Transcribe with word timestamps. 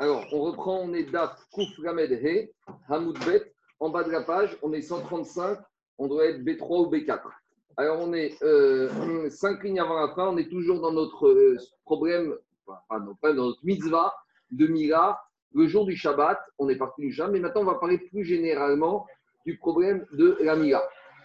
Alors, 0.00 0.24
on 0.32 0.42
reprend, 0.42 0.78
on 0.78 0.92
est 0.94 1.10
DAF 1.10 1.44
Kouf 1.52 1.76
Lamed 1.78 2.12
He, 2.12 2.50
Hamoud 2.88 3.18
Bet. 3.26 3.52
En 3.80 3.90
bas 3.90 4.04
de 4.04 4.10
la 4.12 4.22
page, 4.22 4.56
on 4.62 4.72
est 4.72 4.82
135, 4.82 5.58
on 5.98 6.06
doit 6.06 6.26
être 6.26 6.40
B3 6.44 6.86
ou 6.86 6.90
B4. 6.90 7.20
Alors, 7.76 7.98
on 8.00 8.12
est 8.12 8.40
euh, 8.44 9.28
5 9.30 9.64
lignes 9.64 9.80
avant 9.80 9.98
la 9.98 10.14
fin, 10.14 10.28
on 10.28 10.36
est 10.36 10.48
toujours 10.48 10.80
dans 10.80 10.92
notre 10.92 11.26
euh, 11.26 11.56
problème, 11.84 12.36
enfin, 12.66 13.34
dans 13.34 13.46
notre 13.46 13.64
mitzvah 13.64 14.14
de 14.52 14.68
Mila, 14.68 15.20
le 15.52 15.66
jour 15.66 15.84
du 15.84 15.96
Shabbat. 15.96 16.38
On 16.58 16.68
est 16.68 16.76
parti 16.76 17.02
du 17.02 17.12
Shabbat, 17.12 17.32
mais 17.32 17.40
maintenant, 17.40 17.62
on 17.62 17.72
va 17.72 17.74
parler 17.74 17.98
plus 17.98 18.24
généralement 18.24 19.04
du 19.46 19.58
problème 19.58 20.06
de 20.12 20.38
la 20.40 20.54
Mila. 20.54 20.82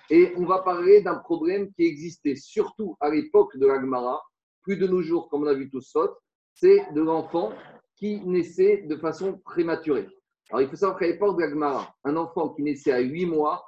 Et 0.10 0.34
on 0.36 0.46
va 0.46 0.60
parler 0.60 1.02
d'un 1.02 1.16
problème 1.18 1.72
qui 1.74 1.86
existait 1.86 2.36
surtout 2.36 2.98
à 3.00 3.12
l'époque 3.12 3.56
de 3.56 3.68
l'Agmara, 3.68 4.20
plus 4.64 4.78
de 4.78 4.88
nos 4.88 5.04
jours, 5.04 5.30
comme 5.30 5.44
on 5.44 5.48
a 5.48 5.54
vu 5.54 5.70
tout 5.70 5.82
ça, 5.82 6.10
c'est 6.56 6.92
de 6.94 7.02
l'enfant 7.02 7.52
qui 8.04 8.20
naissait 8.26 8.84
de 8.86 8.98
façon 8.98 9.40
prématurée. 9.46 10.10
Alors, 10.50 10.62
il 10.62 10.68
faut 10.68 10.76
savoir 10.76 11.00
qu'à 11.00 11.08
l'époque 11.08 11.38
de 11.38 11.44
l'Agmara, 11.44 11.96
un 12.04 12.18
enfant 12.18 12.50
qui 12.50 12.62
naissait 12.62 12.92
à 12.92 13.00
8 13.00 13.28
mois 13.28 13.64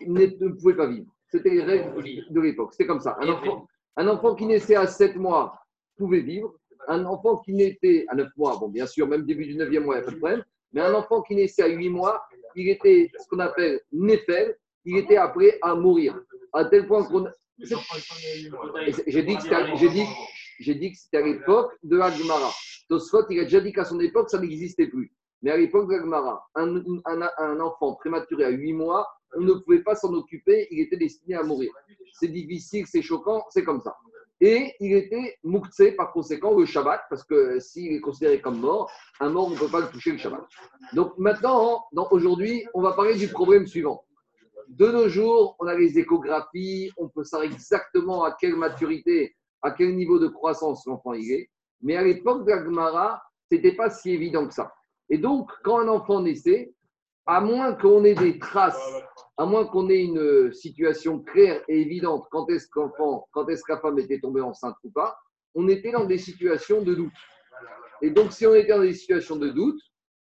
ne 0.00 0.48
pouvait 0.48 0.74
pas 0.74 0.86
vivre. 0.86 1.04
C'était 1.30 1.50
les 1.50 1.62
règles 1.62 1.92
de 2.30 2.40
l'époque. 2.40 2.72
C'était 2.72 2.86
comme 2.86 3.00
ça. 3.00 3.18
Un 3.20 3.28
enfant, 3.28 3.66
un 3.98 4.08
enfant 4.08 4.34
qui 4.34 4.46
naissait 4.46 4.76
à 4.76 4.86
7 4.86 5.16
mois 5.16 5.60
pouvait 5.98 6.20
vivre. 6.20 6.54
Un 6.88 7.04
enfant 7.04 7.36
qui 7.44 7.52
naissait 7.52 8.06
à 8.08 8.14
9 8.14 8.28
mois, 8.38 8.56
bon, 8.56 8.70
bien 8.70 8.86
sûr, 8.86 9.06
même 9.06 9.26
début 9.26 9.44
du 9.44 9.56
9e 9.56 9.80
mois, 9.80 9.96
il 9.96 9.98
n'y 9.98 10.04
a 10.04 10.06
pas 10.06 10.12
de 10.12 10.16
problème. 10.16 10.42
Mais 10.72 10.80
un 10.80 10.94
enfant 10.94 11.20
qui 11.20 11.34
naissait 11.34 11.64
à 11.64 11.68
8 11.68 11.90
mois, 11.90 12.24
il 12.54 12.70
était 12.70 13.10
ce 13.20 13.28
qu'on 13.28 13.40
appelle 13.40 13.82
néphèle, 13.92 14.56
il 14.86 14.96
était 14.96 15.18
appelé 15.18 15.58
à 15.60 15.74
mourir. 15.74 16.18
À 16.54 16.64
tel 16.64 16.86
point 16.86 17.04
qu'on. 17.04 17.28
J'ai 17.58 19.22
dit 19.22 19.36
que 19.36 19.42
c'était 20.96 21.18
à 21.18 21.20
l'époque 21.20 21.72
de 21.82 21.98
l'Agmara. 21.98 22.50
Tosfot, 22.88 23.26
il 23.30 23.40
a 23.40 23.44
déjà 23.44 23.60
dit 23.60 23.72
qu'à 23.72 23.84
son 23.84 24.00
époque, 24.00 24.30
ça 24.30 24.38
n'existait 24.38 24.86
plus. 24.86 25.12
Mais 25.42 25.50
à 25.50 25.56
l'époque 25.56 25.88
de 25.88 25.94
l'Agmara, 25.94 26.46
un, 26.54 27.60
enfant 27.60 27.94
prématuré 27.94 28.44
à 28.44 28.50
8 28.50 28.72
mois, 28.72 29.06
on 29.36 29.42
ne 29.42 29.54
pouvait 29.54 29.82
pas 29.82 29.94
s'en 29.94 30.12
occuper, 30.14 30.66
il 30.70 30.80
était 30.80 30.96
destiné 30.96 31.34
à 31.34 31.42
mourir. 31.42 31.70
C'est 32.12 32.28
difficile, 32.28 32.86
c'est 32.86 33.02
choquant, 33.02 33.44
c'est 33.50 33.64
comme 33.64 33.82
ça. 33.82 33.96
Et 34.40 34.74
il 34.80 34.92
était 34.94 35.38
mouktsé 35.44 35.92
par 35.92 36.12
conséquent 36.12 36.58
le 36.58 36.66
Shabbat, 36.66 37.02
parce 37.08 37.24
que 37.24 37.58
s'il 37.58 37.92
est 37.92 38.00
considéré 38.00 38.40
comme 38.40 38.60
mort, 38.60 38.90
un 39.20 39.30
mort, 39.30 39.46
on 39.46 39.50
ne 39.50 39.58
peut 39.58 39.68
pas 39.68 39.80
le 39.80 39.88
toucher 39.88 40.12
le 40.12 40.18
Shabbat. 40.18 40.44
Donc 40.92 41.16
maintenant, 41.16 41.86
aujourd'hui, 42.10 42.66
on 42.74 42.82
va 42.82 42.92
parler 42.92 43.14
du 43.14 43.28
problème 43.28 43.66
suivant. 43.66 44.04
De 44.68 44.86
nos 44.90 45.08
jours, 45.08 45.56
on 45.58 45.66
a 45.66 45.74
les 45.74 45.98
échographies, 45.98 46.90
on 46.96 47.08
peut 47.08 47.24
savoir 47.24 47.50
exactement 47.50 48.24
à 48.24 48.36
quelle 48.38 48.56
maturité, 48.56 49.36
à 49.62 49.70
quel 49.70 49.94
niveau 49.96 50.18
de 50.18 50.28
croissance 50.28 50.84
l'enfant 50.86 51.14
est. 51.14 51.48
Mais 51.82 51.96
à 51.96 52.02
l'époque 52.02 52.44
de 52.44 52.50
la 52.50 52.64
Gemara, 52.64 53.22
ce 53.50 53.56
n'était 53.56 53.74
pas 53.74 53.90
si 53.90 54.10
évident 54.10 54.46
que 54.46 54.54
ça. 54.54 54.72
Et 55.08 55.18
donc, 55.18 55.50
quand 55.62 55.78
un 55.80 55.88
enfant 55.88 56.20
naissait, 56.20 56.72
à 57.26 57.40
moins 57.40 57.74
qu'on 57.74 58.04
ait 58.04 58.14
des 58.14 58.38
traces, 58.38 59.02
à 59.36 59.44
moins 59.44 59.66
qu'on 59.66 59.90
ait 59.90 60.02
une 60.02 60.52
situation 60.52 61.20
claire 61.20 61.62
et 61.68 61.80
évidente 61.80 62.26
quand 62.30 62.48
est-ce 62.48 62.68
qu'enfant, 62.68 63.28
quand 63.32 63.48
est-ce 63.48 63.62
que 63.62 63.72
la 63.72 63.80
femme 63.80 63.98
était 63.98 64.20
tombée 64.20 64.40
enceinte 64.40 64.76
ou 64.84 64.90
pas, 64.90 65.16
on 65.54 65.68
était 65.68 65.90
dans 65.90 66.04
des 66.04 66.18
situations 66.18 66.82
de 66.82 66.94
doute. 66.94 67.12
Et 68.02 68.10
donc, 68.10 68.32
si 68.32 68.46
on 68.46 68.54
était 68.54 68.72
dans 68.72 68.80
des 68.80 68.94
situations 68.94 69.36
de 69.36 69.48
doute, 69.48 69.80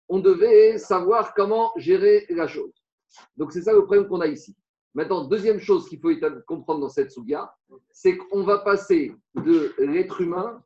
on 0.10 0.20
devait 0.20 0.78
savoir 0.78 1.34
comment 1.34 1.72
gérer 1.78 2.26
la 2.30 2.48
chose. 2.48 2.74
Donc, 3.38 3.52
c'est 3.52 3.62
ça 3.62 3.74
le 3.74 3.86
problème 3.86 4.08
qu'on 4.08 4.22
a 4.22 4.28
ici. 4.28 4.56
Maintenant, 4.94 5.24
deuxième 5.24 5.60
chose 5.60 5.88
qu'il 5.88 6.00
faut 6.00 6.12
comprendre 6.46 6.82
dans 6.82 6.90
cette 6.90 7.12
souga, 7.12 7.54
c'est 7.92 8.18
qu'on 8.18 8.44
va 8.44 8.60
passer 8.60 9.16
de 9.36 9.74
l'être 9.78 10.20
humain 10.20 10.62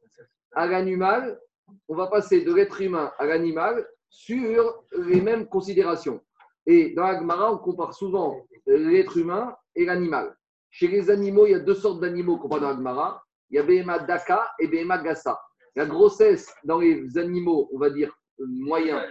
à 0.55 0.67
l'animal, 0.67 1.39
on 1.87 1.95
va 1.95 2.07
passer 2.07 2.41
de 2.41 2.53
l'être 2.53 2.81
humain 2.81 3.11
à 3.19 3.25
l'animal 3.25 3.87
sur 4.09 4.83
les 4.97 5.21
mêmes 5.21 5.47
considérations. 5.47 6.21
Et 6.65 6.93
dans 6.93 7.03
l'Agmara, 7.03 7.53
on 7.53 7.57
compare 7.57 7.93
souvent 7.93 8.45
l'être 8.65 9.17
humain 9.17 9.55
et 9.75 9.85
l'animal. 9.85 10.35
Chez 10.71 10.87
les 10.87 11.09
animaux, 11.09 11.45
il 11.45 11.51
y 11.51 11.55
a 11.55 11.59
deux 11.59 11.75
sortes 11.75 11.99
d'animaux 11.99 12.37
qu'on 12.37 12.49
parle 12.49 12.61
dans 12.61 12.69
l'Agmara. 12.69 13.23
Il 13.49 13.57
y 13.57 13.59
a 13.59 13.63
Behema 13.63 13.99
Daka 13.99 14.51
et 14.59 14.67
Behema 14.67 14.97
Gassa. 14.97 15.39
La 15.75 15.85
grossesse 15.85 16.53
dans 16.63 16.79
les 16.79 17.17
animaux, 17.17 17.69
on 17.73 17.77
va 17.77 17.89
dire 17.89 18.17
moyen, 18.39 19.05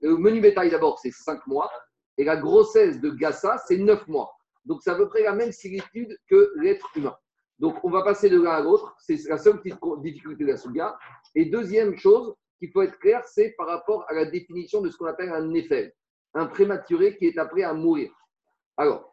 le 0.00 0.16
menu 0.16 0.40
bétail 0.40 0.70
d'abord, 0.70 0.98
c'est 0.98 1.10
5 1.10 1.46
mois. 1.46 1.70
Et 2.16 2.24
la 2.24 2.36
grossesse 2.36 3.00
de 3.00 3.10
Gassa, 3.10 3.58
c'est 3.66 3.78
9 3.78 4.06
mois. 4.08 4.30
Donc, 4.64 4.80
c'est 4.82 4.90
à 4.90 4.94
peu 4.94 5.08
près 5.08 5.22
la 5.22 5.32
même 5.32 5.52
similitude 5.52 6.16
que 6.28 6.52
l'être 6.56 6.88
humain. 6.96 7.16
Donc, 7.58 7.82
on 7.84 7.90
va 7.90 8.02
passer 8.02 8.28
de 8.28 8.40
l'un 8.40 8.50
à 8.50 8.60
l'autre. 8.60 8.94
C'est 8.98 9.22
la 9.28 9.38
seule 9.38 9.60
petite 9.60 9.78
difficulté 10.02 10.44
de 10.44 10.50
la 10.50 10.56
Souga. 10.56 10.98
Et 11.34 11.46
deuxième 11.46 11.96
chose 11.96 12.34
qu'il 12.58 12.70
faut 12.70 12.82
être 12.82 12.98
clair, 12.98 13.22
c'est 13.26 13.54
par 13.56 13.66
rapport 13.68 14.04
à 14.08 14.14
la 14.14 14.24
définition 14.24 14.80
de 14.80 14.90
ce 14.90 14.96
qu'on 14.96 15.06
appelle 15.06 15.30
un 15.30 15.52
effet, 15.54 15.94
un 16.34 16.46
prématuré 16.46 17.16
qui 17.16 17.26
est 17.26 17.38
appelé 17.38 17.62
à 17.62 17.72
mourir. 17.72 18.12
Alors, 18.76 19.12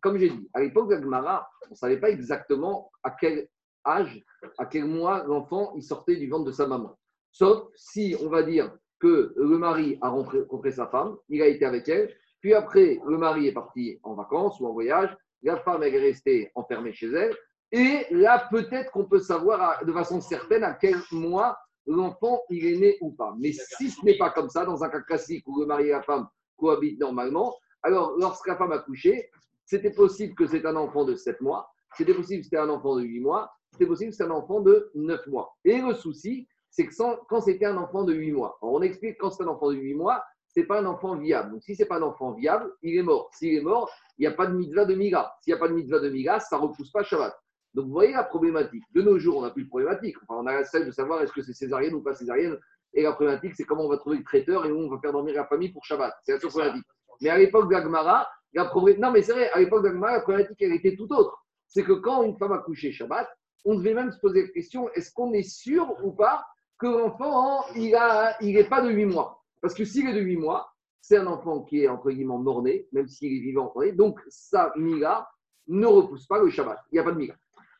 comme 0.00 0.18
j'ai 0.18 0.30
dit, 0.30 0.50
à 0.52 0.60
l'époque 0.60 0.90
de 0.90 1.00
Gemara, 1.00 1.48
on 1.66 1.70
ne 1.70 1.76
savait 1.76 1.98
pas 1.98 2.10
exactement 2.10 2.90
à 3.02 3.10
quel 3.10 3.48
âge, 3.86 4.22
à 4.58 4.66
quel 4.66 4.84
mois 4.84 5.24
l'enfant 5.24 5.74
sortait 5.80 6.16
du 6.16 6.28
ventre 6.28 6.44
de 6.44 6.52
sa 6.52 6.66
maman. 6.66 6.96
Sauf 7.32 7.68
si 7.74 8.16
on 8.20 8.28
va 8.28 8.42
dire 8.42 8.76
que 9.00 9.32
le 9.36 9.58
mari 9.58 9.98
a 10.00 10.08
rencontré 10.08 10.70
sa 10.70 10.86
femme, 10.86 11.16
il 11.28 11.42
a 11.42 11.46
été 11.46 11.64
avec 11.64 11.88
elle, 11.88 12.14
puis 12.40 12.54
après, 12.54 13.00
le 13.06 13.18
mari 13.18 13.48
est 13.48 13.52
parti 13.52 13.98
en 14.02 14.14
vacances 14.14 14.60
ou 14.60 14.66
en 14.66 14.72
voyage, 14.72 15.16
la 15.42 15.56
femme 15.58 15.82
est 15.82 15.98
restée 15.98 16.50
enfermée 16.54 16.92
chez 16.92 17.10
elle, 17.10 17.34
et 17.76 18.06
là, 18.12 18.46
peut-être 18.52 18.92
qu'on 18.92 19.04
peut 19.04 19.18
savoir 19.18 19.84
de 19.84 19.92
façon 19.92 20.20
certaine 20.20 20.62
à 20.62 20.74
quel 20.74 20.94
mois 21.10 21.58
l'enfant 21.86 22.42
il 22.48 22.64
est 22.64 22.78
né 22.78 22.98
ou 23.00 23.10
pas. 23.10 23.34
Mais 23.36 23.50
si 23.50 23.90
ce 23.90 24.04
n'est 24.04 24.16
pas 24.16 24.30
comme 24.30 24.48
ça, 24.48 24.64
dans 24.64 24.84
un 24.84 24.88
cas 24.88 25.00
classique 25.00 25.42
où 25.48 25.58
le 25.58 25.66
mari 25.66 25.88
et 25.88 25.90
la 25.90 26.02
femme 26.04 26.28
cohabitent 26.56 27.00
normalement, 27.00 27.52
alors 27.82 28.14
lorsque 28.16 28.46
la 28.46 28.54
femme 28.54 28.70
a 28.70 28.78
couché, 28.78 29.28
c'était 29.64 29.90
possible 29.90 30.36
que 30.36 30.46
c'est 30.46 30.64
un 30.64 30.76
enfant 30.76 31.04
de 31.04 31.16
7 31.16 31.40
mois, 31.40 31.68
c'était 31.96 32.14
possible 32.14 32.42
que 32.42 32.44
c'était 32.44 32.58
un 32.58 32.68
enfant 32.68 32.94
de 32.94 33.02
8 33.02 33.18
mois, 33.18 33.50
c'était 33.72 33.86
possible 33.86 34.10
que 34.10 34.16
c'était 34.18 34.30
un 34.30 34.36
enfant 34.36 34.60
de 34.60 34.92
9 34.94 35.26
mois. 35.26 35.56
Et 35.64 35.80
le 35.80 35.94
souci, 35.94 36.46
c'est 36.70 36.86
que 36.86 36.94
quand 37.28 37.40
c'était 37.40 37.66
un 37.66 37.76
enfant 37.76 38.04
de 38.04 38.14
8 38.14 38.30
mois, 38.34 38.56
on 38.62 38.82
explique 38.82 39.16
quand 39.18 39.32
c'est 39.32 39.42
un 39.42 39.48
enfant 39.48 39.72
de 39.72 39.74
8 39.78 39.94
mois, 39.94 40.22
ce 40.46 40.60
n'est 40.60 40.66
pas 40.66 40.80
un 40.80 40.86
enfant 40.86 41.16
viable. 41.16 41.50
Donc 41.50 41.64
si 41.64 41.74
ce 41.74 41.82
n'est 41.82 41.88
pas 41.88 41.98
un 41.98 42.02
enfant 42.02 42.34
viable, 42.34 42.72
il 42.82 42.96
est 42.96 43.02
mort. 43.02 43.30
S'il 43.32 43.56
est 43.56 43.62
mort, 43.62 43.90
il 44.16 44.22
n'y 44.22 44.28
a 44.28 44.30
pas 44.32 44.46
de 44.46 44.54
mitzvah 44.54 44.84
de 44.84 44.94
miga. 44.94 45.34
S'il 45.40 45.52
n'y 45.52 45.56
a 45.56 45.60
pas 45.60 45.66
de 45.66 45.74
mitzvah 45.74 45.98
de 45.98 46.08
miga, 46.08 46.38
ça 46.38 46.56
ne 46.56 46.62
repousse 46.62 46.92
pas 46.92 47.02
Shabbat. 47.02 47.36
Donc, 47.74 47.86
vous 47.86 47.92
voyez 47.92 48.12
la 48.12 48.24
problématique. 48.24 48.84
De 48.94 49.02
nos 49.02 49.18
jours, 49.18 49.38
on 49.38 49.42
n'a 49.42 49.50
plus 49.50 49.64
de 49.64 49.68
problématique. 49.68 50.16
Enfin, 50.22 50.40
on 50.42 50.46
a 50.46 50.64
celle 50.64 50.86
de 50.86 50.92
savoir 50.92 51.22
est-ce 51.22 51.32
que 51.32 51.42
c'est 51.42 51.52
césarienne 51.52 51.94
ou 51.94 52.02
pas 52.02 52.14
césarienne. 52.14 52.56
Et 52.94 53.02
la 53.02 53.12
problématique, 53.12 53.54
c'est 53.56 53.64
comment 53.64 53.84
on 53.84 53.88
va 53.88 53.98
trouver 53.98 54.18
le 54.18 54.24
traiteur 54.24 54.64
et 54.64 54.72
où 54.72 54.78
on 54.78 54.88
va 54.88 54.98
faire 55.00 55.12
dormir 55.12 55.34
la 55.34 55.46
famille 55.46 55.72
pour 55.72 55.84
Shabbat. 55.84 56.14
C'est 56.22 56.32
la 56.32 56.38
seule 56.38 56.50
problématique. 56.50 56.86
Mais 57.20 57.30
à 57.30 57.38
l'époque 57.38 57.70
d'Agmara, 57.70 58.28
la 58.52 58.66
problématique. 58.66 59.02
Non, 59.02 59.10
mais 59.10 59.22
c'est 59.22 59.32
vrai, 59.32 59.50
à 59.50 59.58
l'époque 59.58 59.82
d'Agmara, 59.82 60.12
la 60.12 60.20
problématique, 60.20 60.60
elle 60.60 60.72
était 60.72 60.94
tout 60.94 61.12
autre. 61.12 61.44
C'est 61.66 61.82
que 61.82 61.92
quand 61.92 62.22
une 62.22 62.36
femme 62.36 62.52
a 62.52 62.58
couché 62.58 62.92
Shabbat, 62.92 63.28
on 63.64 63.74
devait 63.74 63.94
même 63.94 64.12
se 64.12 64.20
poser 64.20 64.42
la 64.42 64.48
question 64.48 64.88
est-ce 64.90 65.12
qu'on 65.12 65.32
est 65.32 65.42
sûr 65.42 65.92
ou 66.04 66.12
pas 66.12 66.44
que 66.78 66.86
l'enfant, 66.86 67.64
il 67.74 67.92
n'est 67.92 68.60
il 68.60 68.68
pas 68.68 68.82
de 68.82 68.90
8 68.90 69.06
mois? 69.06 69.42
Parce 69.60 69.74
que 69.74 69.84
s'il 69.84 70.08
est 70.08 70.14
de 70.14 70.20
8 70.20 70.36
mois, 70.36 70.70
c'est 71.00 71.16
un 71.16 71.26
enfant 71.26 71.62
qui 71.62 71.82
est 71.82 71.88
entre 71.88 72.10
guillemets 72.10 72.38
mort-né, 72.38 72.88
même 72.92 73.08
s'il 73.08 73.32
est 73.36 73.40
vivant. 73.40 73.72
Donc, 73.94 74.20
sa 74.28 74.72
miga 74.76 75.28
ne 75.66 75.86
repousse 75.86 76.26
pas 76.26 76.38
le 76.38 76.50
Shabbat. 76.50 76.78
Il 76.92 76.94
n'y 76.94 77.00
a 77.00 77.04
pas 77.04 77.12
de 77.12 77.18
miga. 77.18 77.34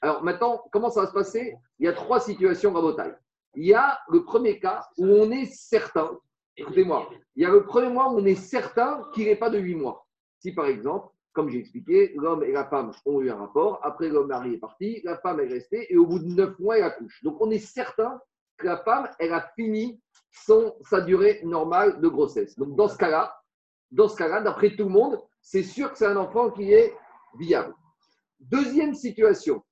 Alors 0.04 0.22
maintenant, 0.22 0.62
comment 0.70 0.90
ça 0.90 1.00
va 1.00 1.06
se 1.06 1.14
passer? 1.14 1.56
Il 1.78 1.86
y 1.86 1.88
a 1.88 1.94
trois 1.94 2.20
situations 2.20 2.74
rabotailles. 2.74 3.16
Il 3.54 3.64
y 3.64 3.72
a 3.72 3.98
le 4.10 4.22
premier 4.22 4.60
cas 4.60 4.86
où 4.98 5.06
on 5.06 5.30
est 5.30 5.46
certain, 5.46 6.10
écoutez-moi, 6.58 7.08
il 7.36 7.42
y 7.42 7.46
a 7.46 7.48
le 7.48 7.64
premier 7.64 7.88
mois 7.88 8.12
où 8.12 8.18
on 8.18 8.24
est 8.26 8.34
certain 8.34 9.02
qu'il 9.14 9.24
n'est 9.24 9.36
pas 9.36 9.48
de 9.48 9.58
huit 9.58 9.76
mois. 9.76 10.06
Si 10.40 10.52
par 10.52 10.66
exemple, 10.66 11.08
comme 11.32 11.48
j'ai 11.48 11.58
expliqué, 11.58 12.12
l'homme 12.16 12.42
et 12.44 12.52
la 12.52 12.66
femme 12.66 12.92
ont 13.06 13.22
eu 13.22 13.30
un 13.30 13.36
rapport, 13.36 13.80
après 13.82 14.10
l'homme 14.10 14.26
mari 14.26 14.52
est 14.52 14.58
parti, 14.58 15.00
la 15.04 15.16
femme 15.16 15.40
est 15.40 15.48
restée 15.48 15.90
et 15.90 15.96
au 15.96 16.06
bout 16.06 16.18
de 16.18 16.28
neuf 16.28 16.58
mois, 16.58 16.76
elle 16.76 16.84
accouche. 16.84 17.22
Donc 17.22 17.40
on 17.40 17.50
est 17.50 17.58
certain 17.58 18.20
que 18.58 18.66
la 18.66 18.76
femme, 18.76 19.08
elle 19.18 19.32
a 19.32 19.50
fini 19.56 20.02
son, 20.30 20.74
sa 20.82 21.00
durée 21.00 21.40
normale 21.44 21.98
de 22.02 22.08
grossesse. 22.08 22.58
Donc 22.58 22.76
dans 22.76 22.88
ce 22.88 22.98
cas-là, 22.98 23.34
dans 23.90 24.08
ce 24.08 24.16
cas-là, 24.16 24.42
d'après 24.42 24.76
tout 24.76 24.84
le 24.84 24.90
monde, 24.90 25.18
c'est 25.40 25.62
sûr 25.62 25.90
que 25.90 25.96
c'est 25.96 26.06
un 26.06 26.18
enfant 26.18 26.50
qui 26.50 26.74
est 26.74 26.94
viable. 27.38 27.74
Deuxième 28.38 28.92
situation, 28.92 29.62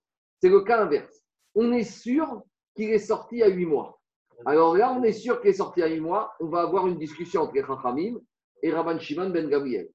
c'est 0.43 0.49
le 0.49 0.63
cas 0.63 0.83
inverse. 0.83 1.23
On 1.55 1.73
est 1.73 1.85
sûr 1.85 2.43
qu'il 2.75 2.91
est 2.91 2.99
sorti 2.99 3.45
à 3.45 3.49
8 3.49 3.65
mois. 3.65 4.01
Alors 4.45 4.77
là, 4.77 4.93
on 4.93 5.05
est 5.05 5.13
sûr 5.13 5.41
qu'il 5.41 5.51
est 5.51 5.55
sorti 5.55 5.83
à 5.83 5.87
8 5.87 6.01
mois. 6.01 6.33
On 6.41 6.49
va 6.49 6.63
avoir 6.63 6.89
une 6.89 6.99
discussion 6.99 7.43
entre 7.43 7.55
Chachamim 7.55 8.19
et 8.61 8.73
Rabban 8.73 8.99
Shimon 8.99 9.31
ben 9.31 9.49
Gabriel. 9.49 9.89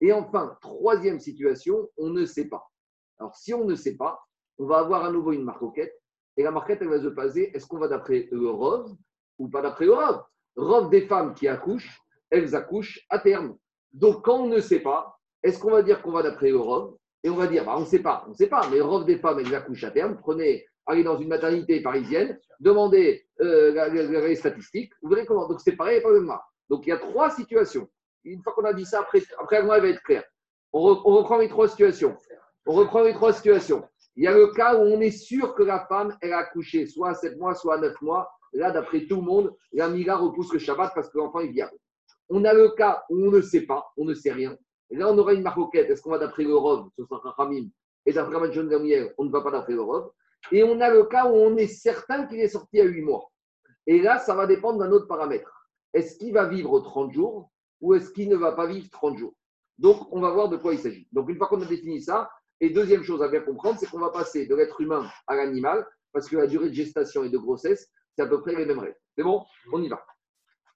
Et 0.00 0.12
enfin, 0.12 0.56
troisième 0.60 1.20
situation, 1.20 1.88
on 1.96 2.08
ne 2.08 2.24
sait 2.24 2.48
pas. 2.48 2.68
Alors 3.20 3.36
si 3.36 3.54
on 3.54 3.64
ne 3.64 3.76
sait 3.76 3.96
pas, 3.96 4.18
on 4.58 4.66
va 4.66 4.78
avoir 4.78 5.04
à 5.04 5.12
nouveau 5.12 5.30
une 5.30 5.44
marquette. 5.44 5.94
Et 6.36 6.42
la 6.42 6.50
marquette, 6.50 6.82
elle 6.82 6.88
va 6.88 7.00
se 7.00 7.08
passer 7.08 7.52
est-ce 7.54 7.68
qu'on 7.68 7.78
va 7.78 7.86
d'après 7.86 8.28
le 8.32 8.50
ou 9.38 9.48
pas 9.48 9.62
d'après 9.62 9.84
le 9.84 9.94
Rov 10.56 10.90
des 10.90 11.06
femmes 11.06 11.34
qui 11.34 11.46
accouchent, 11.46 12.00
elles 12.28 12.56
accouchent 12.56 13.06
à 13.08 13.20
terme. 13.20 13.56
Donc 13.92 14.24
quand 14.24 14.40
on 14.40 14.48
ne 14.48 14.58
sait 14.58 14.80
pas, 14.80 15.16
est-ce 15.44 15.60
qu'on 15.60 15.70
va 15.70 15.84
dire 15.84 16.02
qu'on 16.02 16.10
va 16.10 16.24
d'après 16.24 16.50
le 16.50 16.58
et 17.24 17.30
on 17.30 17.36
va 17.36 17.46
dire, 17.46 17.64
bah, 17.64 17.74
on 17.76 17.80
ne 17.80 17.86
sait 17.86 18.00
pas, 18.00 18.24
on 18.26 18.30
ne 18.30 18.34
sait 18.34 18.48
pas, 18.48 18.68
mais 18.70 18.80
robe 18.80 19.06
des 19.06 19.18
femmes, 19.18 19.38
elles 19.38 19.54
accouchent 19.54 19.84
à 19.84 19.90
terme. 19.90 20.18
Prenez 20.20 20.64
allez 20.86 21.04
dans 21.04 21.18
une 21.18 21.28
maternité 21.28 21.80
parisienne, 21.80 22.38
demandez 22.60 23.26
euh, 23.40 23.88
les 24.26 24.34
statistiques, 24.34 24.92
vous 25.02 25.10
verrez 25.10 25.26
comment. 25.26 25.48
Donc 25.48 25.60
c'est 25.60 25.76
pareil, 25.76 26.00
pas 26.00 26.10
le 26.10 26.26
Donc 26.68 26.86
il 26.86 26.90
y 26.90 26.92
a 26.92 26.98
trois 26.98 27.30
situations. 27.30 27.88
Une 28.24 28.42
fois 28.42 28.52
qu'on 28.52 28.64
a 28.64 28.72
dit 28.72 28.84
ça, 28.84 29.00
après, 29.00 29.22
après 29.38 29.56
elle 29.56 29.66
va 29.66 29.78
être 29.78 30.02
clair. 30.02 30.24
On, 30.72 30.82
reprend 30.82 31.38
les 31.38 31.48
trois 31.48 31.68
situations. 31.68 32.16
On 32.66 32.72
reprend 32.72 33.02
les 33.02 33.12
trois 33.12 33.32
situations. 33.32 33.84
Il 34.16 34.24
y 34.24 34.26
a 34.26 34.32
le 34.32 34.48
cas 34.48 34.76
où 34.76 34.82
on 34.82 35.00
est 35.00 35.10
sûr 35.10 35.54
que 35.54 35.62
la 35.62 35.86
femme, 35.86 36.16
elle 36.20 36.32
a 36.32 36.38
accouché, 36.38 36.86
soit 36.86 37.10
à 37.10 37.14
7 37.14 37.38
mois, 37.38 37.54
soit 37.54 37.76
à 37.76 37.78
9 37.78 38.00
mois. 38.00 38.30
Là, 38.54 38.70
d'après 38.70 39.06
tout 39.06 39.16
le 39.16 39.22
monde, 39.22 39.54
la 39.72 39.88
Mila 39.88 40.16
repousse 40.16 40.52
le 40.52 40.58
Shabbat 40.58 40.92
parce 40.94 41.10
que 41.10 41.18
l'enfant 41.18 41.40
est 41.40 41.48
viable. 41.48 41.76
On 42.28 42.44
a 42.44 42.52
le 42.52 42.70
cas 42.70 43.02
où 43.10 43.26
on 43.26 43.30
ne 43.30 43.40
sait 43.40 43.62
pas, 43.62 43.86
on 43.96 44.04
ne 44.04 44.14
sait 44.14 44.32
rien. 44.32 44.56
Là, 44.92 45.10
on 45.10 45.18
aura 45.18 45.32
une 45.32 45.42
maroquette. 45.42 45.90
Est-ce 45.90 46.02
qu'on 46.02 46.10
va 46.10 46.18
d'après 46.18 46.44
le 46.44 46.54
Rov, 46.54 46.88
ce 46.96 47.04
sera 47.04 47.30
Ramim, 47.36 47.68
et 48.04 48.12
d'après 48.12 48.52
John 48.52 48.68
Gamiel, 48.68 49.14
on 49.18 49.24
ne 49.24 49.30
va 49.30 49.40
pas 49.40 49.50
d'après 49.50 49.72
le 49.72 49.82
Rov. 49.82 50.10
Et 50.50 50.62
on 50.64 50.80
a 50.80 50.90
le 50.90 51.04
cas 51.04 51.26
où 51.26 51.34
on 51.34 51.56
est 51.56 51.68
certain 51.68 52.26
qu'il 52.26 52.40
est 52.40 52.48
sorti 52.48 52.80
à 52.80 52.84
8 52.84 53.02
mois. 53.02 53.30
Et 53.86 54.00
là, 54.00 54.18
ça 54.18 54.34
va 54.34 54.46
dépendre 54.46 54.78
d'un 54.78 54.90
autre 54.90 55.06
paramètre. 55.06 55.68
Est-ce 55.94 56.16
qu'il 56.18 56.32
va 56.32 56.46
vivre 56.46 56.80
30 56.80 57.12
jours 57.12 57.50
ou 57.80 57.94
est-ce 57.94 58.10
qu'il 58.10 58.28
ne 58.28 58.36
va 58.36 58.52
pas 58.52 58.66
vivre 58.66 58.88
30 58.90 59.18
jours? 59.18 59.34
Donc, 59.78 60.12
on 60.12 60.20
va 60.20 60.30
voir 60.30 60.48
de 60.48 60.56
quoi 60.56 60.74
il 60.74 60.78
s'agit. 60.78 61.08
Donc, 61.12 61.28
une 61.28 61.36
fois 61.36 61.48
qu'on 61.48 61.60
a 61.62 61.66
défini 61.66 62.00
ça, 62.00 62.30
et 62.60 62.70
deuxième 62.70 63.02
chose 63.02 63.22
à 63.22 63.28
bien 63.28 63.40
comprendre, 63.40 63.78
c'est 63.78 63.86
qu'on 63.86 63.98
va 63.98 64.10
passer 64.10 64.46
de 64.46 64.54
l'être 64.54 64.80
humain 64.80 65.08
à 65.26 65.36
l'animal, 65.36 65.86
parce 66.12 66.28
que 66.28 66.36
la 66.36 66.46
durée 66.46 66.68
de 66.68 66.74
gestation 66.74 67.24
et 67.24 67.30
de 67.30 67.38
grossesse, 67.38 67.90
c'est 68.14 68.22
à 68.22 68.26
peu 68.26 68.40
près 68.40 68.54
les 68.54 68.66
mêmes 68.66 68.78
règles. 68.78 68.98
C'est 69.16 69.24
bon? 69.24 69.44
On 69.72 69.82
y 69.82 69.88
va. 69.88 70.04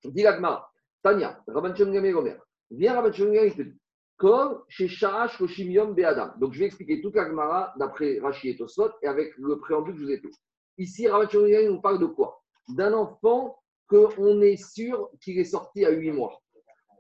Dilagma, 0.05 0.69
Tania, 1.03 1.43
Rabban 1.47 1.75
Gomer. 1.75 2.37
Viens 2.71 2.95
Rabban 2.95 3.13
il 3.13 3.55
te 3.55 3.63
dit 3.63 3.79
comme 4.17 4.63
chez 4.69 4.89
Sharash 4.89 5.37
Roshimium 5.39 5.95
Be'adam. 5.95 6.35
Donc, 6.39 6.55
je 6.55 6.61
vais 6.61 6.67
expliquer 6.67 7.01
toute 7.03 7.15
la 7.15 7.27
Gemara 7.29 7.75
d'après 7.79 8.19
Rashi 8.19 8.51
et 8.51 8.57
Tosfot 8.57 8.91
et 9.03 9.07
avec 9.07 9.37
le 9.37 9.59
préambule 9.59 9.95
que 9.95 10.01
je 10.01 10.05
vous 10.05 10.11
ai 10.11 10.19
fait. 10.19 10.31
Ici, 10.79 11.09
Rabban 11.09 11.29
nous 11.69 11.81
parle 11.81 11.99
de 11.99 12.07
quoi? 12.07 12.43
D'un 12.69 12.93
enfant 12.93 13.59
qu'on 13.89 14.41
est 14.41 14.57
sûr 14.57 15.11
qu'il 15.21 15.39
est 15.39 15.45
sorti 15.45 15.85
à 15.85 15.91
8 15.91 16.13
mois. 16.13 16.41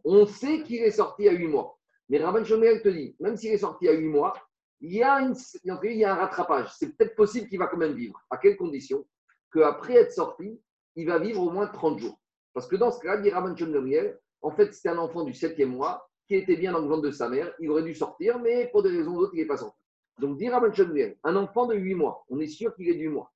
On 0.04 0.26
sait 0.26 0.62
qu'il 0.62 0.82
est 0.82 0.92
sorti 0.92 1.28
à 1.28 1.32
8 1.32 1.48
mois. 1.48 1.78
Mais 2.08 2.20
Shomel 2.44 2.82
te 2.82 2.88
dit, 2.88 3.16
même 3.19 3.36
s'il 3.36 3.50
est 3.50 3.58
sorti 3.58 3.88
à 3.88 3.92
8 3.92 4.06
mois, 4.06 4.34
il 4.80 4.92
y 4.92 5.02
a, 5.02 5.16
un 5.16 6.14
rattrapage. 6.14 6.72
C'est 6.78 6.96
peut-être 6.96 7.16
possible 7.16 7.48
qu'il 7.48 7.58
va 7.58 7.66
quand 7.66 7.78
même 7.78 7.94
vivre. 7.94 8.20
À 8.30 8.36
quelles 8.36 8.56
conditions? 8.56 9.04
Qu'après 9.52 9.94
être 9.94 10.12
sorti, 10.12 10.60
il 10.94 11.06
va 11.06 11.19
vivre 11.19 11.42
au 11.42 11.50
moins 11.50 11.66
30 11.66 11.98
jours. 11.98 12.19
Parce 12.54 12.69
que 12.69 12.76
dans 12.76 12.90
ce 12.90 13.00
cas, 13.00 13.16
dit 13.16 13.30
Shomel, 13.30 14.20
en 14.42 14.50
fait, 14.52 14.72
c'était 14.72 14.90
un 14.90 14.98
enfant 14.98 15.24
du 15.24 15.32
7e 15.32 15.66
mois 15.66 16.08
qui 16.26 16.34
était 16.34 16.56
bien 16.56 16.73
dans 16.73 16.81
le 16.81 16.88
ventre 16.88 17.02
de 17.02 17.11
sa 17.11 17.28
mère. 17.28 17.52
Il 17.61 17.70
aurait 17.70 17.82
dû 17.82 17.94
sortir, 17.94 18.38
mais 18.38 18.69
pour 18.69 18.82
des 18.82 18.90
raisons 18.90 19.14
d'autres, 19.14 19.34
il 19.34 19.40
n'est 19.40 19.46
pas 19.46 19.56
sorti. 19.56 19.78
Donc, 20.19 20.40
Rabban 20.43 20.73
Shomel, 20.73 21.19
un 21.25 21.37
enfant 21.37 21.67
de 21.67 21.75
8 21.75 21.94
mois, 21.94 22.25
on 22.28 22.40
est 22.40 22.46
sûr 22.46 22.75
qu'il 22.75 22.88
est 22.88 22.94
du 22.94 23.08
mois. 23.08 23.32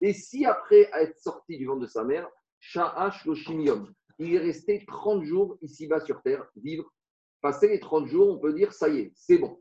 Et 0.00 0.12
si 0.12 0.44
après 0.44 0.88
être 0.92 1.18
sorti 1.18 1.56
du 1.56 1.66
ventre 1.66 1.80
de 1.80 1.86
sa 1.86 2.04
mère, 2.04 2.28
Sha'ash 2.60 3.24
Loshimium, 3.24 3.92
il 4.18 4.34
est 4.34 4.38
resté 4.38 4.84
30 4.86 5.24
jours 5.24 5.56
ici-bas 5.62 6.00
sur 6.00 6.22
terre, 6.22 6.46
vivre. 6.56 6.92
Passer 7.40 7.68
les 7.68 7.80
30 7.80 8.06
jours, 8.06 8.28
on 8.28 8.38
peut 8.38 8.52
dire, 8.52 8.72
ça 8.72 8.88
y 8.88 8.98
est, 8.98 9.12
c'est 9.14 9.38
bon. 9.38 9.60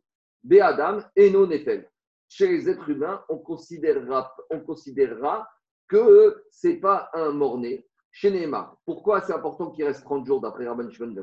Adam 0.62 1.00
et 1.16 1.30
non 1.30 1.48
Nefel. 1.48 1.90
Chez 2.30 2.48
les 2.48 2.70
êtres 2.70 2.90
humains, 2.90 3.24
on 3.30 3.38
considérera, 3.38 4.36
on 4.50 4.60
considérera 4.60 5.48
que 5.88 6.44
ce 6.52 6.68
n'est 6.68 6.80
pas 6.80 7.10
un 7.14 7.32
mort-né. 7.32 7.88
Chez 8.12 8.32
Neymar, 8.32 8.78
pourquoi 8.86 9.22
c'est 9.22 9.34
important 9.34 9.70
qu'il 9.72 9.86
reste 9.86 10.04
30 10.04 10.26
jours 10.26 10.42
d'après 10.42 10.68
Rabban 10.68 10.90
Shimon 10.90 11.14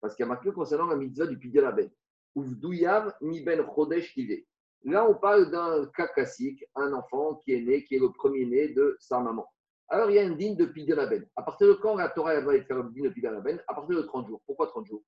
Parce 0.00 0.14
qu'il 0.14 0.24
y 0.24 0.26
a 0.26 0.28
marqué 0.28 0.52
concernant 0.52 0.86
la 0.86 0.96
mitzvah 0.96 1.26
du 1.26 1.38
Pidel 1.38 1.64
Aben. 1.64 1.90
Uvdouyav 2.36 3.14
mi 3.20 3.42
ben 3.42 3.64
chodesh 3.74 4.16
Là, 4.84 5.08
on 5.08 5.14
parle 5.14 5.50
d'un 5.50 5.86
cas 5.94 6.08
classique, 6.08 6.64
un 6.74 6.92
enfant 6.94 7.34
qui 7.36 7.52
est 7.52 7.60
né, 7.60 7.84
qui 7.84 7.96
est 7.96 7.98
le 7.98 8.10
premier-né 8.10 8.68
de 8.68 8.96
sa 8.98 9.20
maman. 9.20 9.46
Alors, 9.88 10.10
il 10.10 10.16
y 10.16 10.18
a 10.18 10.24
un 10.24 10.30
digne 10.30 10.56
de 10.56 10.64
Pidel 10.64 10.98
Aben. 11.00 11.26
À 11.36 11.42
partir 11.42 11.68
de 11.68 11.74
quand 11.74 11.96
la 11.96 12.08
Torah 12.08 12.40
va 12.40 12.62
faire 12.62 12.78
un 12.78 12.88
digne 12.88 13.04
de 13.04 13.08
Pidel 13.10 13.34
Aben 13.34 13.62
À 13.68 13.74
partir 13.74 13.96
de 13.96 14.02
30 14.02 14.28
jours. 14.28 14.40
Pourquoi 14.46 14.68
30 14.68 14.86
jours? 14.86 15.02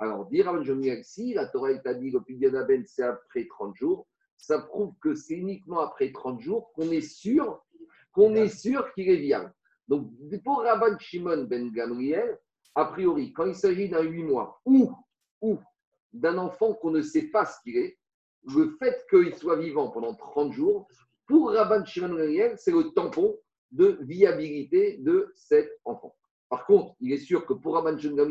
Alors, 0.00 0.26
dire 0.26 0.48
à 0.48 1.02
si 1.02 1.34
la 1.34 1.46
Torah 1.46 1.74
t'a 1.78 1.94
dit 1.94 2.10
le 2.10 2.20
Ben, 2.66 2.84
c'est 2.86 3.02
après 3.02 3.46
30 3.46 3.76
jours, 3.76 4.06
ça 4.36 4.60
prouve 4.60 4.94
que 5.02 5.14
c'est 5.14 5.34
uniquement 5.34 5.80
après 5.80 6.12
30 6.12 6.40
jours 6.40 6.72
qu'on 6.72 6.90
est 6.90 7.00
sûr 7.00 7.64
qu'on 8.12 8.34
est 8.34 8.48
sûr 8.48 8.92
qu'il 8.94 9.08
est 9.08 9.16
viable. 9.16 9.52
Donc, 9.86 10.10
pour 10.44 10.62
Rabban 10.62 10.98
Shimon 10.98 11.44
ben 11.44 11.70
Gamriel, 11.72 12.38
a 12.74 12.84
priori, 12.86 13.32
quand 13.32 13.46
il 13.46 13.54
s'agit 13.54 13.88
d'un 13.88 14.02
8 14.02 14.22
mois 14.24 14.60
ou, 14.64 14.92
ou 15.40 15.58
d'un 16.12 16.38
enfant 16.38 16.74
qu'on 16.74 16.90
ne 16.90 17.02
sait 17.02 17.28
pas 17.28 17.44
ce 17.44 17.60
qu'il 17.62 17.76
est, 17.76 17.98
le 18.54 18.76
fait 18.78 19.04
qu'il 19.10 19.34
soit 19.34 19.56
vivant 19.56 19.90
pendant 19.90 20.14
30 20.14 20.52
jours, 20.52 20.86
pour 21.26 21.50
Rabban 21.52 21.84
Shimon 21.84 22.16
c'est 22.56 22.70
le 22.70 22.92
tampon 22.94 23.36
de 23.70 23.98
viabilité 24.02 24.98
de 24.98 25.32
cet 25.34 25.70
enfant. 25.84 26.14
Par 26.48 26.64
contre, 26.64 26.94
il 27.00 27.12
est 27.12 27.18
sûr 27.18 27.44
que 27.44 27.52
pour 27.52 27.74
Rabban 27.74 27.98
Shimon 27.98 28.30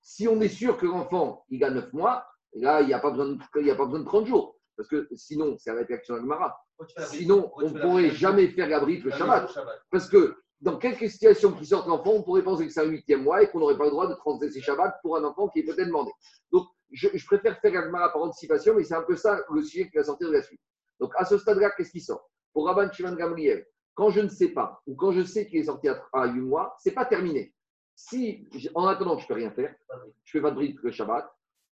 si 0.00 0.26
on 0.26 0.40
est 0.40 0.48
sûr 0.48 0.76
que 0.76 0.86
l'enfant, 0.86 1.44
il 1.48 1.62
a 1.62 1.70
9 1.70 1.92
mois, 1.92 2.26
là, 2.54 2.80
il 2.80 2.88
n'y 2.88 2.94
a, 2.94 2.98
pas 2.98 3.10
besoin 3.10 3.26
de, 3.26 3.70
a 3.70 3.76
pas 3.76 3.84
besoin 3.84 4.00
de 4.00 4.04
30 4.04 4.26
jours. 4.26 4.56
Parce 4.76 4.88
que 4.88 5.08
sinon, 5.14 5.56
c'est 5.58 5.70
la 5.70 5.78
réflexion 5.78 6.16
Agmara. 6.16 6.58
Sinon, 6.98 7.52
on 7.56 7.70
ne 7.70 7.80
pourrait 7.80 8.10
jamais 8.10 8.48
faire 8.48 8.68
la 8.68 8.80
le 8.80 9.10
Shabbat. 9.10 9.48
Parce 9.90 10.08
que 10.08 10.34
dans 10.62 10.78
quelques 10.78 11.10
situations 11.10 11.52
qui 11.52 11.66
sortent 11.66 11.88
l'enfant, 11.88 12.12
on 12.12 12.22
pourrait 12.22 12.44
penser 12.44 12.66
que 12.66 12.72
c'est 12.72 12.80
un 12.80 12.88
huitième 12.88 13.24
mois 13.24 13.42
et 13.42 13.50
qu'on 13.50 13.58
n'aurait 13.58 13.76
pas 13.76 13.84
le 13.84 13.90
droit 13.90 14.06
de 14.06 14.14
transgresser 14.14 14.60
Shabbat 14.60 14.94
pour 15.02 15.16
un 15.16 15.24
enfant 15.24 15.48
qui 15.48 15.58
est 15.58 15.64
peut-être 15.64 15.88
demandé. 15.88 16.12
Donc, 16.52 16.68
je, 16.92 17.08
préfère 17.26 17.58
faire 17.58 17.76
Agmara 17.76 18.12
par 18.12 18.22
anticipation, 18.22 18.74
mais 18.76 18.84
c'est 18.84 18.94
un 18.94 19.02
peu 19.02 19.16
ça 19.16 19.44
le 19.52 19.62
sujet 19.62 19.90
qui 19.90 19.96
va 19.96 20.04
sortir 20.04 20.28
de 20.28 20.34
la 20.34 20.42
suite. 20.42 20.60
Donc, 21.00 21.12
à 21.16 21.24
ce 21.24 21.36
stade-là, 21.36 21.72
qu'est-ce 21.76 21.90
qui 21.90 22.00
sort? 22.00 22.30
Pour 22.52 22.66
Rabban 22.66 22.92
Shimon 22.92 23.16
Gamriel, 23.16 23.66
quand 23.94 24.10
je 24.10 24.20
ne 24.20 24.28
sais 24.28 24.50
pas, 24.50 24.80
ou 24.86 24.94
quand 24.94 25.10
je 25.10 25.24
sais 25.24 25.46
qu'il 25.48 25.58
est 25.58 25.64
sorti 25.64 25.88
à 25.88 26.26
8 26.26 26.40
mois, 26.40 26.76
ce 26.80 26.88
n'est 26.88 26.94
pas 26.94 27.06
terminé. 27.06 27.52
Si, 27.96 28.48
en 28.74 28.86
attendant, 28.86 29.18
je 29.18 29.24
ne 29.24 29.28
peux 29.28 29.34
rien 29.34 29.50
faire, 29.50 29.74
je 30.22 30.30
fais 30.30 30.40
pas 30.40 30.50
de 30.50 30.56
bride 30.56 30.78
le 30.80 30.92
Shabbat, 30.92 31.28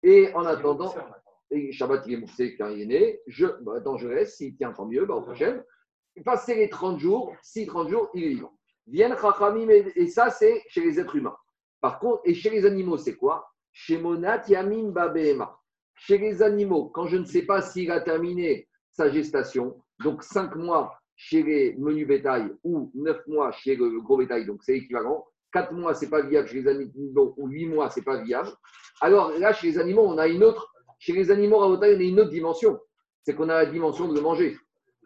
et 0.04 0.32
en 0.34 0.44
attendant, 0.44 0.94
et 1.50 1.72
Shabbat, 1.72 2.04
il 2.06 2.14
est 2.14 2.18
moussé 2.18 2.56
quand 2.56 2.68
il 2.68 2.82
est 2.82 2.86
né, 2.86 3.20
je, 3.26 3.46
bah, 3.62 3.74
attends, 3.78 3.96
je 3.96 4.06
reste, 4.06 4.36
s'il 4.36 4.56
tient, 4.56 4.72
tant 4.72 4.86
mieux, 4.86 5.06
bah, 5.06 5.14
au 5.14 5.22
prochain. 5.22 5.60
Passer 6.24 6.54
les 6.54 6.70
30 6.70 6.98
jours, 6.98 7.34
si 7.42 7.66
30 7.66 7.88
jours, 7.88 8.10
il 8.14 8.24
est 8.24 8.28
vivant. 8.28 8.55
Viennent 8.86 9.16
Chachamim, 9.20 9.68
et 9.68 10.06
ça, 10.06 10.30
c'est 10.30 10.62
chez 10.68 10.80
les 10.80 11.00
êtres 11.00 11.16
humains. 11.16 11.36
Par 11.80 11.98
contre, 11.98 12.22
et 12.24 12.34
chez 12.34 12.50
les 12.50 12.64
animaux, 12.64 12.96
c'est 12.96 13.16
quoi? 13.16 13.48
Chez 13.72 13.98
Monat 13.98 14.42
Yamim 14.48 14.90
Babehema. 14.90 15.58
Chez 15.94 16.18
les 16.18 16.42
animaux, 16.42 16.90
quand 16.90 17.06
je 17.06 17.16
ne 17.16 17.24
sais 17.24 17.42
pas 17.42 17.62
s'il 17.62 17.90
a 17.90 18.00
terminé 18.00 18.68
sa 18.92 19.10
gestation, 19.10 19.76
donc 20.02 20.22
5 20.22 20.54
mois 20.56 20.94
chez 21.16 21.42
les 21.42 21.74
menus 21.78 22.06
bétail 22.06 22.52
ou 22.64 22.90
9 22.94 23.26
mois 23.26 23.50
chez 23.52 23.76
le 23.76 24.00
gros 24.00 24.18
bétail, 24.18 24.46
donc 24.46 24.62
c'est 24.62 24.76
équivalent, 24.76 25.26
4 25.52 25.72
mois, 25.72 25.94
ce 25.94 26.04
n'est 26.04 26.10
pas 26.10 26.22
viable 26.22 26.48
chez 26.48 26.60
les 26.62 26.68
animaux, 26.68 27.34
ou 27.36 27.48
8 27.48 27.66
mois, 27.66 27.90
ce 27.90 28.00
n'est 28.00 28.04
pas 28.04 28.22
viable. 28.22 28.50
Alors 29.00 29.30
là, 29.32 29.52
chez 29.52 29.68
les 29.68 29.78
animaux, 29.78 30.02
on 30.02 30.18
a 30.18 30.28
une 30.28 30.44
autre, 30.44 30.72
chez 30.99 31.12
les 31.12 31.30
animaux, 31.30 31.56
on 31.58 31.80
a 31.80 31.88
une 31.88 32.20
autre 32.20 32.30
dimension. 32.30 32.78
C'est 33.22 33.34
qu'on 33.34 33.49
a 33.49 33.64
la 33.64 33.66
dimension 33.66 34.06
de 34.08 34.14
le 34.14 34.20
manger. 34.20 34.56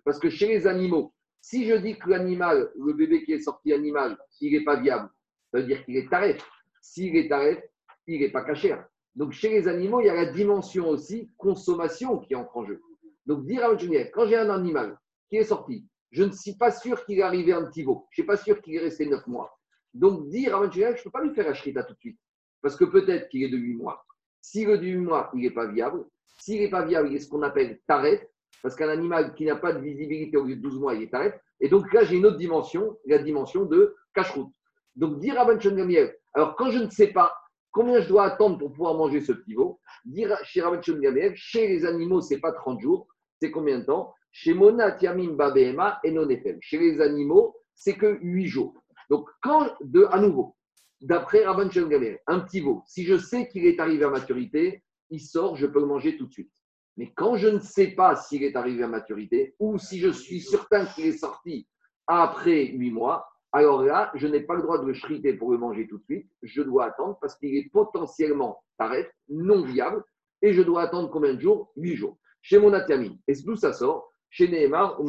Parce 0.04 0.18
que 0.18 0.28
chez 0.28 0.46
les 0.48 0.66
animaux, 0.66 1.12
si 1.40 1.66
je 1.66 1.74
dis 1.74 1.98
que 1.98 2.10
l'animal, 2.10 2.70
le 2.76 2.92
bébé 2.92 3.24
qui 3.24 3.32
est 3.32 3.40
sorti 3.40 3.72
animal, 3.72 4.18
il 4.40 4.52
n'est 4.52 4.64
pas 4.64 4.80
viable, 4.80 5.08
ça 5.50 5.58
veut 5.58 5.66
dire 5.66 5.84
qu'il 5.84 5.96
est 5.96 6.08
taré. 6.08 6.36
S'il 6.80 7.16
est 7.16 7.28
taré, 7.28 7.70
il 8.06 8.20
n'est 8.20 8.30
pas 8.30 8.44
caché. 8.44 8.74
Donc 9.14 9.32
chez 9.32 9.50
les 9.50 9.68
animaux, 9.68 10.00
il 10.00 10.06
y 10.06 10.10
a 10.10 10.14
la 10.14 10.32
dimension 10.32 10.88
aussi 10.88 11.30
consommation 11.36 12.18
qui 12.18 12.34
entre 12.34 12.56
en 12.56 12.66
jeu. 12.66 12.80
Donc 13.26 13.44
dire 13.46 13.64
à 13.64 13.76
Junior, 13.76 14.06
quand 14.12 14.26
j'ai 14.26 14.36
un 14.36 14.50
animal 14.50 14.98
qui 15.28 15.36
est 15.36 15.44
sorti, 15.44 15.86
je 16.10 16.24
ne 16.24 16.32
suis 16.32 16.56
pas 16.56 16.72
sûr 16.72 17.04
qu'il 17.04 17.18
est 17.18 17.22
arrivé 17.22 17.52
un 17.52 17.64
petit 17.64 17.84
veau. 17.84 18.06
Je 18.10 18.20
ne 18.20 18.24
suis 18.24 18.26
pas 18.26 18.36
sûr 18.36 18.60
qu'il 18.60 18.74
est 18.74 18.80
resté 18.80 19.06
9 19.06 19.26
mois. 19.26 19.56
Donc, 19.94 20.28
dire 20.28 20.56
à 20.56 20.70
je 20.70 20.80
ne 20.80 21.02
peux 21.02 21.10
pas 21.10 21.22
lui 21.22 21.34
faire 21.34 21.48
un 21.48 21.82
tout 21.82 21.94
de 21.94 21.98
suite. 21.98 22.18
Parce 22.62 22.76
que 22.76 22.84
peut-être 22.84 23.28
qu'il 23.28 23.42
est 23.42 23.48
de 23.48 23.56
8 23.56 23.76
mois. 23.76 24.04
Si 24.40 24.64
le 24.64 24.78
de 24.78 24.86
8 24.86 24.96
mois, 24.98 25.30
il 25.34 25.42
n'est 25.42 25.50
pas 25.50 25.66
viable. 25.66 26.04
S'il 26.38 26.60
n'est 26.60 26.70
pas 26.70 26.84
viable, 26.84 27.08
il 27.10 27.16
est 27.16 27.20
ce 27.20 27.28
qu'on 27.28 27.42
appelle 27.42 27.80
taref. 27.86 28.20
Parce 28.62 28.76
qu'un 28.76 28.88
animal 28.88 29.34
qui 29.34 29.44
n'a 29.44 29.56
pas 29.56 29.72
de 29.72 29.80
visibilité 29.80 30.36
au 30.36 30.44
lieu 30.44 30.56
de 30.56 30.60
12 30.60 30.78
mois, 30.78 30.94
il 30.94 31.02
est 31.02 31.10
taref. 31.10 31.34
Et 31.60 31.68
donc 31.68 31.92
là, 31.92 32.04
j'ai 32.04 32.16
une 32.16 32.26
autre 32.26 32.36
dimension, 32.36 32.98
la 33.06 33.18
dimension 33.18 33.64
de 33.64 33.96
cache-route. 34.14 34.52
Donc, 34.96 35.18
dire 35.18 35.40
à 35.40 35.54
Gamiel, 35.54 36.14
alors 36.34 36.56
quand 36.56 36.70
je 36.70 36.78
ne 36.78 36.90
sais 36.90 37.08
pas 37.08 37.34
combien 37.70 38.00
je 38.00 38.08
dois 38.08 38.24
attendre 38.24 38.58
pour 38.58 38.72
pouvoir 38.72 38.94
manger 38.94 39.20
ce 39.20 39.32
petit 39.32 39.54
veau, 39.54 39.80
dire 40.04 40.36
chez 40.42 40.60
Rabban 40.60 40.80
Gamiel, 40.80 41.32
chez 41.36 41.68
les 41.68 41.84
animaux, 41.84 42.20
ce 42.20 42.34
n'est 42.34 42.40
pas 42.40 42.52
30 42.52 42.80
jours, 42.80 43.06
c'est 43.40 43.50
combien 43.50 43.78
de 43.78 43.84
temps? 43.84 44.14
Chez 44.32 44.54
Mona, 44.54 44.92
Tiamim, 44.92 45.32
Babehema 45.32 46.00
et 46.04 46.10
Nonefem. 46.10 46.58
Chez 46.60 46.78
les 46.78 47.00
animaux, 47.00 47.56
c'est 47.74 47.96
que 47.96 48.18
8 48.20 48.46
jours. 48.46 48.74
Donc, 49.08 49.28
quand, 49.42 49.68
de, 49.80 50.06
à 50.10 50.20
nouveau, 50.20 50.56
d'après 51.00 51.44
Rabban 51.44 51.70
Shem 51.70 51.88
un 52.26 52.40
petit 52.40 52.60
veau, 52.60 52.82
si 52.86 53.04
je 53.04 53.16
sais 53.16 53.48
qu'il 53.48 53.64
est 53.66 53.80
arrivé 53.80 54.04
à 54.04 54.10
maturité, 54.10 54.82
il 55.10 55.20
sort, 55.20 55.56
je 55.56 55.66
peux 55.66 55.80
le 55.80 55.86
manger 55.86 56.16
tout 56.16 56.26
de 56.26 56.32
suite. 56.32 56.52
Mais 56.96 57.12
quand 57.14 57.36
je 57.36 57.48
ne 57.48 57.58
sais 57.58 57.88
pas 57.88 58.16
s'il 58.16 58.42
est 58.42 58.56
arrivé 58.56 58.82
à 58.82 58.88
maturité, 58.88 59.54
ou 59.58 59.78
si 59.78 59.98
je 59.98 60.10
suis 60.10 60.40
certain 60.40 60.86
qu'il 60.86 61.06
est 61.06 61.18
sorti 61.18 61.66
après 62.06 62.66
huit 62.66 62.90
mois, 62.90 63.26
alors 63.52 63.82
là, 63.82 64.12
je 64.14 64.26
n'ai 64.26 64.40
pas 64.40 64.54
le 64.54 64.62
droit 64.62 64.78
de 64.78 64.86
le 64.86 64.94
shriter 64.94 65.34
pour 65.34 65.50
le 65.50 65.58
manger 65.58 65.88
tout 65.88 65.98
de 65.98 66.04
suite. 66.04 66.30
Je 66.42 66.62
dois 66.62 66.86
attendre 66.86 67.18
parce 67.20 67.36
qu'il 67.36 67.56
est 67.56 67.70
potentiellement 67.72 68.62
taref, 68.78 69.10
non 69.28 69.64
viable, 69.64 70.04
et 70.42 70.52
je 70.52 70.62
dois 70.62 70.82
attendre 70.82 71.10
combien 71.10 71.34
de 71.34 71.40
jours? 71.40 71.72
Huit 71.76 71.96
jours. 71.96 72.16
Chez 72.42 72.58
mon 72.58 72.72
atiamine. 72.72 73.18
Et 73.26 73.34
d'où 73.44 73.56
ça 73.56 73.72
sort? 73.72 74.10
Chez 74.30 74.48
Nehemar, 74.48 75.00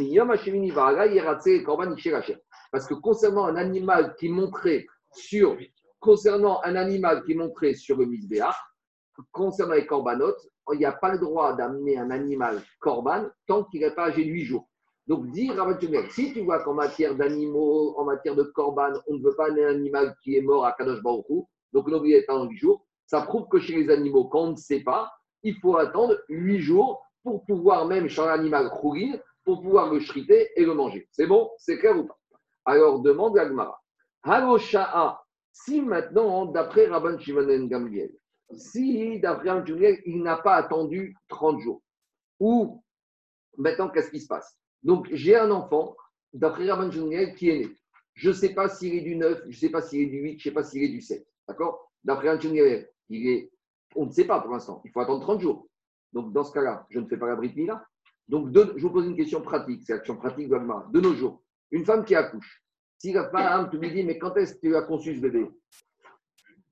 Parce 2.72 2.88
que 2.88 2.94
concernant 2.96 3.46
un 3.46 3.56
animal 3.56 4.16
qui 4.18 4.30
montrait 4.30 4.88
sur, 5.14 5.58
concernant 6.00 6.60
un 6.64 6.76
animal 6.76 7.24
qui 7.24 7.36
montrait 7.36 7.76
sur 7.76 7.98
le 7.98 8.06
misbéach, 8.08 8.56
concernant 9.32 9.76
les 9.76 9.86
corbanotes, 9.86 10.51
il 10.74 10.80
n'y 10.80 10.86
a 10.86 10.92
pas 10.92 11.12
le 11.12 11.20
droit 11.20 11.54
d'amener 11.54 11.98
un 11.98 12.12
animal 12.12 12.62
corban 12.80 13.26
tant 13.48 13.64
qu'il 13.66 13.82
n'est 13.82 13.92
pas 13.92 14.08
âgé 14.08 14.24
8 14.24 14.46
jours. 14.46 14.68
Donc, 15.08 15.30
dire 15.32 15.62
à 15.62 15.80
si 16.10 16.32
tu 16.34 16.42
vois 16.42 16.64
qu'en 16.64 16.74
matière 16.74 17.16
d'animaux, 17.16 17.96
en 17.98 18.06
matière 18.06 18.36
de 18.36 18.44
corban, 18.44 18.94
on 19.08 19.16
ne 19.16 19.24
veut 19.24 19.36
pas 19.36 19.48
amener 19.48 19.66
un 19.66 19.76
animal 19.76 20.16
qui 20.24 20.38
est 20.38 20.42
mort 20.42 20.66
à 20.66 20.74
Kadosh 20.74 21.02
Baruchou, 21.02 21.48
donc 21.74 21.88
n'oubliez 21.88 22.22
pas 22.24 22.36
en 22.36 22.46
8 22.46 22.58
jours, 22.58 22.86
ça 23.06 23.22
prouve 23.22 23.48
que 23.50 23.60
chez 23.60 23.76
les 23.76 23.90
animaux, 23.90 24.26
quand 24.26 24.42
on 24.42 24.52
ne 24.52 24.56
sait 24.56 24.82
pas, 24.82 25.12
il 25.44 25.56
faut 25.56 25.76
attendre 25.76 26.18
8 26.30 26.60
jours 26.60 27.04
pour 27.24 27.44
pouvoir 27.46 27.88
même 27.88 28.08
chez 28.08 28.22
l'animal 28.22 28.68
rourir, 28.68 29.20
pour 29.44 29.62
pouvoir 29.62 29.92
le 29.92 30.00
shriter 30.00 30.50
et 30.56 30.66
le 30.66 30.76
manger. 30.76 31.08
C'est 31.12 31.28
bon? 31.28 31.50
C'est 31.58 31.78
clair 31.80 31.98
ou 31.98 32.06
pas? 32.06 32.18
Alors 32.66 33.00
demande 33.02 33.38
à 33.38 33.46
Gmara. 33.46 33.82
Sha'a, 34.60 35.22
si 35.52 35.82
maintenant, 35.82 36.46
d'après 36.46 36.86
Rabban 36.88 37.18
Shimon 37.18 37.66
Gamliel, 37.66 38.12
si 38.56 39.20
d'après 39.20 39.50
Rabban 39.50 39.66
Shimon 39.66 39.98
il 40.06 40.24
n'a 40.24 40.38
pas 40.38 40.56
attendu 40.56 41.16
30 41.28 41.60
jours, 41.60 41.82
ou 42.40 42.84
maintenant, 43.58 43.90
qu'est-ce 43.90 44.12
qui 44.12 44.20
se 44.20 44.28
passe? 44.28 44.58
Donc, 44.84 45.08
j'ai 45.12 45.36
un 45.36 45.52
enfant, 45.52 45.96
d'après 46.34 46.70
Rabban 46.70 46.92
Shimon 46.92 47.34
qui 47.36 47.50
est 47.50 47.60
né. 47.60 47.70
Je 48.14 48.30
ne 48.30 48.34
sais 48.34 48.54
pas 48.54 48.70
s'il 48.70 48.96
est 48.96 49.02
du 49.02 49.16
9, 49.16 49.44
je 49.44 49.48
ne 49.48 49.54
sais 49.54 49.70
pas 49.70 49.82
s'il 49.82 50.02
est 50.02 50.08
du 50.08 50.20
8, 50.20 50.32
je 50.32 50.36
ne 50.36 50.44
sais 50.44 50.52
pas 50.52 50.64
s'il 50.64 50.84
est 50.84 50.90
du 50.90 51.02
7. 51.02 51.26
D'accord? 51.48 51.92
D'après 52.04 52.30
Rabban 52.30 52.42
Shimon 52.42 52.56
il 53.10 53.28
est, 53.28 53.52
on 53.96 54.06
ne 54.06 54.12
sait 54.12 54.26
pas 54.26 54.40
pour 54.40 54.52
l'instant. 54.52 54.82
Il 54.86 54.92
faut 54.92 55.02
attendre 55.02 55.22
30 55.22 55.42
jours. 55.42 55.68
Donc, 56.14 56.34
dans 56.34 56.44
ce 56.44 56.52
cas-là, 56.52 56.86
je 56.90 57.00
ne 57.00 57.08
fais 57.08 57.18
pas 57.18 57.28
la 57.28 57.36
brite 57.36 57.56
là. 57.58 57.86
Donc, 58.28 58.56
je 58.56 58.82
vous 58.82 58.92
pose 58.92 59.06
une 59.06 59.16
question 59.16 59.42
pratique. 59.42 59.84
C'est 59.86 59.94
l'action 59.94 60.16
pratique 60.16 60.48
de 60.48 60.92
De 60.92 61.02
nos 61.02 61.14
jours, 61.14 61.44
une 61.72 61.86
femme 61.86 62.06
qui 62.06 62.16
accouche, 62.16 62.64
si 62.98 63.12
la 63.14 63.30
femme 63.30 63.70
te 63.70 63.78
dit, 63.78 64.04
mais 64.04 64.18
quand 64.18 64.36
est-ce 64.38 64.56
que 64.56 64.60
tu 64.60 64.76
as 64.76 64.84
conçu 64.84 65.16
ce 65.16 65.22
bébé? 65.22 65.50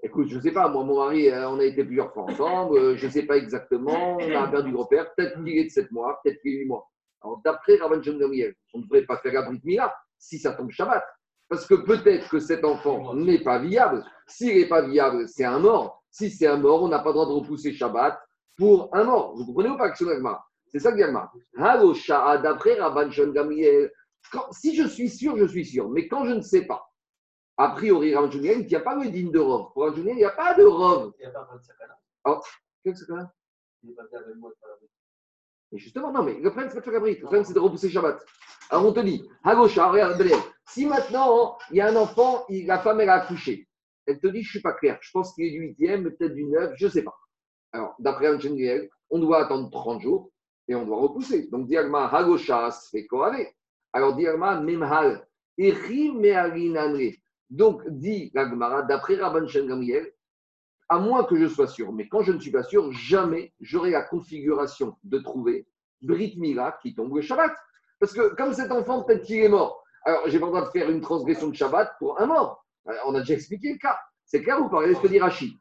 Écoute, 0.02 0.30
je 0.30 0.38
ne 0.38 0.42
sais 0.42 0.52
pas, 0.52 0.70
moi, 0.70 0.86
mon 0.86 0.98
mari, 0.98 1.30
euh, 1.30 1.50
on 1.50 1.60
a 1.60 1.64
été 1.66 1.84
plusieurs 1.84 2.14
fois 2.14 2.24
ensemble, 2.24 2.78
euh, 2.78 2.96
je 2.96 3.06
ne 3.06 3.12
sais 3.12 3.24
pas 3.24 3.36
exactement, 3.36 4.18
on 4.18 4.36
a 4.36 4.48
perdu 4.48 4.72
gros-père, 4.72 5.14
peut-être 5.14 5.44
qu'il 5.44 5.58
est 5.58 5.66
de 5.66 5.70
7 5.70 5.92
mois, 5.92 6.22
peut-être 6.24 6.40
qu'il 6.42 6.54
est 6.54 6.60
8 6.60 6.68
mois. 6.68 6.90
Alors, 7.22 7.42
d'après 7.44 7.76
Rabban 7.76 8.02
John 8.02 8.18
on 8.24 8.78
ne 8.78 8.84
devrait 8.84 9.02
pas 9.02 9.18
faire 9.18 9.34
la 9.34 9.42
brite 9.42 9.64
Mila 9.66 9.94
si 10.18 10.40
ça 10.40 10.54
tombe 10.54 10.72
Shabbat. 10.72 11.04
Parce 11.50 11.66
que 11.66 11.74
peut-être 11.74 12.30
que 12.30 12.40
cet 12.40 12.64
enfant 12.64 13.14
n'est 13.14 13.44
pas 13.44 13.60
viable. 13.60 14.06
S'il 14.28 14.56
n'est 14.56 14.70
pas 14.70 14.84
viable, 14.84 15.28
c'est 15.28 15.44
un 15.44 15.60
mort. 15.60 16.04
Si 16.12 16.30
c'est 16.30 16.48
un 16.48 16.58
mort, 16.58 16.84
on 16.84 16.88
n'a 16.88 17.00
pas 17.00 17.10
le 17.10 17.14
droit 17.14 17.26
de 17.26 17.32
repousser 17.32 17.74
Shabbat 17.74 18.18
pour 18.58 18.96
un 18.96 19.04
mort. 19.04 19.36
Vous 19.36 19.46
comprenez 19.46 19.70
ou 19.70 19.78
pas, 19.78 19.92
C'est 20.68 20.80
ça 20.80 20.92
que 20.92 20.98
Gagma. 20.98 21.32
d'après 22.38 22.76
Rabban 22.76 23.10
John 23.10 23.34
Gamriel, 23.34 23.92
si 24.52 24.76
je 24.76 24.88
suis 24.88 25.10
sûr, 25.10 25.38
je 25.38 25.46
suis 25.46 25.66
sûr. 25.66 25.90
Mais 25.90 26.08
quand 26.08 26.26
je 26.26 26.34
ne 26.36 26.42
sais 26.42 26.66
pas, 26.66 26.89
a 27.62 27.72
priori, 27.76 28.16
Rabban 28.16 28.32
John 28.32 28.46
il 28.46 28.68
n'y 28.68 28.76
a 28.76 28.80
pas 28.80 28.96
le 28.96 29.10
digne 29.10 29.32
de 29.32 29.40
Rov. 29.40 29.74
Pour 29.74 29.84
Rabban 29.84 30.02
il 30.08 30.16
n'y 30.16 30.24
a 30.24 30.32
pas 30.32 30.54
de 30.54 30.64
Rov. 30.64 31.14
Il 31.20 31.22
n'y 31.22 31.26
a 31.28 31.32
pas 31.32 31.56
de 31.56 31.62
sakana. 31.62 32.00
Oh, 32.24 32.40
qu'est-ce 32.84 33.04
que 33.04 33.14
c'est 33.14 33.26
Il 33.84 33.90
n'est 33.90 33.96
pas 33.96 34.04
avec 34.04 34.36
moi 34.38 34.52
et 35.72 35.78
justement, 35.78 36.12
non, 36.12 36.24
mais 36.24 36.34
le 36.34 36.50
problème, 36.50 36.70
c'est 36.70 36.82
pas 36.82 36.86
de 36.86 36.92
faire 36.92 37.00
Le 37.00 37.20
problème, 37.20 37.44
c'est 37.44 37.54
de 37.54 37.60
repousser 37.60 37.90
Shabbat. 37.90 38.26
Alors, 38.72 38.88
on 38.88 38.94
te 38.94 39.02
dit, 39.02 39.30
Hagosha, 39.44 39.92
regarde, 39.92 40.20
si 40.68 40.88
maintenant, 40.88 41.60
il 41.70 41.78
y 41.78 41.82
a 41.82 41.90
un 41.90 41.96
enfant, 41.96 42.44
la 42.50 42.80
femme, 42.80 43.02
elle 43.02 43.10
a 43.10 43.22
accouché. 43.22 43.68
Elle 44.08 44.20
te 44.20 44.28
dit, 44.28 44.42
je 44.42 44.48
ne 44.48 44.52
suis 44.52 44.62
pas 44.62 44.74
clair. 44.74 44.98
Je 45.02 45.12
pense 45.12 45.34
qu'il 45.34 45.46
est 45.46 45.52
du 45.52 45.76
8e, 45.80 46.04
peut-être 46.04 46.34
du 46.34 46.46
9, 46.46 46.74
je 46.76 46.86
ne 46.86 46.92
sais 46.92 47.04
pas. 47.04 47.16
Alors, 47.72 47.94
d'après 48.00 48.34
Anchengel, 48.34 48.90
on 49.12 49.20
doit 49.20 49.46
attendre 49.46 49.70
30 49.70 50.02
jours 50.02 50.32
et 50.68 50.74
on 50.74 50.86
doit 50.86 50.98
repousser. 50.98 51.48
Donc, 51.50 51.68
Diagma 51.68 52.08
Hagoshas 52.08 52.90
fait 52.92 53.06
avec. 53.24 53.56
Alors, 53.94 54.16
Diagma 54.16 54.60
Memhal, 54.60 55.28
Donc, 57.50 57.88
dit 57.88 58.32
l'Agmara, 58.34 58.84
d'après 58.84 59.16
Rabban 59.16 59.46
Gamriel, 59.46 60.12
à 60.88 61.00
moins 61.00 61.24
que 61.24 61.36
je 61.36 61.48
sois 61.48 61.68
sûr, 61.68 61.92
mais 61.92 62.08
quand 62.08 62.22
je 62.22 62.32
ne 62.32 62.40
suis 62.40 62.52
pas 62.52 62.64
sûr, 62.64 62.92
jamais 62.92 63.54
j'aurai 63.60 63.92
la 63.92 64.02
configuration 64.02 64.96
de 65.04 65.20
trouver 65.20 65.68
Brit 66.02 66.36
Mila 66.38 66.78
qui 66.82 66.96
tombe 66.96 67.16
le 67.16 67.22
Shabbat. 67.22 67.52
Parce 68.00 68.14
que 68.14 68.34
comme 68.36 68.54
cet 68.54 68.72
enfant, 68.72 69.04
peut-être 69.04 69.24
qu'il 69.24 69.38
est 69.38 69.50
mort. 69.50 69.84
Alors, 70.04 70.24
j'ai 70.28 70.40
pas 70.40 70.46
le 70.46 70.52
droit 70.52 70.66
de 70.66 70.72
faire 70.72 70.90
une 70.90 71.02
transgression 71.02 71.50
de 71.50 71.56
Shabbat 71.56 71.92
pour 72.00 72.20
un 72.20 72.26
mort. 72.26 72.66
On 73.06 73.14
a 73.14 73.20
déjà 73.20 73.34
expliqué 73.36 73.74
le 73.74 73.78
cas. 73.78 74.00
C'est 74.26 74.42
clair 74.42 74.60
ou 74.62 74.70
pas? 74.70 74.78
Regardez 74.78 74.96
ce 74.96 75.02
que 75.02 75.08
dit 75.08 75.20
Rachid. 75.20 75.54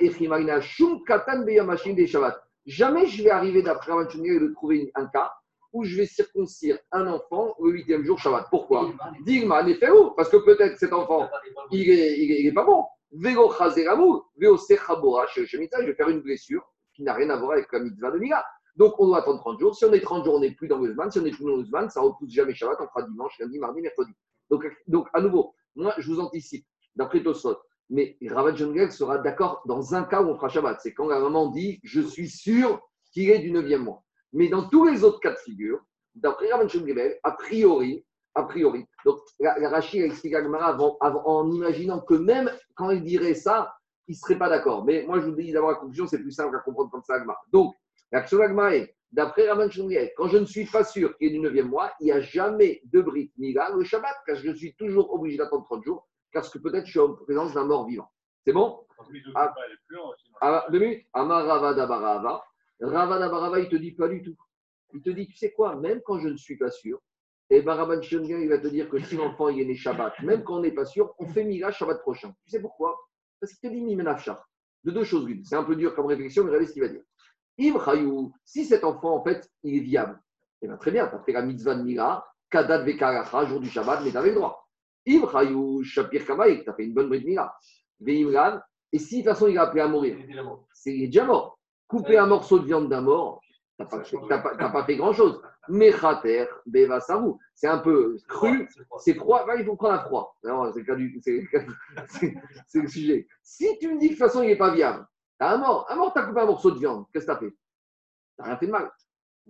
et 0.00 0.60
Shum 0.60 1.04
Katan 1.04 1.42
des 1.42 2.06
Shabbat. 2.06 2.40
Jamais 2.66 3.06
je 3.06 3.22
vais 3.22 3.30
arriver 3.30 3.62
d'après 3.62 3.92
de 3.92 4.52
trouver 4.54 4.92
un 4.94 5.06
cas 5.06 5.32
où 5.76 5.84
je 5.84 5.96
vais 5.96 6.06
circoncire 6.06 6.78
un 6.90 7.06
enfant 7.06 7.54
au 7.58 7.68
huitième 7.68 8.02
jour 8.02 8.18
Shabbat. 8.18 8.46
Pourquoi 8.50 8.90
Digma, 9.24 9.62
où 9.62 10.10
Parce 10.16 10.30
que 10.30 10.38
peut-être 10.38 10.78
cet 10.78 10.92
enfant, 10.92 11.28
il 11.70 11.88
n'est 11.88 12.18
il 12.18 12.46
est, 12.46 12.52
pas 12.52 12.64
bon. 12.64 12.84
Vélo 13.12 13.52
Vélo 14.36 14.56
je 14.56 15.56
vais 15.56 15.94
faire 15.94 16.08
une 16.08 16.20
blessure 16.20 16.62
qui 16.94 17.02
n'a 17.02 17.12
rien 17.12 17.28
à 17.30 17.36
voir 17.36 17.52
avec 17.52 17.70
la 17.72 17.80
mitzvah 17.80 18.10
de 18.10 18.18
Mila. 18.18 18.44
Donc 18.76 18.94
on 18.98 19.06
doit 19.06 19.18
attendre 19.18 19.40
30 19.40 19.60
jours. 19.60 19.76
Si 19.76 19.84
on 19.84 19.92
est 19.92 20.00
30 20.00 20.24
jours, 20.24 20.34
on 20.34 20.40
n'est 20.40 20.52
plus 20.52 20.68
dans 20.68 20.78
le 20.78 20.92
Zman. 20.92 21.10
Si 21.10 21.18
on 21.18 21.22
n'est 21.22 21.30
plus 21.30 21.44
dans 21.44 21.56
le 21.56 21.64
Zman, 21.64 21.90
ça 21.90 22.00
ne 22.00 22.06
repousse 22.06 22.30
jamais 22.30 22.54
Shabbat. 22.54 22.78
On 22.80 22.88
fera 22.88 23.02
dimanche, 23.02 23.38
lundi, 23.38 23.58
mardi, 23.58 23.82
mercredi. 23.82 24.12
Donc, 24.50 24.66
donc 24.86 25.08
à 25.12 25.20
nouveau, 25.20 25.54
moi 25.74 25.94
je 25.98 26.10
vous 26.10 26.20
anticipe, 26.20 26.66
d'après 26.94 27.22
Tosot, 27.22 27.58
mais 27.90 28.16
Rav 28.28 28.56
Jungel 28.56 28.92
sera 28.92 29.18
d'accord 29.18 29.62
dans 29.66 29.94
un 29.94 30.04
cas 30.04 30.22
où 30.22 30.28
on 30.28 30.36
fera 30.36 30.48
Shabbat. 30.48 30.80
C'est 30.80 30.94
quand 30.94 31.08
la 31.08 31.20
maman 31.20 31.48
dit 31.50 31.80
Je 31.84 32.00
suis 32.00 32.28
sûr 32.28 32.80
qu'il 33.12 33.30
est 33.30 33.40
du 33.40 33.52
9e 33.52 33.78
mois. 33.78 34.02
Mais 34.36 34.48
dans 34.48 34.68
tous 34.68 34.84
les 34.84 35.02
autres 35.02 35.18
cas 35.20 35.30
de 35.30 35.38
figure, 35.38 35.80
d'après 36.14 36.52
Rav 36.52 36.68
Jungel, 36.68 37.18
a 37.22 37.32
priori, 37.32 38.04
a 38.34 38.42
priori, 38.42 38.84
donc 39.06 39.18
la, 39.40 39.70
Rachid 39.70 40.02
explique 40.02 40.34
à 40.34 40.42
Gamara 40.42 40.76
en 41.00 41.50
imaginant 41.50 42.00
que 42.00 42.12
même 42.12 42.50
quand 42.74 42.90
il 42.90 43.02
dirait 43.02 43.32
ça, 43.32 43.74
il 44.08 44.12
ne 44.12 44.16
serait 44.16 44.36
pas 44.36 44.50
d'accord. 44.50 44.84
Mais 44.84 45.04
moi, 45.06 45.20
je 45.20 45.24
vous 45.24 45.34
dis 45.34 45.52
d'abord 45.52 45.70
la 45.70 45.76
conclusion, 45.76 46.06
c'est 46.06 46.18
plus 46.18 46.32
simple 46.32 46.54
à 46.54 46.58
comprendre 46.58 46.90
comme 46.90 47.02
ça, 47.02 47.14
Agmara. 47.14 47.40
Donc, 47.50 47.74
l'action 48.12 48.38
Agmara 48.42 48.76
est, 48.76 48.94
d'après 49.10 49.48
Raman 49.48 49.70
Shungel, 49.70 50.12
quand 50.18 50.28
je 50.28 50.36
ne 50.36 50.44
suis 50.44 50.66
pas 50.66 50.84
sûr 50.84 51.16
qu'il 51.16 51.28
est 51.28 51.30
du 51.30 51.40
9e 51.40 51.62
mois, 51.62 51.92
il 52.00 52.04
n'y 52.04 52.12
a 52.12 52.20
jamais 52.20 52.82
de 52.84 53.00
Brit 53.00 53.32
Mila 53.38 53.70
le 53.70 53.84
Shabbat, 53.84 54.16
car 54.26 54.36
je 54.36 54.52
suis 54.52 54.74
toujours 54.74 55.14
obligé 55.14 55.38
d'attendre 55.38 55.64
30 55.64 55.82
jours 55.82 56.06
parce 56.30 56.50
que 56.50 56.58
peut-être 56.58 56.84
je 56.84 56.90
suis 56.90 57.00
en 57.00 57.14
présence 57.14 57.54
d'un 57.54 57.64
mort 57.64 57.86
vivant. 57.86 58.10
C'est 58.44 58.52
bon? 58.52 58.86
Ah, 59.34 59.54
ah, 60.42 60.66
Ravada 62.80 63.28
Barava. 63.28 63.60
Il 63.60 63.68
te 63.68 63.76
dit 63.76 63.92
pas 63.92 64.08
du 64.08 64.22
tout. 64.22 64.36
Il 64.92 65.02
te 65.02 65.10
dit, 65.10 65.26
tu 65.26 65.36
sais 65.36 65.52
quoi, 65.52 65.76
même 65.76 66.00
quand 66.04 66.18
je 66.18 66.28
ne 66.28 66.36
suis 66.36 66.56
pas 66.56 66.70
sûr, 66.70 67.00
et 67.48 67.58
eh 67.58 67.62
ben 67.62 67.74
Rabban 67.74 68.00
il 68.00 68.48
va 68.48 68.58
te 68.58 68.66
dire 68.66 68.88
que 68.88 68.98
si 69.00 69.16
l'enfant 69.16 69.48
est 69.48 69.64
né 69.64 69.76
Shabbat, 69.76 70.20
même 70.22 70.42
quand 70.42 70.56
on 70.56 70.60
n'est 70.62 70.72
pas 70.72 70.84
sûr, 70.84 71.14
on 71.18 71.28
fait 71.28 71.44
Mila 71.44 71.70
Shabbat 71.70 72.00
prochain. 72.00 72.34
Tu 72.44 72.50
sais 72.50 72.60
pourquoi? 72.60 72.96
Parce 73.38 73.52
qu'il 73.52 73.70
te 73.70 73.74
dit 73.74 73.82
Mimenafshar. 73.82 74.48
De 74.82 74.90
deux 74.90 75.04
choses 75.04 75.24
l'une. 75.26 75.44
C'est 75.44 75.54
un 75.54 75.62
peu 75.62 75.76
dur 75.76 75.94
comme 75.94 76.06
réflexion, 76.06 76.42
mais 76.42 76.48
regardez 76.48 76.66
ce 76.66 76.72
qu'il 76.72 76.82
va 76.82 76.88
dire. 76.88 77.02
Im 77.60 78.32
si 78.44 78.64
cet 78.64 78.82
enfant, 78.82 79.14
en 79.14 79.22
fait, 79.22 79.48
il 79.62 79.76
est 79.76 79.80
viable, 79.80 80.20
eh 80.60 80.66
bien 80.66 80.76
très 80.76 80.90
bien, 80.90 81.06
tu 81.06 81.14
as 81.14 81.20
fait 81.20 81.32
la 81.32 81.42
mitzvah 81.42 81.76
de 81.76 81.82
Mila, 81.82 82.26
Kadat 82.50 82.82
Vekaracha, 82.82 83.46
jour 83.46 83.60
du 83.60 83.70
Shabbat, 83.70 84.02
mais 84.02 84.10
tu 84.10 84.16
avais 84.16 84.30
le 84.30 84.34
droit. 84.34 84.68
Im 85.06 85.82
Shapir 85.84 86.26
Kamaïk, 86.26 86.64
tu 86.64 86.70
as 86.70 86.74
fait 86.74 86.84
une 86.84 86.94
bonne 86.94 87.08
bride 87.08 87.26
Mila. 87.26 87.56
et 88.92 88.98
si 88.98 89.18
de 89.18 89.22
toute 89.22 89.32
façon 89.32 89.46
il 89.46 89.56
a 89.56 89.62
appelé 89.62 89.82
à 89.82 89.88
mourir, 89.88 90.16
c'est 90.72 90.92
déjà 90.92 91.24
mort. 91.24 91.55
Couper 91.88 92.18
un 92.18 92.26
morceau 92.26 92.58
de 92.58 92.66
viande 92.66 92.88
d'un 92.88 93.00
mort, 93.00 93.40
tu 93.78 93.84
n'as 94.28 94.70
pas, 94.70 94.84
fait 94.84 94.96
grand-chose. 94.96 95.40
Beva 95.68 97.00
Sarou, 97.00 97.38
c'est 97.54 97.66
un 97.66 97.78
peu 97.78 98.16
cru, 98.28 98.68
c'est 98.98 99.14
froid, 99.14 99.44
il 99.58 99.64
faut 99.64 99.76
prendre 99.76 99.94
un 99.94 100.00
froid. 100.00 100.36
C'est 102.06 102.80
le 102.80 102.88
sujet. 102.88 103.26
Si 103.42 103.78
tu 103.78 103.92
me 103.92 103.98
dis 103.98 104.08
que 104.08 104.14
de 104.14 104.18
toute 104.18 104.26
façon 104.26 104.42
il 104.42 104.48
n'est 104.48 104.56
pas 104.56 104.72
viable, 104.72 105.06
tu 105.38 105.46
as 105.46 105.52
un 105.52 105.58
mort, 105.58 105.86
un 105.90 105.96
mort, 105.96 106.12
tu 106.12 106.18
as 106.18 106.22
coupé 106.22 106.40
un 106.40 106.46
morceau 106.46 106.70
de 106.70 106.78
viande, 106.78 107.04
qu'est-ce 107.12 107.26
que 107.26 107.32
tu 107.32 107.36
as 107.36 107.40
fait? 107.40 107.50
Tu 107.50 107.56
n'as 108.38 108.44
rien 108.46 108.56
fait 108.56 108.66
de 108.66 108.72
mal. 108.72 108.90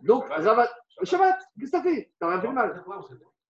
Donc, 0.03 0.25
Shabbat, 0.29 0.71
qu'est-ce 0.99 1.71
que 1.71 1.71
tu 1.71 1.77
as 1.77 1.83
fait? 1.83 2.05
Tu 2.05 2.13
n'as 2.21 2.29
rien 2.31 2.41
fait 2.41 2.49
de 2.49 2.53
mal. 2.53 2.85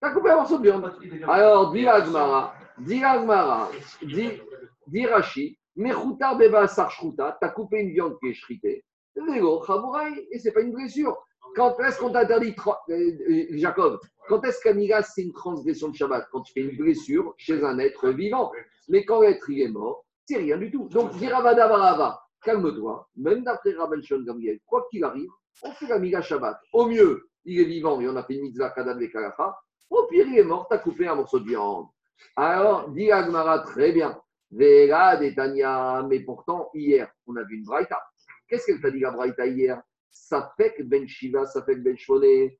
Tu 0.00 0.08
as 0.08 0.10
coupé 0.10 0.30
un 0.30 0.36
morceau 0.36 0.58
de 0.58 0.62
viande. 0.62 0.98
Alors, 1.28 1.72
dit 1.72 1.86
Agmara, 1.86 2.54
dit 2.78 3.02
Agmara, 3.02 3.70
dit 4.02 5.06
Rashi, 5.06 5.58
Mechoutar 5.76 6.38
beba 6.38 6.66
sarchouta, 6.66 7.36
tu 7.40 7.46
as 7.46 7.50
coupé 7.50 7.80
une 7.80 7.90
viande 7.90 8.18
qui 8.18 8.28
est 8.28 8.34
shritée. 8.34 8.84
Et 9.16 10.38
ce 10.38 10.44
n'est 10.44 10.52
pas 10.52 10.60
une 10.60 10.72
blessure. 10.72 11.16
Quand 11.54 11.78
est-ce 11.80 11.98
qu'on 11.98 12.10
t'interdit, 12.10 12.54
euh, 12.90 13.46
Jacob 13.52 13.98
Quand 14.28 14.44
est-ce 14.44 14.60
qu'Amiga, 14.60 15.02
c'est 15.02 15.22
une 15.22 15.32
transgression 15.32 15.88
de 15.88 15.94
Shabbat? 15.94 16.28
Quand 16.30 16.42
tu 16.42 16.52
fais 16.52 16.60
une 16.60 16.76
blessure 16.76 17.34
chez 17.38 17.62
un 17.64 17.78
être 17.78 18.10
vivant. 18.10 18.52
Mais 18.88 19.04
quand 19.04 19.20
l'être 19.20 19.48
est 19.50 19.68
mort, 19.68 20.04
c'est 20.26 20.36
rien 20.36 20.58
du 20.58 20.70
tout. 20.70 20.88
Donc, 20.88 21.12
Diravada 21.16 21.68
Barava, 21.68 22.20
calme-toi. 22.42 23.08
Même 23.16 23.44
d'après 23.44 23.72
Rabban 23.72 24.02
Shon 24.02 24.22
Gamriel, 24.22 24.58
quoi 24.66 24.86
qu'il 24.90 25.04
arrive, 25.04 25.30
on 25.62 25.70
fait 25.72 25.86
l'Amiga 25.86 26.20
Shabbat. 26.20 26.58
Au 26.72 26.86
mieux, 26.86 27.28
il 27.44 27.60
est 27.60 27.64
vivant 27.64 28.00
et 28.00 28.08
on 28.08 28.16
a 28.16 28.22
fait 28.24 28.34
une 28.34 28.42
mitzvah 28.42 28.70
Kalacha. 28.70 29.56
Au 29.88 30.06
pire, 30.06 30.26
il 30.26 30.38
est 30.38 30.44
mort, 30.44 30.66
tu 30.68 30.74
as 30.74 30.78
coupé 30.78 31.06
un 31.06 31.14
morceau 31.14 31.38
de 31.38 31.48
viande. 31.48 31.86
Alors, 32.34 32.90
dit 32.90 33.10
Agmara, 33.10 33.60
très 33.60 33.92
bien. 33.92 34.20
Vera 34.50 35.18
Tania, 35.34 36.04
mais 36.08 36.20
pourtant, 36.20 36.70
hier, 36.74 37.12
on 37.26 37.36
a 37.36 37.42
vu 37.44 37.56
une 37.56 37.64
braïta. 37.64 38.00
Qu'est-ce 38.48 38.66
qu'elle 38.66 38.80
t'a 38.80 38.90
dit 38.90 39.00
la 39.00 39.10
braïta 39.10 39.46
hier? 39.46 39.82
Ça 40.10 40.52
fait 40.56 40.74
que 40.74 40.82
Ben 40.82 41.06
Shiva, 41.06 41.46
ça 41.46 41.62
fait 41.64 41.74
que 41.74 41.80
Ben 41.80 41.96
Shvoné. 41.96 42.58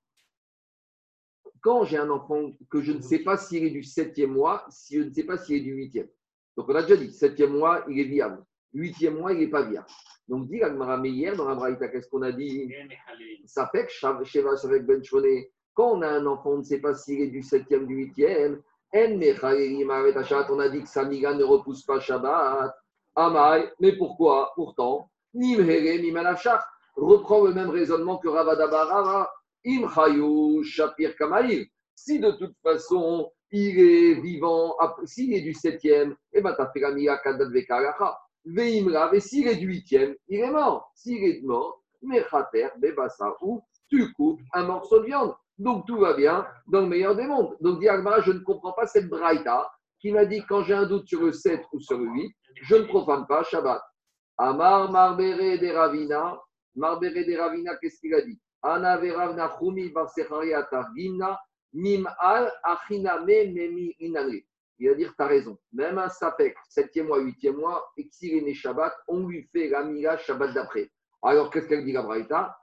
quand 1.61 1.85
j'ai 1.85 1.97
un 1.97 2.11
enfant 2.11 2.53
que 2.71 2.83
je 2.83 2.93
ne 2.93 3.01
sais 3.01 3.21
pas 3.21 3.37
s'il 3.37 3.65
est 3.65 3.71
du 3.71 3.83
septième 3.83 4.33
mois, 4.33 4.67
si 4.69 4.97
je 4.97 5.03
ne 5.03 5.13
sais 5.13 5.25
pas 5.25 5.39
s'il 5.39 5.57
est 5.57 5.61
du 5.61 5.73
huitième. 5.73 6.09
Donc 6.57 6.69
on 6.69 6.75
a 6.75 6.83
déjà 6.83 6.97
dit, 6.97 7.13
septième 7.13 7.53
mois, 7.53 7.85
il 7.89 8.01
est 8.01 8.05
viable. 8.05 8.45
Huitième 8.73 9.19
mois, 9.19 9.33
il 9.33 9.39
n'est 9.41 9.49
pas 9.49 9.63
viable. 9.63 9.87
Donc 10.29 10.49
dit 10.49 10.63
Agmara, 10.63 10.99
mais 10.99 11.11
hier 11.11 11.37
dans 11.37 11.49
la 11.49 11.55
Braïta, 11.55 11.89
qu'est-ce 11.89 12.09
qu'on 12.09 12.23
a 12.23 12.33
dit? 12.33 12.73
Ça 13.47 13.69
fait 13.69 13.87
que 13.87 13.93
Sheva 13.93 14.55
avec 14.65 14.85
Ben 14.85 15.01
quand 15.75 15.99
on 15.99 16.03
a 16.03 16.09
un 16.09 16.25
enfant, 16.27 16.53
on 16.53 16.59
ne 16.59 16.63
sait 16.63 16.81
pas 16.81 16.95
s'il 16.95 17.21
est 17.21 17.29
du 17.29 17.43
septième, 17.43 17.87
du 17.87 17.95
huitième. 17.97 18.63
On 18.95 20.59
a 20.59 20.69
dit 20.69 20.83
que 20.83 20.89
Samiga 20.89 21.35
ne 21.35 21.45
repousse 21.45 21.83
pas 21.85 22.01
Shabbat. 22.01 22.75
Amai, 23.15 23.71
mais 23.81 23.97
pourquoi? 23.97 24.53
Pourtant, 24.55 25.11
Nimhere, 25.35 26.01
Mimalachach 26.03 26.63
reprend 26.97 27.43
le 27.45 27.55
même 27.55 27.71
raisonnement 27.71 28.19
que 28.19 28.29
Ravadabarava. 28.29 29.31
Imchayu 29.67 30.63
Shapir 30.65 31.17
Kamaïl. 31.17 31.67
Si 31.95 32.21
de 32.21 32.31
toute 32.33 32.55
façon, 32.63 33.33
il 33.51 33.79
est 33.79 34.21
vivant, 34.21 34.77
s'il 35.05 35.33
est 35.35 35.41
du 35.41 35.55
septième, 35.55 36.13
et 36.33 36.39
eh 36.39 36.43
bien, 36.43 36.53
t'as 36.53 36.71
fait 36.71 36.81
la 36.81 36.93
Mia 36.93 37.17
Kadat. 37.19 37.49
Veimrav, 38.45 39.13
et 39.15 39.21
s'il 39.21 39.49
est 39.49 39.57
du 39.57 39.67
huitième, 39.67 40.15
il 40.29 40.41
est 40.41 40.51
mort. 40.51 40.93
S'il 40.95 41.25
est 41.25 41.43
mort, 41.43 41.83
Mechater, 42.03 42.69
Bebasa, 42.79 43.35
ou 43.41 43.63
tu 43.89 44.13
coupes 44.13 44.41
un 44.53 44.65
morceau 44.65 45.01
de 45.01 45.07
viande. 45.07 45.35
Donc 45.59 45.87
tout 45.87 45.99
va 45.99 46.15
bien 46.15 46.47
dans 46.67 46.83
le 46.83 46.87
meilleur 46.87 47.17
des 47.17 47.27
mondes. 47.27 47.57
Donc 47.61 47.81
Diagmara, 47.81 48.21
je 48.21 48.33
ne 48.33 48.41
comprends 48.41 48.73
pas 48.73 48.87
cette 48.87 49.09
braïta 49.09 49.71
qui 49.99 50.13
m'a 50.13 50.25
dit 50.25 50.43
quand 50.47 50.63
j'ai 50.63 50.75
un 50.75 50.87
doute 50.87 51.09
sur 51.09 51.23
le 51.23 51.33
7 51.33 51.63
ou 51.73 51.81
sur 51.81 51.99
le 51.99 52.07
8, 52.07 52.35
je 52.63 52.77
ne 52.77 52.85
profane 52.85 53.27
pas 53.27 53.43
Shabbat. 53.45 53.81
Amar 54.39 54.91
Marbere 54.91 55.59
de 55.59 55.75
Ravina, 55.75 56.39
Marbere 56.75 57.25
de 57.25 57.37
Ravina, 57.37 57.77
qu'est-ce 57.77 57.99
qu'il 58.01 58.15
a 58.15 58.21
dit? 58.21 58.39
Ana 58.63 58.99
veravna 58.99 59.57
chumi 59.59 59.93
mim 61.73 62.07
al 62.19 62.51
achiname 62.63 63.53
memi 63.53 63.95
inane. 64.01 64.43
Il 64.79 64.89
va 64.91 64.95
dire, 64.95 65.15
tu 65.17 65.23
as 65.23 65.27
raison. 65.27 65.59
Même 65.73 65.99
un 65.99 66.09
sapek, 66.09 66.55
septième 66.69 67.07
mois, 67.07 67.19
huitième 67.19 67.57
mois, 67.57 67.93
né 67.97 68.55
Shabbat, 68.55 68.93
on 69.09 69.27
lui 69.27 69.43
fait 69.45 69.69
la 69.69 69.85
mila 69.85 70.19
Shabbat 70.19 70.53
d'après. 70.53 70.91
Alors, 71.23 71.51
qu'est-ce 71.51 71.67
qu'elle 71.67 71.85
dit 71.85 71.93
la 71.93 72.03
Braïta? 72.03 72.57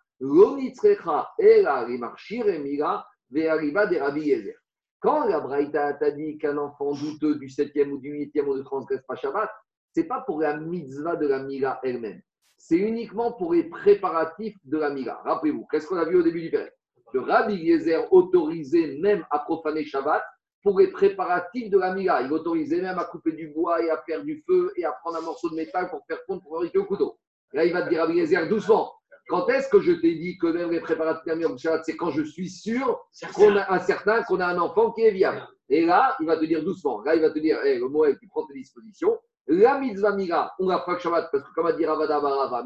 Quand 5.00 5.25
la 5.25 5.42
Braïta 5.42 5.94
t'a 5.96 6.12
dit 6.12 6.38
qu'un 6.38 6.58
enfant 6.58 6.94
douteux 6.94 7.36
du 7.36 7.48
7e 7.48 7.89
ou 7.89 7.98
du 7.98 8.13
8e 8.13 8.46
ou 8.46 8.58
de 8.58 8.62
transgresse 8.62 9.01
pas 9.06 9.15
Shabbat, 9.15 9.50
ce 9.94 10.00
n'est 10.00 10.08
pas 10.08 10.22
pour 10.22 10.39
la 10.39 10.56
mitzvah 10.56 11.18
de 11.18 11.27
la 11.27 11.44
Mila 11.44 11.82
elle-même. 11.84 12.22
C'est 12.56 12.77
uniquement 12.77 13.34
pour 13.34 13.53
les 13.53 13.65
préparatifs 13.65 14.56
de 14.63 14.77
la 14.77 14.92
Mila. 14.92 15.20
Rappelez-vous, 15.25 15.68
qu'est-ce 15.70 15.88
qu'on 15.88 15.98
a 15.98 16.06
vu 16.06 16.15
au 16.15 16.24
début 16.24 16.44
du 16.44 16.51
Père? 16.51 16.70
Le 17.12 17.20
Rabbi 17.20 17.56
Yezer 17.56 18.08
autorisait 18.13 18.98
même 19.01 19.25
à 19.30 19.39
profaner 19.39 19.84
Shabbat 19.84 20.24
pour 20.62 20.80
les 20.80 20.88
préparatifs 20.88 21.70
de 21.70 21.77
la 21.77 21.94
Mila. 21.94 22.22
Il 22.22 22.32
autorisait 22.32 22.82
même 22.82 22.98
à 22.98 23.03
couper 23.03 23.34
du 23.34 23.50
bois 23.50 23.84
et 23.84 23.89
à 23.89 24.01
faire 24.03 24.24
du 24.24 24.42
feu 24.48 24.72
et 24.77 24.86
à 24.86 24.94
prendre 24.94 25.18
un 25.18 25.22
morceau 25.22 25.50
de 25.50 25.56
métal 25.56 25.89
pour 25.89 26.06
faire 26.08 26.20
fondre 26.25 26.42
pour 26.44 26.53
fabriquer 26.53 26.77
au 26.77 26.86
couteau. 26.86 27.20
Là, 27.51 27.65
il 27.65 27.74
va 27.74 27.82
te 27.82 27.89
dire 27.89 28.00
Rabbi 28.00 28.20
Yezer 28.20 28.48
doucement. 28.48 28.94
Quand 29.27 29.48
est-ce 29.50 29.70
que 29.70 29.80
je 29.80 29.94
t'ai 29.94 30.15
dit 30.15 30.38
que 30.38 30.48
même 30.48 30.72
les 30.72 30.82
préparatifs 30.82 31.24
de 31.25 31.58
Shabbat, 31.58 31.86
c'est 31.86 31.96
quand 31.96 32.12
je 32.12 32.24
suis 32.24 32.50
sûr 32.50 33.00
qu'on 33.36 33.56
a 33.56 33.74
un 33.74 33.80
certain, 33.80 34.22
qu'on 34.24 34.39
a 34.39 34.48
un 34.48 34.58
enfant 34.58 34.92
qui 34.92 35.01
est 35.01 35.12
viable. 35.12 35.48
Et 35.70 35.86
là, 35.86 36.15
il 36.20 36.27
va 36.27 36.38
te 36.38 36.46
dire 36.46 36.63
doucement. 36.63 37.01
Là, 37.01 37.15
il 37.15 37.22
va 37.22 37.30
te 37.30 37.39
dire, 37.39 37.58
hey, 37.63 37.80
le 37.80 37.88
Moël, 37.88 38.18
tu 38.20 38.27
prends 38.27 38.46
tes 38.46 38.53
dispositions. 38.53 39.18
La 39.48 39.80
mitzvah 39.80 40.13
mira, 40.15 40.53
on 40.60 40.70
a 40.70 40.80
pas 40.80 41.00
Shabbat, 41.00 41.30
parce 41.32 41.44
que 41.44 41.53
comme 41.53 41.68
a 41.68 41.74
dit 41.74 41.86
Ravada 41.86 42.20
Barava, 42.20 42.65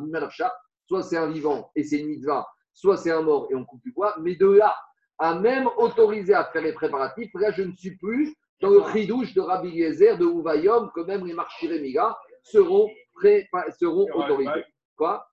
soit 0.87 1.03
c'est 1.03 1.17
un 1.17 1.27
vivant 1.27 1.71
et 1.75 1.83
c'est 1.83 1.99
une 1.99 2.07
mitzvah, 2.07 2.47
soit 2.73 2.97
c'est 2.97 3.11
un 3.11 3.21
mort 3.21 3.47
et 3.51 3.55
on 3.55 3.65
coupe 3.65 3.81
du 3.83 3.91
bois. 3.91 4.15
Mais 4.21 4.35
de 4.35 4.47
là 4.47 4.75
à 5.19 5.39
même 5.39 5.67
autoriser 5.77 6.33
à 6.33 6.45
faire 6.45 6.61
les 6.61 6.73
préparatifs, 6.73 7.31
là, 7.35 7.51
je 7.51 7.63
ne 7.63 7.75
suis 7.75 7.97
plus 7.97 8.35
dans 8.61 8.69
le 8.69 8.81
chidouche 8.91 9.33
de 9.33 9.41
Rabbi 9.41 9.69
Yezer, 9.69 10.17
de 10.17 10.25
Ouvayom, 10.25 10.91
que 10.93 11.01
même 11.01 11.25
les 11.25 11.33
marchiremiga 11.33 12.15
seront, 12.43 12.87
seront 13.79 14.07
autorisés. 14.13 14.65
Quoi? 14.95 15.27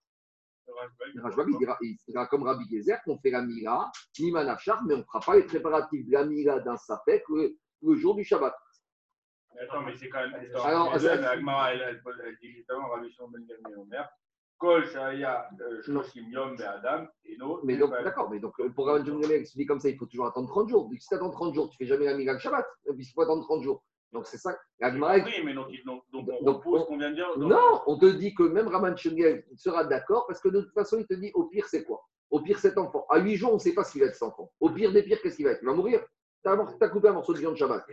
Il 1.82 1.98
sera 2.06 2.26
comme 2.26 2.42
Rabbi 2.42 2.64
Gezer 2.70 3.02
qu'on 3.04 3.18
fait 3.18 3.30
la 3.30 3.42
Mira, 3.42 3.90
Nimanachar, 4.18 4.82
mais 4.84 4.94
on 4.94 4.98
ne 4.98 5.02
fera 5.02 5.20
pas 5.20 5.36
les 5.36 5.44
préparatifs 5.44 6.06
de 6.06 6.12
la 6.12 6.24
Mira 6.24 6.60
d'un 6.60 6.76
sapek 6.76 7.24
le, 7.28 7.56
le, 7.82 7.94
jour 7.96 8.14
du 8.14 8.24
Shabbat. 8.24 8.54
Attends, 9.60 9.82
mais 9.82 9.96
c'est 9.96 10.08
quand 10.08 10.20
même. 10.20 10.34
Alors, 10.54 10.94
Agmara, 10.94 11.74
elle, 11.74 12.02
dit 12.42 12.52
justement, 12.52 12.88
Rabbi 12.88 13.10
Shimon 13.12 13.28
Ben 13.28 13.46
Gamliel 13.46 13.78
Omer, 13.78 14.08
Kol 14.58 14.86
Shaya 14.86 15.48
euh, 15.60 15.82
Shloshim 15.82 16.28
Yom 16.30 16.56
Adam, 16.60 17.06
et 17.24 17.36
non. 17.36 17.60
Mais 17.64 17.76
donc, 17.76 17.90
d'accord, 17.90 18.30
mais 18.30 18.40
donc 18.40 18.54
pour 18.74 18.86
Rabbi 18.86 19.04
Shimon 19.04 19.20
Ben 19.20 19.42
dit 19.42 19.66
comme 19.66 19.80
ça, 19.80 19.88
il 19.88 19.96
faut 19.96 20.06
toujours 20.06 20.26
attendre 20.26 20.48
30 20.48 20.68
jours. 20.68 20.88
Donc, 20.88 20.98
si 20.98 21.08
tu 21.08 21.14
attends 21.14 21.30
30 21.30 21.54
jours, 21.54 21.70
tu 21.70 21.76
ne 21.80 21.86
fais 21.86 21.92
jamais 21.92 22.06
la 22.06 22.16
Mira 22.16 22.32
le 22.32 22.38
Shabbat. 22.38 22.66
Il 22.96 23.04
faut 23.14 23.22
attendre 23.22 23.44
30 23.44 23.62
jours. 23.62 23.84
Donc 24.14 24.26
c'est 24.28 24.38
ça. 24.38 24.56
Oui, 24.80 24.90
mais 25.44 25.54
donc, 25.54 25.68
donc, 25.84 26.04
on 26.12 26.22
donc, 26.44 26.62
ce 26.62 26.84
qu'on 26.86 26.96
vient 26.96 27.10
de 27.10 27.16
dire. 27.16 27.36
Non, 27.36 27.82
on 27.88 27.98
te 27.98 28.06
dit 28.06 28.32
que 28.32 28.44
même 28.44 28.68
Raman 28.68 28.96
Shengel 28.96 29.44
sera 29.56 29.84
d'accord 29.84 30.26
parce 30.28 30.40
que 30.40 30.48
de 30.48 30.60
toute 30.60 30.72
façon, 30.72 30.98
il 31.00 31.06
te 31.06 31.14
dit 31.14 31.32
au 31.34 31.44
pire, 31.46 31.66
c'est 31.66 31.82
quoi? 31.82 32.00
Au 32.30 32.40
pire, 32.40 32.58
cet 32.60 32.78
enfant. 32.78 33.04
À 33.10 33.18
8 33.18 33.36
jours, 33.36 33.50
on 33.50 33.54
ne 33.54 33.58
sait 33.58 33.74
pas 33.74 33.82
ce 33.82 33.90
qu'il 33.92 34.02
va 34.02 34.06
être 34.06 34.14
cet 34.14 34.22
enfant. 34.22 34.52
Au 34.60 34.70
pire 34.70 34.92
des 34.92 35.02
pires, 35.02 35.20
qu'est-ce 35.20 35.36
qu'il 35.36 35.46
va 35.46 35.50
être? 35.50 35.62
Il 35.62 35.66
va 35.66 35.74
mourir. 35.74 36.00
Tu 36.44 36.50
as, 36.50 36.88
coupé 36.88 37.08
un 37.08 37.14
morceau 37.14 37.34
de 37.34 37.38
viande 37.38 37.56
Shabbat. 37.56 37.86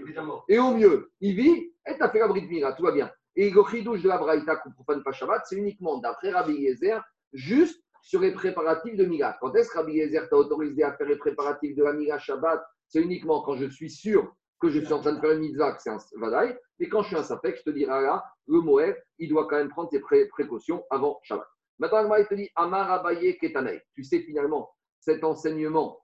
Et 0.47 0.60
au 0.60 0.75
mieux, 0.75 1.12
il 1.21 1.36
vit 1.36 1.73
et 1.88 1.95
tu 1.95 2.03
as 2.03 2.10
fait 2.10 2.19
la 2.19 2.27
bride 2.27 2.49
mira, 2.49 2.73
tout 2.73 2.84
va 2.84 2.91
bien. 2.91 3.10
Et 3.36 3.49
le 3.49 3.63
chidouche 3.63 4.03
de 4.03 4.07
la 4.07 4.17
Braïta 4.17 4.57
qu'on 4.57 4.71
profane 4.71 5.01
pas 5.03 5.13
Shabbat, 5.13 5.41
c'est 5.45 5.55
uniquement 5.55 5.97
d'après 5.97 6.31
Rabbi 6.31 6.53
Yezer, 6.53 7.01
juste 7.34 7.81
sur 8.03 8.19
les 8.19 8.34
préparatifs 8.34 8.95
de 8.95 9.05
Mila. 9.05 9.38
Quand 9.41 9.55
est-ce 9.55 9.69
que 9.69 9.77
Rabbi 9.77 9.93
Yezer 9.93 10.29
t'a 10.29 10.36
autorisé 10.36 10.84
à 10.84 10.93
faire 10.93 11.07
les 11.07 11.15
préparatifs 11.15 11.75
de 11.75 11.84
la 11.84 11.93
Mila 11.93 12.19
Shabbat? 12.19 12.62
C'est 12.88 13.01
uniquement 13.01 13.41
quand 13.41 13.55
je 13.55 13.67
suis 13.67 13.89
sûr 13.89 14.36
que 14.62 14.69
je 14.69 14.80
suis 14.80 14.93
en 14.93 15.02
train 15.02 15.13
de 15.13 15.19
faire 15.19 15.32
une 15.32 15.39
mitzvah, 15.39 15.74
que 15.74 15.82
c'est 15.82 15.89
un 15.89 15.97
vadaï, 16.19 16.58
mais 16.80 16.88
quand 16.88 17.02
je 17.02 17.08
suis 17.08 17.17
un 17.17 17.24
sapek, 17.24 17.58
je 17.58 17.63
te 17.63 17.69
dirai 17.71 18.02
là, 18.04 18.24
le 18.47 18.60
Moël, 18.62 18.95
il 19.17 19.30
doit 19.30 19.47
quand 19.47 19.58
même 19.58 19.69
prendre 19.69 19.89
ses 19.89 20.00
précautions 20.00 20.84
avant 20.89 21.19
Shabbat. 21.24 21.47
Maintenant, 21.80 22.15
il 22.15 22.28
te 22.28 22.36
dit 22.36 22.50
Amar 22.56 22.91
Abaye 22.91 23.38
Ketanei. 23.39 23.82
Tu 23.93 24.04
sais 24.04 24.19
finalement, 24.21 24.69
cet 25.00 25.24
enseignement 25.24 26.00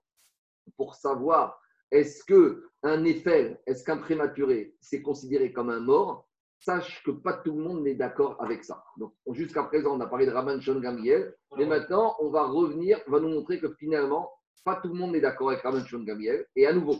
pour 0.76 0.96
savoir 0.96 1.60
est-ce 1.90 2.24
que 2.24 2.68
un 2.82 3.04
Eiffel, 3.04 3.60
est-ce 3.66 3.84
qu'un 3.84 3.98
prématuré, 3.98 4.74
c'est 4.80 5.02
considéré 5.02 5.52
comme 5.52 5.70
un 5.70 5.80
mort 5.80 6.28
Sache 6.60 7.02
que 7.04 7.12
pas 7.12 7.34
tout 7.34 7.52
le 7.52 7.62
monde 7.62 7.84
n'est 7.84 7.94
d'accord 7.94 8.36
avec 8.42 8.64
ça. 8.64 8.82
Donc, 8.96 9.14
jusqu'à 9.30 9.62
présent, 9.62 9.96
on 9.96 10.00
a 10.00 10.08
parlé 10.08 10.26
de 10.26 10.32
Raman 10.32 10.60
Shon 10.60 10.80
Gamiel, 10.80 11.32
mais 11.56 11.66
maintenant, 11.66 12.16
on 12.18 12.30
va 12.30 12.48
revenir, 12.48 13.00
on 13.06 13.12
va 13.12 13.20
nous 13.20 13.28
montrer 13.28 13.60
que 13.60 13.72
finalement, 13.74 14.28
pas 14.64 14.80
tout 14.82 14.88
le 14.88 14.94
monde 14.94 15.12
n'est 15.12 15.20
d'accord 15.20 15.50
avec 15.50 15.62
Raman 15.62 15.86
Shon 15.86 16.00
Gamiel. 16.00 16.44
Et 16.56 16.66
à 16.66 16.72
nouveau, 16.72 16.96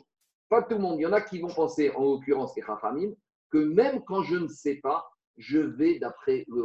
pas 0.48 0.62
tout 0.62 0.74
le 0.74 0.80
monde. 0.80 0.98
Il 0.98 1.02
y 1.02 1.06
en 1.06 1.12
a 1.12 1.20
qui 1.20 1.40
vont 1.40 1.48
penser, 1.48 1.90
en 1.90 2.04
l'occurrence 2.04 2.54
les 2.56 2.62
Chachamim, 2.62 3.12
que 3.50 3.58
même 3.58 4.02
quand 4.04 4.22
je 4.22 4.37
ne 4.37 4.48
sais 4.48 4.76
pas, 4.76 5.08
je 5.37 5.58
vais 5.58 5.98
d'après 5.98 6.44
le 6.48 6.64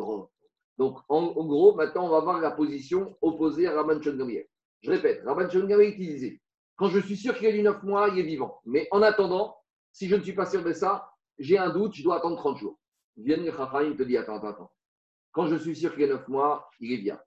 Donc, 0.77 0.99
en, 1.09 1.45
gros, 1.45 1.75
maintenant, 1.75 2.05
on 2.05 2.09
va 2.09 2.19
voir 2.21 2.41
la 2.41 2.51
position 2.51 3.15
opposée 3.21 3.67
à 3.67 3.73
Rabban 3.73 3.99
Gamliel. 3.99 4.47
Je 4.81 4.91
répète, 4.91 5.21
Rabban 5.25 5.47
Gamliel 5.47 5.95
disait 5.95 6.41
quand 6.75 6.89
je 6.89 6.99
suis 6.99 7.17
sûr 7.17 7.35
qu'il 7.37 7.45
est 7.47 7.53
du 7.53 7.61
9 7.61 7.83
mois, 7.83 8.09
il 8.09 8.19
est 8.19 8.23
vivant. 8.23 8.59
Mais 8.65 8.87
en 8.91 9.01
attendant, 9.01 9.55
si 9.91 10.07
je 10.07 10.15
ne 10.15 10.21
suis 10.21 10.33
pas 10.33 10.45
sûr 10.47 10.63
de 10.63 10.73
ça, 10.73 11.11
j'ai 11.37 11.57
un 11.57 11.69
doute, 11.69 11.93
je 11.93 12.03
dois 12.03 12.17
attendre 12.17 12.37
30 12.37 12.57
jours. 12.57 12.79
Viens 13.15 13.37
le 13.37 13.51
Chachamim 13.51 13.95
te 13.95 14.03
dit 14.03 14.17
attends, 14.17 14.37
attends, 14.37 14.49
attends. 14.49 14.71
Quand 15.31 15.47
je 15.47 15.55
suis 15.55 15.75
sûr 15.75 15.93
qu'il 15.93 16.03
est 16.03 16.07
9 16.07 16.27
mois, 16.27 16.69
il 16.79 16.91
est 16.93 16.97
bien. 16.97 17.19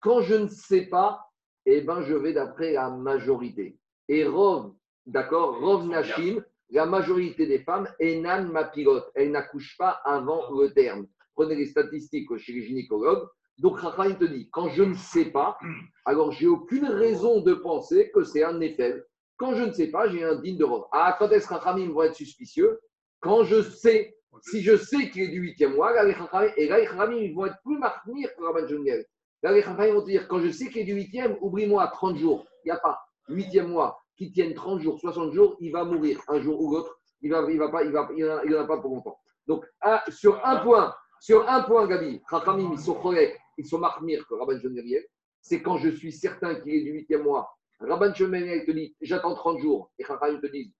Quand 0.00 0.20
je 0.20 0.34
ne 0.34 0.48
sais 0.48 0.86
pas, 0.86 1.28
eh 1.66 1.80
ben, 1.80 2.02
je 2.02 2.14
vais 2.14 2.32
d'après 2.32 2.72
la 2.72 2.90
majorité. 2.90 3.78
Et 4.08 4.24
Rov 4.24 4.74
D'accord 5.08 5.58
Rov 5.58 5.86
Nashim, 5.86 6.44
la 6.68 6.84
majorité 6.84 7.46
des 7.46 7.60
femmes, 7.60 7.88
Enan 7.98 8.52
Mapilote, 8.52 9.10
elles 9.14 9.30
n'accouchent 9.30 9.78
pas 9.78 10.02
avant 10.04 10.42
le 10.54 10.70
terme. 10.74 11.06
Prenez 11.34 11.54
les 11.54 11.64
statistiques 11.64 12.28
chez 12.36 12.52
les 12.52 12.60
gynécologues. 12.60 13.26
Donc, 13.56 13.80
Rachel 13.80 14.18
te 14.18 14.26
dit, 14.26 14.50
quand 14.52 14.68
je 14.68 14.82
ne 14.82 14.92
sais 14.92 15.30
pas, 15.30 15.56
alors 16.04 16.30
j'ai 16.32 16.46
aucune 16.46 16.84
raison 16.84 17.40
de 17.40 17.54
penser 17.54 18.10
que 18.14 18.22
c'est 18.22 18.44
un 18.44 18.60
effet. 18.60 19.02
Quand 19.38 19.54
je 19.54 19.62
ne 19.62 19.72
sais 19.72 19.86
pas, 19.86 20.10
j'ai 20.10 20.22
un 20.22 20.34
digne 20.42 20.58
de 20.58 20.64
Rov. 20.64 20.84
Ah, 20.92 21.16
quand 21.18 21.30
est-ce 21.30 21.48
que 21.48 21.90
vont 21.90 22.02
être 22.02 22.14
suspicieux? 22.14 22.78
Quand 23.20 23.44
je 23.44 23.62
sais. 23.62 24.14
Si 24.42 24.60
je 24.60 24.76
sais 24.76 25.08
qu'il 25.08 25.22
est 25.22 25.28
du 25.28 25.40
huitième 25.40 25.74
mois, 25.74 25.94
là, 25.94 26.04
les 26.04 26.14
et 26.58 26.68
là, 26.68 26.78
les 26.80 26.86
Rachamim, 26.86 27.16
ils 27.16 27.34
vont 27.34 27.46
être 27.46 27.56
plus 27.64 27.78
marqués 27.78 28.28
que 28.36 28.44
Rabban 28.44 28.68
Jungel. 28.68 29.06
Là, 29.42 29.52
les 29.52 29.62
Rachamim 29.62 29.94
vont 29.94 30.02
te 30.02 30.10
dire, 30.10 30.28
quand 30.28 30.38
je 30.38 30.50
sais 30.50 30.68
qu'il 30.68 30.82
est 30.82 30.84
du 30.84 30.92
huitième, 30.92 31.38
oublie-moi 31.40 31.86
30 31.94 32.18
jours. 32.18 32.44
Il 32.62 32.68
n'y 32.68 32.72
a 32.72 32.76
pas. 32.76 32.98
Huitième 33.28 33.68
mois 33.68 33.98
qui 34.18 34.32
tiennent 34.32 34.52
30 34.52 34.80
jours, 34.80 34.98
60 34.98 35.32
jours, 35.32 35.56
il 35.60 35.70
va 35.70 35.84
mourir 35.84 36.20
un 36.28 36.40
jour 36.40 36.60
ou 36.60 36.74
l'autre. 36.74 37.00
Il 37.22 37.30
va, 37.30 37.50
il 37.50 37.58
va 37.58 37.68
pas, 37.70 37.84
il 37.84 37.92
va, 37.92 38.08
il 38.14 38.56
en 38.56 38.60
a 38.60 38.66
pas 38.66 38.78
pour 38.78 38.94
longtemps. 38.94 39.18
Donc, 39.46 39.64
sur 40.10 40.44
un 40.44 40.56
point, 40.56 40.94
sur 41.20 41.48
un 41.48 41.62
point, 41.62 41.86
Gabi, 41.86 42.20
Chachamim, 42.28 42.70
ils 42.72 42.78
sont 42.78 42.94
corrects, 42.94 43.38
ils 43.56 43.66
sont 43.66 43.78
marmir 43.78 44.26
que 44.28 44.34
Rabban 44.34 44.60
Shemeriel, 44.60 45.04
c'est 45.40 45.62
quand 45.62 45.78
je 45.78 45.88
suis 45.88 46.12
certain 46.12 46.56
qu'il 46.56 46.74
est 46.74 46.82
du 46.82 46.90
huitième 46.90 47.22
mois. 47.22 47.48
Rabban 47.80 48.12
Shemeriel 48.12 48.66
te 48.66 48.72
dit, 48.72 48.94
j'attends 49.00 49.34
30 49.34 49.60
jours, 49.60 49.90
et 49.98 50.04
Chachamim 50.04 50.40
te 50.40 50.46
dit, 50.48 50.74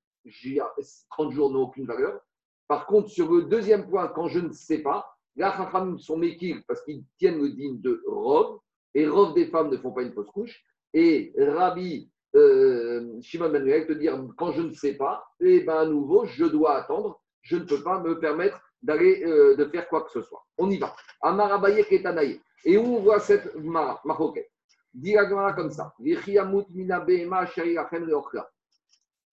30 1.11 1.33
jours 1.33 1.51
n'ont 1.51 1.62
aucune 1.62 1.87
valeur. 1.87 2.20
Par 2.66 2.87
contre, 2.87 3.09
sur 3.09 3.33
le 3.33 3.44
deuxième 3.44 3.88
point, 3.88 4.09
quand 4.09 4.27
je 4.29 4.40
ne 4.40 4.53
sais 4.53 4.79
pas, 4.79 5.16
là, 5.37 5.55
Chachamim 5.57 5.98
sont 5.98 6.18
méquilles 6.18 6.62
parce 6.66 6.83
qu'ils 6.83 7.05
tiennent 7.18 7.40
le 7.40 7.51
digne 7.51 7.81
de 7.81 8.03
Rov, 8.07 8.59
et 8.94 9.09
Rov 9.09 9.35
des 9.35 9.46
femmes 9.46 9.70
ne 9.70 9.77
font 9.77 9.92
pas 9.92 10.03
une 10.03 10.12
fausse 10.12 10.31
couche, 10.31 10.62
et 10.92 11.33
Rabbi 11.38 12.11
euh, 12.37 13.21
Shimon 13.23 13.51
Ben 13.51 13.87
te 13.87 13.93
dire 13.93 14.19
quand 14.37 14.53
je 14.53 14.62
ne 14.62 14.73
sais 14.73 14.95
pas, 14.95 15.25
et 15.41 15.57
eh 15.57 15.61
ben 15.61 15.77
à 15.77 15.87
nouveau, 15.87 16.27
je 16.27 16.45
dois 16.45 16.77
attendre, 16.77 17.23
je 17.43 17.57
ne 17.57 17.64
peux 17.64 17.83
pas 17.83 18.01
me 18.01 18.19
permettre 18.19 18.61
d'aller 18.83 19.25
euh, 19.25 19.57
de 19.57 19.64
faire 19.67 19.88
quoi 19.88 20.03
que 20.03 20.11
ce 20.11 20.23
soit. 20.23 20.45
On 20.57 20.71
y 20.71 20.79
va. 20.79 20.95
Amarabaye 21.23 21.85
Ketanaye. 21.85 22.41
Et 22.64 22.77
où 22.77 22.97
on 22.97 23.01
voit 23.01 23.21
cette 23.21 23.55
maroquette? 23.55 24.51
Dit 24.93 25.14
comme 25.57 25.71
ça. 25.71 25.95
Il 26.01 26.19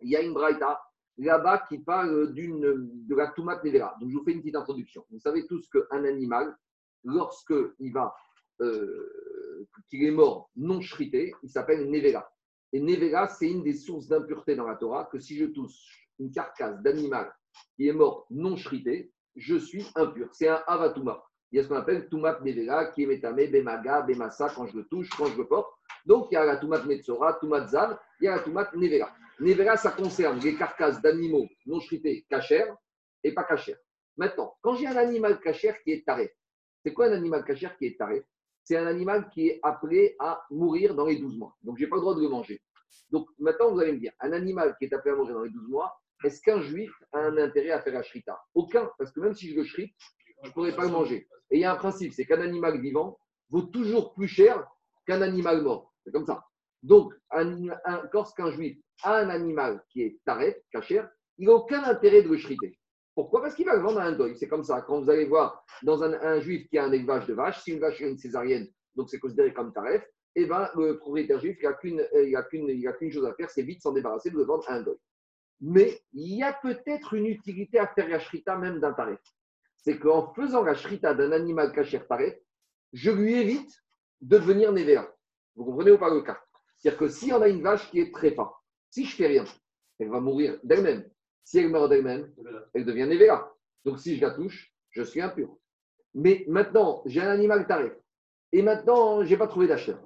y 0.02 0.16
a 0.16 0.22
une 0.22 0.34
braïta 0.34 0.82
là-bas 1.18 1.66
qui 1.70 1.80
parle 1.80 2.34
d'une, 2.34 2.90
de 3.08 3.16
la 3.16 3.28
Toumat 3.28 3.62
Nevera. 3.64 3.96
Donc 4.00 4.10
je 4.10 4.16
vous 4.16 4.24
fais 4.24 4.32
une 4.32 4.42
petite 4.42 4.56
introduction. 4.56 5.06
Vous 5.10 5.20
savez 5.20 5.48
tous 5.48 5.68
qu'un 5.70 6.04
animal, 6.04 6.56
lorsque 7.04 7.54
il 7.80 7.94
va, 7.94 8.14
euh, 8.62 9.68
qu'il 9.90 10.04
est 10.04 10.12
mort 10.12 10.50
non 10.56 10.82
shrité, 10.82 11.34
il 11.42 11.50
s'appelle 11.50 11.90
Nevera. 11.90 12.30
Et 12.76 12.82
Nevera, 12.82 13.30
c'est 13.30 13.50
une 13.50 13.64
des 13.64 13.72
sources 13.72 14.10
d'impureté 14.10 14.54
dans 14.54 14.68
la 14.68 14.76
Torah, 14.76 15.08
que 15.10 15.18
si 15.18 15.38
je 15.38 15.46
touche 15.46 16.10
une 16.20 16.30
carcasse 16.30 16.78
d'animal 16.82 17.34
qui 17.78 17.88
est 17.88 17.94
mort 17.94 18.28
non 18.30 18.58
shrité, 18.58 19.14
je 19.38 19.56
suis 19.56 19.86
impur. 19.96 20.28
C'est 20.34 20.50
un 20.50 20.62
avatuma. 20.68 21.24
Il 21.50 21.56
y 21.56 21.60
a 21.62 21.64
ce 21.64 21.70
qu'on 21.70 21.78
appelle 21.78 22.10
Tumat 22.10 22.42
Nevera, 22.42 22.88
qui 22.88 23.04
est 23.04 23.06
Metame, 23.06 23.50
Bemaga, 23.50 24.02
Bemasa, 24.02 24.50
quand 24.54 24.68
je 24.68 24.76
le 24.76 24.84
touche, 24.88 25.10
quand 25.12 25.28
je 25.28 25.38
le 25.38 25.48
porte. 25.48 25.72
Donc, 26.06 26.28
il 26.32 26.34
y 26.34 26.38
a 26.38 26.44
la 26.44 26.58
Tumat 26.58 26.84
Metzora, 26.84 27.40
Tumat 27.40 27.66
Zan, 27.68 27.98
il 28.20 28.26
y 28.26 28.28
a 28.28 28.36
la 28.36 28.44
Tumat 28.44 28.70
Nevera. 28.76 29.10
Nevera, 29.40 29.78
ça 29.78 29.92
concerne 29.92 30.40
les 30.40 30.58
carcasses 30.58 31.02
d'animaux 31.02 31.48
non 31.66 31.80
shrités, 31.80 32.26
cachers 32.30 32.74
et 33.24 33.34
pas 33.34 33.46
cachers. 33.46 33.78
Maintenant, 34.18 34.54
quand 34.62 34.76
j'ai 34.76 34.88
un 34.88 34.98
animal 34.98 35.40
cachère 35.40 35.82
qui 35.82 35.94
est 35.94 36.06
taré, 36.06 36.36
c'est 36.84 36.92
quoi 36.92 37.06
un 37.06 37.14
animal 37.14 37.46
cachère 37.46 37.78
qui 37.78 37.86
est 37.86 37.98
taré? 37.98 38.26
C'est 38.66 38.76
un 38.76 38.88
animal 38.88 39.30
qui 39.30 39.48
est 39.48 39.60
appelé 39.64 40.18
à 40.20 40.44
mourir 40.50 40.94
dans 40.94 41.06
les 41.06 41.16
12 41.18 41.38
mois. 41.38 41.56
Donc, 41.64 41.78
je 41.78 41.84
n'ai 41.84 41.90
pas 41.90 41.96
le 41.96 42.02
droit 42.02 42.16
de 42.16 42.22
le 42.22 42.28
manger. 42.28 42.60
Donc, 43.12 43.28
maintenant, 43.40 43.72
vous 43.72 43.80
allez 43.80 43.94
me 43.94 44.00
dire, 44.00 44.14
un 44.20 44.32
animal 44.32 44.76
qui 44.78 44.86
est 44.86 44.94
appelé 44.94 45.14
à 45.14 45.18
mourir 45.18 45.36
dans 45.36 45.44
les 45.44 45.50
12 45.50 45.68
mois, 45.70 45.96
est-ce 46.24 46.42
qu'un 46.42 46.62
juif 46.62 46.92
a 47.14 47.20
un 47.20 47.38
intérêt 47.38 47.72
à 47.72 47.82
faire 47.82 47.94
la 47.94 48.04
shrita? 48.04 48.40
Aucun, 48.54 48.90
parce 48.98 49.12
que 49.12 49.20
même 49.20 49.34
si 49.34 49.52
je 49.52 49.56
le 49.56 49.64
shrite, 49.64 49.96
je 50.44 50.50
ne 50.50 50.54
pourrais 50.54 50.76
pas 50.76 50.86
le 50.86 50.92
manger. 50.92 51.28
Et 51.52 51.58
il 51.58 51.62
y 51.62 51.66
a 51.66 51.74
un 51.74 51.78
principe, 51.78 52.14
c'est 52.14 52.26
qu'un 52.26 52.42
animal 52.42 52.80
vivant 52.82 53.18
vaut 53.50 53.64
toujours 53.64 54.14
plus 54.14 54.28
cher 54.28 54.66
qu'un 55.06 55.22
animal 55.22 55.62
mort. 55.62 55.94
C'est 56.04 56.12
comme 56.12 56.26
ça. 56.26 56.44
Donc, 56.84 57.14
un, 57.32 57.68
lorsqu'un 58.14 58.52
juif 58.52 58.78
a 59.04 59.18
un 59.18 59.30
animal 59.30 59.84
qui 59.90 60.04
est 60.04 60.20
taré, 60.26 60.64
cachère, 60.72 61.10
il 61.38 61.48
n'a 61.48 61.54
aucun 61.54 61.84
intérêt 61.84 62.22
de 62.22 62.30
le 62.30 62.38
shriter. 62.38 62.78
Pourquoi? 63.14 63.42
Parce 63.42 63.56
qu'il 63.56 63.66
va 63.66 63.76
le 63.76 63.82
vendre 63.82 64.00
à 64.00 64.04
un 64.04 64.12
goy. 64.12 64.36
C'est 64.38 64.48
comme 64.48 64.64
ça. 64.64 64.82
Quand 64.82 65.02
vous 65.02 65.10
allez 65.10 65.26
voir 65.26 65.64
dans 65.84 66.04
un, 66.04 66.40
juif 66.42 66.68
qui 66.70 66.78
a 66.78 66.84
un 66.84 66.92
élevage 66.92 67.26
de 67.28 67.34
vaches, 67.34 67.62
si 67.62 67.72
une 67.72 67.80
vache 67.80 68.02
est 68.02 68.10
une 68.10 68.18
césarienne, 68.18 68.68
donc 68.96 69.10
c'est 69.10 69.20
considéré 69.20 69.54
comme 69.54 69.74
taref, 69.74 70.06
eh 70.36 70.46
ben, 70.46 70.70
le 70.76 70.98
propriétaire 70.98 71.40
juif, 71.40 71.58
il 71.84 72.32
n'a 72.32 72.44
qu'une 72.44 73.12
chose 73.12 73.26
à 73.26 73.34
faire, 73.34 73.50
c'est 73.50 73.64
vite 73.64 73.82
s'en 73.82 73.94
débarrasser 73.94 74.30
de 74.30 74.36
le 74.36 74.44
vendre 74.44 74.64
à 74.68 74.74
un 74.74 74.84
goy. 74.84 74.96
Mais 75.62 76.02
il 76.14 76.36
y 76.36 76.44
a 76.44 76.54
peut-être 76.54 77.14
une 77.14 77.26
utilité 77.26 77.80
à 77.80 77.88
faire 77.88 78.10
la 78.10 78.20
shrita 78.20 78.58
même 78.58 78.80
d'un 78.80 78.94
taref 78.94 79.20
c'est 79.86 80.00
qu'en 80.00 80.34
faisant 80.34 80.64
la 80.64 80.74
shrita 80.74 81.14
d'un 81.14 81.32
animal 81.32 81.72
caché 81.72 82.02
taré, 82.10 82.42
je 82.92 83.12
lui 83.12 83.36
évite 83.36 83.84
de 84.20 84.40
devenir 84.40 84.74
névéa. 84.74 85.08
Vous 85.56 85.64
comprenez 85.64 85.92
ou 85.92 86.00
pas 86.00 86.10
le 86.10 86.22
cas? 86.22 86.42
C'est-à-dire 86.78 87.00
que 87.00 87.08
si 87.08 87.32
on 87.32 87.40
a 87.40 87.48
une 87.48 87.62
vache 87.62 87.92
qui 87.92 88.00
est 88.00 88.12
très 88.12 88.32
forte, 88.32 88.56
si 88.90 89.06
je 89.06 89.16
fais 89.16 89.28
rien, 89.28 89.46
elle 90.00 90.10
va 90.10 90.20
mourir 90.20 90.60
d'elle-même. 90.64 91.08
Si 91.44 91.60
elle 91.60 91.70
meurt 91.70 91.88
d'elle-même, 91.90 92.34
elle 92.74 92.84
devient 92.84 93.06
névéa. 93.06 93.48
Donc 93.84 94.00
si 94.00 94.16
je 94.16 94.22
la 94.22 94.32
touche, 94.32 94.74
je 94.90 95.04
suis 95.04 95.22
impur. 95.22 95.56
Mais 96.16 96.46
maintenant, 96.48 97.04
j'ai 97.06 97.22
un 97.22 97.30
animal 97.30 97.68
taré. 97.68 97.92
Et 98.52 98.64
maintenant, 98.64 99.24
je 99.24 99.30
n'ai 99.30 99.38
pas 99.38 99.48
trouvé 99.48 99.68
d'acheteur. 99.68 100.02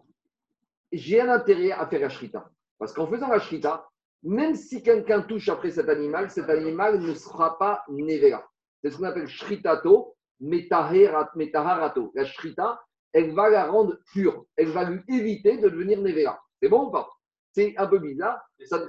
J'ai 0.91 1.21
un 1.21 1.29
intérêt 1.29 1.71
à 1.71 1.85
faire 1.87 2.01
la 2.01 2.09
shrita. 2.09 2.49
Parce 2.77 2.93
qu'en 2.93 3.07
faisant 3.07 3.27
la 3.27 3.39
shrita, 3.39 3.89
même 4.23 4.55
si 4.55 4.81
quelqu'un 4.83 5.21
touche 5.21 5.49
après 5.49 5.71
cet 5.71 5.89
animal, 5.89 6.29
cet 6.31 6.49
animal 6.49 6.99
ne 6.99 7.13
sera 7.13 7.57
pas 7.57 7.83
névéa. 7.87 8.45
C'est 8.81 8.91
ce 8.91 8.97
qu'on 8.97 9.03
appelle 9.03 9.27
shritato, 9.27 10.15
metaharato. 10.39 12.11
La 12.15 12.25
shrita, 12.25 12.81
elle 13.13 13.33
va 13.33 13.49
la 13.49 13.67
rendre 13.67 13.97
pure. 14.11 14.45
Elle 14.55 14.69
va 14.69 14.89
lui 14.89 15.01
éviter 15.07 15.57
de 15.57 15.69
devenir 15.69 16.01
nevera. 16.01 16.41
C'est 16.61 16.69
bon 16.69 16.87
ou 16.87 16.91
pas? 16.91 17.09
C'est 17.51 17.77
un 17.77 17.87
peu 17.87 17.99
bizarre. 17.99 18.39
Ça... 18.65 18.85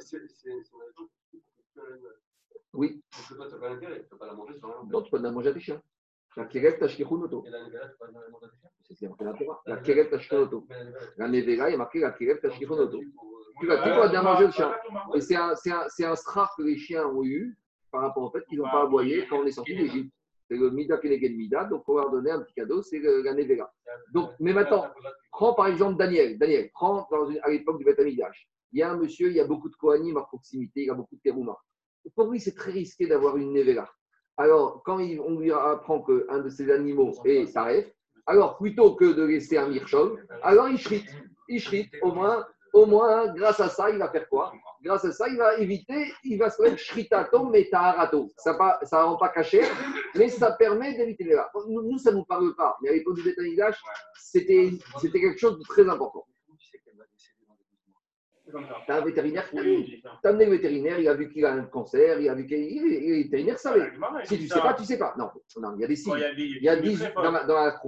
Oui. 2.73 3.03
Tu 3.11 3.35
peux 3.35 4.17
pas 4.17 4.27
la 4.27 4.35
manger 4.35 4.59
sur 4.59 4.87
Non, 4.87 5.03
tu 5.03 5.11
peux 5.11 5.19
la 5.19 5.31
manger 5.31 5.49
à 5.49 5.53
tes 5.53 5.61
chiens. 5.61 5.83
La 6.37 6.45
keret 6.47 6.79
tashkichunoto. 6.79 7.45
C'est 8.93 9.09
marqué 9.09 9.25
la 9.25 9.33
Torah. 9.33 9.63
La 9.67 9.77
keret 9.79 10.11
tashkichunoto. 10.11 10.67
La 11.17 11.29
nevera, 11.29 11.69
il 11.69 11.73
y 11.73 11.75
a 11.75 11.79
marqué 11.79 12.01
la 12.01 12.13
keret 12.13 12.41
tashkichunoto. 12.41 13.01
Tu 13.61 13.67
vas, 13.67 14.09
bien 14.09 14.23
manger 14.23 14.47
le 14.47 14.53
chien. 14.53 14.73
Et 15.15 15.21
c'est 15.21 15.37
un, 15.37 15.53
un, 15.53 16.11
un 16.13 16.17
strap 16.17 16.51
que 16.57 16.63
les 16.63 16.79
chiens 16.79 17.07
ont 17.07 17.25
eu 17.25 17.57
par 17.91 18.03
rapport 18.03 18.23
au 18.23 18.31
fait 18.31 18.45
qu'ils 18.47 18.59
n'ont 18.59 18.71
pas 18.71 18.83
aboyé 18.83 19.27
quand 19.29 19.41
on 19.41 19.47
est 19.47 19.53
sorti 19.53 19.75
d'Égypte. 19.77 20.13
C'est 20.49 20.57
le 20.57 20.71
Mida 20.71 20.97
Kenegen 20.99 21.37
Mida, 21.37 21.65
donc 21.65 21.89
on 21.89 21.97
leur 21.97 22.11
donner 22.11 22.31
un 22.31 22.41
petit 22.41 22.55
cadeau, 22.55 22.83
c'est 22.83 22.99
la 22.99 23.35
Nevera. 23.35 23.73
Donc, 24.13 24.31
mais 24.41 24.53
maintenant, 24.53 24.89
prends 25.31 25.55
par 25.55 25.69
exemple 25.69 25.97
Daniel. 25.97 26.39
Daniel, 26.39 26.71
prends 26.73 27.07
à 27.43 27.51
l'époque 27.51 27.79
du 27.79 27.85
Beth 27.85 28.01
Il 28.01 28.19
y 28.73 28.83
a 28.83 28.91
un 28.91 28.97
monsieur, 28.97 29.29
il 29.29 29.37
y 29.37 29.41
a 29.41 29.47
beaucoup 29.47 29.69
de 29.69 29.77
Kohanim 29.77 30.17
à 30.17 30.23
proximité, 30.23 30.81
il 30.81 30.87
y 30.87 30.91
a 30.91 30.95
beaucoup 30.95 31.15
de 31.15 31.21
Terouma. 31.21 31.57
Pour 32.17 32.31
lui, 32.31 32.41
c'est 32.41 32.55
très 32.55 32.73
risqué 32.73 33.07
d'avoir 33.07 33.37
une 33.37 33.53
Nevera. 33.53 33.89
Alors, 34.41 34.83
quand 34.87 34.99
on 34.99 35.39
lui 35.39 35.53
apprend 35.53 36.01
qu'un 36.01 36.39
de 36.39 36.49
ces 36.49 36.71
animaux 36.71 37.13
est 37.27 37.53
Taref, 37.53 37.93
alors 38.25 38.57
plutôt 38.57 38.95
que 38.95 39.13
de 39.13 39.23
laisser 39.23 39.59
un 39.59 39.69
Mirchom, 39.69 40.17
alors 40.43 40.67
il 40.67 40.79
shrite. 40.79 41.11
Il 41.51 41.61
shrite, 41.61 41.93
au 42.01 42.13
moins, 42.13 42.47
au 42.73 42.87
moins, 42.87 43.35
grâce 43.35 43.61
à 43.61 43.69
ça, 43.69 43.91
il 43.91 43.99
va 43.99 44.09
faire 44.09 44.27
quoi? 44.31 44.55
Grâce 44.83 45.05
à 45.05 45.13
ça, 45.13 45.29
il 45.29 45.37
va 45.37 45.59
éviter, 45.59 46.11
il 46.25 46.39
va 46.39 46.49
se 46.49 46.63
mettre 46.63 46.79
shritato 46.79 47.45
metaharato. 47.45 48.31
Ça 48.39 48.53
ne 48.53 48.97
rend 49.05 49.19
pas 49.19 49.29
caché, 49.29 49.61
mais 50.15 50.31
ça 50.31 50.53
permet 50.53 50.97
d'éviter 50.97 51.25
les 51.25 51.37
nous, 51.69 51.83
nous, 51.83 51.99
ça 51.99 52.11
ne 52.11 52.17
nous 52.17 52.25
parle 52.25 52.55
pas. 52.57 52.79
Mais 52.81 52.89
à 52.89 52.93
l'époque 52.93 53.17
du 53.17 53.23
Bétanigdash, 53.23 53.77
c'était 54.15 54.71
quelque 55.03 55.39
chose 55.39 55.59
de 55.59 55.65
très 55.65 55.87
important. 55.87 56.25
Tu 58.51 58.93
as 58.93 58.97
un 58.97 59.05
vétérinaire 59.05 59.49
qui 59.51 59.57
Tu 60.03 60.03
as 60.05 60.29
amené 60.29 60.45
le 60.47 60.51
vétérinaire, 60.53 60.99
il 60.99 61.09
a 61.09 61.15
vu 61.15 61.31
qu'il 61.31 61.45
a 61.45 61.53
un 61.53 61.65
cancer, 61.65 62.21
il 62.21 62.29
a 62.29 62.35
vu 62.35 62.47
qu'il 62.47 62.57
est 62.57 63.23
vétérinaire 63.25 63.59
savait. 63.59 63.91
Si 64.25 64.39
tu 64.39 64.45
ne 64.45 64.49
sais 64.49 64.61
pas, 64.61 64.75
tu 64.75 64.83
ne 64.83 64.87
sais 64.87 64.99
pas. 64.99 65.15
Non, 65.19 65.31
non, 65.61 65.75
il 65.77 65.83
y 65.83 65.85
a 65.85 65.89
des 65.89 65.97
signes. 65.97 66.15
Il 66.37 66.63
y 66.63 66.69
a 66.69 66.77
18, 66.77 67.15
dans 67.15 67.31
la, 67.31 67.45
dans 67.45 67.55
la 67.55 67.81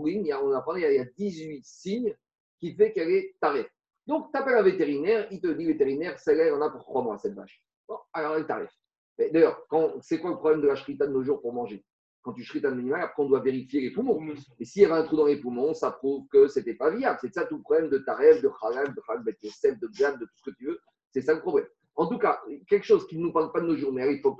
on 0.42 0.52
apprend, 0.52 0.76
il 0.76 0.82
y 0.82 0.98
a 0.98 1.04
18 1.04 1.64
signes 1.64 2.14
qui 2.58 2.74
fait 2.74 2.92
qu'elle 2.92 3.10
est 3.10 3.34
tarée. 3.40 3.68
Donc, 4.06 4.32
tu 4.32 4.38
appelles 4.38 4.56
un 4.56 4.62
vétérinaire, 4.62 5.28
il 5.30 5.40
te 5.40 5.48
dit 5.48 5.66
vétérinaire, 5.66 6.18
celle-là, 6.18 6.54
on 6.56 6.60
a 6.60 6.70
pour 6.70 6.84
trois 6.84 7.02
mois 7.02 7.18
cette 7.18 7.34
vache. 7.34 7.62
Bon, 7.88 7.98
alors 8.12 8.36
elle 8.36 8.46
t'arrive. 8.46 8.70
D'ailleurs, 9.18 9.64
c'est 10.00 10.18
quoi 10.18 10.30
le 10.30 10.36
problème 10.36 10.60
de 10.60 10.68
la 10.68 10.76
shrita 10.76 11.06
de 11.06 11.12
nos 11.12 11.22
jours 11.22 11.40
pour 11.40 11.52
manger? 11.52 11.84
Quand 12.22 12.32
tu 12.32 12.44
shritas 12.44 12.68
un 12.68 12.78
animal, 12.78 13.02
après 13.02 13.22
on 13.22 13.28
doit 13.28 13.40
vérifier 13.40 13.80
les 13.80 13.90
poumons. 13.90 14.20
Et 14.60 14.64
s'il 14.64 14.82
y 14.82 14.84
avait 14.84 14.94
un 14.94 15.02
trou 15.02 15.16
dans 15.16 15.26
les 15.26 15.40
poumons, 15.40 15.74
ça 15.74 15.90
prouve 15.90 16.26
que 16.28 16.46
ce 16.46 16.60
n'était 16.60 16.74
pas 16.74 16.90
viable. 16.90 17.18
C'est 17.20 17.34
ça 17.34 17.44
tout 17.44 17.56
le 17.56 17.62
problème 17.62 17.90
de 17.90 17.98
taref, 17.98 18.40
de 18.42 18.48
khalal, 18.60 18.94
de 18.94 19.00
khalal, 19.06 19.24
de 19.24 19.48
sel, 19.48 19.78
de 19.78 19.88
gad, 19.88 20.18
de 20.18 20.24
tout 20.24 20.36
ce 20.36 20.50
que 20.50 20.56
tu 20.56 20.66
veux. 20.66 20.78
C'est 21.10 21.22
ça 21.22 21.34
le 21.34 21.40
problème. 21.40 21.66
En 21.94 22.06
tout 22.06 22.18
cas, 22.18 22.40
quelque 22.68 22.86
chose 22.86 23.06
qui 23.06 23.18
ne 23.18 23.24
nous 23.24 23.32
parle 23.32 23.52
pas 23.52 23.60
de 23.60 23.66
nos 23.66 23.76
jours, 23.76 23.92
mais 23.92 24.02
à 24.02 24.06
l'époque, 24.06 24.38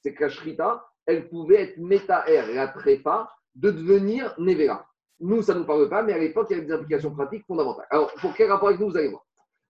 c'est 0.00 0.14
que 0.14 0.22
la 0.24 0.28
shrita, 0.28 0.84
elle 1.04 1.28
pouvait 1.28 1.62
être 1.62 1.78
méta-air, 1.78 2.52
la 2.52 2.68
trépa, 2.68 3.30
de 3.54 3.70
devenir 3.70 4.34
nevera. 4.38 4.86
Nous, 5.20 5.42
ça 5.42 5.54
ne 5.54 5.60
nous 5.60 5.64
parle 5.64 5.88
pas, 5.88 6.02
mais 6.02 6.12
à 6.12 6.18
l'époque, 6.18 6.48
il 6.50 6.54
y 6.54 6.56
avait 6.56 6.66
des 6.66 6.72
implications 6.72 7.14
pratiques 7.14 7.46
fondamentales. 7.46 7.86
Alors, 7.90 8.12
pour 8.14 8.34
quel 8.34 8.50
rapport 8.50 8.68
avec 8.68 8.80
nous, 8.80 8.90
vous 8.90 8.96
allez 8.96 9.08
voir. 9.08 9.24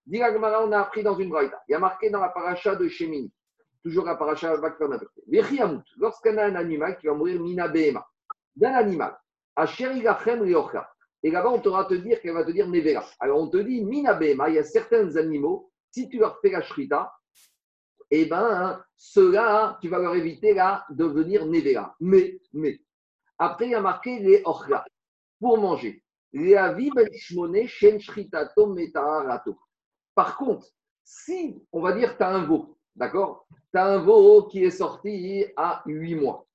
Diragmara, 0.06 0.64
on 0.64 0.72
a 0.72 0.80
appris 0.80 1.02
dans 1.02 1.16
une 1.16 1.28
braïta. 1.28 1.60
Il 1.68 1.72
y 1.72 1.74
a 1.74 1.78
marqué 1.78 2.10
dans 2.10 2.20
la 2.20 2.28
paracha 2.28 2.74
de 2.76 2.88
Shemini, 2.88 3.32
toujours 3.86 4.04
la 4.04 4.16
paracha 4.16 4.56
lorsqu'on 4.56 6.36
a 6.38 6.44
un 6.44 6.56
animal 6.56 6.98
qui 6.98 7.06
va 7.06 7.14
mourir 7.14 7.40
mina 7.40 7.68
behema, 7.68 8.04
d'un 8.56 8.72
animal, 8.72 9.16
riocha. 10.42 10.90
Et 11.22 11.30
là-bas, 11.30 11.50
on 11.50 11.60
te 11.60 11.88
te 11.88 11.94
dire 11.94 12.20
qu'elle 12.20 12.34
va 12.34 12.44
te 12.44 12.50
dire 12.50 12.66
nevera. 12.66 13.04
Alors, 13.20 13.40
on 13.40 13.48
te 13.48 13.58
dit 13.58 13.84
mina 13.84 14.14
behema, 14.14 14.48
il 14.48 14.56
y 14.56 14.58
a 14.58 14.64
certains 14.64 15.14
animaux, 15.16 15.70
si 15.92 16.08
tu 16.08 16.18
leur 16.18 16.40
fais 16.40 16.50
la 16.50 16.62
shrita, 16.62 17.12
eh 18.10 18.24
bien, 18.24 18.44
hein, 18.44 18.84
ceux-là, 18.96 19.78
tu 19.80 19.88
vas 19.88 20.00
leur 20.00 20.16
éviter 20.16 20.52
là 20.52 20.84
de 20.90 21.04
devenir 21.04 21.46
nevera. 21.46 21.94
Mais, 22.00 22.40
mais, 22.52 22.80
après, 23.38 23.66
il 23.66 23.70
y 23.70 23.74
a 23.76 23.80
marqué 23.80 24.18
les 24.18 24.42
pour 25.38 25.58
manger. 25.58 26.02
Par 30.14 30.36
contre, 30.36 30.66
si, 31.04 31.64
on 31.70 31.80
va 31.80 31.92
dire, 31.92 32.16
tu 32.16 32.22
as 32.24 32.34
un 32.34 32.44
veau, 32.44 32.75
d'accord? 32.96 33.46
Tu 33.72 33.78
as 33.78 33.86
un 33.86 33.98
veau 33.98 34.44
qui 34.44 34.64
est 34.64 34.70
sorti 34.70 35.44
à 35.56 35.82
8 35.86 36.14
mois. 36.16 36.46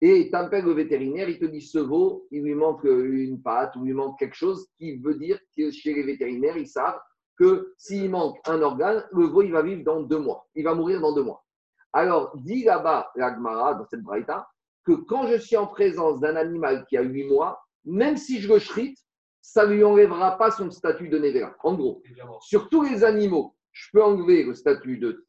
Et 0.00 0.30
tu 0.30 0.36
appelles 0.36 0.64
le 0.64 0.72
vétérinaire, 0.72 1.28
il 1.28 1.38
te 1.38 1.44
dit 1.44 1.60
ce 1.60 1.78
veau, 1.78 2.26
il 2.30 2.42
lui 2.42 2.54
manque 2.54 2.84
une 2.84 3.42
patte 3.42 3.74
ou 3.76 3.84
il 3.84 3.88
lui 3.88 3.94
manque 3.94 4.18
quelque 4.18 4.36
chose, 4.36 4.68
qui 4.78 4.96
veut 4.98 5.16
dire 5.16 5.38
que 5.56 5.70
chez 5.72 5.92
les 5.92 6.04
vétérinaires, 6.04 6.56
ils 6.56 6.68
savent 6.68 7.00
que 7.36 7.74
s'il 7.76 8.10
manque 8.10 8.38
un 8.46 8.62
organe, 8.62 9.04
le 9.12 9.26
veau, 9.26 9.42
il 9.42 9.52
va 9.52 9.62
vivre 9.62 9.82
dans 9.82 10.00
deux 10.02 10.18
mois. 10.18 10.46
Il 10.54 10.64
va 10.64 10.74
mourir 10.74 11.00
dans 11.00 11.12
deux 11.12 11.24
mois. 11.24 11.44
Alors, 11.92 12.36
dit 12.36 12.64
là-bas, 12.64 13.10
l'Agmara, 13.16 13.74
dans 13.74 13.86
cette 13.86 14.02
braïta, 14.02 14.48
que 14.84 14.92
quand 14.92 15.26
je 15.26 15.36
suis 15.36 15.56
en 15.56 15.66
présence 15.66 16.20
d'un 16.20 16.36
animal 16.36 16.86
qui 16.88 16.96
a 16.96 17.02
8 17.02 17.28
mois, 17.28 17.60
même 17.84 18.16
si 18.16 18.40
je 18.40 18.52
le 18.52 18.60
shrite, 18.60 18.98
ça 19.40 19.66
ne 19.66 19.74
lui 19.74 19.84
enlèvera 19.84 20.38
pas 20.38 20.50
son 20.50 20.70
statut 20.70 21.08
de 21.08 21.18
Nevera. 21.18 21.56
En 21.64 21.74
gros, 21.74 22.02
sur 22.40 22.68
tous 22.68 22.82
les 22.82 23.02
animaux 23.02 23.54
je 23.78 23.90
peux 23.92 24.02
enlever 24.02 24.42
le 24.42 24.54
statut 24.54 24.98
de 24.98 25.24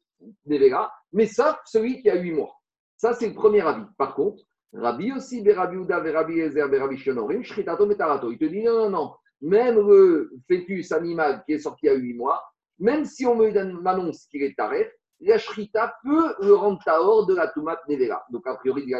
Nevera, 0.46 0.92
mais 1.12 1.26
sauf 1.26 1.56
celui 1.64 2.00
qui 2.02 2.10
a 2.10 2.16
8 2.16 2.32
mois. 2.32 2.54
Ça, 2.96 3.14
c'est 3.14 3.28
le 3.28 3.34
premier 3.34 3.60
avis. 3.62 3.84
Par 3.96 4.14
contre, 4.14 4.42
Rabbi 4.72 5.12
aussi, 5.12 5.42
Rabbi 5.50 5.76
Uda, 5.76 5.98
Rabbi 6.00 6.40
Ezer, 6.40 6.70
Rabbi 6.70 6.96
Shonorim, 6.98 7.42
Shritato 7.42 7.86
Metarato. 7.86 8.30
Il 8.30 8.38
te 8.38 8.44
dit 8.44 8.62
non, 8.62 8.74
non, 8.74 8.90
non. 8.90 9.14
Même 9.40 9.76
le 9.76 10.30
fœtus 10.46 10.92
animal 10.92 11.42
qui 11.46 11.54
est 11.54 11.58
sorti 11.58 11.88
à 11.88 11.94
8 11.94 12.14
mois, 12.14 12.42
même 12.78 13.04
si 13.04 13.26
on 13.26 13.34
m'annonce 13.34 14.26
qu'il 14.26 14.42
est 14.42 14.54
taref, 14.56 14.90
la 15.20 15.38
Shrita 15.38 15.94
peut 16.02 16.34
le 16.40 16.54
rendre 16.54 16.80
tahor 16.84 17.26
de 17.26 17.34
la 17.34 17.48
Tumat 17.48 17.80
Nevera. 17.88 18.24
Donc, 18.30 18.46
a 18.46 18.56
priori, 18.56 18.84
dit 18.84 18.94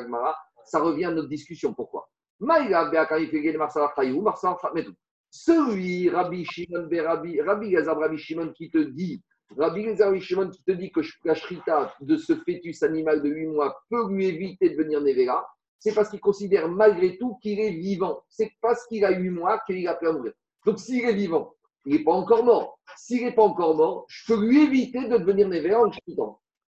ça 0.65 0.81
revient 0.81 1.07
à 1.07 1.11
notre 1.11 1.29
discussion. 1.29 1.73
Pourquoi? 1.75 2.09
Celui, 5.31 6.11
Rabbi 6.11 6.45
Shimon, 6.45 6.89
Rabbi 6.91 7.71
Gazab, 7.71 7.99
Rabbi 7.99 8.19
Shimon, 8.19 8.53
qui 8.53 8.71
te 8.71 8.79
dit, 8.79 9.23
Rabbi 9.57 9.85
Gazab, 9.85 10.19
Shimon, 10.19 10.51
qui 10.51 10.63
te 10.63 10.73
dit 10.73 10.91
que 10.93 11.01
la 11.25 11.35
shrita 11.35 11.95
de 12.01 12.17
ce 12.17 12.35
fœtus 12.35 12.83
animal 12.83 13.23
de 13.23 13.29
8 13.29 13.47
mois 13.49 13.83
peut 13.89 14.09
lui 14.09 14.27
éviter 14.27 14.71
de 14.71 14.77
devenir 14.77 15.01
Nevera, 15.01 15.47
c'est 15.79 15.95
parce 15.95 16.11
qu'il 16.11 16.21
considère 16.21 16.69
malgré 16.69 17.19
tout 17.19 17.37
qu'il 17.43 17.59
est 17.59 17.71
vivant. 17.71 18.23
C'est 18.29 18.53
parce 18.61 18.87
qu'il 18.87 19.05
a 19.05 19.11
8 19.11 19.31
mois 19.31 19.61
qu'il 19.67 19.87
a 19.89 19.95
pu 19.95 20.07
mourir. 20.07 20.33
Donc 20.65 20.79
s'il 20.79 21.05
est 21.05 21.15
vivant, 21.15 21.55
il 21.87 21.97
n'est 21.97 22.05
pas 22.05 22.13
encore 22.13 22.45
mort. 22.45 22.79
S'il 22.97 23.25
n'est 23.25 23.33
pas 23.33 23.43
encore 23.43 23.75
mort, 23.75 24.05
je 24.09 24.33
peux 24.33 24.47
lui 24.47 24.63
éviter 24.63 25.09
de 25.09 25.17
devenir 25.17 25.49
Nevera 25.49 25.81
en 25.81 25.87
le. 25.87 26.25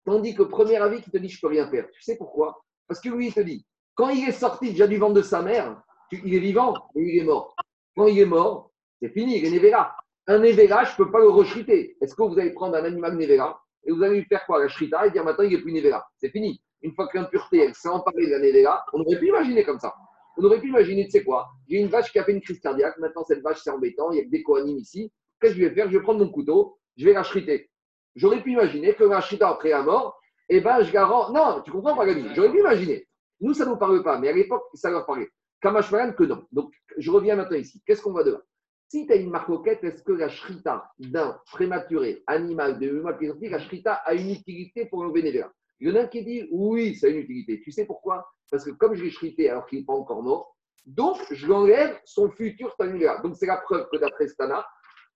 Tandis 0.06 0.34
que 0.34 0.44
premier 0.44 0.78
avis 0.78 1.02
qui 1.02 1.12
te 1.12 1.18
dit 1.18 1.30
je 1.30 1.42
peux 1.42 1.48
rien 1.48 1.70
faire. 1.70 1.90
Tu 1.92 2.02
sais 2.02 2.18
pourquoi? 2.18 2.64
Parce 2.88 3.02
que 3.02 3.10
lui, 3.10 3.28
il 3.28 3.34
te 3.34 3.42
dit, 3.42 3.66
quand 3.94 4.10
il 4.10 4.28
est 4.28 4.32
sorti 4.32 4.72
déjà 4.72 4.88
du 4.88 4.98
ventre 4.98 5.16
de 5.16 5.22
sa 5.22 5.42
mère, 5.42 5.82
il 6.12 6.34
est 6.34 6.40
vivant 6.40 6.74
ou 6.96 7.02
il 7.02 7.20
est 7.20 7.24
mort. 7.24 7.56
Quand 7.96 8.08
il 8.08 8.20
est 8.20 8.26
mort, 8.26 8.72
c'est 9.02 9.10
fini, 9.10 9.38
il 9.38 9.46
est 9.46 9.52
Nevera. 9.52 9.96
Un 10.30 10.38
Nevera, 10.38 10.84
je 10.84 10.92
ne 10.92 10.98
peux 10.98 11.12
pas 11.12 11.18
le 11.18 11.30
rechriter. 11.30 11.98
Est-ce 12.00 12.14
que 12.14 12.22
vous 12.22 12.38
allez 12.38 12.52
prendre 12.52 12.76
un 12.76 12.84
animal 12.84 13.18
Nevera 13.18 13.60
et 13.84 13.92
vous 13.92 14.04
allez 14.04 14.20
lui 14.20 14.26
faire 14.26 14.46
quoi 14.46 14.60
La 14.60 14.68
Shrita 14.68 15.08
et 15.08 15.10
dire 15.10 15.24
maintenant 15.24 15.44
il 15.44 15.50
n'est 15.50 15.60
plus 15.60 15.72
Nevera 15.72 16.08
C'est 16.20 16.30
fini. 16.30 16.62
Une 16.84 16.94
fois 16.94 17.08
que 17.08 17.18
l'impureté, 17.18 17.64
elle 17.64 17.74
s'est 17.74 17.90
emparée 17.90 18.28
de 18.28 18.32
la 18.34 18.38
Nevera, 18.38 18.86
on 18.94 19.02
aurait 19.02 19.18
pu 19.18 19.30
imaginer 19.30 19.64
comme 19.64 19.80
ça. 19.80 19.96
On 20.38 20.44
aurait 20.44 20.60
pu 20.62 20.68
imaginer, 20.68 21.06
tu 21.06 21.10
sais 21.10 21.24
quoi 21.24 21.48
J'ai 21.68 21.78
une 21.80 21.88
vache 21.88 22.12
qui 22.12 22.20
a 22.20 22.24
fait 22.24 22.34
une 22.34 22.42
crise 22.42 22.60
cardiaque, 22.60 23.00
maintenant 23.00 23.24
cette 23.24 23.42
vache 23.42 23.62
c'est 23.64 23.72
embêtant, 23.72 24.12
il 24.12 24.20
y 24.20 24.22
a 24.22 24.26
des 24.26 24.44
coanimes 24.44 24.78
ici. 24.78 25.12
Qu'est-ce 25.42 25.56
que 25.56 25.62
je 25.62 25.66
vais 25.66 25.74
faire? 25.74 25.90
Je 25.90 25.98
vais 25.98 26.04
prendre 26.04 26.24
mon 26.24 26.32
couteau, 26.32 26.78
je 26.96 27.06
vais 27.06 27.14
la 27.14 27.24
shriter. 27.24 27.72
J'aurais 28.16 28.44
pu 28.44 28.52
imaginer 28.52 28.94
que 28.94 29.06
la 29.06 29.22
Shrita 29.22 29.50
après 29.50 29.70
la 29.70 29.82
mort, 29.82 30.22
eh 30.48 30.62
ben 30.62 30.84
je 30.84 30.92
garant. 30.92 31.32
Non, 31.32 31.64
tu 31.66 31.72
comprends 31.72 31.96
pas, 31.96 32.06
J'aurais 32.36 32.52
pu 32.52 32.60
imaginer. 32.60 33.08
Nous, 33.42 33.56
ça 33.56 33.66
ne 33.66 33.72
nous 33.72 33.78
parle 33.78 34.04
pas, 34.04 34.20
mais 34.20 34.28
à 34.30 34.34
l'époque, 34.34 34.66
ça 34.76 34.92
leur 34.92 35.08
parlait. 35.08 35.30
Kamashmaran 35.60 36.14
que 36.14 36.24
non. 36.24 36.46
Donc, 36.52 36.72
je 37.00 37.10
reviens 37.10 37.36
maintenant 37.36 37.58
ici. 37.58 37.82
Qu'est-ce 37.84 38.04
qu'on 38.04 38.14
va 38.14 38.24
de 38.24 38.34
là? 38.34 38.42
Si 38.90 39.06
tu 39.06 39.14
as 39.14 39.16
une 39.16 39.30
marcoquette, 39.30 39.84
est-ce 39.84 40.04
que 40.04 40.12
la 40.12 40.30
shrita 40.30 40.92
d'un 40.98 41.40
prématuré 41.52 42.24
animal 42.28 42.80
de 42.80 42.88
humain 42.88 43.14
qui 43.14 43.26
est 43.26 43.50
la 43.50 43.60
shrita 43.60 43.94
a 43.94 44.14
une 44.14 44.32
utilité 44.32 44.86
pour 44.88 45.04
le 45.04 45.12
bénévole 45.12 45.52
Il 45.80 45.90
y 45.90 45.92
en 45.92 45.96
a 45.96 46.02
un 46.02 46.08
qui 46.08 46.24
dit 46.24 46.48
oui, 46.52 46.96
ça 46.96 47.08
a 47.08 47.10
une 47.12 47.20
utilité. 47.20 47.62
Tu 47.62 47.72
sais 47.72 47.86
pourquoi? 47.86 48.28
Parce 48.50 48.66
que 48.66 48.72
comme 48.72 48.96
je 48.96 49.04
l'ai 49.04 49.12
shrité 49.12 49.50
alors 49.50 49.68
qu'il 49.68 49.80
n'est 49.80 49.86
pas 49.86 49.94
encore 49.94 50.24
mort, 50.24 50.56
donc 50.86 51.18
je 51.32 51.46
l'enlève 51.46 52.00
son 52.04 52.32
futur 52.32 52.76
tanula. 52.76 53.20
Donc, 53.22 53.36
c'est 53.36 53.46
la 53.46 53.58
preuve 53.58 53.88
que 53.92 53.98
d'après 53.98 54.28
Stana, 54.28 54.66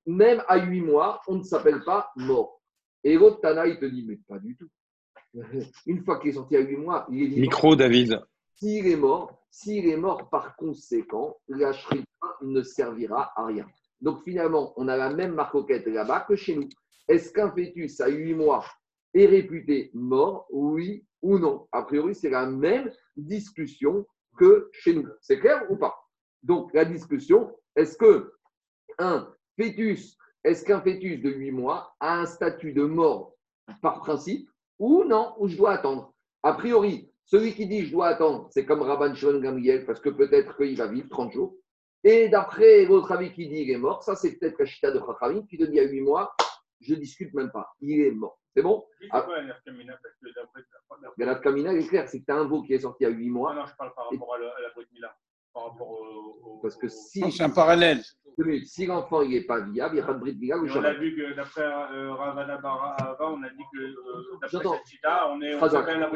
même 0.06 0.44
à 0.48 0.58
8 0.58 0.82
mois, 0.82 1.22
on 1.28 1.36
ne 1.36 1.44
s'appelle 1.44 1.84
pas 1.84 2.12
mort. 2.16 2.62
Et 3.04 3.16
l'autre 3.16 3.42
Tana, 3.42 3.66
il 3.68 3.80
te 3.80 3.86
dit, 3.86 4.06
mais 4.08 4.18
pas 4.28 4.40
du 4.40 4.56
tout. 4.56 4.70
Une 5.88 6.04
fois 6.04 6.20
qu'il 6.20 6.30
est 6.30 6.34
sorti 6.34 6.56
à 6.56 6.60
8 6.60 6.78
mois, 6.78 7.08
il 7.10 7.24
est 7.24 7.26
vivant. 7.28 7.42
Micro, 7.42 7.76
David. 7.76 8.22
S'il 8.56 8.86
est 8.86 8.96
mort, 8.96 9.43
s'il 9.54 9.88
est 9.88 9.98
mort 9.98 10.32
par 10.32 10.56
conséquent, 10.56 11.38
la 11.48 11.74
shrita 11.74 12.08
ne 12.42 12.64
servira 12.64 13.32
à 13.36 13.46
rien. 13.46 13.68
Donc 14.02 14.24
finalement, 14.24 14.74
on 14.78 14.88
a 14.88 14.98
la 14.98 15.14
même 15.14 15.36
marcoquette 15.36 15.86
là-bas 15.86 16.22
que 16.22 16.36
chez 16.36 16.56
nous. 16.56 16.68
Est-ce 17.08 17.32
qu'un 17.32 17.52
fœtus 17.52 18.02
à 18.02 18.08
8 18.08 18.34
mois 18.34 18.66
est 19.14 19.28
réputé 19.28 19.92
mort, 19.94 20.48
oui 20.50 21.06
ou 21.22 21.38
non? 21.38 21.68
A 21.72 21.84
priori, 21.84 22.16
c'est 22.16 22.32
la 22.32 22.48
même 22.48 22.92
discussion 23.16 24.08
que 24.40 24.70
chez 24.72 24.96
nous. 24.96 25.08
C'est 25.22 25.40
clair 25.40 25.68
ou 25.70 25.78
pas? 25.78 25.94
Donc 26.42 26.74
la 26.74 26.84
discussion, 26.84 27.56
est-ce 27.76 27.96
que 27.96 28.34
un 28.98 29.32
fœtus, 29.56 30.18
est-ce 30.44 30.66
qu'un 30.66 30.82
fœtus 30.82 31.22
de 31.22 31.30
8 31.30 31.52
mois 31.52 31.96
a 32.00 32.22
un 32.22 32.26
statut 32.26 32.74
de 32.74 32.86
mort 32.86 33.36
par 33.84 34.00
principe 34.00 34.50
ou 34.80 35.04
non, 35.04 35.36
ou 35.38 35.48
je 35.48 35.56
dois 35.56 35.74
attendre? 35.74 36.12
A 36.42 36.54
priori, 36.54 37.13
celui 37.26 37.54
qui 37.54 37.68
dit 37.68 37.86
je 37.86 37.92
dois 37.92 38.08
attendre, 38.08 38.48
c'est 38.52 38.66
comme 38.66 38.82
Rabban 38.82 39.14
Shimon 39.16 39.40
Gamriel, 39.40 39.86
parce 39.86 40.00
que 40.00 40.10
peut-être 40.10 40.58
qu'il 40.58 40.78
va 40.78 40.88
vivre 40.88 41.10
30 41.10 41.32
jours. 41.32 41.56
Et 42.04 42.28
d'après 42.30 42.86
l'autre 42.86 43.12
ami 43.12 43.32
qui 43.32 43.48
dit 43.48 43.62
il 43.62 43.72
est 43.72 43.78
mort, 43.78 44.04
ça 44.04 44.16
c'est 44.16 44.38
peut-être 44.38 44.60
la 44.60 44.66
chita 44.66 44.92
de 44.92 45.00
Chachamim 45.00 45.46
qui 45.48 45.58
te 45.58 45.64
dit 45.64 45.80
à 45.80 45.84
8 45.84 46.02
mois, 46.02 46.36
je 46.82 46.94
ne 46.94 47.00
discute 47.00 47.34
même 47.34 47.52
pas, 47.52 47.74
il 47.82 48.02
est 48.02 48.12
mort. 48.12 48.40
C'est 48.56 48.62
bon? 48.62 48.86
La 51.18 51.36
Kamina, 51.36 51.74
il 51.74 51.80
est 51.80 51.88
clair, 51.88 52.08
c'est 52.08 52.20
que 52.20 52.26
tu 52.26 52.32
as 52.32 52.36
un 52.36 52.44
veau 52.44 52.62
qui 52.62 52.74
est 52.74 52.80
sorti 52.80 53.06
à 53.06 53.10
8 53.10 53.30
mois. 53.30 53.54
Non, 53.54 53.62
non, 53.62 53.66
je 53.66 53.76
parle 53.76 53.94
par 53.96 54.10
rapport 54.10 54.36
à 54.36 54.38
la, 54.38 54.46
la 54.46 54.84
Mila. 54.92 55.16
Par 55.54 55.72
rapport 55.72 55.90
au, 55.90 56.60
Parce 56.62 56.76
que 56.76 56.88
si. 56.88 57.32
C'est 57.32 57.44
un 57.44 57.50
parallèle. 57.50 58.02
Si 58.66 58.88
l'enfant 58.88 59.24
n'est 59.24 59.42
pas 59.42 59.62
viable, 59.62 59.96
il 59.96 59.98
n'y 59.98 60.02
a 60.02 60.06
pas 60.08 60.14
de 60.14 60.20
bride 60.20 60.40
Mila. 60.40 60.58
On 60.58 60.84
a 60.84 60.94
vu 60.94 61.16
que 61.16 61.36
d'après 61.36 61.62
euh, 61.62 62.14
Ravana 62.14 62.58
Barava, 62.58 63.30
on 63.30 63.44
a 63.44 63.50
dit 63.50 63.64
que 63.72 63.80
euh, 63.80 64.38
d'après 64.42 64.82
chita, 64.88 65.30
on 65.30 65.42
est. 65.42 65.54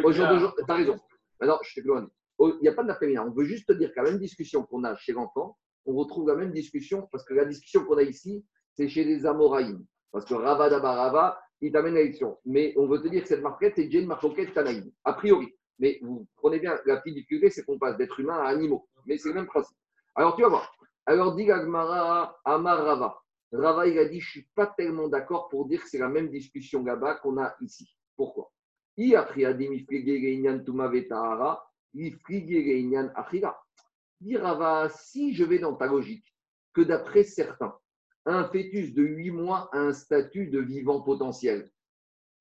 Aujourd'hui, 0.03 0.47
tu 0.57 0.71
as 0.71 0.73
raison. 0.73 0.99
Maintenant, 1.39 1.59
je 1.61 1.81
loin. 1.81 2.07
Il 2.39 2.59
n'y 2.61 2.67
a 2.67 2.73
pas 2.73 2.83
de 2.83 2.87
la 2.87 3.23
On 3.25 3.31
veut 3.31 3.45
juste 3.45 3.67
te 3.67 3.73
dire 3.73 3.91
que 3.91 3.97
la 3.97 4.03
même 4.03 4.19
discussion 4.19 4.63
qu'on 4.63 4.83
a 4.83 4.95
chez 4.95 5.13
l'enfant, 5.13 5.57
on 5.85 5.95
retrouve 5.95 6.27
la 6.27 6.35
même 6.35 6.51
discussion, 6.51 7.07
parce 7.11 7.23
que 7.23 7.33
la 7.33 7.45
discussion 7.45 7.83
qu'on 7.85 7.97
a 7.97 8.03
ici, 8.03 8.45
c'est 8.73 8.87
chez 8.87 9.03
les 9.03 9.25
Amoraïm. 9.25 9.85
Parce 10.11 10.25
que 10.25 10.33
Ravada 10.33 10.79
Barava, 10.79 11.39
il 11.61 11.71
t'amène 11.71 11.95
l'élection. 11.95 12.37
Mais 12.45 12.73
on 12.77 12.87
veut 12.87 13.01
te 13.01 13.07
dire 13.07 13.23
que 13.23 13.27
cette 13.27 13.41
marquette, 13.41 13.73
c'est 13.75 13.85
déjà 13.85 13.99
une 13.99 14.07
marquette 14.07 14.53
Tanaïm, 14.53 14.91
a 15.03 15.13
priori. 15.13 15.53
Mais 15.79 15.99
vous 16.01 16.27
prenez 16.35 16.59
bien, 16.59 16.77
la 16.85 16.97
petite 16.97 17.15
difficulté, 17.15 17.49
c'est 17.49 17.63
qu'on 17.63 17.77
passe 17.77 17.97
d'être 17.97 18.19
humain 18.19 18.37
à 18.37 18.47
animaux. 18.47 18.87
Mais 19.07 19.17
c'est 19.17 19.29
le 19.29 19.35
même 19.35 19.47
principe. 19.47 19.77
Alors, 20.15 20.35
tu 20.35 20.43
vas 20.43 20.49
voir. 20.49 20.71
Alors, 21.05 21.35
dit 21.35 21.45
Gagmara 21.45 22.37
Amar 22.43 22.83
Rava. 22.83 23.17
Rava, 23.53 23.87
il 23.87 23.97
a 23.97 24.05
dit 24.05 24.19
Je 24.19 24.27
ne 24.27 24.31
suis 24.31 24.49
pas 24.53 24.67
tellement 24.67 25.07
d'accord 25.07 25.47
pour 25.47 25.65
dire 25.67 25.81
que 25.81 25.89
c'est 25.89 25.97
la 25.97 26.09
même 26.09 26.29
discussion 26.29 26.83
là-bas 26.83 27.15
qu'on 27.15 27.37
a 27.41 27.55
ici. 27.61 27.89
Pourquoi? 28.17 28.51
Si 28.97 29.13
je 35.33 35.43
vais 35.43 35.59
dans 35.59 35.75
ta 35.75 35.87
logique, 35.87 36.35
que 36.73 36.81
d'après 36.81 37.23
certains, 37.23 37.77
un 38.25 38.43
fœtus 38.49 38.93
de 38.93 39.03
8 39.03 39.31
mois 39.31 39.69
a 39.71 39.77
un 39.77 39.93
statut 39.93 40.47
de 40.47 40.59
vivant 40.59 41.01
potentiel. 41.01 41.71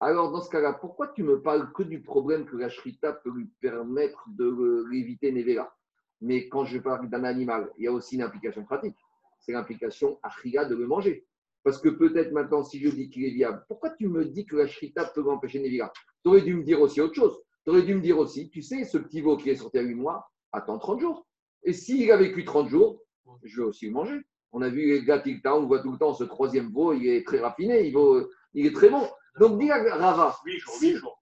Alors, 0.01 0.33
dans 0.33 0.41
ce 0.41 0.51
cas-là, 0.51 0.73
pourquoi 0.73 1.09
tu 1.09 1.23
me 1.23 1.41
parles 1.41 1.73
que 1.73 1.83
du 1.85 2.03
problème 2.03 2.47
que 2.47 2.57
la 2.57 2.69
shrita 2.69 3.13
peut 3.13 3.31
lui 3.31 3.47
permettre 3.61 4.25
de 4.31 4.85
l'éviter 4.91 5.31
Nevela 5.31 5.76
Mais 6.21 6.49
quand 6.49 6.65
je 6.65 6.79
parle 6.79 7.09
d'un 7.09 7.25
animal, 7.25 7.71
il 7.79 7.85
y 7.85 7.89
a 7.89 7.93
aussi 7.93 8.17
une 8.17 8.23
implication 8.23 8.65
pratique. 8.65 8.97
C'est 9.41 9.53
l'implication 9.53 10.19
achira 10.23 10.65
de 10.65 10.75
le 10.75 10.87
manger. 10.87 11.27
Parce 11.63 11.79
que 11.79 11.89
peut-être 11.89 12.33
maintenant, 12.33 12.63
si 12.63 12.81
je 12.81 12.89
dis 12.89 13.11
qu'il 13.11 13.25
est 13.25 13.31
viable, 13.31 13.65
pourquoi 13.69 13.91
tu 13.91 14.09
me 14.09 14.25
dis 14.25 14.47
que 14.47 14.57
la 14.57 14.67
shrita 14.67 15.05
peut 15.07 15.23
m'empêcher 15.23 15.61
Nevila? 15.61 15.93
Tu 16.23 16.29
aurais 16.29 16.43
dû 16.43 16.55
me 16.55 16.63
dire 16.63 16.81
aussi 16.81 17.01
autre 17.01 17.15
chose. 17.15 17.37
Tu 17.65 17.71
aurais 17.71 17.83
dû 17.83 17.95
me 17.95 18.01
dire 18.01 18.19
aussi, 18.19 18.49
tu 18.51 18.63
sais, 18.63 18.85
ce 18.85 18.99
petit 18.99 19.21
veau 19.21 19.37
qui 19.37 19.51
est 19.51 19.57
sorti 19.57 19.79
à 19.79 19.83
8 19.83 19.95
mois, 19.95 20.31
attends 20.53 20.79
30 20.79 21.01
jours. 21.01 21.27
Et 21.65 21.73
s'il 21.73 22.11
a 22.13 22.17
vécu 22.17 22.45
30 22.45 22.69
jours, 22.69 23.03
je 23.43 23.57
vais 23.61 23.67
aussi 23.67 23.87
le 23.87 23.93
manger. 23.93 24.21
On 24.53 24.63
a 24.63 24.69
vu 24.69 24.87
les 24.87 25.05
gars 25.05 25.23
on 25.57 25.67
voit 25.67 25.81
tout 25.81 25.91
le 25.91 25.99
temps 25.99 26.15
ce 26.15 26.25
troisième 26.25 26.73
veau, 26.73 26.93
il 26.93 27.09
est 27.09 27.27
très 27.27 27.41
raffiné, 27.41 27.87
il, 27.87 27.93
vaut, 27.93 28.31
il 28.55 28.67
est 28.67 28.73
très 28.73 28.89
bon. 28.89 29.07
Donc 29.41 29.59
dis 29.59 29.71
à 29.71 29.97
Rava. 29.97 30.37
8 30.45 30.59
jours, 30.61 30.75
8 30.81 30.97
jours. 30.97 31.21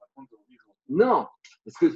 Non, 0.90 1.26
parce 1.64 1.78
que. 1.78 1.86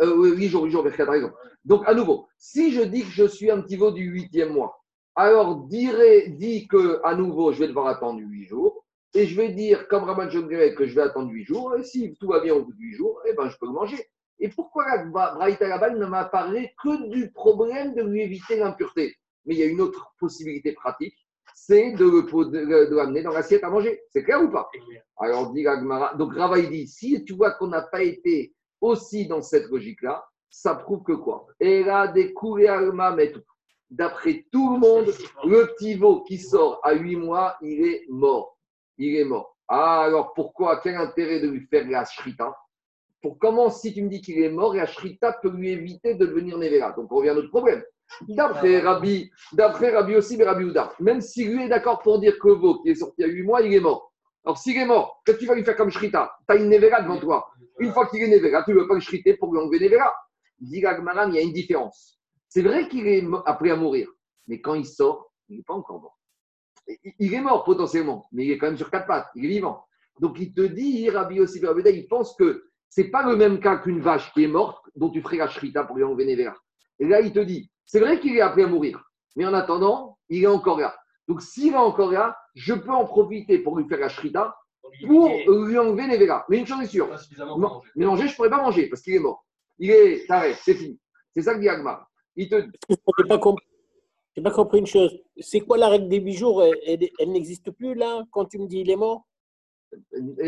Euh, 0.00 0.34
8 0.34 0.48
jours, 0.48 0.64
8 0.64 0.70
jours, 0.70 0.84
raison. 0.84 1.30
Donc 1.64 1.82
à 1.86 1.94
nouveau, 1.94 2.26
si 2.38 2.72
je 2.72 2.82
dis 2.82 3.02
que 3.02 3.10
je 3.10 3.24
suis 3.24 3.50
un 3.50 3.60
petit 3.60 3.76
veau 3.76 3.90
du 3.90 4.04
huitième 4.04 4.52
mois, 4.52 4.80
alors 5.14 5.66
dirait, 5.66 6.28
dit 6.28 6.66
que 6.66 7.00
à 7.04 7.14
nouveau, 7.14 7.52
je 7.52 7.60
vais 7.60 7.68
devoir 7.68 7.86
attendre 7.86 8.20
8 8.20 8.44
jours. 8.44 8.84
Et 9.16 9.26
je 9.26 9.36
vais 9.36 9.50
dire, 9.50 9.86
comme 9.86 10.02
Raman 10.02 10.28
John 10.28 10.48
que 10.48 10.86
je 10.86 10.94
vais 10.94 11.02
attendre 11.02 11.30
8 11.30 11.44
jours. 11.44 11.76
Et 11.76 11.84
si 11.84 12.16
tout 12.18 12.28
va 12.28 12.40
bien 12.40 12.54
au 12.54 12.64
bout 12.64 12.72
de 12.72 12.80
8 12.80 12.94
jours, 12.94 13.20
eh 13.28 13.32
ben, 13.34 13.48
je 13.48 13.56
peux 13.58 13.66
le 13.66 13.72
manger. 13.72 14.08
Et 14.40 14.48
pourquoi 14.48 14.84
la 14.88 15.04
Braïta 15.04 15.90
ne 15.90 16.06
m'a 16.06 16.24
parlé 16.24 16.72
que 16.82 17.08
du 17.10 17.30
problème 17.30 17.94
de 17.94 18.02
lui 18.02 18.22
éviter 18.22 18.56
l'impureté? 18.56 19.14
Mais 19.44 19.54
il 19.54 19.60
y 19.60 19.62
a 19.62 19.66
une 19.66 19.80
autre 19.80 20.14
possibilité 20.18 20.72
pratique, 20.72 21.14
c'est 21.54 21.92
de, 21.92 22.94
l'amener 22.96 23.22
dans 23.22 23.32
l'assiette 23.32 23.62
à 23.62 23.70
manger. 23.70 24.02
C'est 24.10 24.24
clair 24.24 24.42
ou 24.42 24.50
pas? 24.50 24.68
Alors, 25.18 25.52
dit 25.52 25.62
Gagmara. 25.62 26.14
Donc, 26.16 26.34
Rava, 26.34 26.58
il 26.58 26.68
dit 26.68 26.88
si 26.88 27.24
tu 27.24 27.34
vois 27.34 27.52
qu'on 27.52 27.68
n'a 27.68 27.82
pas 27.82 28.02
été 28.02 28.52
aussi 28.84 29.26
dans 29.26 29.40
cette 29.40 29.68
logique-là, 29.70 30.24
ça 30.50 30.74
prouve 30.74 31.02
que 31.02 31.12
quoi? 31.12 31.46
Et 31.58 31.82
là, 31.82 32.06
des 32.06 32.32
alma 32.68 33.16
d'après 33.90 34.44
tout 34.52 34.74
le 34.74 34.78
monde, 34.78 35.12
le 35.44 35.66
petit 35.74 35.94
veau 35.94 36.22
qui 36.22 36.38
sort 36.38 36.80
à 36.82 36.92
8 36.92 37.16
mois, 37.16 37.56
il 37.62 37.84
est 37.86 38.04
mort. 38.08 38.58
Il 38.98 39.16
est 39.16 39.24
mort. 39.24 39.56
Ah, 39.68 40.02
alors 40.02 40.34
pourquoi? 40.34 40.80
Quel 40.82 40.96
intérêt 40.96 41.40
de 41.40 41.48
lui 41.48 41.66
faire 41.66 41.88
la 41.88 42.04
shrita? 42.04 42.54
Pour 43.22 43.38
comment, 43.38 43.70
si 43.70 43.94
tu 43.94 44.02
me 44.02 44.10
dis 44.10 44.20
qu'il 44.20 44.38
est 44.38 44.50
mort, 44.50 44.74
la 44.74 44.86
shrita 44.86 45.32
peut 45.32 45.50
lui 45.50 45.70
éviter 45.70 46.14
de 46.14 46.26
devenir 46.26 46.58
Nevera 46.58 46.92
Donc 46.92 47.10
on 47.10 47.16
revient 47.16 47.30
à 47.30 47.34
notre 47.34 47.48
problème. 47.48 47.82
D'après 48.28 48.80
Rabbi, 48.80 49.30
d'après 49.52 49.96
Rabbi 49.96 50.14
aussi, 50.14 50.36
mais 50.36 50.44
Rabbi 50.44 50.64
Ouda, 50.64 50.92
même 51.00 51.22
si 51.22 51.46
lui 51.46 51.64
est 51.64 51.68
d'accord 51.68 52.00
pour 52.00 52.20
dire 52.20 52.38
que 52.38 52.48
le 52.48 52.54
veau 52.54 52.82
qui 52.82 52.90
est 52.90 52.94
sorti 52.96 53.24
à 53.24 53.26
8 53.26 53.42
mois, 53.42 53.62
il 53.62 53.72
est 53.72 53.80
mort. 53.80 54.12
Alors, 54.44 54.58
s'il 54.58 54.76
est 54.76 54.84
mort, 54.84 55.22
qu'est-ce 55.24 55.38
que 55.38 55.42
tu 55.42 55.48
vas 55.48 55.54
lui 55.54 55.64
faire 55.64 55.76
comme 55.76 55.90
shrita? 55.90 56.36
Tu 56.46 56.54
as 56.54 56.58
une 56.58 56.68
nevera 56.68 57.00
devant 57.00 57.18
toi. 57.18 57.48
Une 57.78 57.92
fois 57.92 58.06
qu'il 58.06 58.22
est 58.22 58.28
nevera, 58.28 58.62
tu 58.62 58.72
ne 58.72 58.80
veux 58.80 58.88
pas 58.88 58.94
le 58.94 59.00
shriter 59.00 59.36
pour 59.36 59.52
lui 59.52 59.60
enlever 59.60 59.80
nevera? 59.80 60.12
Dit 60.60 60.78
il 60.78 60.82
y 60.82 60.86
a 60.86 61.42
une 61.42 61.52
différence. 61.52 62.20
C'est 62.48 62.62
vrai 62.62 62.88
qu'il 62.88 63.06
est 63.08 63.24
appelé 63.46 63.70
à 63.72 63.76
mourir, 63.76 64.08
mais 64.46 64.60
quand 64.60 64.74
il 64.74 64.86
sort, 64.86 65.32
il 65.48 65.56
n'est 65.56 65.64
pas 65.64 65.74
encore 65.74 66.00
mort. 66.00 66.18
Il 67.18 67.34
est 67.34 67.40
mort 67.40 67.64
potentiellement, 67.64 68.26
mais 68.32 68.44
il 68.44 68.52
est 68.52 68.58
quand 68.58 68.66
même 68.66 68.76
sur 68.76 68.90
quatre 68.90 69.06
pattes, 69.06 69.28
il 69.34 69.44
est 69.46 69.48
vivant. 69.48 69.84
Donc 70.20 70.38
il 70.38 70.52
te 70.52 70.60
dit, 70.60 71.10
Rabbi 71.10 71.36
il 71.36 72.06
pense 72.08 72.36
que 72.36 72.68
ce 72.88 73.00
n'est 73.00 73.08
pas 73.08 73.24
le 73.28 73.36
même 73.36 73.58
cas 73.58 73.78
qu'une 73.78 74.00
vache 74.00 74.32
qui 74.32 74.44
est 74.44 74.48
morte, 74.48 74.84
dont 74.94 75.10
tu 75.10 75.20
ferais 75.20 75.38
la 75.38 75.48
shrita 75.48 75.82
pour 75.84 75.96
lui 75.96 76.04
enlever 76.04 76.26
nevera. 76.26 76.54
Et 77.00 77.06
là, 77.08 77.20
il 77.20 77.32
te 77.32 77.40
dit, 77.40 77.68
c'est 77.84 77.98
vrai 77.98 78.20
qu'il 78.20 78.36
est 78.36 78.40
appelé 78.40 78.64
à 78.64 78.68
mourir, 78.68 79.02
mais 79.34 79.44
en 79.44 79.54
attendant, 79.54 80.18
il 80.28 80.44
est 80.44 80.46
encore 80.46 80.78
là. 80.78 80.96
Donc 81.26 81.42
s'il 81.42 81.72
est 81.72 81.76
encore 81.76 82.12
là, 82.12 82.36
je 82.54 82.74
peux 82.74 82.92
en 82.92 83.04
profiter 83.04 83.58
pour 83.58 83.76
lui 83.76 83.88
faire 83.88 83.98
la 83.98 84.08
shrita 84.08 84.56
pour 85.06 85.28
lui 85.28 85.78
enlever. 85.78 86.28
Mais 86.48 86.58
une 86.58 86.66
chose 86.66 86.82
est 86.82 86.86
sûre, 86.86 87.08
mais 87.96 88.04
manger, 88.04 88.26
je 88.26 88.32
ne 88.32 88.36
pourrais 88.36 88.50
pas 88.50 88.62
manger 88.62 88.88
parce 88.88 89.02
qu'il 89.02 89.14
est 89.14 89.20
mort. 89.20 89.44
Il 89.78 89.90
est 89.90 90.26
taré, 90.26 90.54
c'est 90.54 90.74
fini. 90.74 90.98
C'est 91.34 91.42
ça 91.42 91.54
que 91.54 91.60
dit 91.60 91.68
Agma. 91.68 92.06
Il 92.36 92.48
te... 92.48 92.56
Je 92.56 92.94
n'ai 93.22 93.28
pas, 94.42 94.50
compris 94.50 94.78
une 94.78 94.86
chose. 94.86 95.16
C'est 95.38 95.60
quoi 95.60 95.78
la 95.78 95.88
règle 95.88 96.08
des 96.08 96.20
huit 96.20 96.34
jours? 96.34 96.62
Elle, 96.62 97.30
n'existe 97.30 97.70
plus 97.70 97.94
là 97.94 98.24
quand 98.30 98.46
tu 98.46 98.58
me 98.58 98.66
dis 98.66 98.80
il 98.80 98.90
est 98.90 98.96
mort? 98.96 99.26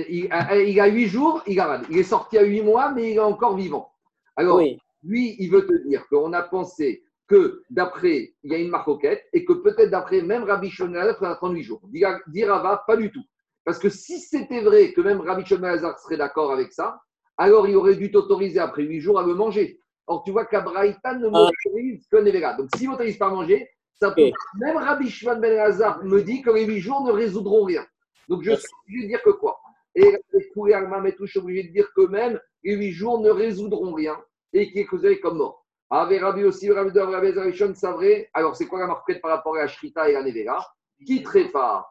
Il 0.09 0.29
a, 0.31 0.87
huit 0.89 1.07
jours, 1.07 1.43
il, 1.47 1.61
a, 1.61 1.81
il 1.89 1.99
est 1.99 2.03
sorti 2.03 2.37
à 2.37 2.43
huit 2.43 2.63
mois, 2.63 2.93
mais 2.93 3.13
il 3.13 3.17
est 3.17 3.21
encore 3.21 3.57
vivant. 3.57 3.93
Alors, 4.35 4.61
lui, 5.03 5.37
il 5.39 5.51
veut 5.51 5.67
te 5.67 5.89
dire 5.89 6.07
qu'on 6.09 6.33
a 6.33 6.43
pensé 6.43 7.05
que 7.29 7.63
d'après, 7.71 8.35
il 8.43 8.53
y 8.53 8.55
a 8.55 8.59
une 8.59 8.69
marcoquette 8.69 9.25
et 9.33 9.45
que 9.45 9.53
peut-être 9.53 9.91
d'après 9.91 10.23
même 10.23 10.45
Rabbi 10.45 10.71
Shonel, 10.71 11.11
il 11.11 11.19
faudra 11.19 11.37
38 11.37 11.63
jours. 11.63 11.81
Dirava, 12.29 12.85
pas 12.87 12.97
du 12.97 13.11
tout. 13.11 13.25
Parce 13.67 13.81
que 13.81 13.89
si 13.91 14.21
c'était 14.21 14.61
vrai 14.61 14.93
que 14.93 15.01
même 15.01 15.21
Rabbi 15.21 15.45
Shonel 15.45 15.81
serait 16.01 16.17
d'accord 16.17 16.53
avec 16.53 16.73
ça, 16.73 17.03
alors 17.37 17.67
il 17.69 17.75
aurait 17.75 17.97
dû 17.97 18.13
t'autoriser 18.13 18.61
après 18.61 18.85
8 18.85 19.01
jours 19.01 19.19
à 19.19 19.27
le 19.27 19.35
manger. 19.35 19.81
Or, 20.07 20.23
tu 20.23 20.31
vois 20.31 20.47
qu'Abraïtan 20.47 21.19
ne 21.19 21.27
ah. 21.27 21.31
m'autorise 21.31 22.07
que 22.07 22.19
Nevera. 22.19 22.55
Donc, 22.55 22.69
s'il 22.77 22.89
m'autorise 22.89 23.19
pas 23.19 23.27
à 23.27 23.31
manger, 23.31 23.69
ça 23.99 24.13
peut. 24.13 24.31
Même 24.61 24.77
Rabbi 24.77 25.11
Shimon 25.11 25.41
Ben 25.41 25.59
Hazar 25.59 26.05
me 26.05 26.23
dit 26.23 26.43
que 26.43 26.51
les 26.51 26.65
8 26.65 26.79
jours 26.79 27.05
ne 27.05 27.11
résoudront 27.11 27.65
rien. 27.65 27.85
Donc, 28.29 28.45
je 28.45 28.53
suis 28.53 28.69
obligé 28.85 29.03
de 29.03 29.09
dire 29.09 29.23
que 29.25 29.31
quoi 29.31 29.59
Et 29.97 30.13
les 30.13 30.73
Alma 30.73 31.03
je 31.21 31.27
suis 31.27 31.41
obligé 31.41 31.65
de 31.65 31.73
dire 31.73 31.93
que 31.93 32.07
même 32.07 32.41
les 32.63 32.77
8 32.77 32.93
jours 32.93 33.21
ne 33.21 33.31
résoudront 33.31 33.95
rien 33.95 34.17
et 34.53 34.71
qui 34.71 34.79
est 34.79 34.87
causé 34.87 35.19
comme 35.19 35.39
mort. 35.39 35.67
Ave 35.91 36.21
Rabbi 36.21 36.45
aussi, 36.45 36.71
Rabbi 36.71 36.93
de 36.93 37.01
Rabbi 37.01 37.75
c'est 37.75 37.91
vrai. 37.91 38.31
Alors, 38.33 38.55
c'est 38.55 38.67
quoi 38.67 38.79
la 38.79 38.87
marquette 38.87 39.21
par 39.21 39.33
rapport 39.33 39.57
à 39.57 39.63
la 39.63 39.67
Shrita 39.67 40.09
et 40.09 40.13
la 40.13 40.23
Nevera 40.23 40.65
Qui 41.05 41.25
tréfa 41.25 41.85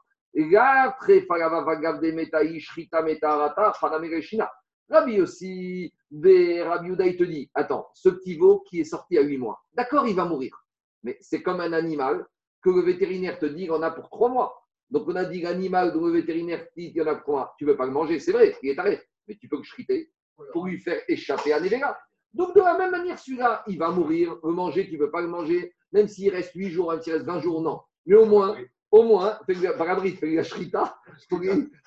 Rabbi 4.90 5.22
aussi, 5.22 5.94
Rabbi 6.12 6.90
il 6.90 7.18
te 7.18 7.24
dit 7.24 7.50
Attends, 7.54 7.88
ce 7.94 8.10
petit 8.10 8.38
veau 8.38 8.60
qui 8.62 8.82
est 8.82 8.86
sorti 8.86 9.18
à 9.18 9.22
8 9.22 9.38
mois, 9.38 9.64
d'accord, 9.74 10.08
il 10.08 10.16
va 10.16 10.26
mourir. 10.26 10.66
Mais 11.04 11.18
c'est 11.22 11.42
comme 11.42 11.62
un 11.62 11.74
animal 11.74 12.26
que 12.62 12.70
le 12.70 12.82
vétérinaire 12.82 13.40
te 13.40 13.46
dit 13.46 13.70
en 13.70 13.82
a 13.82 13.92
pour 13.92 14.10
3 14.10 14.30
mois. 14.30 14.62
Donc, 14.90 15.08
on 15.08 15.16
a 15.16 15.26
dit 15.26 15.42
l'animal 15.42 15.94
dont 15.94 16.06
le 16.06 16.12
vétérinaire 16.12 16.66
dit 16.76 16.92
qu'il 16.92 16.98
y 16.98 17.02
en 17.02 17.08
a 17.08 17.16
pour 17.16 17.24
3 17.24 17.36
mois, 17.36 17.56
tu 17.58 17.66
ne 17.66 17.72
veux 17.72 17.78
pas 17.78 17.86
le 17.86 17.92
manger, 17.92 18.20
c'est 18.20 18.32
vrai, 18.32 18.56
il 18.62 18.70
est 18.70 18.76
taré, 18.76 19.02
mais 19.28 19.36
tu 19.36 19.48
peux 19.48 19.58
le 19.58 19.64
shriter 19.64 20.12
pour 20.52 20.66
lui 20.66 20.80
faire 20.80 21.02
échapper 21.08 21.54
à 21.54 21.60
Nevera. 21.60 21.98
Donc, 22.34 22.54
de 22.54 22.60
la 22.60 22.78
même 22.78 22.92
manière, 22.92 23.18
celui-là, 23.18 23.64
il 23.68 23.78
va 23.78 23.90
mourir, 23.90 24.38
veut 24.44 24.52
manger, 24.52 24.88
tu 24.88 24.98
ne 24.98 25.00
veux 25.00 25.12
pas 25.12 25.22
le 25.22 25.28
manger, 25.28 25.74
même 25.92 26.08
s'il 26.08 26.30
reste 26.30 26.52
8 26.54 26.70
jours, 26.70 26.92
même 26.92 27.02
s'il 27.02 27.14
reste 27.14 27.26
20 27.26 27.40
jours, 27.40 27.62
non. 27.62 27.80
Mais 28.06 28.16
au 28.16 28.26
moins, 28.26 28.58
au 28.96 29.04
moins, 29.04 29.38
la 29.48 30.44
shrita, 30.44 30.98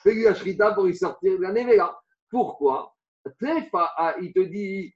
fais-lui 0.02 0.22
la 0.24 0.34
shrita 0.34 0.72
pour 0.72 0.88
y 0.88 0.94
sortir 0.94 1.38
de 1.38 1.42
la 1.42 1.52
nevela. 1.52 1.98
Pourquoi? 2.30 2.94
Il 3.40 4.32
te 4.34 4.40
dit, 4.40 4.94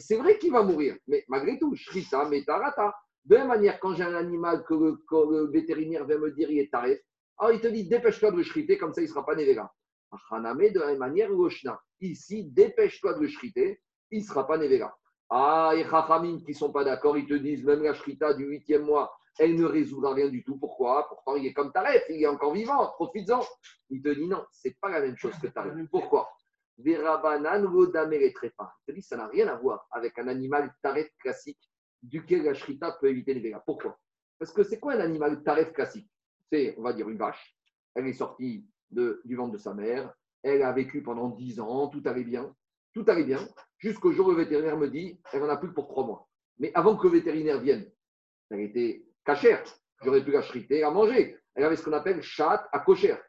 c'est 0.00 0.16
vrai 0.16 0.38
qu'il 0.38 0.52
va 0.52 0.64
mourir, 0.64 0.96
mais 1.06 1.24
malgré 1.28 1.60
tout, 1.60 1.76
shrita, 1.76 2.28
metarata. 2.28 2.92
De 3.24 3.36
la 3.36 3.42
même 3.42 3.48
manière, 3.50 3.78
quand 3.78 3.94
j'ai 3.94 4.02
un 4.02 4.16
animal 4.16 4.64
que 4.64 4.74
le, 4.74 5.50
vétérinaire 5.52 6.04
vient 6.06 6.18
me 6.18 6.32
dire 6.32 6.50
il 6.50 6.58
est 6.58 6.72
tarif, 6.72 6.98
alors 7.38 7.52
il 7.52 7.60
te 7.60 7.68
dit 7.68 7.88
dépêche-toi 7.88 8.32
de 8.32 8.38
le 8.38 8.42
shriter, 8.42 8.76
comme 8.76 8.92
ça 8.92 9.00
il 9.00 9.04
ne 9.04 9.10
sera 9.10 9.24
pas 9.24 9.36
nevela. 9.36 9.70
De 10.12 10.78
la 10.80 10.86
même 10.86 10.98
manière, 10.98 11.30
Ici, 12.00 12.50
dépêche-toi 12.50 13.14
de 13.14 13.20
le 13.20 13.28
shriter, 13.28 13.80
il 14.10 14.22
ne 14.22 14.24
sera 14.24 14.44
pas 14.44 14.58
Nevera. 14.58 14.92
Ah, 15.30 15.72
et 15.76 15.84
Chachamim 15.84 16.40
qui 16.44 16.50
ne 16.50 16.56
sont 16.56 16.72
pas 16.72 16.82
d'accord, 16.82 17.16
ils 17.16 17.28
te 17.28 17.34
disent 17.34 17.64
même 17.64 17.82
la 17.84 17.94
shrita 17.94 18.34
du 18.34 18.44
huitième 18.44 18.82
mois, 18.82 19.16
elle 19.38 19.56
ne 19.56 19.64
résoudra 19.64 20.14
rien 20.14 20.28
du 20.28 20.44
tout. 20.44 20.56
Pourquoi? 20.58 21.08
Pourtant, 21.08 21.36
il 21.36 21.46
est 21.46 21.52
comme 21.52 21.72
Taref, 21.72 22.04
il 22.08 22.22
est 22.22 22.26
encore 22.26 22.52
vivant, 22.52 22.92
profites-en. 22.92 23.40
Il 23.90 24.02
te 24.02 24.08
dit 24.10 24.26
non, 24.26 24.44
ce 24.52 24.68
n'est 24.68 24.76
pas 24.80 24.90
la 24.90 25.00
même 25.00 25.16
chose 25.16 25.34
que 25.40 25.46
Taref. 25.46 25.74
Pourquoi? 25.90 26.30
Verabanan 26.78 27.70
Il 27.74 27.92
te 27.92 28.92
dit 28.92 29.02
ça 29.02 29.16
n'a 29.16 29.26
rien 29.28 29.48
à 29.48 29.56
voir 29.56 29.86
avec 29.90 30.18
un 30.18 30.28
animal 30.28 30.74
Taref 30.82 31.08
classique 31.18 31.60
duquel 32.02 32.42
la 32.44 32.54
shrita 32.54 32.92
peut 33.00 33.08
éviter 33.08 33.34
les 33.34 33.54
Pourquoi? 33.64 33.98
Parce 34.38 34.52
que 34.52 34.64
c'est 34.64 34.80
quoi 34.80 34.94
un 34.94 35.00
animal 35.00 35.42
Taref 35.42 35.72
classique? 35.72 36.10
C'est, 36.50 36.74
on 36.78 36.82
va 36.82 36.92
dire, 36.92 37.08
une 37.08 37.18
vache. 37.18 37.56
Elle 37.94 38.08
est 38.08 38.12
sortie 38.14 38.66
du 38.90 39.36
ventre 39.36 39.52
de 39.52 39.58
sa 39.58 39.72
mère. 39.72 40.12
Elle 40.42 40.62
a 40.62 40.72
vécu 40.72 41.02
pendant 41.02 41.28
10 41.28 41.60
ans, 41.60 41.88
tout 41.88 42.02
allait 42.04 42.24
bien. 42.24 42.54
Tout 42.92 43.04
allait 43.08 43.24
bien, 43.24 43.48
jusqu'au 43.78 44.12
jour 44.12 44.26
où 44.26 44.30
le 44.32 44.36
vétérinaire 44.36 44.76
me 44.76 44.88
dit 44.88 45.18
elle 45.32 45.40
n'en 45.40 45.48
a 45.48 45.56
plus 45.56 45.68
que 45.68 45.74
pour 45.74 45.88
3 45.88 46.04
mois. 46.04 46.28
Mais 46.58 46.70
avant 46.74 46.96
que 46.96 47.06
le 47.06 47.14
vétérinaire 47.14 47.60
vienne, 47.60 47.90
elle 48.50 48.60
était 48.60 49.06
cachère. 49.24 49.62
J'aurais 50.02 50.24
pu 50.24 50.32
la 50.32 50.40
à 50.86 50.90
manger. 50.90 51.38
Elle 51.54 51.64
avait 51.64 51.76
ce 51.76 51.84
qu'on 51.84 51.92
appelle 51.92 52.22
chat 52.22 52.68
à 52.72 52.80
cochère. 52.80 53.22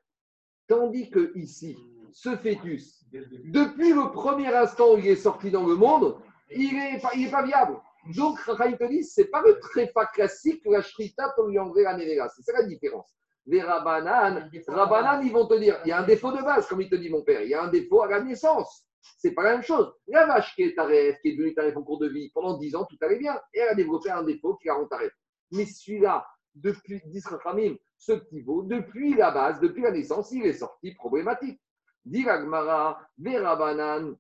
Tandis 0.68 1.10
que 1.10 1.32
ici, 1.36 1.78
ce 2.12 2.36
fœtus, 2.36 3.06
depuis 3.12 3.94
le 3.94 4.12
premier 4.12 4.48
instant 4.48 4.94
où 4.94 4.98
il 4.98 5.08
est 5.08 5.16
sorti 5.16 5.52
dans 5.52 5.68
le 5.68 5.76
monde, 5.76 6.18
il 6.50 6.74
n'est 6.74 7.00
pas, 7.00 7.12
pas 7.32 7.46
viable. 7.46 7.80
Donc, 8.16 8.40
Rahim 8.40 8.78
te 8.78 8.86
dit, 8.86 9.04
ce 9.04 9.22
n'est 9.22 9.28
pas 9.28 9.42
le 9.42 9.60
trépas 9.60 10.08
classique 10.08 10.62
la 10.66 10.82
shrita 10.82 11.30
pour 11.36 11.48
lui 11.48 11.60
enlever 11.60 11.84
la 11.84 11.96
névéra. 11.96 12.30
C'est 12.30 12.44
ça 12.44 12.54
la 12.54 12.64
différence 12.64 13.14
les 13.46 13.62
Rabanan, 13.62 14.50
Rabanan, 14.68 15.26
ils 15.26 15.32
vont 15.32 15.48
te 15.48 15.56
dire, 15.56 15.80
il 15.86 15.90
y 15.90 15.92
a 15.92 16.00
un 16.00 16.06
défaut 16.06 16.32
de 16.32 16.42
base, 16.42 16.68
comme 16.68 16.82
il 16.82 16.90
te 16.90 16.96
dit 16.96 17.10
mon 17.10 17.24
père, 17.24 17.42
il 17.42 17.50
y 17.50 17.54
a 17.54 17.64
un 17.64 17.68
défaut 17.68 18.02
à 18.02 18.08
la 18.08 18.22
naissance. 18.22 18.86
C'est 19.18 19.32
pas 19.32 19.44
la 19.44 19.52
même 19.54 19.64
chose. 19.64 19.94
La 20.08 20.26
vache 20.26 20.56
qui 20.56 20.64
est 20.64 20.76
taref, 20.76 21.20
qui 21.22 21.30
est 21.30 21.36
devenue 21.36 21.54
taref 21.54 21.76
en 21.76 21.84
cours 21.84 22.00
de 22.00 22.08
vie, 22.08 22.32
pendant 22.34 22.58
10 22.58 22.76
ans, 22.76 22.86
tout 22.86 22.98
allait 23.02 23.18
bien. 23.18 23.38
Et 23.54 23.60
elle 23.60 23.70
a 23.70 23.76
développé 23.76 24.10
un 24.10 24.24
défaut 24.24 24.56
qui 24.56 24.68
la 24.68 24.76
rend 24.76 24.86
taref. 24.86 25.12
Mais 25.54 25.66
celui-là, 25.66 26.26
depuis 26.56 27.02
d'Israchamim, 27.06 27.76
ce 27.98 28.13
petit 28.13 28.42
veau, 28.42 28.63
depuis 28.63 29.16
la 29.16 29.32
base, 29.32 29.60
depuis 29.60 29.84
la 29.84 29.92
naissance, 29.92 30.32
il 30.32 30.46
est 30.46 30.54
sorti 30.54 30.94
problématique. 30.94 31.62
Dit 32.06 32.24
Gmara, 32.24 33.00
Rabanan, 33.24 34.16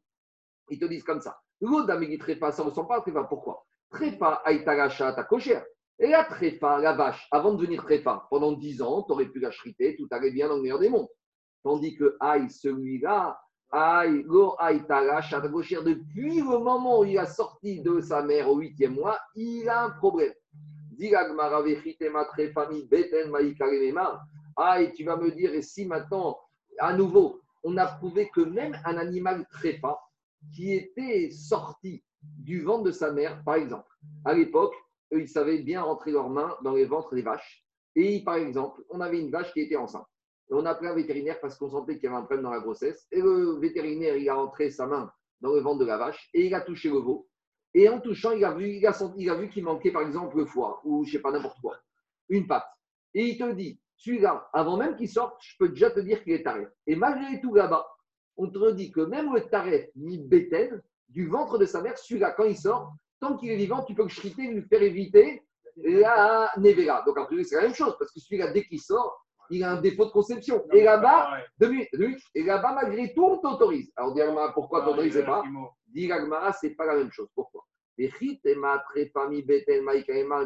ils 0.69 0.79
te 0.79 0.85
disent 0.85 1.03
comme 1.03 1.21
ça. 1.21 1.39
L'eau 1.59 1.83
d'Amégui 1.83 2.17
Trépa, 2.17 2.51
ça 2.51 2.63
ne 2.63 2.69
ressemble 2.69 2.87
pas 2.87 2.97
à 2.97 3.01
Trépa. 3.01 3.23
Pourquoi? 3.25 3.65
Trépa, 3.89 4.41
Aïtaracha, 4.45 5.13
ta 5.13 5.23
cochère. 5.23 5.65
Et 5.99 6.07
la 6.07 6.23
tréfa, 6.23 6.79
la 6.79 6.93
vache, 6.93 7.27
avant 7.31 7.53
de 7.53 7.57
devenir 7.57 7.83
tréfa, 7.83 8.25
pendant 8.29 8.51
10 8.53 8.81
ans, 8.81 9.03
tu 9.03 9.11
aurais 9.11 9.27
pu 9.27 9.39
la 9.39 9.51
chriter, 9.51 9.95
tout 9.95 10.07
allait 10.11 10.31
bien 10.31 10.47
dans 10.47 10.55
le 10.55 10.63
meilleur 10.63 10.79
des 10.79 10.89
mondes. 10.89 11.07
Tandis 11.63 11.95
que 11.95 12.17
aïe, 12.19 12.49
celui-là, 12.49 13.39
aïe, 13.71 14.23
go 14.23 14.55
aïe, 14.59 14.81
depuis 14.81 16.39
le 16.39 16.59
moment 16.59 17.01
où 17.01 17.03
il 17.05 17.17
a 17.17 17.25
sorti 17.25 17.81
de 17.81 18.01
sa 18.01 18.23
mère 18.23 18.49
au 18.49 18.57
huitième 18.57 18.95
mois, 18.95 19.19
il 19.35 19.69
a 19.69 19.83
un 19.83 19.91
problème. 19.91 20.33
Aïe, 24.55 24.91
tu 24.93 25.03
vas 25.03 25.17
me 25.17 25.31
dire, 25.31 25.53
et 25.53 25.61
si 25.61 25.85
maintenant, 25.85 26.37
à 26.79 26.93
nouveau, 26.93 27.41
on 27.63 27.77
a 27.77 27.85
prouvé 27.85 28.29
que 28.29 28.41
même 28.41 28.77
un 28.85 28.97
animal 28.97 29.47
tréfa 29.51 29.99
qui 30.53 30.73
était 30.73 31.31
sorti 31.31 32.03
du 32.21 32.61
ventre 32.61 32.83
de 32.83 32.91
sa 32.91 33.11
mère, 33.11 33.41
par 33.43 33.55
exemple, 33.55 33.89
à 34.25 34.33
l'époque, 34.33 34.75
ils 35.11 35.27
savaient 35.27 35.59
bien 35.59 35.81
rentrer 35.81 36.11
leurs 36.11 36.29
mains 36.29 36.55
dans 36.63 36.73
les 36.73 36.85
ventres 36.85 37.13
des 37.15 37.21
vaches. 37.21 37.65
Et 37.95 38.23
par 38.23 38.35
exemple, 38.35 38.83
on 38.89 39.01
avait 39.01 39.19
une 39.19 39.29
vache 39.31 39.53
qui 39.53 39.61
était 39.61 39.75
enceinte. 39.75 40.07
Et 40.49 40.53
on 40.53 40.65
a 40.65 40.71
appelé 40.71 40.89
un 40.89 40.95
vétérinaire 40.95 41.39
parce 41.39 41.57
qu'on 41.57 41.69
sentait 41.69 41.95
qu'il 41.95 42.05
y 42.05 42.07
avait 42.07 42.17
un 42.17 42.23
problème 42.23 42.43
dans 42.43 42.51
la 42.51 42.59
grossesse. 42.59 43.07
Et 43.11 43.21
le 43.21 43.59
vétérinaire, 43.59 44.17
il 44.17 44.27
a 44.29 44.35
rentré 44.35 44.69
sa 44.69 44.87
main 44.87 45.11
dans 45.41 45.53
le 45.53 45.61
ventre 45.61 45.79
de 45.79 45.85
la 45.85 45.97
vache 45.97 46.29
et 46.33 46.47
il 46.47 46.55
a 46.55 46.61
touché 46.61 46.89
le 46.89 46.97
veau. 46.97 47.27
Et 47.73 47.89
en 47.89 47.99
touchant, 47.99 48.31
il 48.31 48.45
a 48.45 48.51
vu, 48.51 48.69
il 48.69 48.85
a, 48.85 48.93
il 49.17 49.29
a 49.29 49.35
vu 49.35 49.49
qu'il 49.49 49.63
manquait 49.63 49.91
par 49.91 50.03
exemple 50.03 50.37
le 50.37 50.45
foie 50.45 50.79
ou 50.83 51.03
je 51.05 51.13
sais 51.13 51.19
pas 51.19 51.31
n'importe 51.31 51.59
quoi, 51.59 51.77
une 52.29 52.47
patte. 52.47 52.67
Et 53.13 53.25
il 53.25 53.37
te 53.37 53.51
dit, 53.51 53.79
celui-là, 53.97 54.49
avant 54.53 54.77
même 54.77 54.95
qu'il 54.95 55.09
sorte, 55.09 55.35
je 55.41 55.55
peux 55.57 55.69
déjà 55.69 55.89
te 55.89 55.99
dire 55.99 56.23
qu'il 56.23 56.33
est 56.33 56.43
taré. 56.43 56.67
Et 56.87 56.95
malgré 56.95 57.39
tout 57.41 57.53
là-bas, 57.53 57.87
on 58.37 58.47
te 58.47 58.71
dit 58.71 58.91
que 58.91 59.01
même 59.01 59.33
le 59.33 59.41
taré 59.49 59.91
ni 59.95 60.17
bétail 60.17 60.71
du 61.09 61.27
ventre 61.27 61.57
de 61.57 61.65
sa 61.65 61.81
mère, 61.81 61.97
celui-là, 61.97 62.31
quand 62.31 62.45
il 62.45 62.57
sort, 62.57 62.93
tant 63.19 63.37
qu'il 63.37 63.51
est 63.51 63.55
vivant, 63.55 63.83
tu 63.83 63.93
peux 63.93 64.03
le 64.03 64.09
chriter, 64.09 64.47
lui 64.47 64.63
faire 64.63 64.81
éviter 64.81 65.43
la 65.77 66.51
nevera. 66.57 67.03
Donc, 67.05 67.17
en 67.17 67.25
plus, 67.25 67.43
c'est 67.45 67.55
la 67.55 67.63
même 67.63 67.73
chose, 67.73 67.95
parce 67.97 68.11
que 68.11 68.19
celui-là, 68.19 68.51
dès 68.51 68.63
qu'il 68.63 68.81
sort, 68.81 69.23
il 69.49 69.63
a 69.63 69.71
un 69.71 69.81
défaut 69.81 70.05
de 70.05 70.11
conception. 70.11 70.63
Et 70.71 70.83
là-bas, 70.83 71.37
et 71.61 72.43
là-bas, 72.43 72.73
malgré 72.73 73.13
tout, 73.13 73.23
on 73.23 73.37
t'autorise. 73.37 73.91
Alors, 73.95 74.13
dis 74.13 74.21
pourquoi 74.53 74.81
tu 74.81 74.87
n'autorises 74.87 75.23
Dis 75.93 76.07
ce 76.07 76.65
n'est 76.65 76.73
pas 76.73 76.85
la 76.87 76.95
même 76.95 77.11
chose. 77.11 77.29
Pourquoi? 77.35 77.65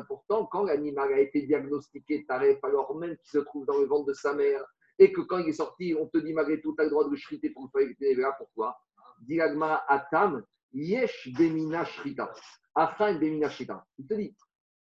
Pourtant, 0.08 0.46
quand 0.48 0.64
l'animal 0.64 1.14
a 1.14 1.20
été 1.20 1.44
diagnostiqué 1.44 2.26
taref, 2.26 2.62
alors 2.64 2.94
même 2.98 3.16
qu'il 3.18 3.30
se 3.30 3.38
trouve 3.40 3.66
dans 3.66 3.78
le 3.78 3.86
ventre 3.86 4.08
de 4.08 4.14
sa 4.14 4.34
mère, 4.34 4.66
et 5.00 5.14
que 5.14 5.22
quand 5.22 5.38
il 5.38 5.50
est 5.50 5.54
sorti, 5.54 5.96
on 5.98 6.08
te 6.08 6.18
dit 6.18 6.34
malgré 6.34 6.60
tout, 6.60 6.76
tu 6.76 6.82
as 6.82 6.86
le 6.86 6.90
droit 6.90 7.06
de 7.06 7.12
le 7.12 7.16
shriter 7.16 7.52
pour 7.52 7.70
le 7.74 7.96
faire 7.96 8.34
Pourquoi? 8.38 8.78
Diragma 9.22 9.86
Atam, 9.88 10.44
Yesh 10.74 11.32
Bemina 11.38 11.86
Shrita. 11.86 12.34
Afin 12.76 13.18
Bemina 13.18 13.50
Shrita. 13.50 13.86
Il 13.98 14.08
te 14.08 14.16
dit, 14.16 14.36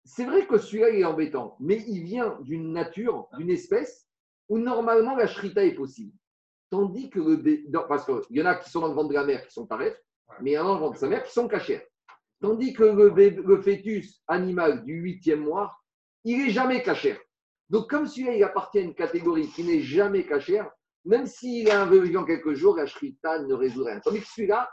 c'est 0.05 0.25
vrai 0.25 0.47
que 0.47 0.59
celui-là, 0.59 0.91
il 0.91 1.01
est 1.01 1.05
embêtant, 1.05 1.57
mais 1.61 1.83
il 1.87 2.03
vient 2.03 2.39
d'une 2.41 2.73
nature, 2.73 3.29
d'une 3.37 3.51
espèce 3.51 4.09
où 4.49 4.59
normalement 4.59 5.17
la 5.17 5.27
shrita 5.27 5.65
est 5.65 5.75
possible. 5.75 6.13
Tandis 6.71 7.11
que 7.11 7.21
le 7.21 7.87
parce 7.89 8.05
qu'il 8.05 8.37
y 8.37 8.43
en 8.43 8.47
a 8.47 8.57
qui 8.57 8.71
sont 8.71 8.81
dans 8.81 8.89
le 8.89 8.95
ventre 8.95 9.09
de 9.09 9.15
la 9.15 9.25
mère 9.25 9.47
qui 9.47 9.53
sont 9.53 9.67
tarifs, 9.67 10.01
mais 10.41 10.53
il 10.53 10.55
y 10.55 10.59
en 10.59 10.63
a 10.63 10.69
dans 10.69 10.75
le 10.75 10.81
ventre 10.81 10.95
de 10.95 10.99
sa 10.99 11.09
mère 11.09 11.25
qui 11.25 11.33
sont 11.33 11.49
cachés. 11.49 11.87
Tandis 12.41 12.75
que 12.75 12.85
le, 12.85 13.09
le 13.11 13.63
fœtus 13.63 14.23
animal 14.27 14.85
du 14.85 14.95
huitième 14.95 15.41
mois, 15.41 15.75
il 16.25 16.39
n'est 16.39 16.51
jamais 16.51 16.83
cachère. 16.83 17.19
Donc, 17.71 17.91
comme 17.91 18.07
celui-là, 18.07 18.35
il 18.35 18.45
appartient 18.45 18.79
à 18.79 18.83
une 18.83 18.95
catégorie 18.95 19.49
qui 19.49 19.65
n'est 19.65 19.81
jamais 19.81 20.25
cachère, 20.25 20.71
même 21.05 21.27
s'il 21.27 21.69
est 21.69 21.73
un 21.73 21.87
vivant 21.87 22.25
quelques 22.25 22.55
jours, 22.55 22.77
la 22.77 22.87
shrita 22.87 23.41
ne 23.41 23.55
résout 23.55 23.85
rien. 23.85 24.01
Tandis 24.01 24.21
que 24.21 24.27
celui-là, 24.27 24.69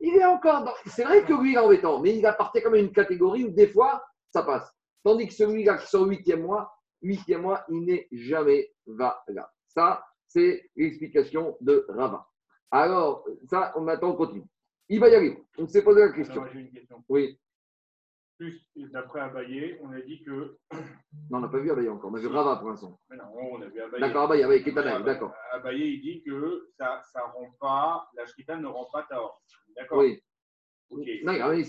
il 0.00 0.16
est 0.16 0.24
encore 0.24 0.64
dans... 0.64 0.72
C'est 0.86 1.04
vrai 1.04 1.24
que 1.24 1.32
lui, 1.32 1.52
il 1.52 1.54
est 1.54 1.58
embêtant, 1.58 2.00
mais 2.00 2.16
il 2.16 2.26
appartient 2.26 2.62
quand 2.62 2.70
même 2.70 2.84
à 2.84 2.86
une 2.86 2.92
catégorie 2.92 3.44
où 3.44 3.50
des 3.50 3.68
fois, 3.68 4.02
ça 4.32 4.42
passe. 4.42 4.70
Tandis 5.04 5.28
que 5.28 5.34
celui-là 5.34 5.78
qui 5.78 5.86
sort 5.86 6.06
huitième 6.06 6.42
mois, 6.42 6.72
huitième 7.02 7.42
mois, 7.42 7.64
il 7.68 7.84
n'est 7.84 8.08
jamais 8.10 8.72
valable. 8.86 9.48
Ça, 9.68 10.04
c'est 10.26 10.68
l'explication 10.74 11.56
de 11.60 11.86
Rava. 11.88 12.26
Alors, 12.70 13.24
ça, 13.48 13.72
on 13.76 13.86
attend, 13.88 14.10
on 14.10 14.16
continue. 14.16 14.44
Il 14.88 15.00
va 15.00 15.08
y 15.08 15.14
aller. 15.14 15.38
On 15.58 15.66
s'est 15.66 15.82
posé 15.82 16.00
la 16.00 16.12
question. 16.12 16.46
Une 16.54 16.70
question. 16.70 17.02
Oui. 17.08 17.38
Plus, 18.38 18.60
d'après 18.76 19.20
Abaye, 19.20 19.78
on 19.82 19.92
a 19.92 20.00
dit 20.00 20.22
que. 20.22 20.56
Non, 21.30 21.38
on 21.38 21.40
n'a 21.40 21.48
pas 21.48 21.58
vu 21.58 21.70
Abaye 21.70 21.88
encore. 21.88 22.10
On 22.12 22.14
a 22.14 22.20
vu 22.20 22.26
Rava 22.26 22.56
pour 22.56 22.68
l'instant. 22.68 23.00
Mais 23.08 23.16
non, 23.16 23.24
on 23.34 23.62
a 23.62 23.66
vu 23.66 23.80
Abaye. 23.80 24.00
D'accord, 24.00 24.24
Abaye, 24.24 24.42
Abaye, 24.42 24.62
Ketanaï, 24.62 25.02
d'accord. 25.02 25.32
Abaye, 25.52 25.94
il 25.94 26.00
dit 26.02 26.22
que 26.22 26.68
ça 26.78 27.00
ne 27.14 27.32
rend 27.32 27.50
pas, 27.58 28.08
la 28.14 28.26
shrita 28.26 28.56
ne 28.56 28.66
rend 28.66 28.88
pas 28.92 29.04
Taor. 29.08 29.42
D'accord 29.74 29.98
Oui. 29.98 30.22
Non, 30.90 31.32
il 31.32 31.42
a, 31.42 31.54
dit 31.54 31.62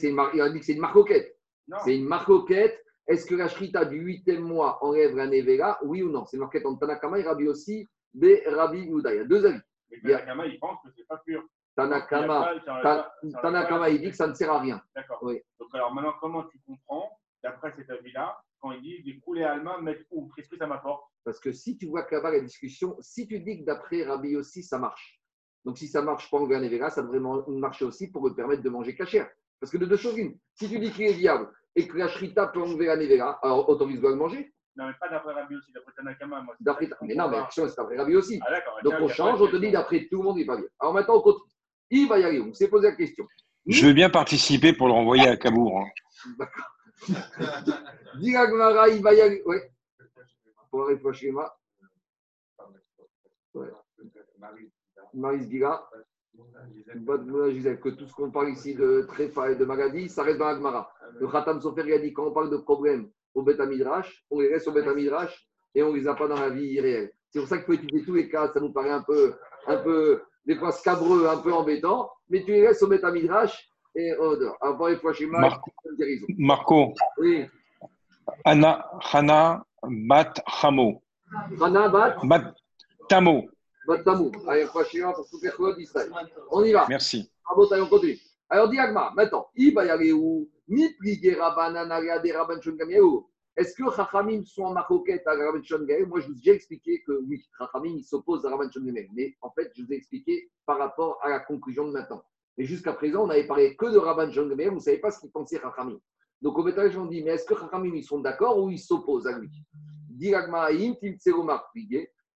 que 0.60 0.66
c'est 0.66 0.74
une 0.74 0.82
marcoquette. 0.82 1.40
C'est 1.84 1.98
une 1.98 2.06
marcoquette. 2.06 2.84
Est-ce 3.08 3.26
que 3.26 3.36
la 3.36 3.48
shrita 3.48 3.86
du 3.86 4.00
huitième 4.00 4.42
mois 4.42 4.84
enlève 4.84 5.16
la 5.16 5.28
nevela 5.28 5.80
Oui 5.84 6.04
ou 6.04 6.10
non? 6.10 6.26
C'est 6.26 6.38
marqué 6.38 6.62
en 6.66 6.76
Tanakama 6.76 7.20
et 7.20 7.24
Rabbi 7.24 7.48
aussi, 7.48 7.88
B. 8.14 8.26
Rabbi 8.46 8.80
Yuda. 8.80 9.14
Il 9.14 9.18
y 9.18 9.22
a 9.22 9.24
deux 9.24 9.46
avis. 9.46 9.62
Mais 9.90 10.02
Tanakama, 10.02 10.46
il 10.46 10.60
pense 10.60 10.80
que 10.84 10.92
ce 10.92 10.98
n'est 10.98 11.06
pas 11.06 11.22
pur. 11.26 11.44
Tanakama, 11.78 12.54
Tanakama 13.42 13.90
il 13.90 14.02
dit 14.02 14.10
que 14.10 14.16
ça 14.16 14.28
ne 14.28 14.34
sert 14.34 14.52
à 14.52 14.60
rien. 14.60 14.82
D'accord. 14.96 15.20
Oui. 15.22 15.40
Donc, 15.60 15.70
alors 15.74 15.94
maintenant, 15.94 16.16
comment 16.20 16.44
tu 16.46 16.60
comprends, 16.66 17.08
d'après 17.44 17.72
cet 17.78 17.90
avis-là, 17.92 18.36
quand 18.60 18.72
il 18.72 18.82
dit 18.82 19.04
des 19.04 19.20
coulées 19.20 19.44
allemands 19.44 19.80
mettre 19.80 20.02
où? 20.10 20.28
Qu'est-ce 20.36 20.50
que 20.50 20.58
ça 20.58 20.66
m'apporte? 20.66 21.04
Parce 21.24 21.40
que 21.40 21.52
si 21.52 21.78
tu 21.78 21.86
vois 21.86 22.08
là-bas, 22.10 22.32
la 22.32 22.40
discussion, 22.40 22.98
si 23.00 23.28
tu 23.28 23.40
dis 23.42 23.60
que 23.60 23.66
d'après 23.66 24.04
Rabbi 24.04 24.36
aussi, 24.36 24.64
ça 24.64 24.80
marche. 24.80 25.22
Donc, 25.66 25.78
si 25.78 25.88
ça 25.88 26.02
marche 26.02 26.32
pas 26.32 26.38
en 26.38 26.48
Nevera, 26.48 26.90
ça 26.90 27.04
devrait 27.04 27.20
marcher 27.48 27.86
aussi 27.86 28.12
pour 28.12 28.28
te 28.28 28.34
permettre 28.34 28.64
de 28.64 28.70
manger 28.70 28.96
cachère. 28.96 29.30
Parce 29.60 29.72
que 29.72 29.78
de 29.78 29.86
deux 29.86 29.98
choses 29.98 30.18
une. 30.18 30.36
Si 30.56 30.68
tu 30.68 30.80
dis 30.80 30.92
qu'il 30.92 31.06
est 31.06 31.14
viable 31.14 31.52
et 31.76 31.88
que 31.88 31.96
la 31.96 32.08
shrita 32.08 32.48
peut 32.48 32.62
enlever 32.62 32.88
la 32.88 32.98
Nevera, 32.98 33.38
alors 33.44 33.70
autorise-toi 33.70 34.10
à 34.10 34.14
le 34.14 34.18
manger. 34.18 34.52
Non, 34.76 34.88
mais 34.88 34.94
pas 35.00 35.10
d'après 35.10 35.34
Rabbi 35.34 35.56
aussi, 35.56 35.72
d'après 35.74 35.92
Tanakama. 35.94 36.42
Moi, 36.42 36.56
mais 37.02 37.16
non, 37.16 37.30
mais 37.30 37.38
c'est 37.52 37.76
d'après 37.76 37.98
Rabbi 37.98 38.16
aussi. 38.16 38.40
Ah, 38.48 38.82
Donc, 38.84 38.96
on 39.00 39.08
change, 39.08 39.42
on 39.42 39.48
te 39.48 39.58
dit 39.58 39.72
d'après 39.72 40.08
tout 40.10 40.20
le 40.20 40.24
monde, 40.24 40.40
il 40.40 40.46
pas 40.48 40.58
bien. 40.58 40.66
Alors 40.80 40.94
maintenant, 40.94 41.18
on 41.18 41.22
continue. 41.22 41.57
Il 41.90 42.08
va 42.08 42.20
y 42.20 42.24
aller. 42.24 42.40
On 42.40 42.54
s'est 42.54 42.68
posé 42.68 42.90
la 42.90 42.96
question. 42.96 43.28
Je 43.66 43.86
veux 43.86 43.94
bien 43.94 44.10
participer 44.10 44.74
pour 44.74 44.88
le 44.88 44.94
renvoyer 44.94 45.28
à 45.28 45.38
Cabourg. 45.38 45.80
Hein. 45.80 46.32
D'accord. 46.40 46.74
Diragmara, 48.20 48.90
il 48.90 49.02
va 49.02 49.14
y 49.14 49.22
aller. 49.22 49.44
Oui. 49.46 49.58
Pour 50.72 50.90
au 51.04 51.14
schéma. 51.14 51.54
Ouais. 53.54 53.68
Maris 55.14 55.50
Gira. 55.50 55.90
Que 57.82 57.90
tout 57.90 58.06
ce 58.06 58.14
qu'on 58.14 58.32
parle 58.32 58.50
ici 58.50 58.76
de 58.76 59.06
tréfa 59.08 59.52
et 59.52 59.56
de 59.56 59.66
maladie, 59.66 60.08
ça 60.08 60.24
reste 60.24 60.38
dans 60.38 60.46
l'Agmara. 60.46 60.92
Le 61.20 61.28
Khatam 61.28 61.62
Sofer 61.62 61.84
il 61.86 61.94
a 61.94 62.00
dit 62.00 62.14
quand 62.14 62.28
on 62.28 62.32
parle 62.32 62.52
de 62.52 62.58
problèmes 62.58 63.10
au 63.34 63.42
Beth 63.42 63.60
Midrash, 63.60 64.24
on 64.30 64.40
les 64.40 64.50
laisse 64.50 64.68
au 64.68 64.72
Beth 64.72 64.88
Midrash 64.96 65.48
et 65.74 65.84
on 65.84 65.92
ne 65.92 65.98
les 65.98 66.08
a 66.08 66.14
pas 66.14 66.28
dans 66.28 66.40
la 66.40 66.50
vie 66.50 66.80
réelle. 66.80 67.12
C'est 67.30 67.40
pour 67.40 67.48
ça 67.48 67.58
qu'il 67.58 67.66
faut 67.66 67.74
étudier 67.74 68.04
tous 68.04 68.14
les 68.14 68.30
cas. 68.30 68.52
Ça 68.54 68.60
nous 68.60 68.72
paraît 68.72 68.92
un 68.92 69.02
peu, 69.02 69.36
un 69.66 69.78
peu 69.78 70.22
des 70.48 70.56
fois 70.56 70.72
scabreux, 70.72 71.28
un 71.28 71.38
peu 71.38 71.54
embêtant, 71.54 72.10
mais 72.30 72.42
tu 72.44 72.52
les 72.52 72.62
laisses 72.62 72.82
au 72.82 72.88
Midrash 72.88 73.70
et. 73.96 74.12
Avant, 74.62 74.88
les 74.88 74.98
fois 74.98 75.14
chez 75.14 75.28
Marco. 75.28 75.72
Marco. 76.38 76.94
Oui. 77.18 77.46
Anna, 78.46 78.90
Hana, 79.12 79.66
Bat, 79.84 80.34
Hamo. 80.62 81.04
Hana, 81.62 81.90
Bat. 81.90 82.16
Bat, 82.24 82.56
Tamo. 83.10 83.46
Bat, 83.88 84.04
Tamo. 84.04 84.32
Allez, 84.48 84.66
fois 84.66 84.86
chez 84.86 85.02
pour 85.02 85.28
toutes 85.30 85.44
les 85.44 85.76
d'Israël. 85.76 86.12
On 86.50 86.64
y 86.64 86.72
va. 86.72 86.86
Merci. 86.88 87.30
Bravo, 87.44 87.68
on 87.74 87.86
continue. 87.88 88.18
Alors, 88.50 88.70
Diagma, 88.70 89.12
maintenant, 89.16 89.48
il 89.56 89.74
va 89.74 89.86
y 89.86 89.90
aller 89.90 90.14
où 90.14 90.50
Ni 90.70 90.94
plier 90.94 91.36
Rabbanan, 91.36 91.90
des 92.22 92.32
Rabban 92.32 92.62
Shungamiaou. 92.62 93.30
Est-ce 93.58 93.74
que 93.74 93.92
Chachamim 93.92 94.46
sont 94.46 94.66
en 94.66 94.74
maroquette 94.74 95.26
à 95.26 95.32
Rabban 95.32 95.62
Moi, 96.08 96.20
je 96.20 96.28
vous 96.28 96.34
ai 96.34 96.36
déjà 96.36 96.54
expliqué 96.54 97.02
que 97.02 97.14
oui, 97.28 97.44
Chachamim 97.58 98.00
s'oppose 98.04 98.46
à 98.46 98.52
Rabban. 98.52 98.70
Mais 99.14 99.36
en 99.42 99.50
fait, 99.50 99.72
je 99.76 99.82
vous 99.84 99.92
ai 99.92 99.96
expliqué 99.96 100.52
par 100.68 100.78
rapport 100.78 101.18
à 101.24 101.30
la 101.30 101.40
conclusion 101.40 101.88
de 101.88 101.92
maintenant. 101.92 102.24
Mais 102.56 102.66
jusqu'à 102.66 102.94
présent, 102.94 103.24
on 103.24 103.28
n'avait 103.28 103.48
parlé 103.48 103.76
que 103.76 103.88
de 103.88 103.98
Rabban 103.98 104.32
Shongael. 104.32 104.70
Vous 104.70 104.76
ne 104.76 104.80
savez 104.80 105.00
pas 105.00 105.10
ce 105.10 105.20
qu'il 105.20 105.32
pensait 105.32 105.60
Chachamim. 105.60 105.98
Donc, 106.40 106.56
au 106.60 106.64
bétage, 106.64 106.96
on 106.98 107.08
dit 107.08 107.24
mais 107.24 107.32
est-ce 107.32 107.46
que 107.46 107.56
Chachamim, 107.56 107.96
ils 107.96 108.04
sont 108.04 108.20
d'accord 108.20 108.62
ou 108.62 108.70
ils 108.70 108.78
s'opposent 108.78 109.26
à 109.26 109.40
lui? 109.40 109.50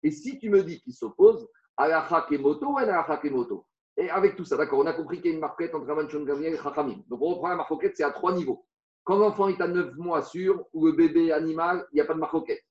Et 0.04 0.10
si 0.12 0.38
tu 0.38 0.50
me 0.50 0.62
dis 0.62 0.80
qu'ils 0.80 0.94
s'opposent, 0.94 1.48
à 1.76 1.88
la 1.88 2.00
Hakemoto 2.00 2.72
ou 2.72 2.78
à 2.78 2.84
la 2.84 3.00
Hakemoto 3.00 3.66
Et 3.96 4.08
avec 4.08 4.36
tout 4.36 4.44
ça, 4.44 4.56
d'accord, 4.56 4.78
on 4.80 4.86
a 4.86 4.92
compris 4.92 5.16
qu'il 5.16 5.30
y 5.30 5.32
a 5.32 5.34
une 5.34 5.40
marquette 5.40 5.74
entre 5.74 5.86
Rabban 5.86 6.08
Shongael 6.08 6.54
et 6.54 6.56
Chachamim. 6.56 7.02
Donc, 7.08 7.20
on 7.22 7.30
reprend 7.30 7.48
la 7.48 7.56
marquette, 7.56 7.96
c'est 7.96 8.04
à 8.04 8.12
trois 8.12 8.32
niveaux. 8.32 8.64
Quand 9.04 9.18
l'enfant 9.18 9.48
est 9.48 9.60
à 9.60 9.68
9 9.68 9.96
mois 9.96 10.22
sûr, 10.22 10.64
ou 10.72 10.86
le 10.86 10.92
bébé 10.92 11.32
animal, 11.32 11.86
il 11.92 11.96
n'y 11.96 12.00
a 12.00 12.04
pas 12.04 12.14
de 12.14 12.18
marcoquette. 12.18 12.62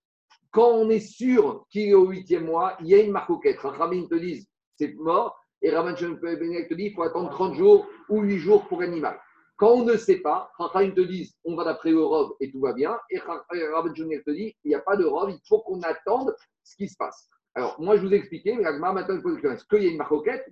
Quand 0.52 0.70
on 0.70 0.90
est 0.90 1.00
sûr 1.00 1.66
qu'il 1.70 1.90
est 1.90 1.94
au 1.94 2.12
8e 2.12 2.46
mois, 2.46 2.78
il 2.82 2.88
y 2.88 2.96
a 2.96 3.02
une 3.02 3.12
marcoquette. 3.12 3.60
Rabin 3.60 4.06
te 4.08 4.16
dit 4.16 4.48
c'est 4.78 4.94
mort, 4.96 5.40
et 5.62 5.72
Rabban 5.72 5.96
te 5.96 6.74
dit 6.74 6.84
il 6.86 6.94
faut 6.94 7.04
attendre 7.04 7.30
30 7.32 7.56
jours 7.56 7.88
ou 8.10 8.22
8 8.22 8.38
jours 8.38 8.68
pour 8.68 8.82
l'animal. 8.82 9.20
Quand 9.56 9.72
on 9.72 9.86
ne 9.86 9.98
sait 9.98 10.20
pas, 10.20 10.52
Rabban 10.60 10.92
te 10.92 11.02
dit 11.02 11.34
on 11.44 11.56
va 11.56 11.64
d'après 11.64 11.92
robe 11.94 12.36
et 12.40 12.52
tout 12.52 12.60
va 12.60 12.74
bien, 12.74 12.98
et 13.10 13.18
Rabban 13.18 13.94
te 13.94 14.32
dit 14.32 14.56
il 14.64 14.70
n'y 14.70 14.76
a 14.76 14.82
pas 14.82 14.96
de 14.96 15.06
il 15.30 15.40
faut 15.48 15.60
qu'on 15.62 15.82
attende 15.82 16.36
ce 16.64 16.76
qui 16.76 16.88
se 16.88 16.96
passe. 16.96 17.30
Alors, 17.58 17.76
moi, 17.82 17.98
je 17.98 18.06
vous 18.06 18.14
ai 18.14 18.18
expliqué, 18.18 18.54
maintenant, 18.54 18.94
il 19.16 19.42
que 19.42 19.48
Est-ce 19.48 19.66
qu'il 19.66 19.82
y 19.84 19.88
a 19.88 19.90
une 19.90 19.98
marcoquette 19.98 20.46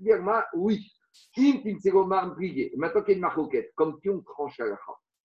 oui. 0.56 0.92
Maintenant 1.38 3.02
qu'il 3.04 3.10
y 3.10 3.12
a 3.12 3.14
une 3.14 3.20
marcoquette, 3.20 3.72
comme 3.76 4.00
qui 4.00 4.10
on 4.10 4.22
tranche 4.22 4.60
à 4.60 4.66
la 4.66 4.76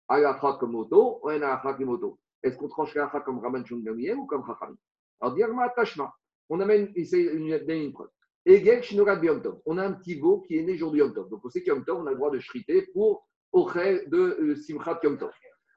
comme 0.07 0.71
moto, 0.71 1.19
ou 1.23 1.29
un 1.29 1.41
alacha 1.41 1.73
comme 1.73 1.85
moto. 1.85 2.19
Est-ce 2.41 2.57
qu'on 2.57 2.67
tranche 2.67 2.95
alacha 2.95 3.21
comme 3.21 3.39
Raman 3.39 3.65
Shungamiel 3.65 4.17
ou 4.17 4.25
comme 4.25 4.45
Chachamim? 4.45 4.77
Alors, 5.21 5.35
Diagma 5.35 5.69
Tashma, 5.69 6.13
on 6.49 6.59
amène 6.59 6.91
ici 6.95 7.21
une, 7.21 7.47
une 7.47 7.93
preuve. 7.93 8.09
Egel 8.45 8.81
Biyom 9.21 9.41
On 9.65 9.77
a 9.77 9.85
un 9.85 9.93
petit 9.93 10.15
veau 10.15 10.41
qui 10.41 10.57
est 10.57 10.63
né 10.63 10.75
jour 10.75 10.91
du 10.91 10.99
Yom. 10.99 11.13
Donc, 11.13 11.39
on 11.43 11.49
sait 11.49 11.63
qu'Yom 11.63 11.85
Tov, 11.85 12.01
on 12.01 12.07
a 12.07 12.11
le 12.11 12.17
droit 12.17 12.31
de 12.31 12.39
shriter 12.39 12.87
pour 12.93 13.25
Ochel 13.53 14.09
de 14.09 14.17
euh, 14.17 14.55
Simchat 14.55 14.99
Yom 15.03 15.17
Tov. 15.17 15.31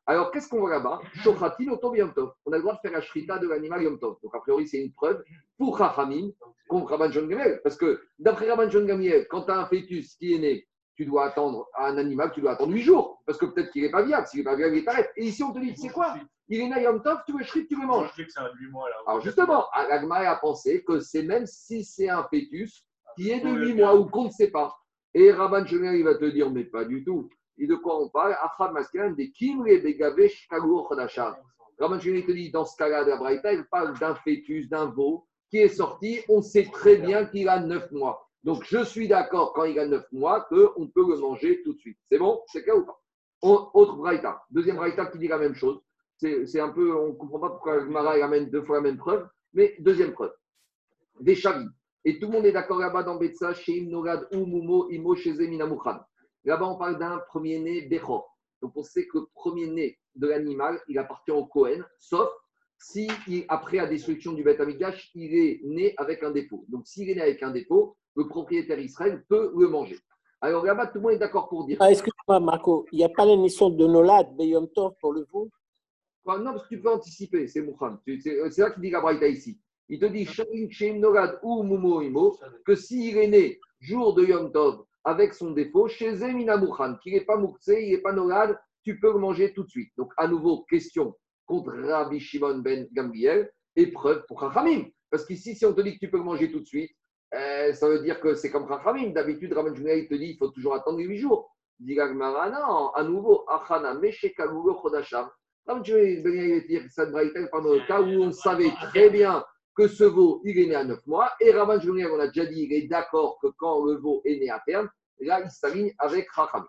Alors, 0.06 0.30
qu'est-ce 0.30 0.48
qu'on 0.48 0.60
voit 0.60 0.70
là-bas? 0.70 1.00
Shochatin 1.14 1.68
Oto 1.68 1.94
Yom. 1.94 2.12
On 2.44 2.52
a 2.52 2.56
le 2.56 2.62
droit 2.62 2.74
de 2.74 2.80
faire 2.80 2.92
la 2.92 3.00
shrita 3.00 3.38
de 3.38 3.48
l'animal 3.48 3.82
Yom 3.82 3.98
Tov. 3.98 4.16
Donc, 4.22 4.34
a 4.34 4.40
priori, 4.40 4.66
c'est 4.66 4.82
une 4.82 4.92
preuve 4.92 5.22
pour 5.56 5.78
Chachamim 5.78 6.30
contre 6.68 6.90
Rabban 6.90 7.12
Shon 7.12 7.28
Parce 7.62 7.76
que, 7.76 8.00
d'après 8.18 8.50
Rabban 8.50 8.68
Shon 8.68 8.86
quand 9.30 9.42
tu 9.42 9.50
as 9.52 9.60
un 9.60 9.66
fœtus 9.66 10.16
qui 10.16 10.34
est 10.34 10.38
né 10.38 10.66
tu 10.96 11.04
dois 11.04 11.26
attendre 11.26 11.68
un 11.78 11.96
animal, 11.98 12.32
tu 12.32 12.40
dois 12.40 12.52
attendre 12.52 12.72
8 12.72 12.82
jours, 12.82 13.22
parce 13.26 13.38
que 13.38 13.46
peut-être 13.46 13.70
qu'il 13.70 13.82
n'est 13.82 13.90
pas 13.90 14.02
viable. 14.02 14.26
S'il 14.26 14.40
n'est 14.40 14.44
pas 14.44 14.56
viable, 14.56 14.76
il 14.76 14.84
t'arrête. 14.84 15.10
Et 15.16 15.26
ici, 15.26 15.42
on 15.42 15.52
te 15.52 15.58
dit, 15.58 15.76
c'est 15.76 15.90
quoi? 15.90 16.14
Il 16.48 16.60
est 16.60 17.02
Tov, 17.02 17.22
tu 17.26 17.32
veux 17.32 17.42
shrip, 17.42 17.68
tu 17.68 17.78
le 17.80 17.86
manges. 17.86 18.10
Alors 19.06 19.20
justement, 19.20 19.66
Agma 19.72 20.16
a 20.30 20.36
pensé 20.36 20.84
que 20.84 21.00
c'est 21.00 21.22
même 21.22 21.44
si 21.44 21.84
c'est 21.84 22.08
un 22.08 22.22
fœtus 22.22 22.84
qui 23.16 23.30
est 23.30 23.40
de 23.40 23.50
8 23.50 23.74
mois 23.74 23.96
ou 23.96 24.06
qu'on 24.06 24.24
ne 24.24 24.30
sait 24.30 24.50
pas. 24.50 24.76
Et 25.12 25.32
Rabban 25.32 25.66
Shemer, 25.66 25.98
il 25.98 26.04
va 26.04 26.14
te 26.14 26.26
dire, 26.26 26.50
mais 26.50 26.64
pas 26.64 26.84
du 26.84 27.02
tout. 27.02 27.28
Et 27.58 27.66
de 27.66 27.74
quoi 27.74 28.00
on 28.00 28.08
parle? 28.10 28.36
Afrad 28.42 28.72
masculin, 28.72 29.10
des 29.10 29.30
Kimre. 29.30 29.64
Rabban 31.78 31.98
Shemer, 31.98 32.24
te 32.24 32.32
dit, 32.32 32.50
dans 32.50 32.64
ce 32.64 32.76
cas-là 32.76 33.04
de 33.04 33.10
la 33.10 33.16
Braïta, 33.16 33.52
il 33.52 33.64
parle 33.64 33.98
d'un 33.98 34.14
fœtus, 34.14 34.68
d'un 34.68 34.86
veau 34.86 35.26
qui 35.50 35.58
est 35.58 35.68
sorti. 35.68 36.20
On 36.28 36.42
sait 36.42 36.68
très 36.70 36.96
bien 36.96 37.24
qu'il 37.26 37.48
a 37.48 37.60
9 37.60 37.90
mois. 37.92 38.25
Donc, 38.46 38.62
je 38.64 38.84
suis 38.84 39.08
d'accord 39.08 39.52
quand 39.54 39.64
il 39.64 39.76
a 39.80 39.86
9 39.86 40.06
mois 40.12 40.42
qu'on 40.42 40.86
peut 40.86 41.04
le 41.08 41.18
manger 41.18 41.64
tout 41.64 41.74
de 41.74 41.80
suite. 41.80 41.98
C'est 42.08 42.18
bon? 42.18 42.40
C'est 42.46 42.62
clair 42.62 42.76
ou 42.76 42.86
pas? 42.86 43.00
Autre 43.42 43.96
braïta. 43.96 44.40
Deuxième 44.50 44.76
braïta 44.76 45.06
qui 45.06 45.18
dit 45.18 45.26
la 45.26 45.36
même 45.36 45.56
chose. 45.56 45.80
C'est 46.16 46.60
un 46.60 46.68
peu, 46.68 46.96
on 46.96 47.08
ne 47.08 47.12
comprend 47.14 47.40
pas 47.40 47.50
pourquoi 47.50 47.84
Mara 47.86 48.12
amène 48.12 48.48
deux 48.48 48.62
fois 48.62 48.76
la 48.76 48.82
même 48.82 48.98
preuve. 48.98 49.26
Mais 49.52 49.74
deuxième 49.80 50.12
preuve. 50.12 50.32
Des 51.18 51.34
chavis. 51.34 51.66
Et 52.04 52.20
tout 52.20 52.28
le 52.28 52.34
monde 52.34 52.46
est 52.46 52.52
d'accord 52.52 52.78
là-bas 52.78 53.02
dans 53.02 53.16
Betsa, 53.16 53.52
chez 53.52 53.78
Imnogad 53.78 54.28
ou 54.32 54.46
Mumo, 54.46 54.88
Imo, 54.90 55.16
chez 55.16 55.34
Là-bas, 56.44 56.66
on 56.66 56.78
parle 56.78 57.00
d'un 57.00 57.18
premier-né 57.26 57.88
Bechor. 57.88 58.32
Donc, 58.62 58.76
on 58.76 58.84
sait 58.84 59.08
que 59.08 59.18
le 59.18 59.26
premier-né 59.34 59.98
de 60.14 60.28
l'animal, 60.28 60.80
il 60.86 61.00
appartient 61.00 61.32
au 61.32 61.46
Cohen, 61.46 61.82
sauf 61.98 62.30
si 62.78 63.08
après 63.48 63.78
la 63.78 63.86
destruction 63.86 64.32
du 64.32 64.42
Beth 64.42 64.60
Amikdash, 64.60 65.10
il 65.14 65.34
est 65.34 65.60
né 65.64 65.94
avec 65.96 66.22
un 66.22 66.30
défaut. 66.30 66.64
Donc 66.68 66.86
s'il 66.86 67.08
est 67.10 67.14
né 67.14 67.22
avec 67.22 67.42
un 67.42 67.50
défaut, 67.50 67.96
le 68.14 68.26
propriétaire 68.28 68.78
Israël 68.78 69.24
peut 69.28 69.52
le 69.56 69.68
manger. 69.68 69.98
Alors 70.40 70.64
là-bas, 70.64 70.88
tout 70.88 70.98
le 70.98 71.02
monde 71.02 71.12
est 71.12 71.18
d'accord 71.18 71.48
pour 71.48 71.66
dire. 71.66 71.78
Ah, 71.80 71.90
Excuse-moi, 71.90 72.40
Marco, 72.40 72.86
il 72.92 72.98
n'y 72.98 73.04
a 73.04 73.08
pas 73.08 73.24
la 73.24 73.36
notion 73.36 73.70
de 73.70 73.86
Nolad, 73.86 74.36
Beyom 74.36 74.68
Tov 74.68 74.92
pour 75.00 75.12
le 75.12 75.26
veau 75.32 75.50
non, 76.26 76.52
parce 76.52 76.64
que 76.64 76.74
tu 76.74 76.80
peux 76.80 76.90
anticiper, 76.90 77.46
c'est 77.46 77.62
Moukhan. 77.62 77.98
C'est 78.20 78.58
là 78.58 78.70
qu'il 78.70 78.82
dit 78.82 78.90
la 78.90 79.00
Braïta 79.00 79.28
ici. 79.28 79.60
Il 79.88 80.00
te 80.00 80.06
dit 80.06 80.28
ou 81.42 82.02
Imo, 82.02 82.36
que 82.64 82.74
s'il 82.74 83.16
est 83.16 83.28
né 83.28 83.60
jour 83.78 84.14
de 84.14 84.24
Yom 84.24 84.50
Tov 84.50 84.84
avec 85.04 85.34
son 85.34 85.52
défaut, 85.52 85.86
chez 85.86 86.16
Zemina 86.16 86.56
Moukhan, 86.56 86.96
qu'il 87.00 87.12
n'est 87.12 87.24
pas 87.24 87.36
Moukse, 87.36 87.68
il 87.68 87.90
n'est 87.92 87.98
pas 87.98 88.12
Nolad, 88.12 88.58
tu 88.82 88.98
peux 88.98 89.12
le 89.12 89.20
manger 89.20 89.52
tout 89.52 89.62
de 89.62 89.68
suite. 89.68 89.92
Donc, 89.96 90.12
à 90.16 90.26
nouveau, 90.26 90.64
question 90.64 91.14
contre 91.46 91.72
Rabbi 91.72 92.20
Shimon 92.20 92.58
ben 92.58 92.86
Gamriel, 92.92 93.50
épreuve 93.74 94.24
pour 94.26 94.40
Chachamim. 94.40 94.84
Parce 95.10 95.24
qu'ici, 95.24 95.54
si 95.54 95.64
on 95.64 95.72
te 95.72 95.80
dit 95.80 95.94
que 95.94 96.04
tu 96.04 96.10
peux 96.10 96.18
manger 96.18 96.50
tout 96.50 96.60
de 96.60 96.66
suite, 96.66 96.90
euh, 97.34 97.72
ça 97.72 97.88
veut 97.88 98.00
dire 98.02 98.20
que 98.20 98.34
c'est 98.34 98.50
comme 98.50 98.68
Chachamim. 98.68 99.10
D'habitude, 99.10 99.52
Rabbi 99.52 99.80
il 99.80 100.08
te 100.08 100.14
dit 100.14 100.26
qu'il 100.28 100.38
faut 100.38 100.48
toujours 100.48 100.74
attendre 100.74 100.98
8 100.98 101.18
jours. 101.18 101.50
Dit 101.78 101.96
non, 101.96 102.90
à 102.94 103.02
nouveau, 103.04 103.44
Achana, 103.48 103.94
Meshekalugo 103.94 104.80
Chodasham. 104.82 105.28
Rabbi 105.66 105.84
Shmuel 105.84 106.66
dire 106.66 106.84
que 106.84 106.90
ça 106.90 107.06
pendant 107.50 107.74
le 107.74 107.86
cas 107.86 108.00
où 108.00 108.22
on 108.22 108.32
savait 108.32 108.70
très 108.92 109.10
bien 109.10 109.44
que 109.76 109.88
ce 109.88 110.04
veau, 110.04 110.40
il 110.44 110.58
est 110.58 110.66
né 110.66 110.74
à 110.74 110.84
9 110.84 111.06
mois. 111.06 111.30
Et 111.40 111.52
Rabban 111.52 111.80
Shmuel, 111.80 112.08
on 112.10 112.20
a 112.20 112.28
déjà 112.28 112.46
dit, 112.46 112.62
il 112.62 112.72
est 112.72 112.86
d'accord 112.86 113.38
que 113.42 113.48
quand 113.58 113.84
le 113.84 113.96
veau 113.96 114.22
est 114.24 114.38
né 114.38 114.48
à 114.48 114.62
terme, 114.66 114.88
là, 115.20 115.40
il 115.42 115.50
s'aligne 115.50 115.92
avec 115.98 116.28
Chachamim. 116.34 116.68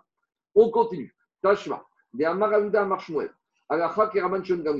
On 0.54 0.70
continue. 0.70 1.14
Tashma. 1.42 1.82
De 2.12 2.24
Amaraluda 2.24 2.84
Marshmuel. 2.84 3.30
Qui 3.70 4.44
Shimon. 4.44 4.72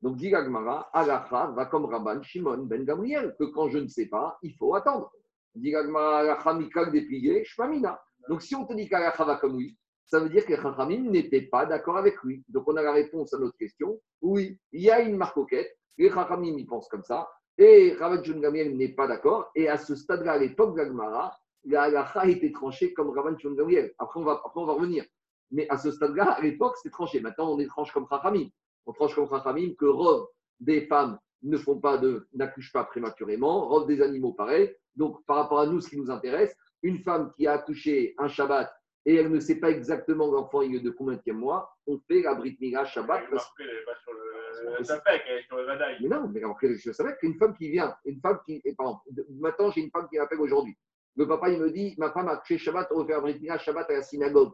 Donc 0.00 0.16
dit 0.16 0.30
Gagmara, 0.30 0.90
Alacha 0.92 1.52
va 1.54 1.66
comme 1.66 1.84
Rabban 1.84 2.22
Shimon 2.22 2.64
Ben 2.64 2.84
Gamriel, 2.84 3.36
que 3.38 3.44
quand 3.44 3.68
je 3.68 3.78
ne 3.78 3.88
sais 3.88 4.06
pas, 4.06 4.38
il 4.42 4.54
faut 4.56 4.74
attendre. 4.74 5.12
Dit 5.54 5.70
Gagmara, 5.70 6.18
Alacha 6.20 6.54
Mikal 6.54 6.90
déplié, 6.90 7.44
Shmamina. 7.44 8.02
Donc 8.28 8.42
si 8.42 8.54
on 8.56 8.66
te 8.66 8.72
dit 8.74 8.88
qu'Alacha 8.88 9.24
va 9.24 9.36
comme 9.36 9.58
lui, 9.58 9.76
ça 10.06 10.18
veut 10.18 10.28
dire 10.28 10.44
que 10.44 10.56
Chachamim 10.56 11.10
n'était 11.10 11.42
pas 11.42 11.66
d'accord 11.66 11.96
avec 11.98 12.16
lui. 12.22 12.42
Donc 12.48 12.64
on 12.66 12.76
a 12.76 12.82
la 12.82 12.92
réponse 12.92 13.32
à 13.32 13.38
notre 13.38 13.56
question. 13.56 14.00
Oui, 14.20 14.58
il 14.72 14.82
y 14.82 14.90
a 14.90 15.00
une 15.00 15.16
marcoquette, 15.16 15.76
les 15.98 16.10
Chachamim 16.10 16.56
y 16.58 16.64
pensent 16.64 16.88
comme 16.88 17.04
ça, 17.04 17.30
et 17.58 17.92
Rabban 17.92 18.24
Shimon 18.24 18.40
Gamriel 18.40 18.76
n'est 18.76 18.94
pas 18.94 19.06
d'accord. 19.06 19.50
Et 19.54 19.68
à 19.68 19.76
ce 19.76 19.94
stade-là, 19.94 20.32
à 20.32 20.38
l'époque 20.38 20.72
de 20.74 20.82
Gagmara, 20.82 21.38
la 21.64 21.84
a 21.84 22.26
été 22.26 22.50
tranchée 22.50 22.92
comme 22.92 23.10
Rabban 23.10 23.38
Shimon 23.38 23.54
Gamriel. 23.54 23.94
Après 23.98 24.18
on, 24.18 24.24
va, 24.24 24.42
après, 24.44 24.60
on 24.60 24.66
va 24.66 24.72
revenir. 24.72 25.04
Mais 25.52 25.68
à 25.68 25.78
ce 25.78 25.90
stade-là, 25.90 26.32
à 26.32 26.40
l'époque, 26.40 26.76
c'était 26.76 26.90
tranché. 26.90 27.20
Maintenant, 27.20 27.52
on 27.52 27.58
est 27.58 27.66
tranche 27.66 27.92
comme 27.92 28.06
Chachamim. 28.08 28.48
On 28.86 28.92
tranche 28.92 29.14
comme 29.14 29.28
Chachamim 29.28 29.74
que 29.78 29.86
Rov 29.86 30.26
des 30.58 30.86
femmes 30.86 31.18
ne 31.42 31.56
font 31.56 31.78
pas 31.78 31.98
de, 31.98 32.26
n'accouchent 32.32 32.72
pas 32.72 32.84
prématurément, 32.84 33.68
Rov 33.68 33.86
des 33.86 34.00
animaux 34.00 34.32
pareil. 34.32 34.74
Donc, 34.96 35.24
par 35.26 35.36
rapport 35.36 35.60
à 35.60 35.66
nous, 35.66 35.80
ce 35.80 35.88
qui 35.88 35.96
nous 35.96 36.10
intéresse, 36.10 36.56
une 36.82 36.98
femme 36.98 37.32
qui 37.36 37.46
a 37.46 37.52
accouché 37.52 38.14
un 38.18 38.28
Shabbat 38.28 38.72
et 39.04 39.16
elle 39.16 39.30
ne 39.30 39.40
sait 39.40 39.58
pas 39.58 39.70
exactement 39.70 40.30
l'enfant 40.30 40.62
il 40.62 40.76
est 40.76 40.80
de 40.80 40.90
combien 40.90 41.18
de 41.24 41.32
mois, 41.32 41.76
on 41.86 41.98
fait 42.06 42.22
la 42.22 42.34
Brit 42.34 42.56
Mila 42.60 42.84
Shabbat. 42.84 43.28
Parce... 43.30 43.50
Elle 43.58 43.66
n'est 43.66 43.84
pas 43.84 43.96
sur 44.02 44.12
le 44.12 44.84
Sapek, 44.84 45.22
elle 45.28 45.38
est 45.38 45.46
sur 45.46 45.56
le 45.56 45.64
Vadaï. 45.64 45.96
Mais 46.00 46.08
non, 46.08 46.28
mais 46.28 46.42
après, 46.44 46.74
je 46.76 46.92
savais 46.92 47.16
qu'une 47.18 47.36
femme 47.36 47.54
qui 47.56 47.70
vient, 47.70 47.94
une 48.04 48.20
femme 48.20 48.38
qui, 48.46 48.60
et 48.64 48.74
pardon, 48.74 48.98
maintenant 49.40 49.70
j'ai 49.70 49.80
une 49.80 49.90
femme 49.90 50.08
qui 50.08 50.18
m'appelle 50.18 50.40
aujourd'hui. 50.40 50.76
Le 51.16 51.26
papa, 51.26 51.50
il 51.50 51.60
me 51.60 51.70
dit, 51.70 51.94
ma 51.98 52.10
femme 52.12 52.28
a 52.28 52.32
accouché 52.32 52.58
Shabbat, 52.58 52.88
on 52.92 53.00
va 53.00 53.06
faire 53.06 53.22
Brit 53.22 53.40
Mila 53.40 53.58
Shabbat 53.58 53.90
à 53.90 53.94
la 53.94 54.02
synagogue. 54.02 54.52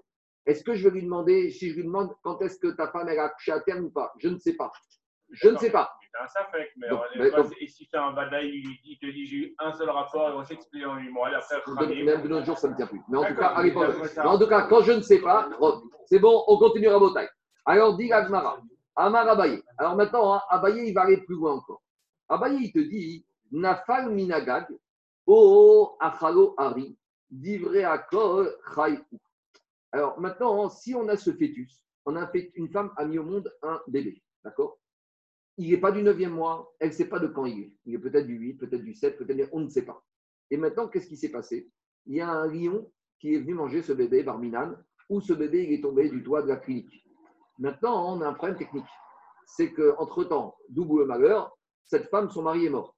Est-ce 0.48 0.64
que 0.64 0.74
je 0.74 0.88
vais 0.88 0.94
lui 0.94 1.02
demander, 1.02 1.50
si 1.50 1.68
je 1.70 1.76
lui 1.76 1.84
demande 1.84 2.10
quand 2.22 2.40
est-ce 2.40 2.58
que 2.58 2.68
ta 2.68 2.88
femme 2.88 3.06
elle 3.08 3.18
a 3.18 3.24
accouché 3.24 3.52
à 3.52 3.60
terme 3.60 3.84
ou 3.84 3.90
pas? 3.90 4.14
Je 4.18 4.28
ne 4.28 4.38
sais 4.38 4.56
pas. 4.56 4.72
Je 5.30 5.50
ne 5.50 5.58
sais 5.58 5.70
pas. 5.70 5.92
C'est 6.00 6.22
un 6.22 6.26
safek, 6.26 6.70
mais, 6.78 6.88
donc, 6.88 7.00
mais 7.16 7.30
donc, 7.30 7.52
et 7.60 7.66
si 7.68 7.86
tu 7.86 7.94
as 7.94 8.02
un 8.02 8.14
badaï, 8.14 8.62
il 8.82 8.98
te 8.98 9.04
dit 9.04 9.26
j'ai 9.26 9.36
eu 9.36 9.54
un 9.58 9.74
seul 9.74 9.90
rapport, 9.90 10.30
il 10.30 10.38
va 10.38 10.44
s'expliquer 10.44 10.86
en 10.86 10.94
lui. 10.94 11.12
Même 12.02 12.22
de 12.22 12.28
nos 12.28 12.42
jours, 12.42 12.56
ça 12.56 12.68
ne 12.70 12.74
tient 12.76 12.86
plus. 12.86 13.02
Mais 13.10 13.18
en 13.18 13.24
tout 13.26 13.34
cas, 13.34 13.48
allez, 13.48 13.74
en 13.76 14.38
tout 14.38 14.46
cas, 14.46 14.62
quand 14.62 14.80
je 14.80 14.92
ne 14.92 15.02
sais 15.02 15.20
pas, 15.20 15.50
c'est 16.06 16.18
bon, 16.18 16.44
on 16.46 16.58
continue 16.58 16.88
à 16.88 16.98
bataille. 16.98 17.28
Alors, 17.66 17.98
dit 17.98 18.10
Agmara, 18.10 18.58
Amar 18.96 19.28
Abaye. 19.28 19.62
Alors 19.76 19.96
maintenant, 19.96 20.32
hein, 20.32 20.40
Abaye, 20.48 20.88
il 20.88 20.94
va 20.94 21.02
aller 21.02 21.18
plus 21.18 21.34
loin 21.34 21.52
encore. 21.56 21.82
Abaye, 22.26 22.56
il 22.62 22.72
te 22.72 22.78
dit 22.78 23.26
Nafal 23.52 24.08
minagag, 24.08 24.66
o 25.26 25.94
achalo 26.00 26.54
ari, 26.56 26.96
divre 27.30 27.84
akol 27.84 28.50
chayou. 28.74 29.04
Alors 29.92 30.20
maintenant, 30.20 30.68
si 30.68 30.94
on 30.94 31.08
a 31.08 31.16
ce 31.16 31.30
fœtus, 31.30 31.82
on 32.04 32.16
a 32.16 32.30
une 32.54 32.70
femme 32.70 32.92
a 32.96 33.04
mis 33.04 33.18
au 33.18 33.24
monde 33.24 33.52
un 33.62 33.80
bébé, 33.86 34.22
d'accord? 34.44 34.78
Il 35.56 35.70
n'est 35.70 35.78
pas 35.78 35.92
du 35.92 36.02
9e 36.02 36.28
mois, 36.28 36.72
elle 36.78 36.88
ne 36.88 36.94
sait 36.94 37.08
pas 37.08 37.18
de 37.18 37.26
quand 37.26 37.44
il 37.44 37.60
est. 37.60 37.72
Il 37.84 37.94
est 37.94 37.98
peut-être 37.98 38.26
du 38.26 38.36
8, 38.36 38.54
peut-être 38.54 38.82
du 38.82 38.94
7, 38.94 39.18
peut-être 39.18 39.48
on 39.52 39.60
ne 39.60 39.68
sait 39.68 39.84
pas. 39.84 40.02
Et 40.50 40.56
maintenant, 40.56 40.88
qu'est-ce 40.88 41.08
qui 41.08 41.16
s'est 41.16 41.30
passé? 41.30 41.70
Il 42.06 42.14
y 42.14 42.20
a 42.20 42.30
un 42.30 42.46
lion 42.46 42.90
qui 43.18 43.34
est 43.34 43.38
venu 43.38 43.54
manger 43.54 43.82
ce 43.82 43.92
bébé, 43.92 44.22
Barminan, 44.22 44.76
ou 45.08 45.20
ce 45.20 45.32
bébé 45.32 45.64
il 45.64 45.72
est 45.72 45.82
tombé 45.82 46.08
du 46.08 46.22
toit 46.22 46.42
de 46.42 46.48
la 46.48 46.56
clinique. 46.56 47.04
Maintenant, 47.58 48.14
on 48.14 48.20
a 48.20 48.28
un 48.28 48.34
problème 48.34 48.56
technique. 48.56 48.86
C'est 49.46 49.72
qu'entre-temps, 49.72 50.56
double 50.68 51.06
malheur, 51.06 51.56
cette 51.84 52.08
femme, 52.08 52.30
son 52.30 52.42
mari 52.42 52.66
est 52.66 52.70
mort. 52.70 52.94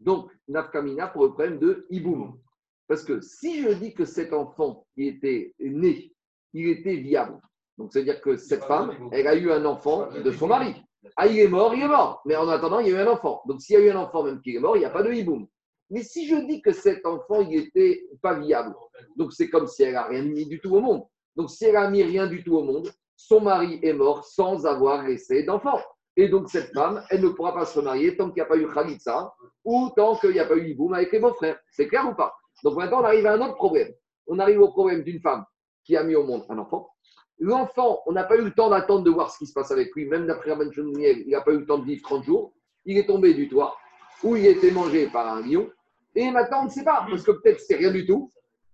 Donc, 0.00 0.32
Nafkamina 0.48 1.08
pour 1.08 1.24
le 1.24 1.32
problème 1.32 1.58
de 1.58 1.86
Iboum. 1.90 2.40
Parce 2.88 3.04
que 3.04 3.20
si 3.20 3.62
je 3.62 3.68
dis 3.68 3.94
que 3.94 4.04
cet 4.04 4.32
enfant 4.32 4.86
qui 4.94 5.06
était 5.06 5.54
né, 5.60 6.12
il 6.54 6.68
était 6.70 6.96
viable, 6.96 7.38
donc 7.76 7.92
c'est-à-dire 7.92 8.20
que 8.20 8.36
cette 8.36 8.64
femme, 8.64 9.10
elle 9.12 9.28
a 9.28 9.36
eu 9.36 9.52
un 9.52 9.64
enfant 9.64 10.08
de 10.10 10.30
son 10.32 10.48
mari. 10.48 10.74
Ah, 11.16 11.26
il 11.26 11.38
est 11.38 11.48
mort, 11.48 11.74
il 11.74 11.82
est 11.82 11.88
mort. 11.88 12.22
Mais 12.24 12.34
en 12.34 12.48
attendant, 12.48 12.80
il 12.80 12.88
y 12.88 12.94
a 12.94 12.98
eu 12.98 13.06
un 13.06 13.12
enfant. 13.12 13.42
Donc 13.46 13.60
s'il 13.60 13.78
y 13.78 13.78
a 13.78 13.82
eu 13.82 13.90
un 13.90 14.00
enfant, 14.00 14.24
même 14.24 14.40
qu'il 14.40 14.56
est 14.56 14.60
mort, 14.60 14.76
il 14.76 14.80
n'y 14.80 14.84
a 14.84 14.90
pas 14.90 15.02
de 15.02 15.12
hiboum. 15.12 15.46
Mais 15.90 16.02
si 16.02 16.26
je 16.26 16.36
dis 16.46 16.60
que 16.60 16.72
cet 16.72 17.06
enfant, 17.06 17.40
il 17.42 17.60
n'était 17.60 18.04
pas 18.20 18.38
viable, 18.38 18.74
donc 19.16 19.32
c'est 19.32 19.48
comme 19.48 19.66
si 19.66 19.84
elle 19.84 19.94
n'a 19.94 20.04
rien 20.04 20.22
mis 20.22 20.46
du 20.46 20.60
tout 20.60 20.74
au 20.74 20.80
monde. 20.80 21.04
Donc 21.36 21.50
si 21.50 21.66
elle 21.66 21.74
n'a 21.74 21.88
mis 21.88 22.02
rien 22.02 22.26
du 22.26 22.42
tout 22.42 22.56
au 22.56 22.62
monde, 22.62 22.90
son 23.16 23.40
mari 23.40 23.78
est 23.82 23.92
mort 23.92 24.24
sans 24.24 24.66
avoir 24.66 25.06
laissé 25.06 25.44
d'enfant. 25.44 25.80
Et 26.16 26.28
donc 26.28 26.50
cette 26.50 26.72
femme, 26.74 27.02
elle 27.10 27.22
ne 27.22 27.28
pourra 27.28 27.54
pas 27.54 27.64
se 27.64 27.80
marier 27.80 28.16
tant 28.16 28.26
qu'il 28.26 28.34
n'y 28.34 28.40
a 28.42 28.46
pas 28.46 28.56
eu 28.56 28.68
Khalitsa 28.68 29.32
ou 29.64 29.90
tant 29.96 30.16
qu'il 30.16 30.32
n'y 30.32 30.40
a 30.40 30.46
pas 30.46 30.56
eu 30.56 30.70
hiboum 30.70 30.92
avec 30.94 31.12
les 31.12 31.20
beaux-frères. 31.20 31.58
C'est 31.70 31.86
clair 31.86 32.08
ou 32.10 32.14
pas? 32.14 32.34
Donc 32.62 32.76
maintenant, 32.76 33.00
on 33.00 33.04
arrive 33.04 33.26
à 33.26 33.32
un 33.32 33.40
autre 33.40 33.54
problème. 33.54 33.92
On 34.26 34.38
arrive 34.38 34.60
au 34.60 34.68
problème 34.68 35.02
d'une 35.02 35.20
femme 35.20 35.44
qui 35.84 35.96
a 35.96 36.02
mis 36.02 36.14
au 36.14 36.24
monde 36.24 36.44
un 36.48 36.58
enfant. 36.58 36.90
L'enfant, 37.38 38.02
on 38.06 38.12
n'a 38.12 38.24
pas 38.24 38.36
eu 38.36 38.42
le 38.42 38.52
temps 38.52 38.68
d'attendre 38.68 39.04
de 39.04 39.10
voir 39.10 39.30
ce 39.30 39.38
qui 39.38 39.46
se 39.46 39.52
passe 39.52 39.70
avec 39.70 39.94
lui. 39.94 40.06
Même 40.06 40.26
d'après 40.26 40.50
Rabban 40.50 40.70
il 40.74 41.24
n'a 41.28 41.40
pas 41.40 41.52
eu 41.52 41.58
le 41.58 41.66
temps 41.66 41.78
de 41.78 41.84
vivre 41.84 42.02
30 42.02 42.24
jours. 42.24 42.52
Il 42.84 42.98
est 42.98 43.06
tombé 43.06 43.32
du 43.32 43.48
toit 43.48 43.76
où 44.22 44.36
il 44.36 44.46
a 44.46 44.50
été 44.50 44.70
mangé 44.72 45.06
par 45.06 45.32
un 45.32 45.42
lion. 45.42 45.70
Et 46.14 46.30
maintenant, 46.30 46.62
on 46.62 46.64
ne 46.64 46.70
sait 46.70 46.84
pas, 46.84 47.06
parce 47.08 47.22
que 47.22 47.30
peut-être 47.30 47.60
c'est 47.60 47.76
rien 47.76 47.92
du 47.92 48.04
tout. 48.04 48.32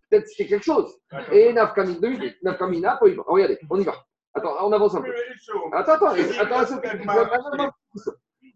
Peut-être 0.09 0.27
c'est 0.29 0.47
quelque 0.47 0.65
chose. 0.65 0.97
Et 1.31 1.53
Nafkamina, 1.53 2.99
regardez, 3.27 3.59
on 3.69 3.79
y 3.79 3.85
va. 3.85 3.95
Attends, 4.33 4.55
on 4.67 4.73
avance 4.73 4.95
un 4.95 5.03
peu. 5.03 5.13
Attends, 5.73 5.93
attends, 5.93 6.15
attends, 6.41 6.59
attends. 6.59 7.71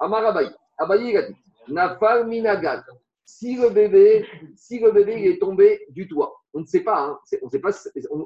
Amar 0.01 0.26
Abaye, 0.26 0.51
Abaye, 0.79 1.11
il 1.11 1.16
a 1.16 1.22
dit 1.22 1.37
Nafal 1.68 2.26
Minagad 2.26 2.83
si 3.29 3.57
le 3.57 3.68
bébé, 3.68 4.24
si 4.57 4.79
le 4.79 4.91
bébé 4.91 5.29
est 5.29 5.39
tombé 5.39 5.85
du 5.91 6.09
toit, 6.09 6.35
on 6.55 6.61
ne 6.61 6.64
sait 6.64 6.81
pas, 6.81 7.09
hein, 7.09 7.18
sait 7.26 7.59
pas, 7.59 7.70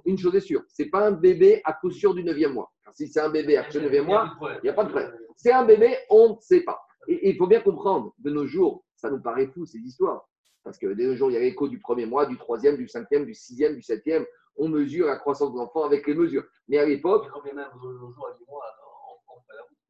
une 0.07 0.17
chose 0.17 0.37
est 0.37 0.41
sûre, 0.41 0.63
c'est 0.69 0.91
pas 0.91 1.09
un 1.09 1.11
bébé 1.11 1.61
à 1.65 1.73
coup 1.73 1.91
sûr 1.91 2.15
du 2.15 2.23
9e 2.23 2.53
mois. 2.53 2.71
si 2.95 3.09
c'est 3.09 3.19
un 3.19 3.29
bébé 3.29 3.57
à 3.57 3.65
coup 3.65 3.73
sûr 3.73 3.81
du 3.81 3.89
9e 3.89 4.03
mois, 4.03 4.33
il 4.41 4.61
n'y 4.63 4.71
a 4.71 4.73
pas 4.73 4.85
de 4.85 4.91
problème. 4.91 5.13
C'est 5.37 5.51
un 5.51 5.65
bébé, 5.65 5.97
on 6.09 6.37
ne 6.37 6.41
sait 6.41 6.61
pas. 6.61 6.81
Et 7.09 7.31
il 7.31 7.37
faut 7.37 7.49
bien 7.49 7.61
comprendre, 7.61 8.15
de 8.21 8.31
nos 8.31 8.47
jours, 8.47 8.85
ça 8.95 9.11
nous 9.11 9.21
paraît 9.21 9.49
fou 9.49 9.67
ces 9.67 9.79
histoires. 9.79 10.29
Parce 10.63 10.79
que 10.79 10.87
de 10.87 11.03
nos 11.03 11.17
jours, 11.17 11.33
il 11.33 11.35
y 11.35 11.37
a 11.37 11.41
l'écho 11.41 11.67
du 11.67 11.81
premier 11.81 12.07
mois, 12.07 12.25
du 12.27 12.39
troisième, 12.39 12.77
du 12.77 12.87
cinquième, 12.87 13.27
du 13.27 13.35
sixième, 13.35 13.75
du 13.75 13.83
septième. 13.83 14.25
On 14.55 14.69
mesure 14.69 15.07
la 15.07 15.17
croissance 15.17 15.53
de 15.53 15.59
l'enfant 15.59 15.83
avec 15.83 16.07
les 16.07 16.15
mesures. 16.15 16.45
Mais 16.69 16.79
à 16.79 16.87
l'époque. 16.87 17.27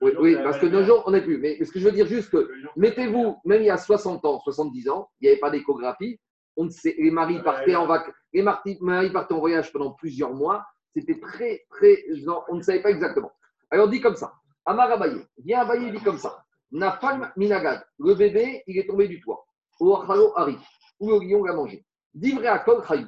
Oui, 0.03 0.11
oui, 0.19 0.37
parce 0.43 0.59
que 0.59 0.67
nos 0.67 0.83
jours, 0.83 1.05
on 1.07 1.13
n'est 1.13 1.23
plus. 1.23 1.39
Mais 1.39 1.65
ce 1.65 1.71
que 1.71 1.79
je 1.79 1.85
veux 1.85 1.93
dire 1.93 2.07
juste 2.07 2.29
que, 2.29 2.51
mettez-vous, 2.77 3.37
même 3.45 3.63
il 3.63 3.67
y 3.67 3.71
a 3.71 3.77
60 3.77 4.25
ans, 4.25 4.41
70 4.41 4.89
ans, 4.89 5.09
il 5.21 5.27
n'y 5.27 5.31
avait 5.31 5.41
pas 5.41 5.51
d'échographie. 5.51 6.19
On 6.57 6.69
sait, 6.69 6.97
les 6.99 7.13
maris 7.13 7.41
partaient 7.41 7.77
en 7.77 7.87
vacances, 7.87 8.13
les 8.33 8.43
maris 8.43 9.11
partaient 9.11 9.35
en 9.35 9.39
voyage 9.39 9.73
pendant 9.73 9.93
plusieurs 9.93 10.35
mois. 10.35 10.65
C'était 10.95 11.21
très, 11.21 11.65
très, 11.71 12.05
on 12.51 12.57
ne 12.57 12.63
savait 12.63 12.83
pas 12.83 12.91
exactement. 12.91 13.31
Alors, 13.71 13.87
on 13.87 13.91
dit 13.91 14.01
comme 14.01 14.17
ça. 14.17 14.35
Amar 14.67 14.91
Abaye, 14.91 15.25
viens 15.39 15.61
Abaye, 15.61 15.93
dit 15.93 16.03
comme 16.03 16.19
ça. 16.19 16.45
Nafal 16.73 17.33
Minagad, 17.37 17.87
le 18.01 18.15
bébé, 18.15 18.65
il 18.67 18.79
est 18.79 18.87
tombé 18.89 19.07
du 19.07 19.21
toit. 19.21 19.47
Oachalo 19.79 20.33
Hari, 20.37 20.59
où 20.99 21.11
le 21.11 21.21
lion 21.21 21.45
l'a 21.45 21.55
mangé. 21.55 21.87
Divré 22.13 22.49
Akol 22.49 22.85
Chayou. 22.87 23.07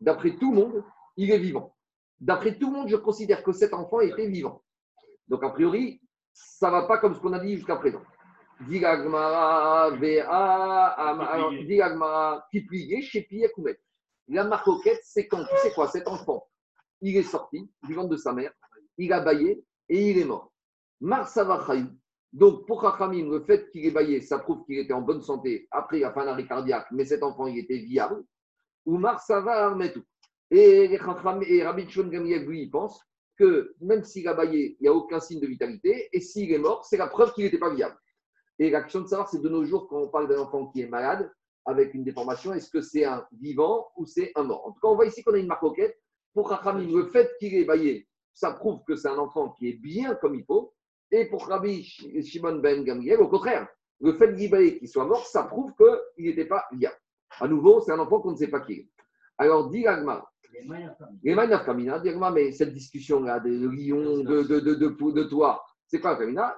D'après 0.00 0.36
tout 0.36 0.52
le 0.52 0.56
monde, 0.56 0.84
il 1.16 1.30
est 1.30 1.38
vivant. 1.38 1.74
D'après 2.20 2.56
tout 2.56 2.68
le 2.68 2.72
monde, 2.72 2.88
je 2.88 2.96
considère 2.96 3.42
que 3.42 3.52
cet 3.52 3.74
enfant 3.74 4.00
était 4.00 4.28
vivant. 4.28 4.62
Donc, 5.28 5.42
a 5.42 5.50
priori, 5.50 6.00
ça 6.36 6.66
ne 6.66 6.72
va 6.72 6.82
pas 6.82 6.98
comme 6.98 7.14
ce 7.14 7.20
qu'on 7.20 7.32
a 7.32 7.38
dit 7.38 7.56
jusqu'à 7.56 7.76
présent. 7.76 8.02
Kiplié, 12.50 13.00
Shepi, 13.02 13.42
Koumet. 13.54 13.78
La 14.28 14.44
marcoquette, 14.44 15.00
c'est 15.02 15.26
quand, 15.28 15.42
tu 15.44 15.56
sais 15.62 15.72
quoi, 15.72 15.88
cet 15.88 16.06
enfant, 16.06 16.46
il 17.00 17.16
est 17.16 17.22
sorti 17.22 17.70
du 17.84 17.94
ventre 17.94 18.10
de 18.10 18.16
sa 18.16 18.32
mère, 18.32 18.52
il 18.98 19.12
a 19.12 19.20
baillé 19.20 19.64
et 19.88 20.10
il 20.10 20.18
est 20.18 20.24
mort. 20.24 20.52
Marsava 21.00 21.64
Donc, 22.32 22.66
pour 22.66 22.82
Rachamim, 22.82 23.30
le 23.30 23.40
fait 23.40 23.70
qu'il 23.70 23.86
ait 23.86 23.90
baillé, 23.90 24.20
ça 24.20 24.38
prouve 24.38 24.64
qu'il 24.66 24.78
était 24.78 24.92
en 24.92 25.02
bonne 25.02 25.22
santé. 25.22 25.66
Après, 25.70 26.00
il 26.00 26.04
a 26.04 26.12
fait 26.12 26.20
un 26.20 26.28
arrêt 26.28 26.46
cardiaque, 26.46 26.88
mais 26.90 27.06
cet 27.06 27.22
enfant, 27.22 27.46
il 27.46 27.58
était 27.58 27.78
viable. 27.78 28.24
Oumar, 28.84 29.20
ça 29.20 29.40
va, 29.40 29.74
mais 29.74 29.92
tout. 29.92 30.04
Et, 30.50 30.92
et 30.92 31.64
Rabbi 31.64 31.90
Shon 31.90 32.08
Gamliel, 32.08 32.44
lui, 32.46 32.62
il 32.62 32.70
pense 32.70 33.00
que 33.36 33.74
même 33.80 34.04
s'il 34.04 34.26
a 34.28 34.34
baillé, 34.34 34.76
il 34.80 34.82
n'y 34.82 34.88
a 34.88 34.92
aucun 34.92 35.20
signe 35.20 35.40
de 35.40 35.46
vitalité. 35.46 36.08
Et 36.12 36.20
s'il 36.20 36.52
est 36.52 36.58
mort, 36.58 36.84
c'est 36.84 36.96
la 36.96 37.06
preuve 37.06 37.32
qu'il 37.32 37.44
n'était 37.44 37.58
pas 37.58 37.74
viable. 37.74 37.96
Et 38.58 38.70
la 38.70 38.82
question 38.82 39.00
de 39.00 39.06
savoir, 39.06 39.28
c'est 39.28 39.40
de 39.40 39.48
nos 39.48 39.64
jours, 39.64 39.88
quand 39.88 40.00
on 40.00 40.08
parle 40.08 40.28
d'un 40.28 40.40
enfant 40.40 40.66
qui 40.68 40.80
est 40.80 40.88
malade, 40.88 41.30
avec 41.66 41.94
une 41.94 42.04
déformation, 42.04 42.54
est-ce 42.54 42.70
que 42.70 42.80
c'est 42.80 43.04
un 43.04 43.26
vivant 43.32 43.88
ou 43.96 44.06
c'est 44.06 44.32
un 44.36 44.44
mort? 44.44 44.66
En 44.66 44.72
tout 44.72 44.80
cas, 44.80 44.88
on 44.88 44.94
voit 44.94 45.06
ici 45.06 45.22
qu'on 45.22 45.34
a 45.34 45.38
une 45.38 45.46
marque 45.46 45.64
Pour 46.32 46.48
Rachamim, 46.48 46.88
le 46.94 47.06
fait 47.08 47.30
qu'il 47.38 47.54
ait 47.54 47.64
baillé, 47.64 48.08
ça 48.32 48.52
prouve 48.52 48.80
que 48.86 48.94
c'est 48.94 49.08
un 49.08 49.18
enfant 49.18 49.50
qui 49.58 49.68
est 49.68 49.80
bien 49.80 50.14
comme 50.14 50.34
il 50.34 50.44
faut. 50.44 50.72
Et 51.10 51.26
pour 51.26 51.46
Rabbi 51.46 51.84
Shimon 51.84 52.56
ben 52.56 52.84
Gamriel, 52.84 53.20
au 53.20 53.28
contraire, 53.28 53.68
le 54.00 54.12
fait 54.14 54.34
qu'il 54.36 54.78
qu'il 54.78 54.88
soit 54.88 55.04
mort, 55.04 55.26
ça 55.26 55.44
prouve 55.44 55.72
qu'il 56.16 56.26
n'était 56.26 56.44
pas 56.46 56.64
bien. 56.72 56.92
À 57.40 57.48
nouveau, 57.48 57.80
c'est 57.80 57.92
un 57.92 57.98
enfant 57.98 58.20
qu'on 58.20 58.32
ne 58.32 58.36
sait 58.36 58.48
pas 58.48 58.60
qui 58.60 58.72
est. 58.74 58.88
Alors, 59.38 59.70
dit 59.70 59.86
les 61.22 61.34
Kamina, 61.64 61.98
dit 61.98 62.08
Agma, 62.08 62.30
mais 62.30 62.52
cette 62.52 62.72
discussion-là 62.72 63.40
de 63.40 63.50
lion, 63.50 64.22
de, 64.24 64.42
de, 64.42 64.60
de, 64.60 64.74
de, 64.74 64.88
de 64.88 65.22
toi, 65.24 65.64
c'est 65.86 66.00
quoi 66.00 66.16
Kamina? 66.16 66.56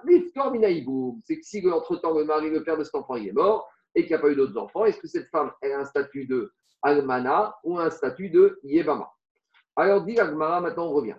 C'est 1.24 1.36
que 1.36 1.44
si 1.44 1.68
entre-temps 1.70 2.16
le 2.16 2.24
mari, 2.24 2.51
le 2.51 2.62
père 2.62 2.78
de 2.78 2.84
cet 2.84 2.94
enfant, 2.94 3.16
il 3.16 3.28
est 3.28 3.32
mort 3.32 3.68
et 3.94 4.03
qu'il 4.03 4.11
n'y 4.11 4.16
a 4.16 4.18
pas 4.18 4.30
eu 4.30 4.36
d'autres 4.36 4.59
enfants, 4.59 4.84
est-ce 4.84 4.99
que 4.99 5.09
cette 5.09 5.28
femme 5.28 5.51
elle 5.61 5.72
a 5.72 5.80
un 5.80 5.84
statut 5.84 6.26
de 6.26 6.53
Almana 6.82 7.57
ou 7.64 7.78
un 7.78 7.90
statut 7.90 8.30
de 8.30 8.59
Yebama? 8.62 9.11
Alors, 9.76 10.03
dit 10.05 10.18
Agmara, 10.18 10.61
maintenant 10.61 10.88
on 10.88 10.92
revient. 10.92 11.14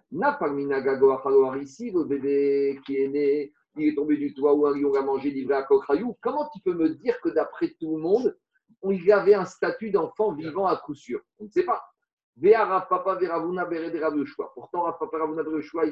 ici, 1.61 1.91
le 1.91 2.03
bébé 2.03 2.79
qui 2.85 2.97
est 2.97 3.07
né, 3.07 3.53
il 3.77 3.87
est 3.87 3.95
tombé 3.95 4.17
du 4.17 4.33
toit 4.33 4.53
ou 4.53 4.65
un 4.67 4.77
lion 4.77 4.93
a 4.95 5.01
mangé, 5.01 5.31
livré 5.31 5.55
à 5.55 5.63
Kokrayou. 5.63 6.17
Comment 6.21 6.49
tu 6.53 6.59
peux 6.61 6.73
me 6.73 6.89
dire 6.89 7.19
que 7.21 7.29
d'après 7.29 7.73
tout 7.79 7.95
le 7.95 8.01
monde, 8.01 8.37
il 8.83 9.05
y 9.05 9.11
avait 9.11 9.33
un 9.33 9.45
statut 9.45 9.91
d'enfant 9.91 10.33
vivant 10.33 10.65
à 10.65 10.75
coup 10.75 10.93
sûr? 10.93 11.21
On 11.39 11.45
ne 11.45 11.49
sait 11.49 11.63
pas. 11.63 11.81
Pourtant, 12.41 12.67
Rav 12.67 12.87
Papa 12.87 13.15
Veravuna 13.15 13.65
Bereshua, 13.65 14.53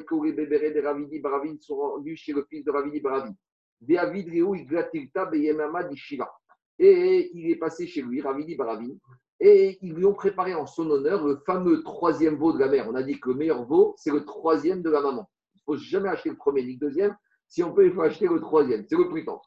courait 0.00 0.32
Bébéré 0.32 0.70
de 0.70 0.80
Ravidi 0.80 1.20
Baravin 1.20 1.56
sont 1.60 1.76
rendus 1.76 2.16
chez 2.16 2.32
le 2.32 2.46
fils 2.48 2.64
de 2.64 2.70
Ravidi 2.70 3.00
Baravin. 3.00 3.34
Veavid 3.82 4.42
Reu, 4.42 4.56
il 4.56 4.66
gratilta 4.66 5.26
Beyemama 5.26 5.84
Dishiva. 5.84 6.32
Et 6.78 7.30
il 7.34 7.50
est 7.50 7.56
passé 7.56 7.86
chez 7.86 8.00
lui, 8.00 8.22
Ravidi 8.22 8.56
Baravin, 8.56 8.94
et 9.40 9.78
ils 9.82 9.92
lui 9.92 10.04
ont 10.04 10.14
préparé 10.14 10.54
en 10.54 10.66
son 10.66 10.88
honneur 10.90 11.24
le 11.24 11.36
fameux 11.44 11.82
troisième 11.82 12.36
veau 12.36 12.52
de 12.52 12.58
la 12.58 12.68
mère. 12.68 12.88
On 12.88 12.94
a 12.94 13.02
dit 13.02 13.20
que 13.20 13.28
le 13.28 13.36
meilleur 13.36 13.64
veau, 13.66 13.94
c'est 13.98 14.10
le 14.10 14.24
troisième 14.24 14.82
de 14.82 14.90
la 14.90 15.00
maman. 15.00 15.28
Il 15.54 15.58
ne 15.58 15.62
faut 15.64 15.76
jamais 15.76 16.08
acheter 16.08 16.30
le 16.30 16.36
premier 16.36 16.64
ni 16.64 16.74
le 16.74 16.78
deuxième. 16.78 17.16
Si 17.46 17.62
on 17.62 17.72
peut, 17.72 17.86
il 17.86 17.92
faut 17.92 18.02
acheter 18.02 18.26
le 18.26 18.40
troisième. 18.40 18.84
C'est 18.88 18.96
le 18.96 19.08
plus 19.08 19.24
tendre. 19.24 19.42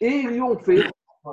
Et 0.00 0.08
ils 0.08 0.30
lui 0.30 0.40
ont 0.40 0.58
fait, 0.58 0.84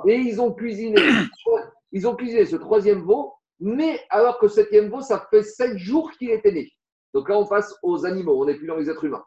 et 0.06 0.14
ils 0.14 0.40
ont 0.40 0.52
cuisiné, 0.52 0.96
ils 1.92 2.06
ont 2.06 2.14
cuisiné 2.14 2.44
ce 2.44 2.56
troisième 2.56 3.00
veau, 3.00 3.32
mais 3.60 4.00
alors 4.10 4.38
que 4.38 4.48
septième 4.48 4.88
veau, 4.88 5.00
ça 5.00 5.26
fait 5.30 5.42
sept 5.42 5.76
jours 5.78 6.10
qu'il 6.12 6.30
était 6.30 6.52
né. 6.52 6.70
Donc 7.14 7.28
là, 7.28 7.38
on 7.38 7.46
passe 7.46 7.74
aux 7.82 8.04
animaux, 8.06 8.42
on 8.42 8.46
n'est 8.46 8.54
plus 8.54 8.66
dans 8.66 8.76
les 8.76 8.90
êtres 8.90 9.04
humains. 9.04 9.24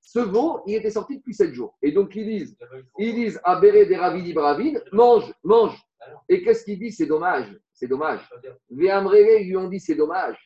Ce 0.00 0.20
veau, 0.20 0.62
il 0.66 0.76
était 0.76 0.90
sorti 0.90 1.18
depuis 1.18 1.34
sept 1.34 1.52
jours. 1.52 1.76
Et 1.82 1.92
donc, 1.92 2.14
ils 2.14 2.24
disent, 2.24 2.56
ils 2.98 3.14
disent 3.14 3.40
à 3.42 3.58
Béré 3.58 3.86
des 3.86 4.32
Bravine, 4.32 4.80
mange, 4.92 5.32
mange. 5.42 5.76
Et 6.28 6.42
qu'est-ce 6.42 6.64
qu'il 6.64 6.78
dit? 6.78 6.92
C'est 6.92 7.06
dommage 7.06 7.52
c'est 7.74 7.88
dommage. 7.88 8.20
ils 8.70 9.48
lui 9.48 9.56
ont 9.56 9.68
dit 9.68 9.80
c'est 9.80 9.94
dommage. 9.94 10.38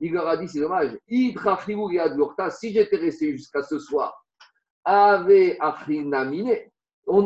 Il 0.00 0.12
leur 0.12 0.28
a 0.28 0.36
dit 0.36 0.48
c'est 0.48 0.60
dommage. 0.60 0.96
Si 1.08 2.72
j'étais 2.72 2.96
resté 2.96 3.32
jusqu'à 3.32 3.62
ce 3.62 3.78
soir, 3.78 4.24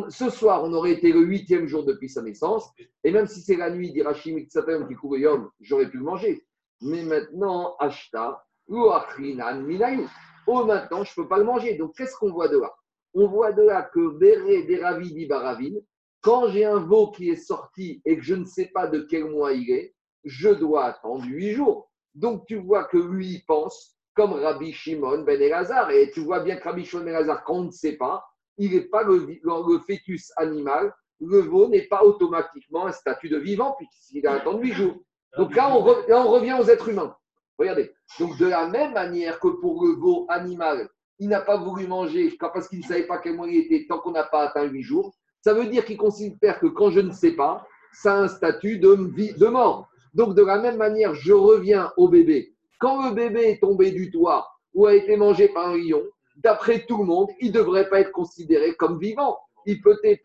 ce 0.08 0.30
soir, 0.30 0.62
on 0.64 0.72
aurait 0.72 0.92
été 0.92 1.12
le 1.12 1.20
huitième 1.20 1.66
jour 1.66 1.84
depuis 1.84 2.08
sa 2.08 2.22
naissance. 2.22 2.70
Et 3.04 3.10
même 3.10 3.26
si 3.26 3.40
c'est 3.40 3.56
la 3.56 3.70
nuit 3.70 3.92
d'Irachim 3.92 4.36
qui 4.36 4.94
couvre 4.94 5.16
Yom, 5.16 5.50
j'aurais 5.60 5.88
pu 5.88 5.98
le 5.98 6.04
manger. 6.04 6.44
Mais 6.82 7.02
maintenant, 7.02 7.76
Ashta, 7.78 8.44
ou 8.68 8.90
Minayu. 9.18 10.06
Oh, 10.46 10.64
maintenant, 10.64 11.04
je 11.04 11.12
ne 11.12 11.22
peux 11.22 11.28
pas 11.28 11.38
le 11.38 11.44
manger. 11.44 11.76
Donc, 11.76 11.96
qu'est-ce 11.96 12.16
qu'on 12.16 12.32
voit 12.32 12.48
de 12.48 12.58
là? 12.58 12.72
On 13.14 13.26
voit 13.26 13.52
de 13.52 13.62
là 13.62 13.82
que 13.82 14.18
Béré 14.18 14.62
Deravi 14.62 15.26
Baravin, 15.26 15.74
quand 16.20 16.48
j'ai 16.48 16.64
un 16.64 16.78
veau 16.78 17.10
qui 17.10 17.30
est 17.30 17.36
sorti 17.36 18.00
et 18.04 18.16
que 18.16 18.22
je 18.22 18.34
ne 18.34 18.44
sais 18.44 18.70
pas 18.72 18.86
de 18.86 19.06
quel 19.10 19.24
mois 19.24 19.52
il 19.52 19.70
est, 19.70 19.94
je 20.24 20.50
dois 20.50 20.84
attendre 20.84 21.24
huit 21.24 21.52
jours. 21.52 21.90
Donc 22.14 22.46
tu 22.46 22.56
vois 22.56 22.84
que 22.84 22.98
lui 22.98 23.42
pense 23.46 23.96
comme 24.14 24.32
Rabbi 24.32 24.72
Shimon 24.72 25.22
ben 25.22 25.40
Elazar. 25.40 25.90
Et 25.90 26.10
tu 26.10 26.20
vois 26.20 26.40
bien 26.40 26.56
que 26.56 26.64
Rabbi 26.64 26.84
Shimon 26.84 27.04
ben 27.04 27.10
Elazar, 27.10 27.42
quand 27.44 27.54
on 27.54 27.64
ne 27.64 27.70
sait 27.70 27.96
pas, 27.96 28.24
il 28.59 28.72
n'est 28.72 28.82
pas 28.82 29.03
le, 29.03 29.78
fœtus 29.86 30.32
animal. 30.36 30.94
Le 31.20 31.40
veau 31.40 31.68
n'est 31.68 31.86
pas 31.86 32.03
automatiquement 32.03 32.86
un 32.86 32.92
statut 32.92 33.28
de 33.28 33.38
vivant 33.38 33.74
puisqu'il 33.76 34.26
a 34.26 34.34
attendu 34.34 34.68
huit 34.68 34.74
jours. 34.74 34.96
Donc 35.36 35.55
là 35.55 35.70
on, 35.74 36.30
revient 36.30 36.57
aux 36.61 36.64
êtres 36.64 36.88
humains. 36.88 37.14
Regardez. 37.59 37.92
Donc 38.18 38.36
de 38.38 38.46
la 38.46 38.66
même 38.68 38.94
manière 38.94 39.38
que 39.38 39.48
pour 39.48 39.84
le 39.84 39.92
veau 39.92 40.26
animal, 40.28 40.88
il 41.18 41.28
n'a 41.28 41.40
pas 41.40 41.59
voulu 41.59 41.86
manger 41.86 42.34
parce 42.38 42.68
qu'il 42.68 42.80
ne 42.80 42.84
savait 42.84 43.07
pas 43.07 43.18
quel 43.18 43.36
mois 43.36 43.48
il 43.48 43.59
était 43.59 43.86
tant 43.86 43.98
qu'on 43.98 44.12
n'a 44.12 44.24
pas 44.24 44.48
atteint 44.48 44.64
huit 44.64 44.82
jours. 44.82 45.14
Ça 45.42 45.55
veut 45.55 45.66
dire 45.66 45.84
qu'il 45.84 45.96
considère 45.96 46.59
que 46.59 46.66
quand 46.66 46.90
je 46.90 47.01
ne 47.01 47.12
sais 47.12 47.32
pas, 47.32 47.66
ça 47.92 48.14
a 48.14 48.22
un 48.22 48.28
statut 48.28 48.78
de, 48.78 48.94
de 48.94 49.46
mort. 49.46 49.88
Donc, 50.14 50.34
de 50.34 50.42
la 50.42 50.59
même 50.59 50.76
manière, 50.76 51.14
je 51.14 51.32
reviens 51.32 51.92
au 51.96 52.09
bébé. 52.09 52.55
Quand 52.78 53.09
le 53.09 53.14
bébé 53.14 53.51
est 53.51 53.61
tombé 53.61 53.90
du 53.90 54.11
toit 54.11 54.48
ou 54.74 54.86
a 54.86 54.94
été 54.94 55.16
mangé 55.16 55.48
par 55.48 55.68
un 55.68 55.76
lion, 55.76 56.03
d'après 56.43 56.84
tout 56.86 56.99
le 56.99 57.05
monde, 57.05 57.28
il 57.41 57.49
ne 57.49 57.59
devrait 57.59 57.88
pas 57.88 58.01
être 58.01 58.12
considéré 58.12 58.74
comme 58.76 58.99
vivant. 58.99 59.38
Il 59.66 59.80
peut 59.80 59.99
être, 60.05 60.24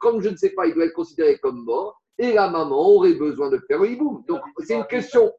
comme 0.00 0.20
je 0.20 0.28
ne 0.28 0.36
sais 0.36 0.50
pas, 0.50 0.66
il 0.66 0.74
doit 0.74 0.84
être 0.84 0.94
considéré 0.94 1.38
comme 1.38 1.64
mort. 1.64 2.00
Et 2.18 2.32
la 2.32 2.48
maman 2.48 2.88
aurait 2.88 3.14
besoin 3.14 3.50
de 3.50 3.58
faire 3.66 3.80
le 3.80 3.90
hiboum. 3.90 4.24
Donc, 4.28 4.40
c'est 4.58 4.76
une 4.76 4.86
question. 4.86 5.32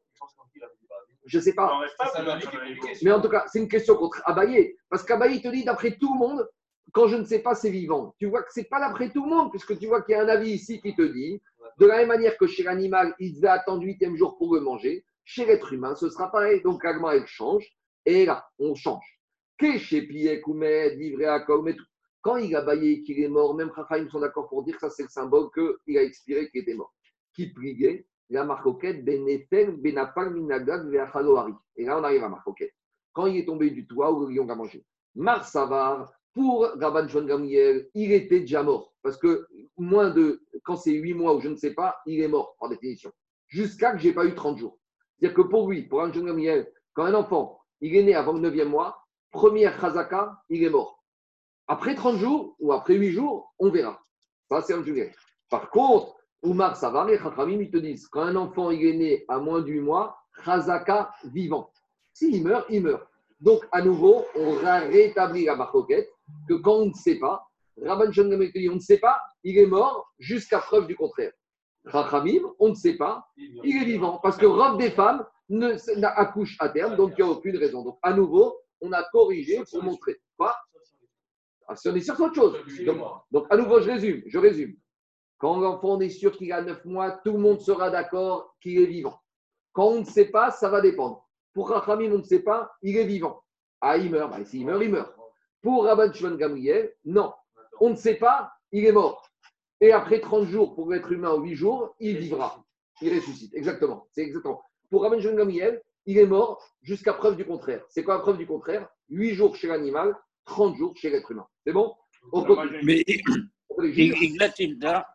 Je 1.24 1.38
ne 1.38 1.42
sais 1.42 1.54
pas. 1.54 1.80
Mais 3.02 3.12
en 3.12 3.20
tout 3.20 3.28
cas, 3.28 3.44
c'est 3.50 3.58
une 3.58 3.68
question 3.68 3.96
contre 3.96 4.20
Abaye. 4.24 4.76
Parce 4.90 5.02
qu'Abaye 5.02 5.40
te 5.40 5.48
dit, 5.48 5.64
d'après 5.64 5.96
tout 5.96 6.12
le 6.12 6.18
monde, 6.18 6.48
quand 6.92 7.08
je 7.08 7.16
ne 7.16 7.24
sais 7.24 7.40
pas, 7.40 7.54
c'est 7.54 7.70
vivant. 7.70 8.14
Tu 8.18 8.26
vois 8.26 8.42
que 8.42 8.52
ce 8.52 8.60
n'est 8.60 8.66
pas 8.66 8.80
d'après 8.80 9.10
tout 9.10 9.24
le 9.24 9.30
monde, 9.30 9.50
puisque 9.50 9.78
tu 9.78 9.86
vois 9.86 10.02
qu'il 10.02 10.14
y 10.14 10.18
a 10.18 10.22
un 10.22 10.28
avis 10.28 10.50
ici 10.50 10.80
qui 10.80 10.94
te 10.94 11.02
dit, 11.02 11.40
de 11.78 11.86
la 11.86 11.98
même 11.98 12.08
manière 12.08 12.36
que 12.36 12.46
chez 12.46 12.62
l'animal, 12.62 13.14
il 13.18 13.34
devait 13.34 13.48
attendre 13.48 13.82
huitième 13.82 14.16
jour 14.16 14.36
pour 14.38 14.54
le 14.54 14.60
manger, 14.60 15.04
chez 15.24 15.44
l'être 15.44 15.72
humain, 15.72 15.94
ce 15.96 16.08
sera 16.10 16.30
pareil. 16.30 16.62
Donc, 16.62 16.84
l'agma, 16.84 17.16
elle 17.16 17.26
change, 17.26 17.66
et 18.04 18.24
là, 18.24 18.46
on 18.58 18.74
change. 18.74 19.15
Quand 19.58 19.72
il 22.36 22.56
a 22.56 22.62
baillé 22.62 23.02
qu'il 23.02 23.20
est 23.20 23.28
mort, 23.28 23.54
même 23.54 23.70
Raphaël 23.70 24.10
sont 24.10 24.20
d'accord 24.20 24.48
pour 24.48 24.64
dire 24.64 24.74
que 24.74 24.80
ça, 24.80 24.90
c'est 24.90 25.04
le 25.04 25.08
symbole 25.08 25.48
qu'il 25.84 25.96
a 25.96 26.02
expiré, 26.02 26.50
qu'il 26.50 26.62
était 26.62 26.74
mort. 26.74 26.92
Qui 27.34 27.52
priait 27.52 28.06
la 28.30 28.44
marcoquette 28.44 29.04
Benefel, 29.04 29.76
Benapal, 29.76 30.34
Minagag, 30.34 30.86
Et 31.76 31.84
là, 31.84 31.98
on 31.98 32.04
arrive 32.04 32.24
à 32.24 32.28
marcoquette. 32.28 32.72
Quand 33.12 33.26
il 33.26 33.38
est 33.38 33.46
tombé 33.46 33.70
du 33.70 33.86
toit 33.86 34.12
où 34.12 34.26
le 34.26 34.34
lion 34.34 34.48
a 34.48 34.54
mangé. 34.54 34.84
Marsavar, 35.14 36.12
pour 36.34 36.66
Rabban 36.78 37.08
Shon 37.08 37.24
Gamriel, 37.24 37.88
il 37.94 38.12
était 38.12 38.40
déjà 38.40 38.62
mort. 38.62 38.92
Parce 39.02 39.16
que 39.16 39.46
moins 39.78 40.10
de, 40.10 40.42
quand 40.64 40.76
c'est 40.76 40.92
8 40.92 41.14
mois 41.14 41.34
ou 41.34 41.40
je 41.40 41.48
ne 41.48 41.56
sais 41.56 41.72
pas, 41.72 41.96
il 42.04 42.20
est 42.20 42.28
mort, 42.28 42.56
par 42.60 42.68
définition. 42.68 43.10
Jusqu'à 43.46 43.92
que 43.92 43.98
je 43.98 44.08
n'ai 44.08 44.14
pas 44.14 44.26
eu 44.26 44.34
30 44.34 44.58
jours. 44.58 44.78
C'est-à-dire 45.18 45.36
que 45.36 45.48
pour 45.48 45.70
lui, 45.70 45.84
pour 45.84 46.00
Rabban 46.00 46.12
Shon 46.12 46.26
Gamriel, 46.26 46.70
quand 46.92 47.04
un 47.04 47.14
enfant, 47.14 47.60
il 47.80 47.96
est 47.96 48.02
né 48.02 48.14
avant 48.14 48.34
le 48.34 48.50
9e 48.50 48.64
mois, 48.64 49.05
première 49.36 49.78
chazaka, 49.78 50.42
il 50.48 50.64
est 50.64 50.70
mort. 50.70 51.04
Après 51.68 51.94
30 51.94 52.16
jours 52.16 52.56
ou 52.58 52.72
après 52.72 52.94
8 52.94 53.12
jours, 53.12 53.52
on 53.58 53.70
verra. 53.70 54.00
Ça, 54.48 54.62
c'est 54.62 54.72
un 54.72 54.82
juillet. 54.82 55.12
Par 55.50 55.68
contre, 55.70 56.16
Oumar 56.42 56.74
Savar 56.74 57.08
et 57.10 57.18
Khatramim, 57.18 57.60
ils 57.60 57.70
te 57.70 57.76
disent, 57.76 58.08
quand 58.08 58.22
un 58.22 58.36
enfant 58.36 58.70
il 58.70 58.86
est 58.86 58.96
né 58.96 59.24
à 59.28 59.38
moins 59.38 59.60
de 59.60 59.68
8 59.68 59.80
mois, 59.80 60.16
chazaka 60.42 61.10
vivant. 61.24 61.70
S'il 62.14 62.42
meurt, 62.44 62.66
il 62.70 62.82
meurt. 62.82 63.06
Donc, 63.40 63.60
à 63.72 63.82
nouveau, 63.82 64.24
on 64.34 64.54
va 64.54 64.78
rétablir 64.78 65.52
la 65.52 65.56
marcoquette 65.58 66.08
que 66.48 66.54
quand 66.54 66.76
on 66.76 66.86
ne 66.86 66.94
sait 66.94 67.18
pas, 67.18 67.46
Rabban 67.84 68.10
Shon 68.12 68.30
on 68.32 68.74
ne 68.74 68.80
sait 68.80 68.98
pas, 68.98 69.20
il 69.44 69.58
est 69.58 69.66
mort 69.66 70.10
jusqu'à 70.18 70.60
preuve 70.60 70.86
du 70.86 70.96
contraire. 70.96 71.32
Rachamim, 71.84 72.42
on 72.58 72.70
ne 72.70 72.74
sait 72.74 72.96
pas, 72.96 73.26
il 73.36 73.82
est 73.82 73.84
vivant. 73.84 74.18
Parce 74.22 74.38
que 74.38 74.46
robe 74.46 74.78
des 74.78 74.90
femmes 74.90 75.26
ne, 75.50 75.76
accouche 76.04 76.56
à 76.58 76.70
terme, 76.70 76.96
donc 76.96 77.12
il 77.18 77.24
n'y 77.24 77.30
a 77.30 77.32
aucune 77.32 77.58
raison. 77.58 77.82
Donc, 77.82 77.98
à 78.02 78.14
nouveau, 78.14 78.56
on 78.80 78.92
a 78.92 79.02
corrigé 79.10 79.62
pour 79.70 79.82
montrer. 79.82 80.20
Quoi 80.36 80.54
ah, 81.68 81.76
Si 81.76 81.88
on 81.88 81.94
est 81.94 82.00
sûr, 82.00 82.16
c'est 82.16 82.22
autre 82.22 82.34
chose. 82.34 82.56
Donc, 83.30 83.46
à 83.50 83.56
nouveau, 83.56 83.80
je 83.80 83.90
résume. 83.90 84.22
Je 84.26 84.38
résume. 84.38 84.76
Quand 85.38 85.58
l'enfant, 85.60 85.96
on 85.96 86.00
est 86.00 86.08
sûr 86.10 86.32
qu'il 86.32 86.52
a 86.52 86.62
9 86.62 86.84
mois, 86.86 87.20
tout 87.24 87.32
le 87.32 87.38
monde 87.38 87.60
sera 87.60 87.90
d'accord 87.90 88.56
qu'il 88.60 88.80
est 88.80 88.86
vivant. 88.86 89.20
Quand 89.72 89.88
on 89.88 90.00
ne 90.00 90.04
sait 90.04 90.30
pas, 90.30 90.50
ça 90.50 90.70
va 90.70 90.80
dépendre. 90.80 91.28
Pour 91.52 91.68
Rachamim, 91.68 92.12
on 92.12 92.18
ne 92.18 92.22
sait 92.22 92.42
pas, 92.42 92.70
il 92.82 92.96
est 92.96 93.04
vivant. 93.04 93.42
Ah, 93.80 93.98
il 93.98 94.10
meurt. 94.10 94.30
Bah, 94.30 94.44
S'il 94.44 94.64
meurt, 94.64 94.82
il 94.82 94.90
meurt. 94.90 95.14
Pour 95.62 95.84
Rabban 95.84 96.12
Shimon 96.12 96.36
Gamriel, 96.36 96.94
non. 97.04 97.32
On 97.80 97.90
ne 97.90 97.96
sait 97.96 98.14
pas, 98.14 98.52
il 98.72 98.86
est 98.86 98.92
mort. 98.92 99.28
Et 99.80 99.92
après 99.92 100.20
30 100.20 100.46
jours, 100.46 100.74
pour 100.74 100.90
l'être 100.90 101.12
humain, 101.12 101.34
ou 101.34 101.42
8 101.42 101.54
jours, 101.54 101.94
il 102.00 102.16
vivra. 102.18 102.64
Il 103.02 103.14
ressuscite. 103.14 103.54
Exactement. 103.54 104.06
C'est 104.12 104.22
exactement. 104.22 104.62
Pour 104.90 105.02
Rabban 105.02 105.20
Shimon 105.20 105.36
Gamriel, 105.36 105.82
il 106.06 106.18
est 106.18 106.26
mort 106.26 106.62
jusqu'à 106.82 107.12
preuve 107.12 107.36
du 107.36 107.44
contraire. 107.44 107.84
C'est 107.88 108.02
quoi 108.04 108.14
la 108.14 108.20
preuve 108.20 108.38
du 108.38 108.46
contraire? 108.46 108.88
8 109.10 109.34
jours 109.34 109.56
chez 109.56 109.66
l'animal, 109.66 110.16
30 110.44 110.76
jours 110.76 110.96
chez 110.96 111.10
l'être 111.10 111.30
humain. 111.30 111.46
C'est 111.64 111.72
bon? 111.72 111.94
Mais 112.84 113.04
Iglatilda. 113.78 115.06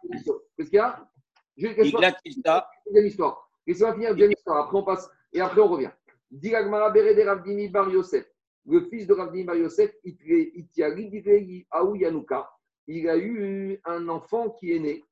Qu'est-ce 0.57 0.69
qu'il 0.69 0.75
y 0.75 0.79
a? 0.79 1.07
Iglatilda. 1.57 2.69
Deuxième 2.85 3.07
histoire. 3.07 3.49
Laissez-moi 3.65 3.93
finir 3.93 4.11
deuxième 4.11 4.31
histoire. 4.31 4.65
Après, 4.65 4.77
on 4.77 4.83
passe 4.83 5.09
et 5.33 5.41
après, 5.41 5.61
on 5.61 5.67
revient. 5.67 5.91
Diragmara 6.29 6.89
Berede 6.91 7.25
Ravdini 7.25 7.69
Bar 7.69 7.89
Yosef. 7.89 8.25
Le 8.65 8.81
fils 8.89 9.07
de 9.07 9.13
Ravdini 9.13 9.43
Bar 9.43 9.55
Yosef, 9.55 9.91
Itiari 10.03 11.65
Aou 11.71 11.95
Yanouka. 11.95 12.49
Il 12.87 13.09
a 13.09 13.17
eu 13.17 13.79
un 13.85 14.07
enfant 14.09 14.49
qui 14.51 14.73
est 14.73 14.79
né. 14.79 15.03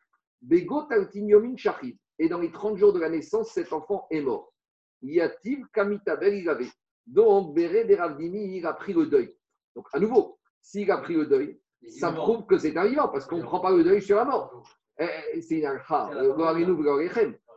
Bego 0.41 0.83
Taltinyomin 0.83 1.55
Shachid. 1.57 1.97
Et 2.17 2.27
dans 2.29 2.39
les 2.39 2.51
30 2.51 2.77
jours 2.77 2.93
de 2.93 2.99
la 2.99 3.09
naissance, 3.09 3.51
cet 3.51 3.71
enfant 3.73 4.07
est 4.11 4.21
mort. 4.21 4.53
Yativ 5.01 5.65
Kamitabel, 5.73 6.35
il 6.35 6.49
avait. 6.49 6.69
Donc, 7.05 7.55
Berede 7.55 7.91
Ravdini, 7.91 8.57
il 8.57 8.65
a 8.65 8.73
pris 8.73 8.93
le 8.93 9.07
deuil. 9.07 9.35
Donc, 9.75 9.87
à 9.93 9.99
nouveau, 9.99 10.39
s'il 10.61 10.91
a 10.91 10.97
pris 10.97 11.15
le 11.15 11.25
deuil, 11.25 11.59
ça 11.87 12.11
prouve 12.11 12.45
que 12.45 12.57
c'est 12.57 12.75
un 12.77 12.85
vivant, 12.85 13.07
parce 13.07 13.25
qu'on 13.25 13.37
ne 13.37 13.43
prend 13.43 13.59
pas 13.59 13.71
le 13.71 13.83
deuil 13.83 14.01
sur 14.01 14.17
la 14.17 14.25
mort. 14.25 14.63
Eh, 14.99 15.07
eh, 15.33 15.41
c'est 15.41 15.59
une 15.59 15.65
alcha. 15.65 16.09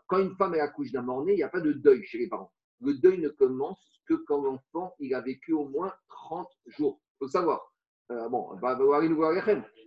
Quand 0.07 0.18
une 0.18 0.34
femme 0.36 0.55
accouche 0.55 0.93
d'un 0.93 1.03
mort-né, 1.03 1.32
il 1.32 1.36
n'y 1.36 1.43
a 1.43 1.49
pas 1.49 1.61
de 1.61 1.72
deuil 1.72 2.05
chez 2.05 2.18
les 2.18 2.28
parents. 2.28 2.53
Le 2.80 2.95
deuil 2.95 3.20
ne 3.20 3.28
commence 3.28 4.01
que 4.07 4.14
quand 4.14 4.43
l'enfant 4.43 4.95
il 5.01 5.14
a 5.14 5.20
vécu 5.20 5.53
au 5.53 5.68
moins 5.68 5.93
30 6.09 6.49
jours. 6.66 7.01
Il 7.03 7.18
faut 7.18 7.24
le 7.26 7.30
savoir. 7.30 7.72
Euh, 8.11 8.28
bon, 8.28 8.49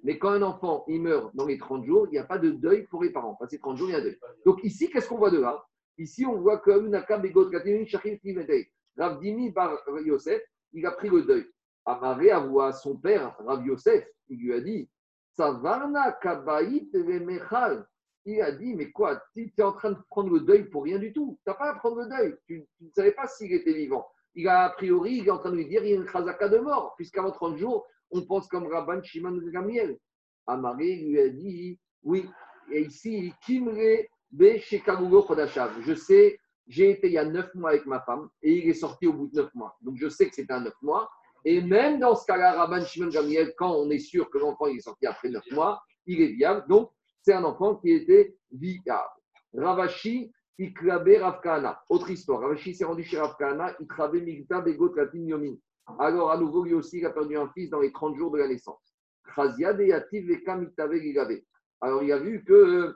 mais 0.04 0.18
quand 0.18 0.30
un 0.30 0.42
enfant 0.42 0.84
il 0.88 1.02
meurt 1.02 1.36
dans 1.36 1.46
les 1.46 1.58
30 1.58 1.86
jours, 1.86 2.08
il 2.08 2.12
n'y 2.12 2.18
a 2.18 2.24
pas 2.24 2.38
de 2.38 2.52
deuil 2.52 2.88
pour 2.88 3.04
les 3.04 3.12
parents. 3.12 3.36
Passé 3.36 3.60
30 3.60 3.78
jours, 3.78 3.90
il 3.90 3.94
y 3.94 3.96
a 3.96 4.00
un 4.00 4.04
deuil. 4.04 4.18
Donc 4.46 4.64
ici, 4.64 4.90
qu'est-ce 4.90 5.08
qu'on 5.08 5.18
voit 5.18 5.32
de 5.32 5.40
là? 5.40 5.64
Ici, 5.98 6.26
on 6.26 6.38
voit 6.38 6.60
que 6.60 6.72
Ravdimi 8.98 9.52
Bar 9.52 9.78
Yosef, 10.06 10.42
il 10.74 10.86
a 10.86 10.92
pris 10.92 11.10
le 11.10 11.24
deuil. 11.24 11.46
Amaré 11.86 12.32
à 12.32 12.72
son 12.72 12.98
père, 12.98 13.36
Rav 13.40 13.66
Yosef, 13.66 14.08
il 14.30 14.40
lui 14.40 14.54
a 14.54 14.60
dit 14.60 14.90
Savarna 15.36 16.14
Kabaït 16.14 16.94
Mechal. 16.94 17.86
Il 18.26 18.42
a 18.42 18.52
dit 18.52 18.74
Mais 18.74 18.92
quoi 18.92 19.22
Tu 19.34 19.54
es 19.56 19.62
en 19.62 19.74
train 19.74 19.92
de 19.92 20.00
prendre 20.10 20.34
le 20.34 20.40
deuil 20.40 20.66
pour 20.70 20.84
rien 20.84 20.98
du 20.98 21.14
tout. 21.14 21.38
Tu 21.44 21.50
n'as 21.50 21.56
pas 21.56 21.72
à 21.72 21.76
prendre 21.76 21.98
le 22.02 22.08
deuil. 22.08 22.36
Tu 22.48 22.66
ne 22.82 22.90
savais 22.92 23.12
pas 23.12 23.28
s'il 23.28 23.54
était 23.54 23.74
vivant. 23.74 24.08
Il 24.34 24.48
a, 24.48 24.66
a 24.66 24.70
priori, 24.72 25.18
il 25.18 25.28
est 25.28 25.32
en 25.32 25.38
train 25.38 25.52
de 25.52 25.58
lui 25.58 25.68
dire 25.68 25.84
Il 25.84 25.90
y 25.92 25.94
a 25.94 25.98
une 25.98 26.08
chazaka 26.08 26.50
de 26.50 26.58
mort, 26.58 26.96
puisqu'avant 26.96 27.32
30 27.32 27.58
jours, 27.58 27.86
on 28.12 28.26
pense 28.26 28.48
comme 28.48 28.68
Rabban 28.68 29.04
Shimon 29.04 29.38
Gamiel. 29.52 30.00
Amaré 30.48 30.96
lui 30.96 31.20
a 31.20 31.30
dit 31.30 31.80
Oui, 32.04 32.28
et 32.72 32.82
ici, 32.82 33.34
Kimre. 33.46 34.08
Je 34.32 35.94
sais, 35.96 36.40
j'ai 36.68 36.90
été 36.90 37.08
il 37.08 37.14
y 37.14 37.18
a 37.18 37.26
9 37.26 37.56
mois 37.56 37.70
avec 37.72 37.86
ma 37.86 38.02
femme 38.02 38.30
et 38.42 38.54
il 38.54 38.70
est 38.70 38.74
sorti 38.74 39.08
au 39.08 39.14
bout 39.14 39.28
de 39.28 39.42
9 39.42 39.54
mois. 39.56 39.78
Donc 39.82 39.98
je 39.98 40.10
sais 40.10 40.28
que 40.28 40.36
c'était 40.36 40.54
un 40.54 40.62
9 40.62 40.74
mois. 40.82 41.10
Et 41.48 41.62
même 41.62 42.00
dans 42.00 42.16
ce 42.16 42.26
cas-là, 42.26 42.54
Rabban 42.54 42.84
Shimon 42.84 43.10
Gamiel, 43.10 43.54
quand 43.56 43.72
on 43.72 43.90
est 43.92 44.00
sûr 44.00 44.30
que 44.32 44.40
l'enfant 44.40 44.66
est 44.66 44.80
sorti 44.80 45.06
après 45.06 45.30
9 45.30 45.44
mois, 45.52 45.80
il 46.08 46.22
est 46.22 46.34
viable. 46.34 46.66
Donc, 46.68 46.92
c'est 47.22 47.34
un 47.34 47.44
enfant 47.44 47.76
qui 47.76 47.92
était 47.92 48.36
viable. 48.52 49.10
Ravashi, 49.56 50.32
Iklabe 50.58 51.18
Ravkana. 51.20 51.84
Autre 51.90 52.10
histoire. 52.10 52.42
Ravashi 52.42 52.74
s'est 52.74 52.86
rendu 52.86 53.04
chez 53.04 53.20
Ravkana, 53.20 53.76
Ikrabe 53.80 54.16
Migta 54.16 54.62
Begot 54.62 54.96
Latin 54.96 55.20
Yomin. 55.20 55.56
Alors, 56.00 56.32
à 56.32 56.38
nouveau, 56.38 56.64
lui 56.64 56.74
aussi, 56.74 56.98
il 56.98 57.06
a 57.06 57.12
perdu 57.12 57.38
un 57.38 57.48
fils 57.50 57.70
dans 57.70 57.80
les 57.80 57.92
30 57.92 58.16
jours 58.16 58.32
de 58.32 58.40
la 58.40 58.48
naissance. 58.48 58.96
Alors, 61.82 62.04
il 62.04 62.12
a 62.12 62.18
vu 62.18 62.44
que 62.44 62.96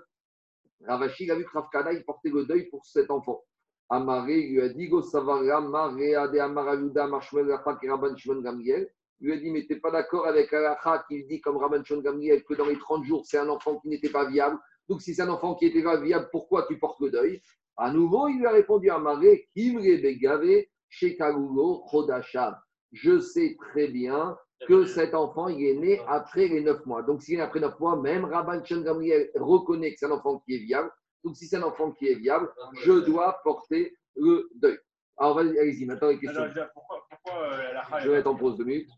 Ravashi, 0.86 1.26
il 1.26 1.32
a 1.32 1.36
vu 1.36 1.46
que 1.46 1.94
il 1.94 2.04
portait 2.06 2.30
le 2.30 2.46
deuil 2.46 2.70
pour 2.70 2.86
cet 2.86 3.12
enfant. 3.12 3.44
Amaré 3.90 4.44
lui 4.44 4.62
a 4.62 4.70
dit 4.70 4.88
Go 4.88 5.02
Savara, 5.02 5.62
Marea 5.62 6.28
de 6.28 6.38
Amarayuda, 6.38 7.08
Marshmel, 7.08 7.52
Rafak 7.52 7.80
Rabban 7.88 8.16
Shimon. 8.16 8.44
Il 8.62 8.88
lui 9.20 9.34
a 9.34 9.38
dit 9.38 9.52
Mais 9.52 9.66
tu 9.66 9.74
n'es 9.74 9.80
pas 9.80 9.92
d'accord 9.92 10.28
avec 10.28 10.54
Alacha 10.54 11.04
qui 11.08 11.26
dit, 11.26 11.42
comme 11.42 11.58
Rabban 11.58 11.84
Shimon 11.84 12.02
Gamriel, 12.02 12.44
que 12.44 12.54
dans 12.54 12.68
les 12.68 12.78
30 12.78 13.04
jours, 13.04 13.26
c'est 13.26 13.40
un 13.40 13.50
enfant 13.50 13.80
qui 13.80 13.90
n'était 13.90 14.10
pas 14.10 14.30
viable. 14.30 14.58
Donc, 14.88 15.02
si 15.02 15.14
c'est 15.14 15.24
un 15.24 15.30
enfant 15.30 15.56
qui 15.56 15.66
n'était 15.66 15.84
pas 15.84 16.00
viable, 16.00 16.30
pourquoi 16.32 16.66
tu 16.68 16.78
portes 16.78 17.00
le 17.00 17.10
deuil? 17.10 17.42
À 17.78 17.92
nouveau, 17.92 18.28
il 18.28 18.40
lui 18.40 18.46
a 18.46 18.52
répondu 18.52 18.90
Amaré 18.90 19.48
Kimre 19.56 20.02
Begave, 20.02 20.66
Shekagulo, 20.90 21.84
Chodashab. 21.90 22.56
Je 22.92 23.20
sais 23.20 23.56
très 23.60 23.88
bien 23.88 24.38
que 24.68 24.86
cet 24.86 25.14
enfant, 25.14 25.48
il 25.48 25.66
est 25.66 25.76
né 25.76 26.02
après 26.08 26.48
les 26.48 26.62
9 26.62 26.86
mois. 26.86 27.04
Donc, 27.04 27.22
s'il 27.22 27.36
est 27.36 27.38
né 27.38 27.44
après 27.44 27.60
9 27.60 27.80
mois, 27.80 27.96
même 27.96 28.26
Rabban 28.26 28.62
Gamriel 28.62 29.30
reconnaît 29.36 29.94
que 29.94 30.00
c'est 30.00 30.06
un 30.06 30.12
enfant 30.12 30.40
qui 30.40 30.56
est 30.56 30.60
viable. 30.60 30.92
Donc, 31.24 31.36
si 31.36 31.48
c'est 31.48 31.58
un 31.58 31.64
enfant 31.64 31.92
qui 31.92 32.08
est 32.08 32.16
viable, 32.16 32.52
je 32.82 32.94
dois 32.94 33.40
porter 33.44 33.96
le 34.16 34.50
deuil. 34.56 34.78
Alors, 35.18 35.40
allez-y, 35.40 35.86
maintenant 35.86 36.10
les 36.10 36.20
questions. 36.20 36.44
pourquoi, 36.74 37.06
euh, 37.34 38.00
je 38.02 38.10
vais 38.10 38.20
être 38.20 38.28
en 38.28 38.36
pause 38.36 38.58
deux 38.58 38.64
minutes. 38.64 38.90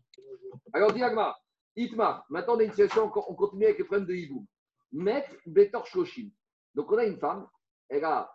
Alors, 0.72 0.92
Diagma, 0.92 1.36
Itma, 1.76 2.24
maintenant 2.28 2.54
on 2.56 2.60
a 2.60 2.64
une 2.64 2.70
situation, 2.70 3.10
on 3.14 3.34
continue 3.34 3.64
avec 3.64 3.78
les 3.78 3.84
problèmes 3.84 4.06
de 4.06 4.14
Hiboum. 4.14 4.46
Met 4.92 5.26
Betor 5.46 5.86
Shloshim. 5.86 6.30
Donc, 6.74 6.90
on 6.92 6.98
a 6.98 7.04
une 7.04 7.18
femme, 7.18 7.46
elle, 7.88 8.04
a, 8.04 8.32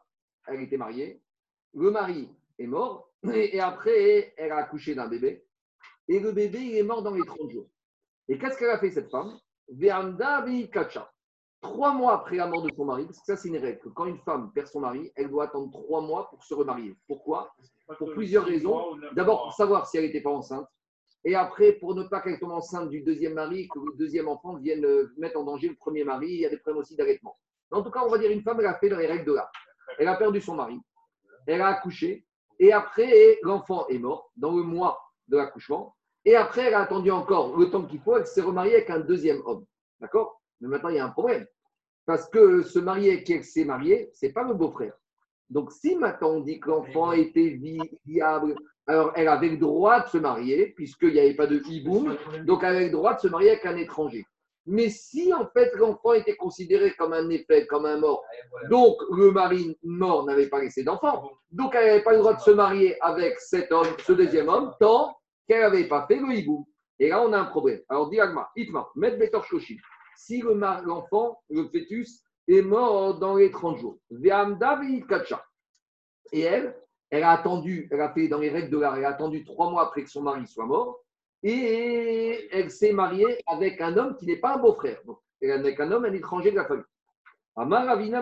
elle 0.47 0.61
était 0.61 0.77
mariée, 0.77 1.21
le 1.73 1.91
mari 1.91 2.29
est 2.59 2.67
mort, 2.67 3.11
et 3.33 3.59
après, 3.59 4.33
elle 4.37 4.51
a 4.51 4.57
accouché 4.57 4.95
d'un 4.95 5.07
bébé, 5.07 5.46
et 6.07 6.19
le 6.19 6.31
bébé, 6.31 6.59
il 6.59 6.77
est 6.77 6.83
mort 6.83 7.03
dans 7.03 7.13
les 7.13 7.25
30 7.25 7.49
jours. 7.49 7.67
Et 8.29 8.37
qu'est-ce 8.37 8.57
qu'elle 8.57 8.69
a 8.69 8.79
fait, 8.79 8.91
cette 8.91 9.09
femme? 9.09 9.37
Veanda 9.69 10.45
Kacha 10.71 11.11
trois 11.61 11.93
mois 11.93 12.13
après 12.13 12.37
la 12.37 12.47
mort 12.47 12.61
de 12.61 12.71
son 12.75 12.85
mari, 12.85 13.05
parce 13.05 13.19
que 13.19 13.25
ça 13.25 13.35
c'est 13.35 13.49
une 13.49 13.57
règle, 13.57 13.79
quand 13.93 14.05
une 14.05 14.19
femme 14.19 14.51
perd 14.53 14.67
son 14.67 14.81
mari, 14.81 15.11
elle 15.15 15.29
doit 15.29 15.45
attendre 15.45 15.71
trois 15.71 16.01
mois 16.01 16.29
pour 16.29 16.43
se 16.43 16.53
remarier. 16.53 16.95
Pourquoi? 17.07 17.53
Pour 17.97 18.11
plusieurs 18.13 18.45
raisons. 18.45 18.97
D'abord 19.13 19.43
pour 19.43 19.53
savoir 19.53 19.87
si 19.87 19.97
elle 19.97 20.05
n'était 20.05 20.21
pas 20.21 20.29
enceinte, 20.29 20.67
et 21.23 21.35
après 21.35 21.73
pour 21.73 21.95
ne 21.95 22.03
pas 22.03 22.21
qu'elle 22.21 22.39
tombe 22.39 22.51
enceinte 22.51 22.89
du 22.89 23.01
deuxième 23.01 23.33
mari, 23.33 23.67
que 23.67 23.79
le 23.79 23.97
deuxième 23.97 24.27
enfant 24.27 24.55
vienne 24.57 24.85
euh, 24.85 25.13
mettre 25.17 25.39
en 25.39 25.43
danger 25.43 25.69
le 25.69 25.75
premier 25.75 26.03
mari, 26.03 26.27
il 26.29 26.39
y 26.41 26.45
a 26.45 26.49
des 26.49 26.57
problèmes 26.57 26.81
aussi 26.81 26.95
d'allaitement. 26.95 27.37
En 27.71 27.81
tout 27.81 27.91
cas, 27.91 28.03
on 28.05 28.09
va 28.09 28.17
dire 28.17 28.31
une 28.31 28.43
femme, 28.43 28.59
elle 28.59 28.67
a 28.67 28.75
fait 28.75 28.89
les 28.89 29.07
règles 29.07 29.25
de 29.25 29.33
l'art. 29.33 29.51
Elle 29.99 30.07
a 30.07 30.15
perdu 30.15 30.41
son 30.41 30.55
mari, 30.55 30.79
elle 31.47 31.61
a 31.61 31.67
accouché, 31.67 32.25
et 32.59 32.71
après 32.71 33.39
l'enfant 33.41 33.87
est 33.87 33.99
mort 33.99 34.31
dans 34.35 34.51
le 34.51 34.63
mois 34.63 34.99
de 35.27 35.37
l'accouchement, 35.37 35.95
et 36.27 36.35
après 36.35 36.63
elle 36.63 36.73
a 36.73 36.81
attendu 36.81 37.09
encore 37.09 37.57
le 37.57 37.69
temps 37.69 37.85
qu'il 37.85 38.01
faut, 38.01 38.17
elle 38.17 38.27
s'est 38.27 38.41
remariée 38.41 38.75
avec 38.75 38.89
un 38.89 38.99
deuxième 38.99 39.41
homme. 39.45 39.63
D'accord? 40.01 40.41
Mais 40.59 40.67
maintenant, 40.67 40.89
il 40.89 40.97
y 40.97 40.99
a 40.99 41.05
un 41.05 41.09
problème. 41.09 41.47
Parce 42.05 42.27
que 42.27 42.63
ce 42.63 42.79
marié 42.79 43.23
qui 43.23 43.41
s'est 43.45 43.63
marié, 43.63 44.11
ce 44.13 44.25
n'est 44.25 44.33
pas 44.33 44.43
le 44.43 44.53
beau-frère. 44.53 44.91
Donc, 45.49 45.71
si 45.71 45.95
maintenant 45.95 46.31
on 46.31 46.39
dit 46.41 46.59
que 46.59 46.67
l'enfant 46.67 47.13
était 47.13 47.57
viable, 48.05 48.55
alors 48.87 49.13
elle 49.15 49.29
avait 49.29 49.47
le 49.47 49.57
droit 49.57 50.01
de 50.01 50.09
se 50.09 50.17
marier, 50.17 50.73
puisqu'il 50.75 51.13
n'y 51.13 51.19
avait 51.19 51.33
pas 51.33 51.47
de 51.47 51.61
hiboum, 51.65 52.17
donc 52.45 52.59
elle 52.63 52.75
avait 52.75 52.85
le 52.85 52.91
droit 52.91 53.13
de 53.13 53.21
se 53.21 53.27
marier 53.29 53.51
avec 53.51 53.65
un 53.65 53.77
étranger. 53.77 54.25
Mais 54.65 54.89
si 54.89 55.33
en 55.33 55.47
fait 55.47 55.73
l'enfant 55.75 56.11
était 56.11 56.35
considéré 56.35 56.93
comme 56.95 57.13
un 57.13 57.29
effet, 57.29 57.65
comme 57.67 57.85
un 57.85 57.99
mort, 57.99 58.21
donc 58.69 58.97
le 59.15 59.31
mari 59.31 59.77
mort 59.81 60.25
n'avait 60.25 60.49
pas 60.49 60.59
laissé 60.59 60.83
d'enfant, 60.83 61.31
donc 61.51 61.73
elle 61.73 61.85
n'avait 61.85 62.03
pas 62.03 62.11
le 62.11 62.19
droit 62.19 62.33
de 62.33 62.41
se 62.41 62.51
marier 62.51 63.01
avec 63.01 63.39
cet 63.39 63.71
homme, 63.71 63.87
ce 64.05 64.11
deuxième 64.11 64.49
homme, 64.49 64.73
tant 64.77 65.15
qu'elle 65.47 65.61
n'avait 65.61 65.87
pas 65.87 66.05
fait 66.07 66.17
le 66.17 66.33
hiboum. 66.33 66.65
Et 66.99 67.09
là, 67.09 67.21
on 67.21 67.31
a 67.33 67.39
un 67.39 67.45
problème. 67.45 67.81
Alors, 67.89 68.09
Diagma, 68.09 68.49
Itma, 68.55 68.89
Met 68.95 69.17
Betor 69.17 69.45
Shoshim 69.45 69.77
si 70.17 70.41
l'enfant, 70.41 71.41
le 71.49 71.69
fœtus, 71.69 72.23
est 72.47 72.61
mort 72.61 73.19
dans 73.19 73.35
les 73.35 73.51
30 73.51 73.77
jours. 73.77 73.99
Et 76.31 76.41
elle, 76.41 76.75
elle 77.09 77.23
a 77.23 77.31
attendu, 77.31 77.87
elle 77.91 78.01
a 78.01 78.13
fait 78.13 78.27
dans 78.27 78.39
les 78.39 78.49
règles 78.49 78.69
de 78.71 78.79
l'art, 78.79 78.97
elle 78.97 79.05
a 79.05 79.09
attendu 79.09 79.45
trois 79.45 79.69
mois 79.69 79.83
après 79.83 80.03
que 80.03 80.09
son 80.09 80.23
mari 80.23 80.45
soit 80.47 80.65
mort, 80.65 80.99
et 81.43 82.49
elle 82.51 82.71
s'est 82.71 82.93
mariée 82.93 83.41
avec 83.45 83.79
un 83.79 83.95
homme 83.95 84.17
qui 84.17 84.25
n'est 84.25 84.37
pas 84.37 84.55
un 84.55 84.57
beau-frère. 84.57 84.99
Donc, 85.05 85.19
avec 85.41 85.79
un 85.79 85.91
homme, 85.91 86.05
un 86.05 86.13
étranger 86.13 86.51
de 86.51 86.57
la 86.57 86.65
famille. 86.65 86.83
Ravina 87.55 88.21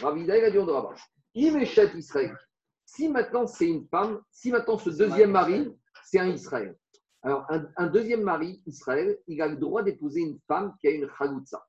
Ravina, 0.00 0.38
il 0.38 0.44
a 0.44 0.50
dit 0.50 0.58
on 0.58 1.96
Israël. 1.96 2.36
Si 2.84 3.08
maintenant 3.08 3.46
c'est 3.46 3.68
une 3.68 3.86
femme, 3.88 4.20
si 4.30 4.50
maintenant 4.50 4.78
ce 4.78 4.90
deuxième 4.90 5.32
mari, 5.32 5.72
c'est 6.10 6.18
un 6.18 6.28
Israël, 6.28 6.76
alors, 7.22 7.46
un, 7.76 7.86
deuxième 7.88 8.22
mari, 8.22 8.62
Israël, 8.66 9.18
il 9.26 9.42
a 9.42 9.48
le 9.48 9.56
droit 9.56 9.82
d'épouser 9.82 10.20
une 10.22 10.38
femme 10.48 10.74
qui 10.80 10.88
a 10.88 10.90
une 10.90 11.08
chaloutza. 11.18 11.62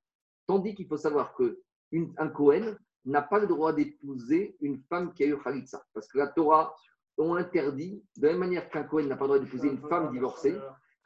Tandis 0.47 0.75
qu'il 0.75 0.87
faut 0.87 0.97
savoir 0.97 1.35
qu'un 1.35 2.29
Cohen 2.29 2.77
n'a 3.03 3.21
pas 3.21 3.39
le 3.39 3.47
droit 3.47 3.73
d'épouser 3.73 4.55
une 4.61 4.81
femme 4.89 5.13
qui 5.13 5.23
a 5.23 5.27
eu 5.27 5.37
chalitza. 5.43 5.83
Parce 5.93 6.07
que 6.07 6.17
la 6.17 6.27
Torah 6.27 6.73
on 7.17 7.35
interdit, 7.35 8.03
de 8.17 8.25
la 8.25 8.31
même 8.31 8.39
manière 8.39 8.69
qu'un 8.69 8.83
Cohen 8.83 9.03
n'a 9.03 9.17
pas 9.17 9.25
le 9.25 9.33
droit 9.33 9.39
d'épouser 9.39 9.67
une 9.67 9.81
femme 9.89 10.11
divorcée, 10.11 10.55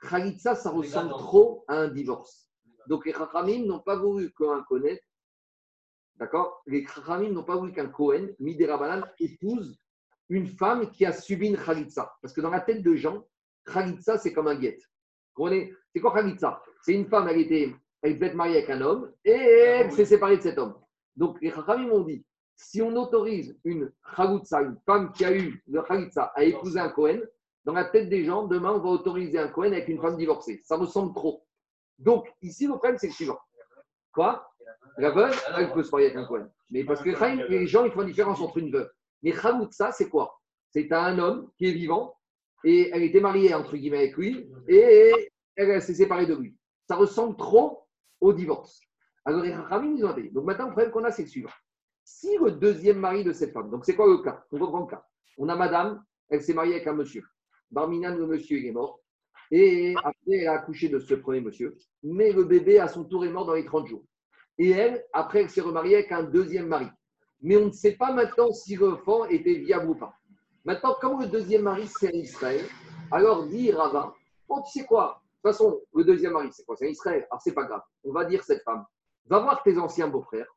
chalitza, 0.07 0.55
ça 0.55 0.69
ressemble 0.69 1.09
trop 1.09 1.65
à 1.67 1.79
un 1.79 1.88
divorce. 1.88 2.47
Donc 2.88 3.05
les 3.05 3.13
Chachamim 3.13 3.65
n'ont 3.65 3.79
pas 3.79 3.97
voulu 3.97 4.31
qu'un 4.31 4.63
Cohen, 4.63 4.95
d'accord? 6.17 6.61
Les 6.67 6.86
Chachamim 6.86 7.31
n'ont 7.31 7.43
pas 7.43 7.57
voulu 7.57 7.73
qu'un 7.73 7.89
Cohen, 7.89 8.27
épouse 9.19 9.77
une 10.30 10.47
femme 10.47 10.91
qui 10.91 11.05
a 11.05 11.11
subi 11.11 11.49
une 11.49 11.57
chalitza. 11.57 12.13
Parce 12.21 12.34
que 12.34 12.41
dans 12.41 12.49
la 12.49 12.61
tête 12.61 12.84
de 12.84 12.95
gens, 12.95 13.26
Khalitsa, 13.65 14.17
c'est 14.17 14.34
comme 14.34 14.47
un 14.47 14.55
guet. 14.55 14.78
C'est 15.38 15.99
quoi 16.01 16.13
Khalitsa? 16.13 16.61
C'est 16.82 16.93
une 16.93 17.07
femme, 17.07 17.28
elle, 17.28 17.39
était, 17.39 17.73
elle 18.01 18.15
devait 18.15 18.28
être 18.28 18.36
mariée 18.36 18.57
avec 18.57 18.69
un 18.69 18.82
homme 18.82 19.11
et 19.23 19.32
elle 19.32 19.91
s'est 19.91 20.05
séparée 20.05 20.38
de 20.38 20.41
cet 20.41 20.57
homme. 20.57 20.76
Donc 21.15 21.38
les 21.41 21.51
Khachamim 21.51 21.88
m'ont 21.88 22.03
dit 22.03 22.26
si 22.55 22.82
on 22.82 22.95
autorise 22.95 23.57
une 23.63 23.91
Khalitsa, 24.15 24.61
une 24.61 24.78
femme 24.86 25.11
qui 25.11 25.26
a 25.26 25.36
eu 25.36 25.61
le 25.67 25.82
Khalitsa, 25.82 26.32
à 26.36 26.43
épouser 26.43 26.80
un 26.80 26.89
Cohen, 26.89 27.19
dans 27.65 27.73
la 27.73 27.86
tête 27.86 28.09
des 28.09 28.23
gens, 28.23 28.45
demain, 28.45 28.73
on 28.73 28.80
va 28.80 28.89
autoriser 28.89 29.39
un 29.39 29.47
Cohen 29.47 29.71
avec 29.71 29.88
une 29.88 29.99
femme 29.99 30.17
divorcée. 30.17 30.61
Ça 30.63 30.78
ressemble 30.78 31.13
trop. 31.13 31.43
Donc, 31.97 32.32
ici, 32.41 32.67
le 32.67 32.73
problème, 32.73 32.97
c'est 32.97 33.07
le 33.07 33.13
suivant. 33.13 33.39
Quoi? 34.13 34.47
La 34.97 35.09
veuve, 35.09 35.36
elle 35.57 35.73
peut 35.73 35.84
se 35.84 35.91
marier 35.91 36.07
avec 36.07 36.17
un 36.17 36.26
Cohen. 36.26 36.47
Mais 36.69 36.84
parce 36.84 37.01
que 37.01 37.09
les 37.49 37.67
gens, 37.67 37.86
ils 37.86 37.91
font 37.91 38.01
la 38.01 38.05
différence 38.05 38.39
entre 38.39 38.57
une 38.57 38.71
veuve. 38.71 38.89
Mais 39.26 39.34
ça, 39.71 39.91
c'est 39.91 40.07
quoi? 40.07 40.39
C'est 40.71 40.91
un 40.91 41.17
homme 41.17 41.49
qui 41.57 41.65
est 41.65 41.71
vivant 41.71 42.15
et 42.63 42.91
elle 42.93 43.01
était 43.01 43.19
mariée, 43.19 43.53
entre 43.55 43.76
guillemets, 43.76 43.97
avec 43.97 44.15
lui 44.15 44.47
et 44.67 45.11
elle 45.55 45.82
s'est 45.82 45.95
séparée 45.95 46.28
de 46.28 46.36
lui. 46.36 46.55
Ça 46.88 46.95
ressemble 46.95 47.36
trop 47.36 47.88
au 48.21 48.34
divorce. 48.34 48.80
Alors, 49.26 49.41
les 49.41 49.51
Rachamim, 49.51 49.95
ils 49.97 50.05
ont 50.05 50.13
dit. 50.13 50.30
Donc, 50.30 50.45
maintenant, 50.45 50.67
le 50.67 50.73
problème 50.73 50.91
qu'on 50.91 51.03
a, 51.03 51.11
c'est 51.11 51.23
le 51.23 51.28
suivant. 51.28 51.49
Si 52.03 52.38
le 52.38 52.51
deuxième 52.51 52.99
mari 52.99 53.23
de 53.23 53.34
cette 53.34 53.51
femme, 53.51 53.71
donc 53.71 53.84
c'est 53.84 53.95
quoi 53.95 54.07
le 54.07 54.19
cas? 54.19 54.45
On 54.51 54.59
reprend 54.59 54.82
le 54.82 54.86
cas. 54.86 55.03
On 55.39 55.49
a 55.49 55.55
madame, 55.55 56.03
elle 56.30 56.43
s'est 56.43 56.53
mariée 56.53 56.76
avec 56.76 56.88
un 56.88 56.93
monsieur. 56.93 57.23
Barminan, 57.71 58.15
le 58.15 58.28
monsieur, 58.28 58.59
il 58.59 58.67
est 58.67 58.71
mort. 58.71 59.01
Et 59.49 59.95
après, 59.97 60.13
elle 60.28 60.47
a 60.47 60.53
accouché 60.53 60.88
de 60.89 60.99
ce 60.99 61.15
premier 61.15 61.41
monsieur. 61.41 61.76
Mais 62.03 62.32
le 62.32 62.43
bébé, 62.43 62.78
à 62.78 62.88
son 62.88 63.03
tour, 63.03 63.26
est 63.26 63.32
mort 63.32 63.47
dans 63.47 63.55
les 63.55 63.65
30 63.65 63.88
jours. 63.88 64.05
Et 64.59 64.69
elle, 64.69 65.03
après, 65.13 65.41
elle 65.41 65.49
s'est 65.49 65.61
remariée 65.61 65.95
avec 65.95 66.11
un 66.11 66.21
deuxième 66.21 66.67
mari. 66.67 66.88
Mais 67.41 67.57
on 67.57 67.67
ne 67.67 67.71
sait 67.71 67.95
pas 67.95 68.11
maintenant 68.11 68.51
si 68.51 68.75
l'enfant 68.75 69.25
était 69.25 69.55
viable 69.55 69.89
ou 69.89 69.95
pas. 69.95 70.13
Maintenant, 70.63 70.95
comme 70.99 71.21
le 71.21 71.27
deuxième 71.27 71.63
mari, 71.63 71.88
c'est 71.88 72.07
un 72.07 72.17
Israël, 72.17 72.65
alors 73.11 73.45
dit 73.45 73.71
Rava, 73.71 74.13
bon, 74.47 74.61
tu 74.63 74.79
sais 74.79 74.86
quoi? 74.86 75.21
De 75.43 75.49
toute 75.49 75.57
façon, 75.57 75.79
le 75.93 76.03
deuxième 76.03 76.33
mari, 76.33 76.49
c'est 76.51 76.65
quoi? 76.65 76.75
C'est 76.75 76.88
un 76.88 76.89
Israël. 76.89 77.27
Alors, 77.29 77.41
c'est 77.41 77.53
pas 77.53 77.65
grave. 77.65 77.81
On 78.03 78.11
va 78.11 78.25
dire 78.25 78.43
cette 78.43 78.63
femme, 78.63 78.83
va 79.27 79.39
voir 79.39 79.61
tes 79.63 79.77
anciens 79.77 80.07
beaux-frères 80.07 80.47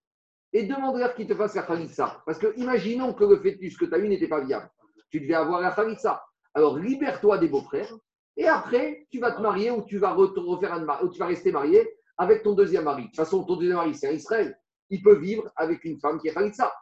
et 0.53 0.63
demande-leur 0.65 1.15
qu'ils 1.15 1.27
te 1.27 1.35
fassent 1.35 1.55
la 1.55 1.63
khalitsa. 1.63 2.23
Parce 2.25 2.39
que 2.39 2.57
imaginons 2.57 3.13
que 3.13 3.25
le 3.25 3.37
fœtus 3.37 3.77
que 3.77 3.85
tu 3.85 3.95
as 3.95 3.99
eu 3.99 4.09
n'était 4.09 4.29
pas 4.29 4.41
viable. 4.41 4.71
Tu 5.11 5.21
devais 5.21 5.35
avoir 5.35 5.61
la 5.61 5.73
khalitsa. 5.73 6.25
Alors 6.55 6.79
libère-toi 6.79 7.39
des 7.39 7.49
beaux-frères 7.49 7.95
et 8.37 8.47
après 8.47 9.07
tu 9.11 9.21
vas 9.21 9.33
te 9.33 9.41
marier 9.41 9.71
ou 9.71 9.83
tu 9.83 9.99
vas 9.99 10.13
refaire 10.13 10.73
un 10.73 11.05
ou 11.05 11.09
tu 11.11 11.19
vas 11.19 11.27
rester 11.27 11.53
marié 11.53 11.87
avec 12.17 12.43
ton 12.43 12.55
deuxième 12.55 12.85
mari. 12.85 13.03
De 13.03 13.07
toute 13.09 13.17
façon, 13.17 13.45
ton 13.45 13.57
deuxième 13.57 13.77
mari, 13.77 13.95
c'est 13.95 14.09
un 14.09 14.13
Israël. 14.13 14.59
Il 14.91 15.03
peut 15.03 15.19
vivre 15.19 15.51
avec 15.57 15.85
une 15.85 15.99
femme 15.99 16.21
qui 16.21 16.29
est 16.29 16.35
khalitsa. 16.35 16.73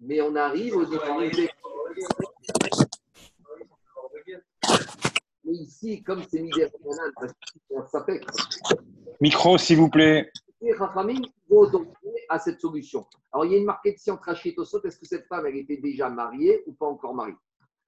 Mais 0.00 0.20
on 0.20 0.34
arrive 0.36 0.76
aux 0.76 0.84
difficultés. 0.84 1.50
Mais 5.44 5.52
ici, 5.52 6.02
comme 6.02 6.22
c'est 6.30 6.40
mis 6.40 6.52
ça 7.86 8.04
fait. 8.04 8.20
Micro, 9.20 9.58
s'il 9.58 9.78
vous 9.78 9.88
plaît 9.88 10.30
les 10.60 10.72
Rachamim 10.72 11.20
vont 11.48 11.70
donc 11.70 11.88
à 12.28 12.38
cette 12.38 12.60
solution. 12.60 13.06
Alors, 13.32 13.46
il 13.46 13.52
y 13.52 13.54
a 13.54 13.58
une 13.58 13.64
marquette 13.64 13.98
ici 13.98 14.10
entre 14.10 14.24
Rachid 14.24 14.54
et 14.56 14.60
Est-ce 14.60 14.98
que 14.98 15.06
cette 15.06 15.26
femme, 15.26 15.46
elle 15.46 15.56
était 15.56 15.76
déjà 15.76 16.08
mariée 16.08 16.62
ou 16.66 16.72
pas 16.72 16.86
encore 16.86 17.14
mariée? 17.14 17.36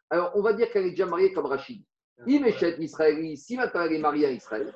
Alors, 0.09 0.33
on 0.35 0.43
va 0.43 0.53
dire 0.53 0.71
qu'elle 0.71 0.87
est 0.87 0.91
déjà 0.91 1.07
mariée 1.07 1.33
comme 1.33 1.47
Rachid. 1.47 1.83
Imeshet 2.27 2.77
Israël, 2.81 3.37
si 3.37 3.57
maintenant 3.57 3.83
elle 3.83 3.95
est 3.95 3.99
mariée 3.99 4.27
à 4.27 4.31
Israël, 4.31 4.73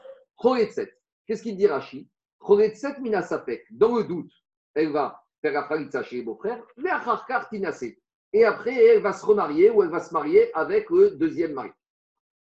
Qu'est-ce 1.26 1.42
qu'il 1.42 1.56
dit 1.56 1.66
Rachid? 1.66 2.06
Choretzet 2.38 3.00
minasapek. 3.00 3.66
Dans 3.70 3.96
le 3.96 4.04
doute, 4.04 4.32
elle 4.74 4.92
va 4.92 5.22
faire 5.40 5.52
la 5.52 5.62
khalitza 5.64 6.02
chez 6.02 6.16
les 6.16 6.22
beaux-frères, 6.22 6.62
et 8.32 8.44
après, 8.44 8.74
elle 8.74 9.02
va 9.02 9.12
se 9.12 9.24
remarier 9.24 9.70
ou 9.70 9.82
elle 9.82 9.90
va 9.90 10.00
se 10.00 10.12
marier 10.12 10.52
avec 10.54 10.90
le 10.90 11.12
deuxième 11.12 11.52
mari. 11.52 11.70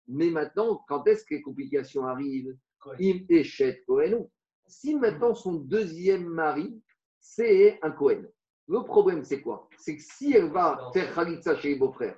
Mais 0.07 0.29
maintenant, 0.29 0.83
quand 0.87 1.05
est-ce 1.07 1.23
que 1.25 1.35
les 1.35 1.41
complications 1.41 2.05
arrivent? 2.05 2.55
Im 2.99 3.25
Eshet 3.29 3.83
Kohenou. 3.87 4.29
Si 4.67 4.95
maintenant 4.95 5.33
son 5.33 5.53
deuxième 5.53 6.25
mari, 6.27 6.81
c'est 7.19 7.79
un 7.81 7.91
Cohen, 7.91 8.23
le 8.67 8.83
problème 8.83 9.23
c'est 9.23 9.41
quoi? 9.41 9.67
C'est 9.77 9.95
que 9.95 10.01
si 10.01 10.33
elle 10.33 10.51
va 10.51 10.89
faire 10.93 11.13
Khalitsa 11.13 11.55
chez 11.55 11.69
les 11.69 11.75
beaux-frères, 11.75 12.17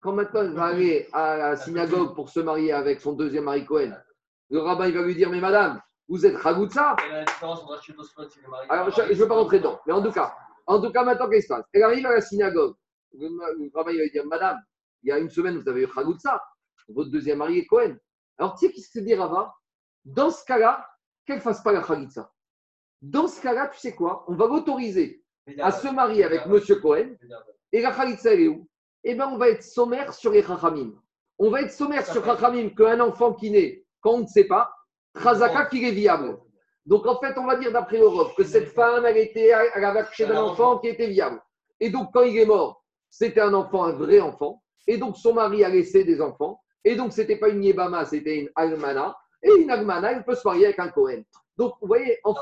quand 0.00 0.12
maintenant 0.12 0.42
elle 0.42 0.54
va 0.54 0.66
aller 0.66 1.08
à 1.12 1.36
la 1.36 1.56
synagogue 1.56 2.14
pour 2.14 2.28
se 2.28 2.40
marier 2.40 2.72
avec 2.72 3.00
son 3.00 3.12
deuxième 3.12 3.44
mari 3.44 3.64
Cohen, 3.64 3.94
le 4.50 4.58
rabbin 4.60 4.88
il 4.88 4.94
va 4.94 5.02
lui 5.02 5.14
dire 5.14 5.30
Mais 5.30 5.40
madame, 5.40 5.80
vous 6.08 6.26
êtes 6.26 6.38
Khalitsa 6.38 6.96
Alors 8.68 8.90
je 8.90 9.02
ne 9.02 9.14
veux 9.14 9.28
pas 9.28 9.34
rentrer 9.34 9.58
dedans, 9.58 9.80
mais 9.86 9.92
en 9.92 10.02
tout 10.02 10.12
cas, 10.12 10.34
en 10.66 10.80
tout 10.80 10.90
cas 10.90 11.04
maintenant 11.04 11.28
qu'est-ce 11.28 11.46
qui 11.46 11.48
se 11.48 11.54
passe? 11.54 11.64
Elle 11.72 11.82
arrive 11.82 12.06
à 12.06 12.12
la 12.12 12.20
synagogue, 12.20 12.74
le, 13.12 13.70
rabbin 13.74 13.92
il 13.92 13.98
va 13.98 14.08
dire 14.08 14.26
Madame, 14.26 14.58
il 15.02 15.08
y 15.08 15.12
a 15.12 15.18
une 15.18 15.30
semaine 15.30 15.58
vous 15.58 15.68
avez 15.68 15.82
eu 15.82 15.88
Khalitsa, 15.88 16.42
votre 16.88 17.10
deuxième 17.10 17.38
mari 17.38 17.58
est 17.58 17.66
Cohen. 17.66 17.96
Alors 18.38 18.54
tu 18.54 18.66
sais 18.66 18.72
qu'est-ce 18.72 18.88
que 18.88 19.00
se 19.00 19.04
dit 19.04 19.14
Rava? 19.14 19.54
Dans 20.04 20.30
ce 20.30 20.44
cas-là, 20.44 20.86
qu'elle 21.24 21.36
ne 21.36 21.42
fasse 21.42 21.62
pas 21.62 21.72
la 21.72 21.82
Khalitsa. 21.82 22.30
Dans 23.00 23.28
ce 23.28 23.40
cas-là, 23.40 23.68
tu 23.68 23.78
sais 23.78 23.94
quoi? 23.94 24.24
On 24.28 24.34
va 24.34 24.46
l'autoriser 24.46 25.24
à 25.60 25.70
se 25.72 25.88
marier 25.88 26.24
avec 26.24 26.42
M. 26.46 26.60
Cohen. 26.80 27.16
Et 27.72 27.80
la 27.80 27.92
Khalitsa, 27.92 28.32
elle 28.32 28.40
est 28.40 28.48
où? 28.48 28.68
Eh 29.02 29.14
bien, 29.14 29.28
on 29.28 29.36
va 29.36 29.50
être 29.50 29.62
sommaire 29.62 30.12
sur 30.12 30.32
les 30.32 30.42
Chachamim. 30.42 30.92
On 31.38 31.50
va 31.50 31.62
être 31.62 31.72
sommaire 31.72 32.06
sur 32.06 32.24
Chachamim 32.24 32.70
qu'un 32.70 33.00
enfant 33.00 33.34
qui 33.34 33.50
naît, 33.50 33.84
quand 34.00 34.12
on 34.12 34.20
ne 34.20 34.26
sait 34.26 34.44
pas, 34.44 34.72
Chazaka 35.22 35.66
qu'il 35.66 35.84
est 35.84 35.92
viable. 35.92 36.38
Donc, 36.86 37.06
en 37.06 37.18
fait, 37.18 37.36
on 37.38 37.46
va 37.46 37.56
dire 37.56 37.72
d'après 37.72 37.98
l'Europe 37.98 38.34
que 38.36 38.44
cette 38.44 38.68
femme, 38.68 39.06
elle, 39.06 39.16
était, 39.16 39.52
elle 39.74 39.84
avait 39.84 40.00
accouché 40.00 40.26
d'un 40.26 40.42
enfant 40.42 40.78
qui 40.78 40.88
était 40.88 41.08
viable. 41.08 41.40
Et 41.80 41.90
donc, 41.90 42.10
quand 42.12 42.22
il 42.22 42.36
est 42.36 42.46
mort, 42.46 42.84
c'était 43.10 43.40
un 43.40 43.54
enfant, 43.54 43.84
un 43.84 43.92
vrai 43.92 44.20
enfant. 44.20 44.62
Et 44.86 44.98
donc, 44.98 45.16
son 45.16 45.34
mari 45.34 45.64
a 45.64 45.68
laissé 45.68 46.04
des 46.04 46.20
enfants. 46.20 46.60
Et 46.84 46.94
donc, 46.96 47.12
ce 47.12 47.22
n'était 47.22 47.36
pas 47.36 47.48
une 47.48 47.64
Yébama, 47.64 48.04
c'était 48.04 48.38
une 48.38 48.50
Almana. 48.54 49.16
Et 49.42 49.50
une 49.52 49.70
Agmana, 49.70 50.12
elle 50.12 50.24
peut 50.24 50.34
se 50.34 50.46
marier 50.46 50.66
avec 50.66 50.78
un 50.78 50.88
Cohen. 50.88 51.22
Donc, 51.56 51.74
vous 51.80 51.86
voyez, 51.86 52.18
en, 52.24 52.34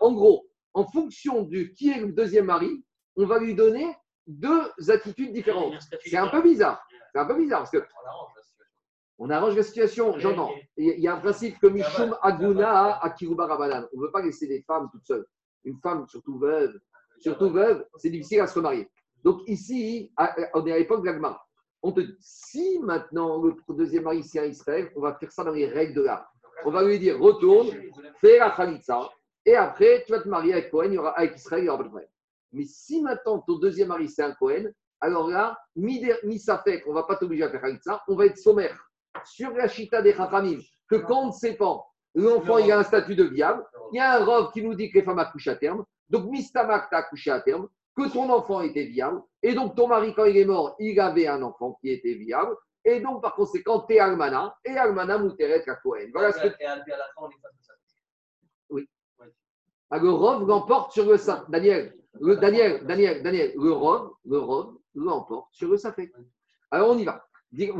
en 0.00 0.12
gros, 0.12 0.46
en 0.74 0.84
fonction 0.86 1.42
de 1.42 1.62
qui 1.76 1.90
est 1.90 2.00
le 2.00 2.12
deuxième 2.12 2.46
mari, 2.46 2.84
on 3.16 3.26
va 3.26 3.38
lui 3.38 3.54
donner 3.54 3.96
deux 4.26 4.70
attitudes 4.88 5.32
différentes. 5.32 5.74
C'est 6.04 6.16
un 6.16 6.28
peu 6.28 6.42
bizarre. 6.42 6.84
C'est 7.12 7.20
un 7.20 7.26
peu 7.26 7.36
bizarre 7.36 7.60
parce 7.60 7.70
que. 7.70 7.84
On 9.24 9.30
arrange 9.30 9.54
la 9.54 9.62
situation, 9.62 10.18
j'entends. 10.18 10.50
Il 10.76 10.98
y 10.98 11.06
a 11.06 11.14
un 11.14 11.20
principe 11.20 11.56
que 11.60 11.68
Mishum 11.68 12.16
Aguna 12.22 12.98
Akiruba 13.04 13.46
Rabanan. 13.46 13.86
On 13.92 14.00
ne 14.00 14.06
veut 14.06 14.10
pas 14.10 14.20
laisser 14.20 14.48
des 14.48 14.62
femmes 14.62 14.88
toutes 14.90 15.06
seules. 15.06 15.24
Une 15.62 15.78
femme, 15.78 16.08
surtout 16.08 16.40
veuve, 16.40 16.76
surtout 17.20 17.48
veuve, 17.48 17.86
c'est 17.98 18.10
difficile 18.10 18.40
à 18.40 18.48
se 18.48 18.56
remarier. 18.56 18.90
Donc 19.22 19.42
ici, 19.46 20.10
on 20.54 20.66
est 20.66 20.72
à 20.72 20.78
l'époque 20.78 21.02
de 21.02 21.06
l'Agmara. 21.06 21.40
On 21.82 21.92
te 21.92 22.00
dit, 22.00 22.16
si 22.18 22.80
maintenant 22.80 23.40
le 23.40 23.54
deuxième 23.76 24.02
mari 24.02 24.24
c'est 24.24 24.40
un 24.40 24.46
Israël, 24.46 24.90
on 24.96 25.00
va 25.00 25.14
faire 25.14 25.30
ça 25.30 25.44
dans 25.44 25.52
les 25.52 25.66
règles 25.66 25.94
de 25.94 26.02
l'art 26.02 26.28
on 26.64 26.70
va 26.70 26.82
lui 26.84 26.98
dire 26.98 27.18
retourne, 27.18 27.70
fais 28.20 28.38
la 28.38 28.50
khalitza, 28.50 29.08
et 29.44 29.54
après 29.56 30.02
tu 30.04 30.12
vas 30.12 30.20
te 30.20 30.28
marier 30.28 30.52
avec 30.52 30.70
Cohen, 30.70 30.86
il 30.86 30.94
y 30.94 30.98
aura, 30.98 31.10
avec 31.10 31.36
Israël, 31.36 31.62
il 31.62 31.64
n'y 31.64 31.68
aura 31.70 31.78
pas 31.78 31.84
de 31.84 31.88
problème. 31.88 32.10
Mais 32.52 32.64
si 32.64 33.02
maintenant 33.02 33.40
ton 33.40 33.58
deuxième 33.58 33.88
mari 33.88 34.08
c'est 34.08 34.22
un 34.22 34.32
Cohen, 34.32 34.70
alors 35.00 35.28
là, 35.28 35.58
mi, 35.74 36.38
ça 36.38 36.58
fait 36.58 36.80
qu'on 36.80 36.90
ne 36.90 36.94
va 36.94 37.02
pas 37.02 37.16
t'obliger 37.16 37.44
à 37.44 37.50
faire 37.50 37.62
khalitza, 37.62 38.02
on 38.06 38.14
va 38.14 38.26
être 38.26 38.38
sommaire 38.38 38.91
sur 39.24 39.52
la 39.52 39.68
chita 39.68 40.02
des 40.02 40.14
Chachamim, 40.14 40.58
que 40.88 40.96
quand 40.96 41.22
on 41.22 41.26
ne 41.28 41.32
sait 41.32 41.54
pas, 41.54 41.84
l'enfant 42.14 42.58
il 42.58 42.70
a 42.72 42.78
un 42.78 42.82
statut 42.82 43.14
de 43.14 43.24
viable, 43.24 43.64
il 43.92 43.96
y 43.96 44.00
a 44.00 44.20
un 44.20 44.24
robe 44.24 44.52
qui 44.52 44.62
nous 44.62 44.74
dit 44.74 44.90
que 44.90 44.98
les 44.98 45.04
femmes 45.04 45.18
accouchent 45.18 45.48
à 45.48 45.56
terme, 45.56 45.84
donc 46.08 46.30
Mistamak 46.30 46.90
t'a 46.90 46.98
accouché 46.98 47.30
à 47.30 47.40
terme, 47.40 47.68
que 47.96 48.10
ton 48.10 48.30
enfant 48.30 48.62
était 48.62 48.86
viable, 48.86 49.22
et 49.42 49.54
donc 49.54 49.76
ton 49.76 49.86
mari 49.86 50.14
quand 50.14 50.24
il 50.24 50.36
est 50.36 50.44
mort, 50.44 50.76
il 50.78 50.98
avait 51.00 51.26
un 51.26 51.42
enfant 51.42 51.78
qui 51.80 51.90
était 51.90 52.14
viable, 52.14 52.56
et 52.84 53.00
donc, 53.00 53.22
par 53.22 53.34
conséquent, 53.34 53.80
tu 53.86 53.94
es 53.94 54.00
Almana, 54.00 54.56
et 54.64 54.76
Almana 54.76 55.18
Mouteret 55.18 55.62
Kakohen. 55.62 56.10
Voilà 56.12 56.32
ce 56.32 56.40
que. 56.40 56.48
Oui. 58.70 58.88
Alors, 59.90 60.04
le 60.04 60.10
Rov 60.10 60.48
l'emporte 60.48 60.92
sur 60.92 61.06
le 61.06 61.16
Safek. 61.16 61.48
Daniel, 61.48 61.96
le, 62.20 62.36
Daniel, 62.36 62.84
Daniel, 62.84 63.22
Daniel, 63.22 63.52
le 63.56 63.72
Rov, 63.72 64.14
le 64.24 64.38
Rov 64.38 64.78
l'emporte 64.94 65.48
sur 65.52 65.68
le 65.68 65.76
Safek. 65.76 66.12
Alors, 66.70 66.90
on 66.90 66.98
y 66.98 67.04
va. 67.04 67.24
Que 67.56 67.70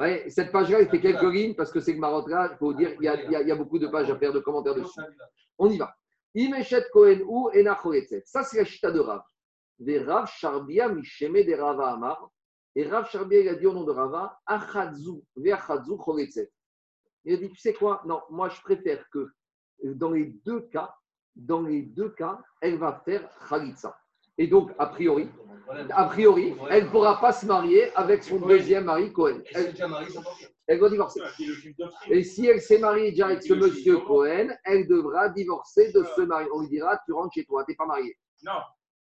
ouais, 0.00 0.28
cette 0.28 0.50
page-là, 0.50 0.80
il 0.82 0.88
fait 0.88 1.00
quelques 1.00 1.22
lignes 1.22 1.54
parce 1.54 1.70
que 1.70 1.78
c'est 1.78 1.92
le 1.92 2.00
Maroc 2.00 2.28
là, 2.28 2.48
il 2.52 2.56
faut 2.56 2.74
dire, 2.74 2.90
il 2.98 3.04
y, 3.04 3.08
a, 3.08 3.22
il 3.22 3.48
y, 3.48 3.52
a, 3.52 3.54
beaucoup 3.54 3.78
de 3.78 3.86
pages 3.86 4.10
à 4.10 4.16
faire, 4.16 4.32
de 4.32 4.40
commentaires 4.40 4.74
dessus. 4.74 5.00
On 5.56 5.70
y 5.70 5.78
va. 5.78 5.94
Imeshet 6.34 6.86
Kohen 6.92 7.22
ou 7.26 7.48
Enachoretzet. 7.50 8.22
Ça, 8.26 8.42
c'est 8.42 8.58
la 8.58 8.64
chita 8.64 8.90
de 8.90 8.98
Rav. 8.98 9.22
Des 9.78 10.00
Rav 10.00 10.26
Sharbia 10.26 10.88
Misheme 10.88 11.44
des 11.44 11.54
Rava 11.54 11.92
Amar. 11.92 12.30
Et 12.74 12.84
Rav 12.84 13.08
Charbia, 13.08 13.40
il 13.40 13.48
a 13.48 13.54
dit 13.54 13.66
au 13.66 13.72
nom 13.72 13.84
de 13.84 13.92
Rava, 13.92 14.40
Achadzu, 14.46 15.22
Veachadzu, 15.36 15.96
Choretzet. 15.98 16.50
Il 17.24 17.34
a 17.34 17.36
dit, 17.36 17.50
tu 17.50 17.58
sais 17.58 17.74
quoi? 17.74 18.02
Non, 18.04 18.22
moi 18.30 18.48
je 18.48 18.60
préfère 18.62 19.08
que 19.10 19.28
dans 19.84 20.10
les 20.10 20.26
deux 20.44 20.62
cas, 20.72 20.92
dans 21.36 21.62
les 21.62 21.82
deux 21.82 22.10
cas, 22.10 22.40
elle 22.60 22.78
va 22.78 23.00
faire 23.04 23.28
Khalitsa. 23.48 23.96
Et 24.42 24.48
donc, 24.48 24.72
a 24.76 24.86
priori, 24.86 25.28
a 25.90 26.04
priori, 26.06 26.56
elle 26.68 26.86
ne 26.86 26.90
pourra 26.90 27.20
pas 27.20 27.32
se 27.32 27.46
marier 27.46 27.94
avec 27.94 28.24
son 28.24 28.40
deuxième 28.40 28.86
mari 28.86 29.12
Cohen. 29.12 29.40
Elle, 29.54 29.72
elle 30.66 30.80
va 30.80 30.90
divorcer. 30.90 31.20
Et 32.10 32.24
si 32.24 32.48
elle 32.48 32.60
s'est 32.60 32.78
mariée 32.78 33.12
déjà 33.12 33.26
avec 33.26 33.44
ce 33.44 33.54
monsieur 33.54 33.98
Cohen, 33.98 34.48
elle 34.64 34.88
devra 34.88 35.28
divorcer 35.28 35.92
de 35.92 36.02
ce 36.16 36.22
mari. 36.22 36.46
On 36.52 36.62
lui 36.62 36.68
dira, 36.70 36.98
tu 37.06 37.12
rentres 37.12 37.32
chez 37.34 37.44
toi, 37.44 37.64
tu 37.64 37.70
n'es 37.70 37.76
pas 37.76 37.86
marié. 37.86 38.18
Non. 38.42 38.62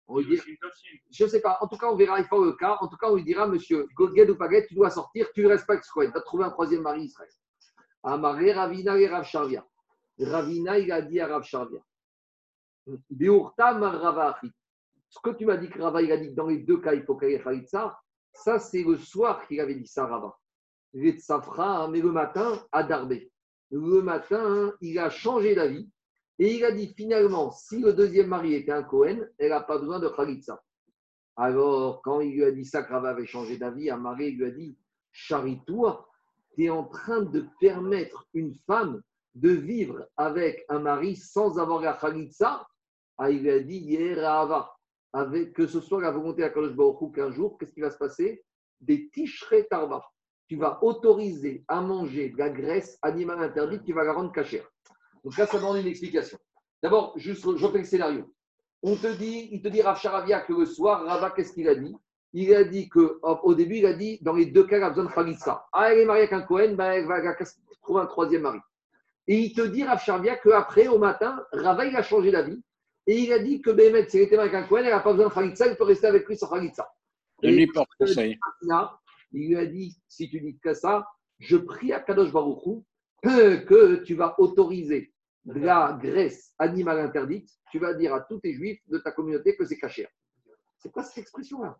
On 0.09 0.21
je 0.21 1.25
ne 1.25 1.29
sais 1.29 1.41
pas. 1.41 1.59
En 1.61 1.69
tout 1.69 1.79
cas, 1.79 1.87
on 1.87 1.95
verra, 1.95 2.19
il 2.19 2.27
faut 2.27 2.45
le 2.45 2.55
cas. 2.55 2.77
En 2.81 2.89
tout 2.89 2.97
cas, 2.97 3.09
on 3.09 3.15
lui 3.15 3.23
dira, 3.23 3.47
monsieur, 3.47 3.87
Goged 3.95 4.31
ou 4.31 4.35
Paget, 4.35 4.67
tu 4.67 4.75
dois 4.75 4.91
sortir, 4.91 5.29
tu 5.33 5.45
pas 5.45 5.53
avec 5.53 5.83
Tu 5.85 6.07
as 6.13 6.21
trouvé 6.23 6.43
un 6.43 6.51
troisième 6.51 6.83
mari 6.83 7.05
Israël. 7.05 7.31
Amaré 8.03 8.53
Ravina 8.53 8.99
et 8.99 9.07
Rav 9.07 9.25
Sharvia. 9.25 9.65
Ravina, 10.19 10.77
il 10.77 10.91
a 10.91 11.01
dit 11.03 11.21
à 11.21 11.29
Rav 11.29 11.45
Sharvia. 11.45 11.79
Ce 15.11 15.19
que 15.23 15.31
tu 15.31 15.45
m'as 15.45 15.57
dit 15.57 15.69
que 15.69 15.83
Rava, 15.83 16.03
il 16.03 16.13
a 16.13 16.17
dit 16.17 16.29
que 16.29 16.35
dans 16.35 16.47
les 16.47 16.59
deux 16.59 16.81
cas, 16.81 16.95
il 16.95 17.03
faut 17.03 17.21
y 17.23 17.35
ait 17.35 17.43
ça, 18.33 18.59
c'est 18.59 18.85
le 18.85 18.97
soir 18.97 19.47
qu'il 19.47 19.61
avait 19.61 19.75
dit 19.75 19.87
ça, 19.87 20.07
Rava. 20.07 20.37
Il 20.93 21.07
est 21.07 21.15
de 21.15 21.19
Safra, 21.21 21.89
mais 21.89 22.01
le 22.01 22.13
matin, 22.13 22.65
à 22.73 22.83
Darbé. 22.85 23.31
le 23.71 24.03
matin, 24.03 24.73
il 24.81 24.99
a 24.99 25.11
changé 25.11 25.55
d'avis 25.55 25.91
et 26.39 26.55
il 26.55 26.65
a 26.65 26.73
dit 26.73 26.95
finalement, 26.97 27.51
si 27.51 27.81
le 27.81 27.93
deuxième 27.93 28.29
mari 28.29 28.55
était 28.55 28.73
un 28.73 28.83
Cohen, 28.83 29.19
elle 29.39 29.51
n'a 29.51 29.61
pas 29.61 29.79
besoin 29.79 30.01
de 30.01 30.09
Khalitsa. 30.09 30.63
Alors, 31.37 32.03
quand 32.03 32.21
il 32.21 32.35
lui 32.35 32.45
a 32.45 32.53
dit 32.53 32.65
ça, 32.65 32.83
Rava 32.83 33.11
avait 33.11 33.27
changé 33.27 33.59
d'avis, 33.59 33.91
un 33.91 33.99
mari 33.99 34.33
lui 34.33 34.47
a 34.47 34.51
dit 34.51 34.79
Charitoua, 35.13 36.09
tu 36.55 36.65
es 36.65 36.71
en 36.71 36.85
train 36.85 37.23
de 37.23 37.47
permettre 37.61 38.27
une 38.33 38.55
femme 38.67 39.03
de 39.35 39.51
vivre 39.51 40.07
avec 40.17 40.65
un 40.69 40.81
mari 40.81 41.17
sans 41.17 41.59
avoir 41.59 41.81
la 41.81 41.95
Khalitsa 41.95 42.67
ah, 43.19 43.31
Il 43.31 43.43
lui 43.43 43.51
a 43.51 43.61
dit 43.61 43.79
Yerava, 43.79 44.73
que 45.55 45.67
ce 45.67 45.81
soit 45.81 46.03
la 46.03 46.11
volonté 46.11 46.45
à 46.45 46.51
Kadosh 46.51 46.75
Baruch 46.75 47.15
qu'un 47.15 47.31
jour, 47.31 47.59
qu'est-ce 47.59 47.73
qui 47.73 47.81
va 47.81 47.91
se 47.91 47.99
passer? 47.99 48.45
Des 48.81 49.09
ticheres 49.11 49.67
tarba. 49.69 50.05
Tu 50.47 50.57
vas 50.57 50.83
autoriser 50.83 51.65
à 51.69 51.81
manger 51.81 52.31
de 52.31 52.39
la 52.39 52.51
graisse 52.51 52.99
animale 53.03 53.43
interdite, 53.43 53.85
tu 53.85 53.93
vas 53.93 54.05
la 54.05 54.13
rendre 54.13 54.33
cachère. 54.33 54.69
Donc 55.25 55.37
là, 55.37 55.47
ça 55.47 55.59
demande 55.59 55.79
une 55.79 55.87
explication. 55.87 56.39
D'abord, 56.83 57.13
juste, 57.17 57.47
je 57.57 57.67
fais 57.69 57.79
le 57.79 57.85
scénario. 57.85 58.35
On 58.83 58.97
te 58.97 59.15
dit, 59.17 59.49
il 59.53 59.61
te 59.61 59.69
dit 59.69 59.83
Rav 59.83 59.99
Charavia 59.99 60.41
que 60.41 60.55
le 60.55 60.65
soir, 60.65 61.05
Rava, 61.05 61.31
qu'est-ce 61.31 61.53
qu'il 61.53 61.69
a 61.69 61.75
dit? 61.75 61.95
Il 62.33 62.55
a 62.55 62.65
dit 62.65 62.89
que, 62.89 63.19
au 63.23 63.55
début, 63.55 63.77
il 63.77 63.87
a 63.87 63.93
dit, 63.93 64.19
dans 64.23 64.33
les 64.33 64.47
deux 64.47 64.65
cas, 64.65 64.79
il 64.79 64.83
a 64.83 64.89
besoin 64.89 65.05
de 65.05 65.11
Khalitsa. 65.11 65.67
Ah, 65.73 65.93
elle 65.93 66.01
est 66.01 66.05
mariée 66.05 66.23
avec 66.23 66.33
un 66.33 66.43
Cohen, 66.43 66.75
ben, 66.75 66.93
elle 66.93 67.07
va 67.07 67.21
trouver 67.83 68.01
un 68.01 68.07
troisième 68.07 68.43
mari. 68.43 68.61
Et 69.27 69.39
il 69.39 69.53
te 69.53 69.63
dit, 69.63 69.85
Rav 69.85 70.01
Charavia, 70.03 70.37
qu'après, 70.37 70.89
au 70.89 70.99
matin, 70.99 71.45
Rava, 71.53 71.85
il 71.85 71.97
a 71.97 72.03
changé 72.03 72.31
d'avis. 72.31 72.63
Et 73.11 73.23
il 73.23 73.33
a 73.33 73.41
dit 73.41 73.61
que 73.61 73.71
Béhémet, 73.71 74.09
si 74.09 74.19
elle 74.19 74.23
était 74.23 74.39
avec 74.39 74.55
un 74.55 74.63
Cohen, 74.63 74.85
elle 74.85 74.91
n'a 74.91 75.01
pas 75.01 75.11
besoin 75.11 75.27
de 75.29 75.35
Khalitsa, 75.35 75.67
il 75.67 75.75
peut 75.75 75.83
rester 75.83 76.07
avec 76.07 76.29
lui 76.29 76.37
sans 76.37 76.49
Khalitsa. 76.49 76.89
Il 77.43 77.57
lui 77.57 77.67
porte 77.67 77.91
conseil. 77.99 78.39
Il 79.33 79.49
lui 79.49 79.57
a 79.57 79.67
dit, 79.67 79.97
si 80.07 80.31
tu 80.31 80.41
dis 80.41 80.57
que 80.63 80.75
ça, 80.75 81.05
je 81.41 81.57
prie 81.57 81.93
à 81.93 81.99
Kadosh 81.99 82.31
Baruchou 82.31 82.85
que 83.25 84.05
tu 84.05 84.15
vas 84.15 84.37
autoriser 84.39 85.13
de 85.45 85.59
la 85.59 85.99
graisse 86.01 86.53
animale 86.61 87.01
interdite, 87.01 87.51
tu 87.73 87.81
vas 87.81 87.95
dire 87.95 88.15
à 88.15 88.21
tous 88.21 88.39
les 88.45 88.55
juifs 88.55 88.81
de 88.87 88.99
ta 88.99 89.11
communauté 89.11 89.57
que 89.57 89.65
c'est 89.65 89.77
caché. 89.77 90.07
C'est 90.79 90.93
quoi 90.93 91.03
cette 91.03 91.19
expression-là? 91.19 91.77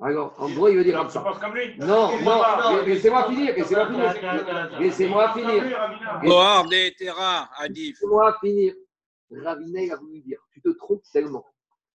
Alors, 0.00 0.34
en 0.38 0.48
gros, 0.48 0.68
il 0.68 0.78
veut 0.78 0.84
dire 0.84 1.10
ça. 1.10 1.22
Non, 1.78 2.22
non, 2.22 2.82
laissez-moi 2.86 3.28
finir, 3.28 3.54
laissez-moi 3.54 3.86
finir. 3.86 4.80
Laissez-moi 4.80 5.34
finir. 5.34 5.62
Laissez-moi 7.68 8.38
finir. 8.40 8.74
Raviné 9.30 9.90
a 9.90 9.96
voulu 9.96 10.20
dire, 10.20 10.38
tu 10.52 10.60
te 10.60 10.70
trompes 10.70 11.02
tellement. 11.12 11.44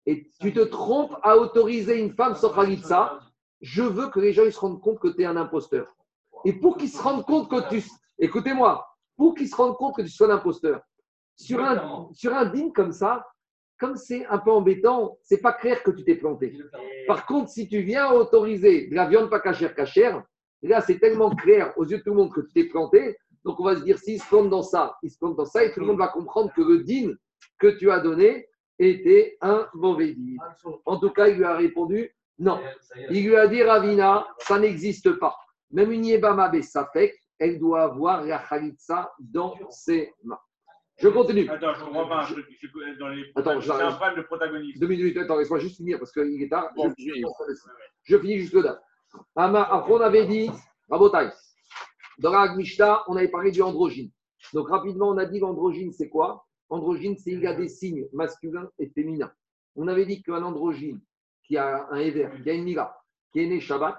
Et 0.05 0.29
tu 0.39 0.53
te 0.53 0.61
trompes 0.61 1.15
à 1.21 1.37
autoriser 1.37 1.99
une 1.99 2.13
femme 2.13 2.35
sur 2.35 2.53
Khalitsa. 2.53 3.19
Je 3.61 3.83
veux 3.83 4.09
que 4.09 4.19
les 4.19 4.33
gens 4.33 4.43
ils 4.43 4.53
se 4.53 4.59
rendent 4.59 4.81
compte 4.81 4.99
que 4.99 5.07
tu 5.07 5.21
es 5.21 5.25
un 5.25 5.37
imposteur. 5.37 5.95
Et 6.45 6.53
pour 6.53 6.77
qu'ils 6.77 6.89
se 6.89 7.01
rendent 7.01 7.25
compte 7.25 7.49
que 7.49 7.69
tu. 7.69 7.83
Écoutez-moi, 8.17 8.85
pour 9.15 9.35
qu'ils 9.35 9.47
se 9.47 9.55
rendent 9.55 9.77
compte 9.77 9.95
que 9.95 10.01
tu 10.01 10.09
sois 10.09 10.27
un 10.31 10.35
imposteur. 10.35 10.81
Sur 11.35 11.63
un, 11.63 12.09
sur 12.13 12.33
un 12.33 12.45
digne 12.45 12.71
comme 12.71 12.91
ça, 12.91 13.25
comme 13.79 13.95
c'est 13.95 14.25
un 14.27 14.37
peu 14.37 14.51
embêtant, 14.51 15.17
c'est 15.23 15.41
pas 15.41 15.53
clair 15.53 15.81
que 15.81 15.91
tu 15.91 16.03
t'es 16.03 16.15
planté. 16.15 16.55
Par 17.07 17.25
contre, 17.25 17.49
si 17.49 17.67
tu 17.67 17.81
viens 17.81 18.11
autoriser 18.11 18.87
de 18.87 18.95
la 18.95 19.07
viande 19.07 19.29
pas 19.29 19.39
cachère 19.39 19.73
cachère, 19.73 20.23
là 20.61 20.81
c'est 20.81 20.99
tellement 20.99 21.31
clair 21.35 21.73
aux 21.77 21.85
yeux 21.85 21.97
de 21.97 22.03
tout 22.03 22.11
le 22.11 22.17
monde 22.17 22.31
que 22.31 22.41
tu 22.41 22.53
t'es 22.53 22.65
planté. 22.65 23.17
Donc 23.43 23.59
on 23.59 23.63
va 23.63 23.75
se 23.75 23.83
dire, 23.83 23.97
s'il 23.97 24.21
se 24.21 24.27
plante 24.27 24.49
dans 24.49 24.63
ça, 24.63 24.97
il 25.03 25.09
se 25.09 25.17
plante 25.17 25.35
dans 25.35 25.45
ça, 25.45 25.63
et 25.63 25.73
tout 25.73 25.79
le 25.79 25.85
monde 25.85 25.97
va 25.97 26.07
comprendre 26.07 26.51
que 26.53 26.61
le 26.61 26.83
din 26.83 27.13
que 27.59 27.67
tu 27.67 27.89
as 27.91 27.99
donné 27.99 28.47
était 28.79 29.37
un 29.41 29.67
mauvais 29.73 30.13
din. 30.13 30.37
En 30.85 30.99
tout 30.99 31.09
cas, 31.09 31.27
il 31.27 31.37
lui 31.37 31.45
a 31.45 31.55
répondu 31.55 32.11
non. 32.41 32.59
Il 33.11 33.27
lui 33.27 33.35
a 33.35 33.47
dit, 33.47 33.61
Ravina, 33.61 34.27
ça 34.39 34.57
n'existe 34.57 35.11
pas. 35.19 35.37
Même 35.69 35.91
une 35.91 36.05
Yebama 36.05 36.51
fait 36.91 37.15
elle 37.37 37.59
doit 37.59 37.83
avoir 37.83 38.23
la 38.23 38.37
Khalitsa 38.37 39.11
dans 39.19 39.55
ses 39.69 40.13
mains. 40.23 40.39
Je 40.97 41.07
continue. 41.07 41.49
Attends, 41.49 41.73
je 41.73 41.83
comprends 41.83 42.07
pas 42.07 42.21
un 42.21 42.25
truc. 42.25 42.45
Dans 42.99 43.09
les... 43.09 43.31
Attends, 43.35 43.59
c'est 43.61 43.71
un 43.71 43.91
problème 43.93 44.17
de 44.17 44.21
protagonisme. 44.21 44.79
Deux 44.79 44.87
minutes, 44.87 45.17
attends, 45.17 45.37
laisse-moi 45.37 45.57
juste 45.57 45.77
finir 45.77 45.97
parce 45.97 46.11
qu'il 46.11 46.41
est 46.43 46.49
tard. 46.49 46.71
Bon, 46.75 46.89
je, 46.89 47.03
finis, 47.03 47.23
je 48.03 48.41
juste 48.41 48.53
là. 48.53 48.79
Après, 49.35 49.93
on 49.93 50.01
avait 50.01 50.25
dit, 50.25 50.51
Rabotai, 50.89 51.31
dans 52.21 52.31
la 52.31 52.55
on 53.07 53.15
avait 53.15 53.27
parlé 53.29 53.49
du 53.49 53.63
androgyne. 53.63 54.11
Donc, 54.53 54.69
rapidement, 54.69 55.09
on 55.09 55.17
a 55.17 55.25
dit 55.25 55.39
l'androgyne, 55.39 55.91
c'est 55.91 56.09
quoi? 56.09 56.45
Androgyne, 56.69 57.17
c'est 57.17 57.31
il 57.31 57.41
y 57.41 57.47
a 57.47 57.55
des 57.55 57.67
signes 57.67 58.07
masculins 58.13 58.69
et 58.77 58.89
féminins. 58.89 59.31
On 59.75 59.87
avait 59.87 60.05
dit 60.05 60.21
qu'un 60.21 60.43
androgyne 60.43 61.01
qui 61.43 61.57
a 61.57 61.87
un 61.89 61.97
éver, 61.97 62.29
qui 62.43 62.49
a 62.49 62.53
une 62.53 62.63
mira, 62.63 62.95
qui 63.33 63.39
est 63.39 63.47
né 63.47 63.59
Shabbat, 63.59 63.97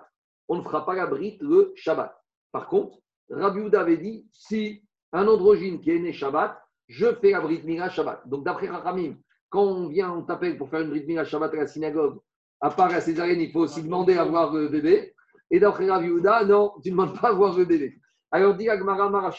on 0.49 0.59
ne 0.59 0.63
fera 0.63 0.87
pas 0.87 0.95
la 0.95 1.07
brite 1.07 1.43
le 1.43 1.73
Shabbat. 1.75 2.17
Par 2.53 2.69
contre, 2.69 2.99
Rabbi 3.29 3.75
avait 3.75 3.97
dit 3.97 4.29
si 4.31 4.85
un 5.13 5.27
androgyne 5.27 5.81
qui 5.81 5.91
est 5.91 5.99
né 5.99 6.13
Shabbat, 6.13 6.57
je 6.87 7.13
fais 7.17 7.33
la 7.33 7.41
Brit 7.41 7.63
Mila 7.65 7.89
Shabbat. 7.91 8.29
Donc 8.29 8.45
d'après 8.45 8.69
Rachamim, 8.69 9.17
quand 9.49 9.65
on 9.65 9.89
vient, 9.89 10.13
on 10.13 10.23
t'appelle 10.23 10.57
pour 10.57 10.69
faire 10.69 10.81
une 10.81 10.91
Brit 10.91 11.05
Mila 11.07 11.25
Shabbat 11.25 11.53
à 11.55 11.57
la 11.57 11.67
synagogue, 11.67 12.21
à 12.61 12.71
part 12.71 12.91
la 12.91 13.01
césarienne, 13.01 13.41
il 13.41 13.51
faut 13.51 13.61
aussi 13.61 13.83
demander 13.83 14.17
à 14.17 14.25
voir 14.25 14.53
le 14.53 14.69
bébé. 14.69 15.15
Et 15.51 15.59
d'après 15.59 15.91
Rabbi 15.91 16.09
non, 16.09 16.73
tu 16.83 16.91
ne 16.91 16.97
demandes 16.97 17.21
pas 17.21 17.31
à 17.31 17.33
voir 17.33 17.57
le 17.57 17.65
bébé. 17.65 17.99
Alors 18.33 18.55
dit 18.55 18.69
Agmara. 18.71 19.31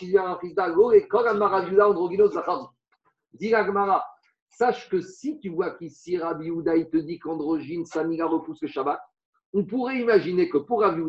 Dit 3.34 3.56
Agmara, 3.56 4.06
sache 4.50 4.88
que 4.90 5.02
si 5.02 5.40
tu 5.40 5.50
vois 5.50 5.72
qu'ici 5.72 6.18
Rabbi 6.18 6.48
il 6.48 6.90
te 6.90 6.98
dit 6.98 7.18
qu'androgyne, 7.18 7.86
Samira 7.86 8.28
repousse 8.28 8.62
le 8.62 8.68
Shabbat, 8.68 9.02
on 9.54 9.66
pourrait 9.66 10.00
imaginer 10.00 10.48
que 10.48 10.60
pour 10.60 10.82
Rabbi 10.82 11.02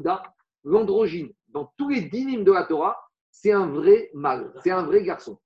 l'androgyne, 0.64 1.30
dans 1.48 1.70
tous 1.76 1.90
les 1.90 2.00
dynimes 2.02 2.44
de 2.44 2.52
la 2.52 2.64
Torah, 2.64 2.96
c'est 3.30 3.52
un 3.52 3.66
vrai 3.66 4.10
mâle, 4.14 4.54
c'est 4.62 4.70
un 4.70 4.84
vrai 4.84 5.04
garçon. 5.04 5.38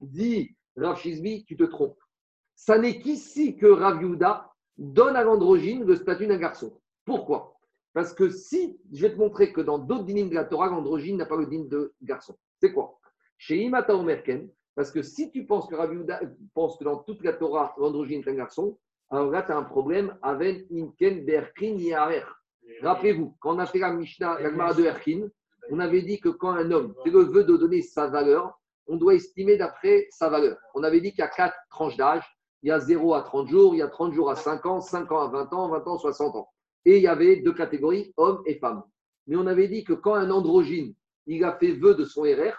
Dit 0.00 0.56
Rav 0.76 0.98
Shizbi, 0.98 1.44
tu 1.44 1.56
te 1.56 1.62
trompes. 1.62 1.98
Ça 2.56 2.76
n'est 2.76 2.98
qu'ici 2.98 3.56
que 3.56 3.66
Rav 3.66 4.00
donne 4.76 5.16
à 5.16 5.22
l'androgyne 5.22 5.84
le 5.84 5.94
statut 5.94 6.26
d'un 6.26 6.38
garçon. 6.38 6.76
Pourquoi? 7.04 7.53
Parce 7.94 8.12
que 8.12 8.28
si, 8.28 8.76
je 8.92 9.06
vais 9.06 9.14
te 9.14 9.18
montrer 9.18 9.52
que 9.52 9.60
dans 9.60 9.78
d'autres 9.78 10.04
dynimes 10.04 10.28
de 10.28 10.34
la 10.34 10.44
Torah, 10.44 10.68
l'androgyne 10.68 11.16
n'a 11.16 11.26
pas 11.26 11.36
le 11.36 11.46
digne 11.46 11.68
de 11.68 11.94
garçon. 12.02 12.36
C'est 12.60 12.72
quoi? 12.72 12.98
Chez 13.38 13.56
Imata 13.62 13.96
Omerken, 13.96 14.50
parce 14.74 14.90
que 14.90 15.02
si 15.02 15.30
tu 15.30 15.46
penses 15.46 15.68
que 15.68 15.76
que 15.76 16.84
dans 16.84 16.98
toute 16.98 17.22
la 17.22 17.32
Torah, 17.32 17.74
l'androgyne 17.78 18.20
est 18.20 18.30
un 18.30 18.34
garçon, 18.34 18.76
alors 19.10 19.30
là, 19.30 19.42
tu 19.42 19.52
as 19.52 19.56
un 19.56 19.62
problème 19.62 20.16
avec 20.22 20.66
Inken 20.72 21.24
Berkin 21.24 21.76
Yarer. 21.76 22.24
Rappelez-vous, 22.82 23.36
quand 23.38 23.54
on 23.54 23.58
a 23.60 23.66
fait 23.66 23.78
la 23.78 23.92
Mishnah, 23.92 24.40
la 24.40 24.74
de 24.74 24.84
Erkin, 24.84 25.28
on 25.70 25.78
avait 25.78 26.02
dit 26.02 26.18
que 26.18 26.30
quand 26.30 26.50
un 26.50 26.70
homme 26.72 26.94
fait 27.04 27.10
le 27.10 27.20
vœu 27.20 27.44
de 27.44 27.56
donner 27.56 27.82
sa 27.82 28.08
valeur, 28.08 28.58
on 28.88 28.96
doit 28.96 29.14
estimer 29.14 29.56
d'après 29.56 30.08
sa 30.10 30.28
valeur. 30.28 30.58
On 30.74 30.82
avait 30.82 31.00
dit 31.00 31.10
qu'il 31.10 31.20
y 31.20 31.22
a 31.22 31.28
quatre 31.28 31.56
tranches 31.70 31.96
d'âge. 31.96 32.24
Il 32.62 32.68
y 32.68 32.72
a 32.72 32.80
0 32.80 33.14
à 33.14 33.22
30 33.22 33.48
jours, 33.48 33.74
il 33.74 33.78
y 33.78 33.82
a 33.82 33.88
30 33.88 34.14
jours 34.14 34.30
à 34.30 34.36
5 34.36 34.64
ans, 34.66 34.80
5 34.80 35.12
ans 35.12 35.20
à 35.20 35.28
20 35.28 35.52
ans, 35.52 35.68
20 35.68 35.86
ans 35.86 35.96
à 35.96 35.98
60 35.98 36.36
ans. 36.36 36.48
Et 36.84 36.96
il 36.98 37.02
y 37.02 37.06
avait 37.06 37.36
deux 37.36 37.54
catégories, 37.54 38.12
hommes 38.16 38.42
et 38.46 38.56
femmes. 38.58 38.82
Mais 39.26 39.36
on 39.36 39.46
avait 39.46 39.68
dit 39.68 39.84
que 39.84 39.94
quand 39.94 40.14
un 40.14 40.30
androgyne, 40.30 40.94
il 41.26 41.42
a 41.44 41.56
fait 41.56 41.72
vœu 41.72 41.94
de 41.94 42.04
son 42.04 42.22
RR, 42.22 42.54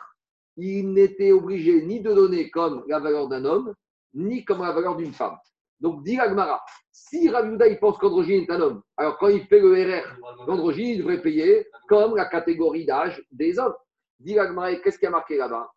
il 0.58 0.94
n'était 0.94 1.32
obligé 1.32 1.82
ni 1.84 2.02
de 2.02 2.14
donner 2.14 2.50
comme 2.50 2.84
la 2.88 3.00
valeur 3.00 3.28
d'un 3.28 3.46
homme, 3.46 3.74
ni 4.14 4.44
comme 4.46 4.62
la 4.62 4.72
valeur 4.72 4.96
d'une 4.96 5.14
femme. 5.14 5.38
Donc, 5.80 6.04
dit 6.04 6.18
Agmara, 6.18 6.64
si 6.92 7.30
Raviuda 7.30 7.68
il 7.68 7.78
pense 7.78 7.98
qu'androgyne 7.98 8.44
est 8.44 8.52
un 8.52 8.62
homme, 8.62 8.82
alors 8.96 9.18
quand 9.18 9.28
il 9.28 9.46
fait 9.46 9.60
le 9.60 9.74
RR, 9.74 10.48
l'androgyne, 10.48 10.88
il 10.88 10.98
devrait 11.00 11.22
payer 11.22 11.68
comme 11.88 12.16
la 12.16 12.26
catégorie 12.26 12.86
d'âge 12.86 13.22
des 13.32 13.60
hommes. 13.60 13.76
Dit 14.20 14.40
Agmara, 14.40 14.74
qu'est-ce 14.78 14.98
qui 14.98 15.06
a 15.06 15.10
marqué 15.10 15.38
là-bas? 15.38 15.70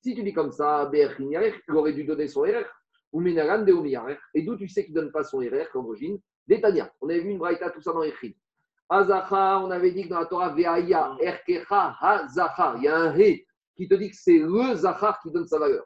Si 0.00 0.14
tu 0.14 0.22
dis 0.22 0.32
comme 0.32 0.52
ça, 0.52 0.90
il 0.92 1.74
aurait 1.74 1.92
dû 1.92 2.04
donner 2.04 2.28
son 2.28 2.42
RR. 2.42 2.64
Et 4.34 4.42
d'où 4.42 4.56
tu 4.56 4.68
sais 4.68 4.84
qu'il 4.84 4.94
ne 4.94 5.00
donne 5.00 5.12
pas 5.12 5.24
son 5.24 5.38
RR, 5.38 5.66
l'androgyne 5.74 6.18
Détania. 6.46 6.92
On 7.00 7.08
avait 7.08 7.20
vu 7.20 7.30
une 7.30 7.38
braïta, 7.38 7.70
tout 7.70 7.80
ça 7.80 7.92
dans 7.92 8.02
les 8.02 8.12
Azachar, 8.88 9.64
on 9.64 9.70
avait 9.70 9.92
dit 9.92 10.04
que 10.04 10.08
dans 10.08 10.20
la 10.20 10.26
Torah, 10.26 10.50
Veaya, 10.50 11.16
Erkecha, 11.20 11.96
Ha, 12.00 12.26
Il 12.76 12.82
y 12.82 12.88
a 12.88 12.96
un 12.96 13.16
He 13.16 13.46
qui 13.74 13.88
te 13.88 13.94
dit 13.94 14.10
que 14.10 14.16
c'est 14.16 14.38
le 14.38 14.74
Zachar 14.74 15.18
qui 15.20 15.30
donne 15.30 15.46
sa 15.46 15.58
valeur. 15.58 15.84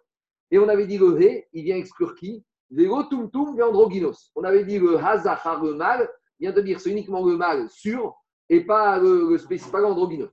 Et 0.51 0.59
on 0.59 0.69
avait 0.69 0.87
dit 0.87 0.99
le 0.99 1.21
He, 1.21 1.47
il 1.53 1.65
vient 1.65 1.77
exclure 1.77 2.15
qui? 2.17 2.45
Androgynos. 2.73 4.33
On 4.35 4.43
avait 4.43 4.65
dit 4.65 4.79
le 4.79 4.99
Hazachar, 4.99 5.63
le 5.63 5.75
mal, 5.75 6.11
vient 6.41 6.53
de 6.53 6.61
dire 6.61 6.81
c'est 6.81 6.91
uniquement 6.91 7.25
le 7.25 7.37
mal 7.37 7.71
sûr 7.71 8.15
et 8.49 8.65
pas 8.65 8.99
le, 8.99 9.31
le 9.31 9.39
spécifique, 9.39 9.73
pas 9.73 9.81
l'androgynos. 9.81 10.31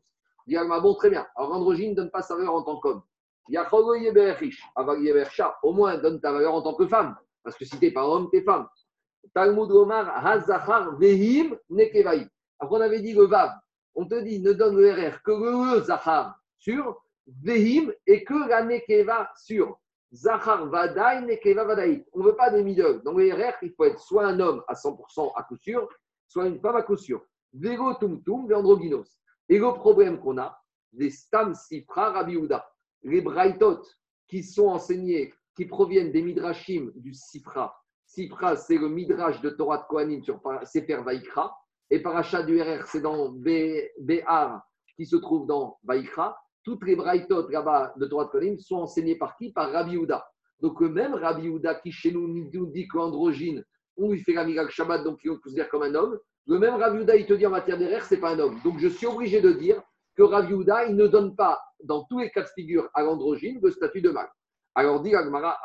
Dit 0.47 0.57
bon, 0.81 0.95
très 0.95 1.09
bien. 1.09 1.25
Alors, 1.35 1.53
androgyne 1.53 1.91
ne 1.91 1.95
donne 1.95 2.11
pas 2.11 2.21
sa 2.21 2.35
valeur 2.35 2.55
en 2.55 2.63
tant 2.63 2.77
qu'homme. 2.77 3.01
Au 5.63 5.73
moins, 5.73 5.97
donne 5.97 6.19
ta 6.21 6.31
valeur 6.31 6.53
en 6.53 6.61
tant 6.61 6.73
que 6.73 6.87
femme. 6.87 7.15
Parce 7.43 7.57
que 7.57 7.65
si 7.65 7.77
tu 7.77 7.85
n'es 7.85 7.91
pas 7.91 8.05
homme, 8.05 8.29
tu 8.31 8.37
es 8.39 8.41
femme. 8.41 8.67
Talmud 9.33 9.71
Omar, 9.71 10.25
Hazachar, 10.25 10.97
Vehim, 10.97 11.57
Nekevaï. 11.69 12.27
Après, 12.59 12.77
on 12.77 12.81
avait 12.81 13.01
dit 13.01 13.13
le 13.13 13.25
Vav. 13.25 13.51
On 13.95 14.05
te 14.05 14.15
dit, 14.21 14.39
ne 14.39 14.53
donne 14.53 14.75
le 14.75 14.91
RR 14.91 15.21
que 15.21 15.31
le 15.31 15.81
Zachar 15.83 16.39
sur 16.57 17.03
Vehim 17.27 17.91
et 18.07 18.23
que 18.23 18.49
la 18.49 18.63
Nekeva 18.63 19.31
sur. 19.35 19.79
Zachar 20.13 20.67
Vadaï, 20.67 21.25
Nekeva 21.25 21.63
Vadaï. 21.63 22.05
On 22.13 22.19
ne 22.19 22.25
veut 22.25 22.35
pas 22.35 22.49
des 22.51 22.63
middle. 22.63 23.01
Dans 23.03 23.13
le 23.13 23.33
RR, 23.33 23.53
il 23.61 23.73
faut 23.73 23.85
être 23.85 23.99
soit 23.99 24.25
un 24.25 24.39
homme 24.39 24.63
à 24.67 24.73
100% 24.73 25.31
à 25.35 25.43
coup 25.43 25.57
sûr, 25.57 25.87
soit 26.27 26.47
une 26.47 26.59
femme 26.59 26.75
à 26.75 26.83
coup 26.83 26.97
sûr. 26.97 27.23
Vego 27.53 27.93
Tum 27.95 28.23
Tum, 28.23 28.51
Androgynos. 28.53 29.19
Et 29.49 29.59
le 29.59 29.73
problème 29.73 30.19
qu'on 30.19 30.37
a, 30.37 30.59
des 30.91 31.09
Stam 31.09 31.53
Sifra. 31.53 32.25
Les 33.03 33.21
Braithot 33.21 33.81
qui 34.27 34.43
sont 34.43 34.67
enseignés, 34.67 35.33
qui 35.55 35.65
proviennent 35.65 36.11
des 36.11 36.21
Midrashim 36.21 36.91
du 36.95 37.13
Sifra. 37.13 37.82
Sifra, 38.13 38.55
c'est 38.55 38.77
le 38.77 38.89
Midrash 38.89 39.41
de 39.41 39.49
Torah 39.49 39.79
de 39.79 39.83
Kohanim 39.89 40.23
sur 40.23 40.39
Sefer 40.65 41.01
Vaikra. 41.03 41.51
Et 41.89 41.99
Paracha 41.99 42.43
du 42.43 42.61
RR, 42.61 42.85
c'est 42.85 43.01
dans 43.01 43.29
Béhar, 43.29 44.61
qui 44.95 45.05
se 45.05 45.15
trouve 45.15 45.47
dans 45.47 45.79
Vaikra. 45.83 46.37
Toutes 46.63 46.85
les 46.85 46.95
Braithot 46.95 47.49
là-bas 47.49 47.93
de 47.97 48.05
Torah 48.05 48.25
de 48.25 48.29
Kohanim 48.29 48.59
sont 48.59 48.77
enseignées 48.77 49.17
par 49.17 49.35
qui? 49.35 49.51
Par 49.51 49.71
Rabbi 49.71 49.95
Uda. 49.95 50.23
Donc, 50.61 50.79
le 50.79 50.89
même 50.89 51.15
Rabbi 51.15 51.47
Uda 51.47 51.75
qui 51.75 51.91
chez 51.91 52.11
nous 52.11 52.27
nous 52.27 52.67
dit 52.67 52.87
qu'androgyne, 52.87 53.65
on 53.97 54.11
lui 54.11 54.21
fait 54.21 54.33
la 54.33 54.45
Miracle 54.45 54.71
Shabbat, 54.71 55.03
donc 55.03 55.19
il 55.23 55.37
considère 55.39 55.69
comme 55.69 55.83
un 55.83 55.95
homme. 55.95 56.19
Le 56.45 56.59
même 56.59 56.75
Rabbi 56.75 56.99
Uda, 56.99 57.15
il 57.15 57.25
te 57.25 57.33
dit 57.33 57.47
en 57.47 57.49
matière 57.49 57.79
d'erreur, 57.79 58.03
ce 58.03 58.13
n'est 58.13 58.21
pas 58.21 58.35
un 58.35 58.39
homme. 58.39 58.59
Donc, 58.63 58.77
je 58.77 58.89
suis 58.89 59.07
obligé 59.07 59.41
de 59.41 59.51
dire 59.53 59.81
que 60.15 60.21
Rav 60.21 60.49
Yehuda, 60.49 60.85
il 60.85 60.95
ne 60.95 61.07
donne 61.07 61.35
pas, 61.35 61.59
dans 61.83 62.03
tous 62.03 62.19
les 62.19 62.29
cas 62.29 62.43
de 62.43 62.49
figure, 62.49 62.89
à 62.93 63.01
l'androgyne 63.01 63.59
le 63.61 63.71
statut 63.71 64.01
de 64.01 64.11
mâle. 64.11 64.29
Alors, 64.75 65.01
dit 65.01 65.15
Agmara, 65.15 65.57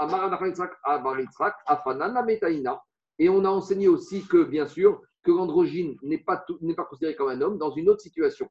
et 3.19 3.29
on 3.29 3.45
a 3.45 3.49
enseigné 3.49 3.89
aussi 3.89 4.27
que, 4.27 4.45
bien 4.45 4.67
sûr, 4.67 5.01
que 5.25 5.31
l'androgyne 5.31 5.97
n'est 6.03 6.19
pas, 6.19 6.45
pas 6.77 6.85
considéré 6.85 7.17
comme 7.17 7.29
un 7.29 7.41
homme 7.41 7.59
dans 7.59 7.71
une 7.71 7.89
autre 7.89 8.01
situation. 8.01 8.49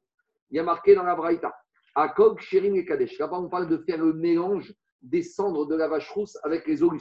Il 0.50 0.56
y 0.56 0.60
a 0.60 0.62
marqué 0.62 0.94
dans 0.94 1.04
la 1.04 1.14
Braïta, 1.14 1.54
Akog, 1.94 2.40
Sherim 2.40 2.74
et 2.76 2.84
Kadesh. 2.84 3.18
Là-bas, 3.18 3.38
on 3.38 3.48
parle 3.48 3.68
de 3.68 3.78
faire 3.78 3.98
le 3.98 4.12
mélange 4.12 4.74
des 5.00 5.22
cendres 5.22 5.66
de 5.66 5.76
la 5.76 5.88
vache 5.88 6.10
rousse 6.10 6.36
avec 6.42 6.66
les 6.66 6.82
eaux. 6.82 6.92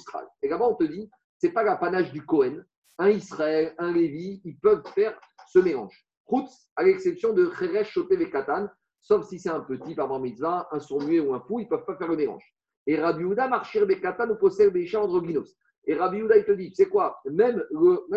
Et 0.41 0.49
là-bas, 0.49 0.67
on 0.67 0.75
te 0.75 0.83
dit, 0.83 1.09
ce 1.41 1.47
n'est 1.47 1.53
pas 1.53 1.63
l'apanage 1.63 2.11
du 2.11 2.25
Cohen. 2.25 2.63
Un 2.99 3.09
Israël, 3.09 3.75
un 3.77 3.91
Lévi, 3.91 4.41
ils 4.43 4.57
peuvent 4.59 4.85
faire 4.93 5.19
ce 5.49 5.59
mélange. 5.59 6.07
Routz, 6.25 6.69
à 6.75 6.83
l'exception 6.83 7.33
de 7.33 7.49
Cheresh, 7.51 7.91
Choté, 7.91 8.29
Katan, 8.29 8.67
sauf 9.01 9.27
si 9.27 9.39
c'est 9.39 9.49
un 9.49 9.61
petit 9.61 9.95
par 9.95 10.19
mitzvah, 10.19 10.67
un 10.71 10.79
sourd 10.79 11.03
ou 11.03 11.33
un 11.33 11.39
fou, 11.41 11.59
ils 11.59 11.63
ne 11.63 11.69
peuvent 11.69 11.85
pas 11.85 11.95
faire 11.95 12.07
le 12.07 12.17
mélange. 12.17 12.56
Et 12.87 12.99
Rabbi 12.99 13.23
Houda, 13.23 13.47
Marchir 13.47 13.85
Bekatan, 13.85 14.29
ou 14.29 14.35
possède 14.35 14.73
Bécha 14.73 14.99
androgynos. 14.99 15.55
Et 15.85 15.93
Rabbi 15.93 16.21
Houda, 16.21 16.37
il 16.37 16.45
te 16.45 16.53
dit, 16.53 16.71
c'est 16.73 16.87
quoi? 16.87 17.19
Même, 17.29 17.63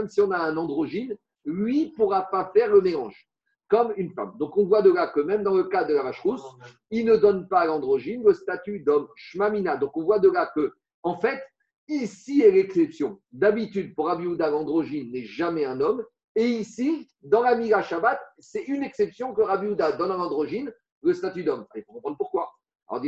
si 0.08 0.20
on 0.20 0.30
a 0.30 0.38
un 0.38 0.56
androgyne, 0.56 1.16
lui 1.44 1.86
ne 1.86 1.90
pourra 1.96 2.22
pas 2.22 2.50
faire 2.54 2.72
le 2.72 2.80
mélange, 2.80 3.28
comme 3.68 3.92
une 3.96 4.12
femme. 4.12 4.32
Donc 4.38 4.56
on 4.56 4.64
voit 4.66 4.82
de 4.82 4.92
là 4.92 5.08
que 5.08 5.20
même 5.20 5.42
dans 5.42 5.54
le 5.54 5.64
cas 5.64 5.84
de 5.84 5.94
la 5.94 6.02
vache 6.02 6.20
rousse, 6.20 6.44
il 6.90 7.04
ne 7.04 7.16
donne 7.16 7.48
pas 7.48 7.60
à 7.60 7.66
l'androgyne 7.66 8.22
le 8.24 8.32
statut 8.32 8.80
d'homme 8.80 9.08
shmamina. 9.16 9.76
Donc 9.76 9.96
on 9.96 10.04
voit 10.04 10.18
de 10.18 10.30
là 10.30 10.50
que, 10.54 10.72
en 11.02 11.18
fait, 11.18 11.42
ici 11.88 12.42
est 12.42 12.50
l'exception. 12.50 13.20
D'habitude, 13.32 13.94
pour 13.94 14.06
Rabbi 14.06 14.26
Houda, 14.26 14.50
l'androgyne 14.50 15.10
n'est 15.12 15.24
jamais 15.24 15.64
un 15.64 15.80
homme, 15.80 16.04
et 16.36 16.46
ici, 16.46 17.08
dans 17.22 17.42
la 17.42 17.56
Mira 17.56 17.82
Shabbat, 17.82 18.20
c'est 18.38 18.62
une 18.62 18.84
exception 18.84 19.34
que 19.34 19.42
Rabbi 19.42 19.66
Houda 19.66 19.92
donne 19.92 20.12
à 20.12 20.16
l'androgyne 20.16 20.72
le 21.02 21.12
statut 21.12 21.42
d'homme. 21.42 21.66
Il 21.74 21.82
faut 21.82 21.94
comprendre 21.94 22.16
pourquoi. 22.16 22.52
Alors, 22.88 23.02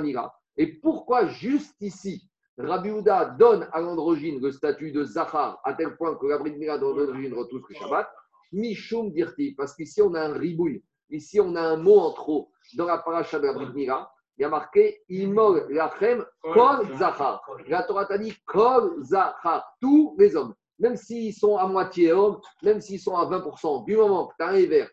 Mira. 0.00 0.34
Et 0.56 0.66
pourquoi 0.66 1.26
juste 1.26 1.74
ici, 1.80 2.28
Rabbi 2.58 2.90
Houda 2.90 3.24
donne 3.38 3.68
à 3.72 3.80
l'androgyne 3.80 4.40
le 4.40 4.50
statut 4.50 4.92
de 4.92 5.04
Zahar, 5.04 5.60
à 5.64 5.74
tel 5.74 5.96
point 5.96 6.14
que 6.16 6.26
la 6.26 6.38
Mira 6.38 6.78
de 6.78 6.84
l'androgyne 6.84 7.34
retrouve 7.34 7.62
le 7.68 7.74
Shabbat 7.74 8.08
Mishum 8.52 9.10
dirti, 9.12 9.52
parce 9.52 9.74
qu'ici 9.74 10.02
on 10.02 10.12
a 10.14 10.20
un 10.20 10.34
ribouille, 10.34 10.84
ici 11.08 11.40
on 11.40 11.56
a 11.56 11.62
un 11.62 11.76
mot 11.76 11.98
en 11.98 12.12
trop. 12.12 12.50
Dans 12.76 12.86
la 12.86 12.98
paracha 12.98 13.38
de 13.38 13.46
la 13.46 13.72
Mira, 13.72 14.12
il 14.36 14.42
y 14.42 14.44
a 14.44 14.48
marqué 14.48 15.02
Imol 15.08 15.66
Lachem 15.70 16.24
Kol 16.42 16.96
Zahar. 16.96 17.42
La 17.68 17.82
Torah 17.82 18.06
t'a 18.06 18.18
dit 18.18 18.34
Kol 18.44 19.02
Zahar, 19.02 19.64
tous 19.80 20.14
les 20.18 20.36
hommes. 20.36 20.54
Même 20.78 20.96
s'ils 20.96 21.34
sont 21.34 21.56
à 21.56 21.66
moitié 21.66 22.12
hommes, 22.12 22.40
même 22.62 22.80
s'ils 22.80 23.00
sont 23.00 23.16
à 23.16 23.24
20%, 23.24 23.84
du 23.84 23.96
moment 23.96 24.26
que 24.26 24.34
tu 24.38 24.44
as 24.44 24.48
un 24.48 24.56
hiver, 24.56 24.90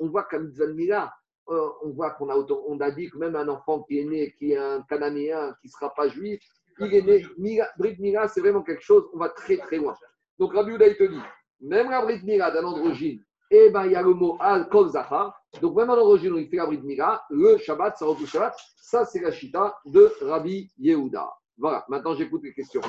on 0.00 0.08
voit 0.08 0.24
comme 0.24 0.50
Mila, 0.74 1.12
euh, 1.48 1.68
on 1.82 1.90
voit 1.90 2.10
qu'on 2.12 2.30
a, 2.30 2.36
on 2.68 2.80
a 2.80 2.90
dit 2.90 3.10
que 3.10 3.18
même 3.18 3.36
un 3.36 3.48
enfant 3.48 3.82
qui 3.82 3.98
est 3.98 4.04
né, 4.04 4.34
qui 4.38 4.52
est 4.52 4.56
un 4.56 4.82
cananéen, 4.82 5.54
qui 5.60 5.68
ne 5.68 5.72
sera 5.72 5.92
pas 5.92 6.08
juif, 6.08 6.42
il 6.80 6.94
est 6.94 7.02
né. 7.02 7.66
Brit 7.78 7.96
Mila, 7.98 8.28
c'est 8.28 8.40
vraiment 8.40 8.62
quelque 8.62 8.82
chose, 8.82 9.04
on 9.12 9.18
va 9.18 9.28
très 9.28 9.56
très 9.58 9.76
loin. 9.76 9.94
Donc 10.38 10.54
Rabbi 10.54 10.72
Uda, 10.72 10.86
il 10.86 10.96
te 10.96 11.04
dit, 11.04 11.20
même 11.60 11.90
la 11.90 12.02
Brit 12.02 12.22
Mila 12.24 12.50
d'un 12.50 12.64
androgyne, 12.64 13.22
eh 13.50 13.70
ben, 13.70 13.84
il 13.84 13.92
y 13.92 13.96
a 13.96 14.02
le 14.02 14.14
mot 14.14 14.36
Al 14.40 14.68
Zahar. 14.88 15.38
Donc 15.60 15.76
même 15.76 15.90
un 15.90 15.94
androgyne, 15.94 16.34
il 16.36 16.48
fait 16.48 16.56
la 16.56 16.66
Brit 16.66 16.82
le 17.30 17.58
Shabbat, 17.58 17.96
ça 17.96 18.06
retrouve 18.06 18.26
Shabbat. 18.26 18.54
Ça, 18.76 19.04
c'est 19.04 19.20
la 19.20 19.32
chita 19.32 19.76
de 19.86 20.12
Rabbi 20.22 20.70
Yehuda. 20.78 21.28
Voilà, 21.56 21.84
maintenant 21.88 22.14
j'écoute 22.14 22.42
les 22.42 22.52
questions. 22.52 22.80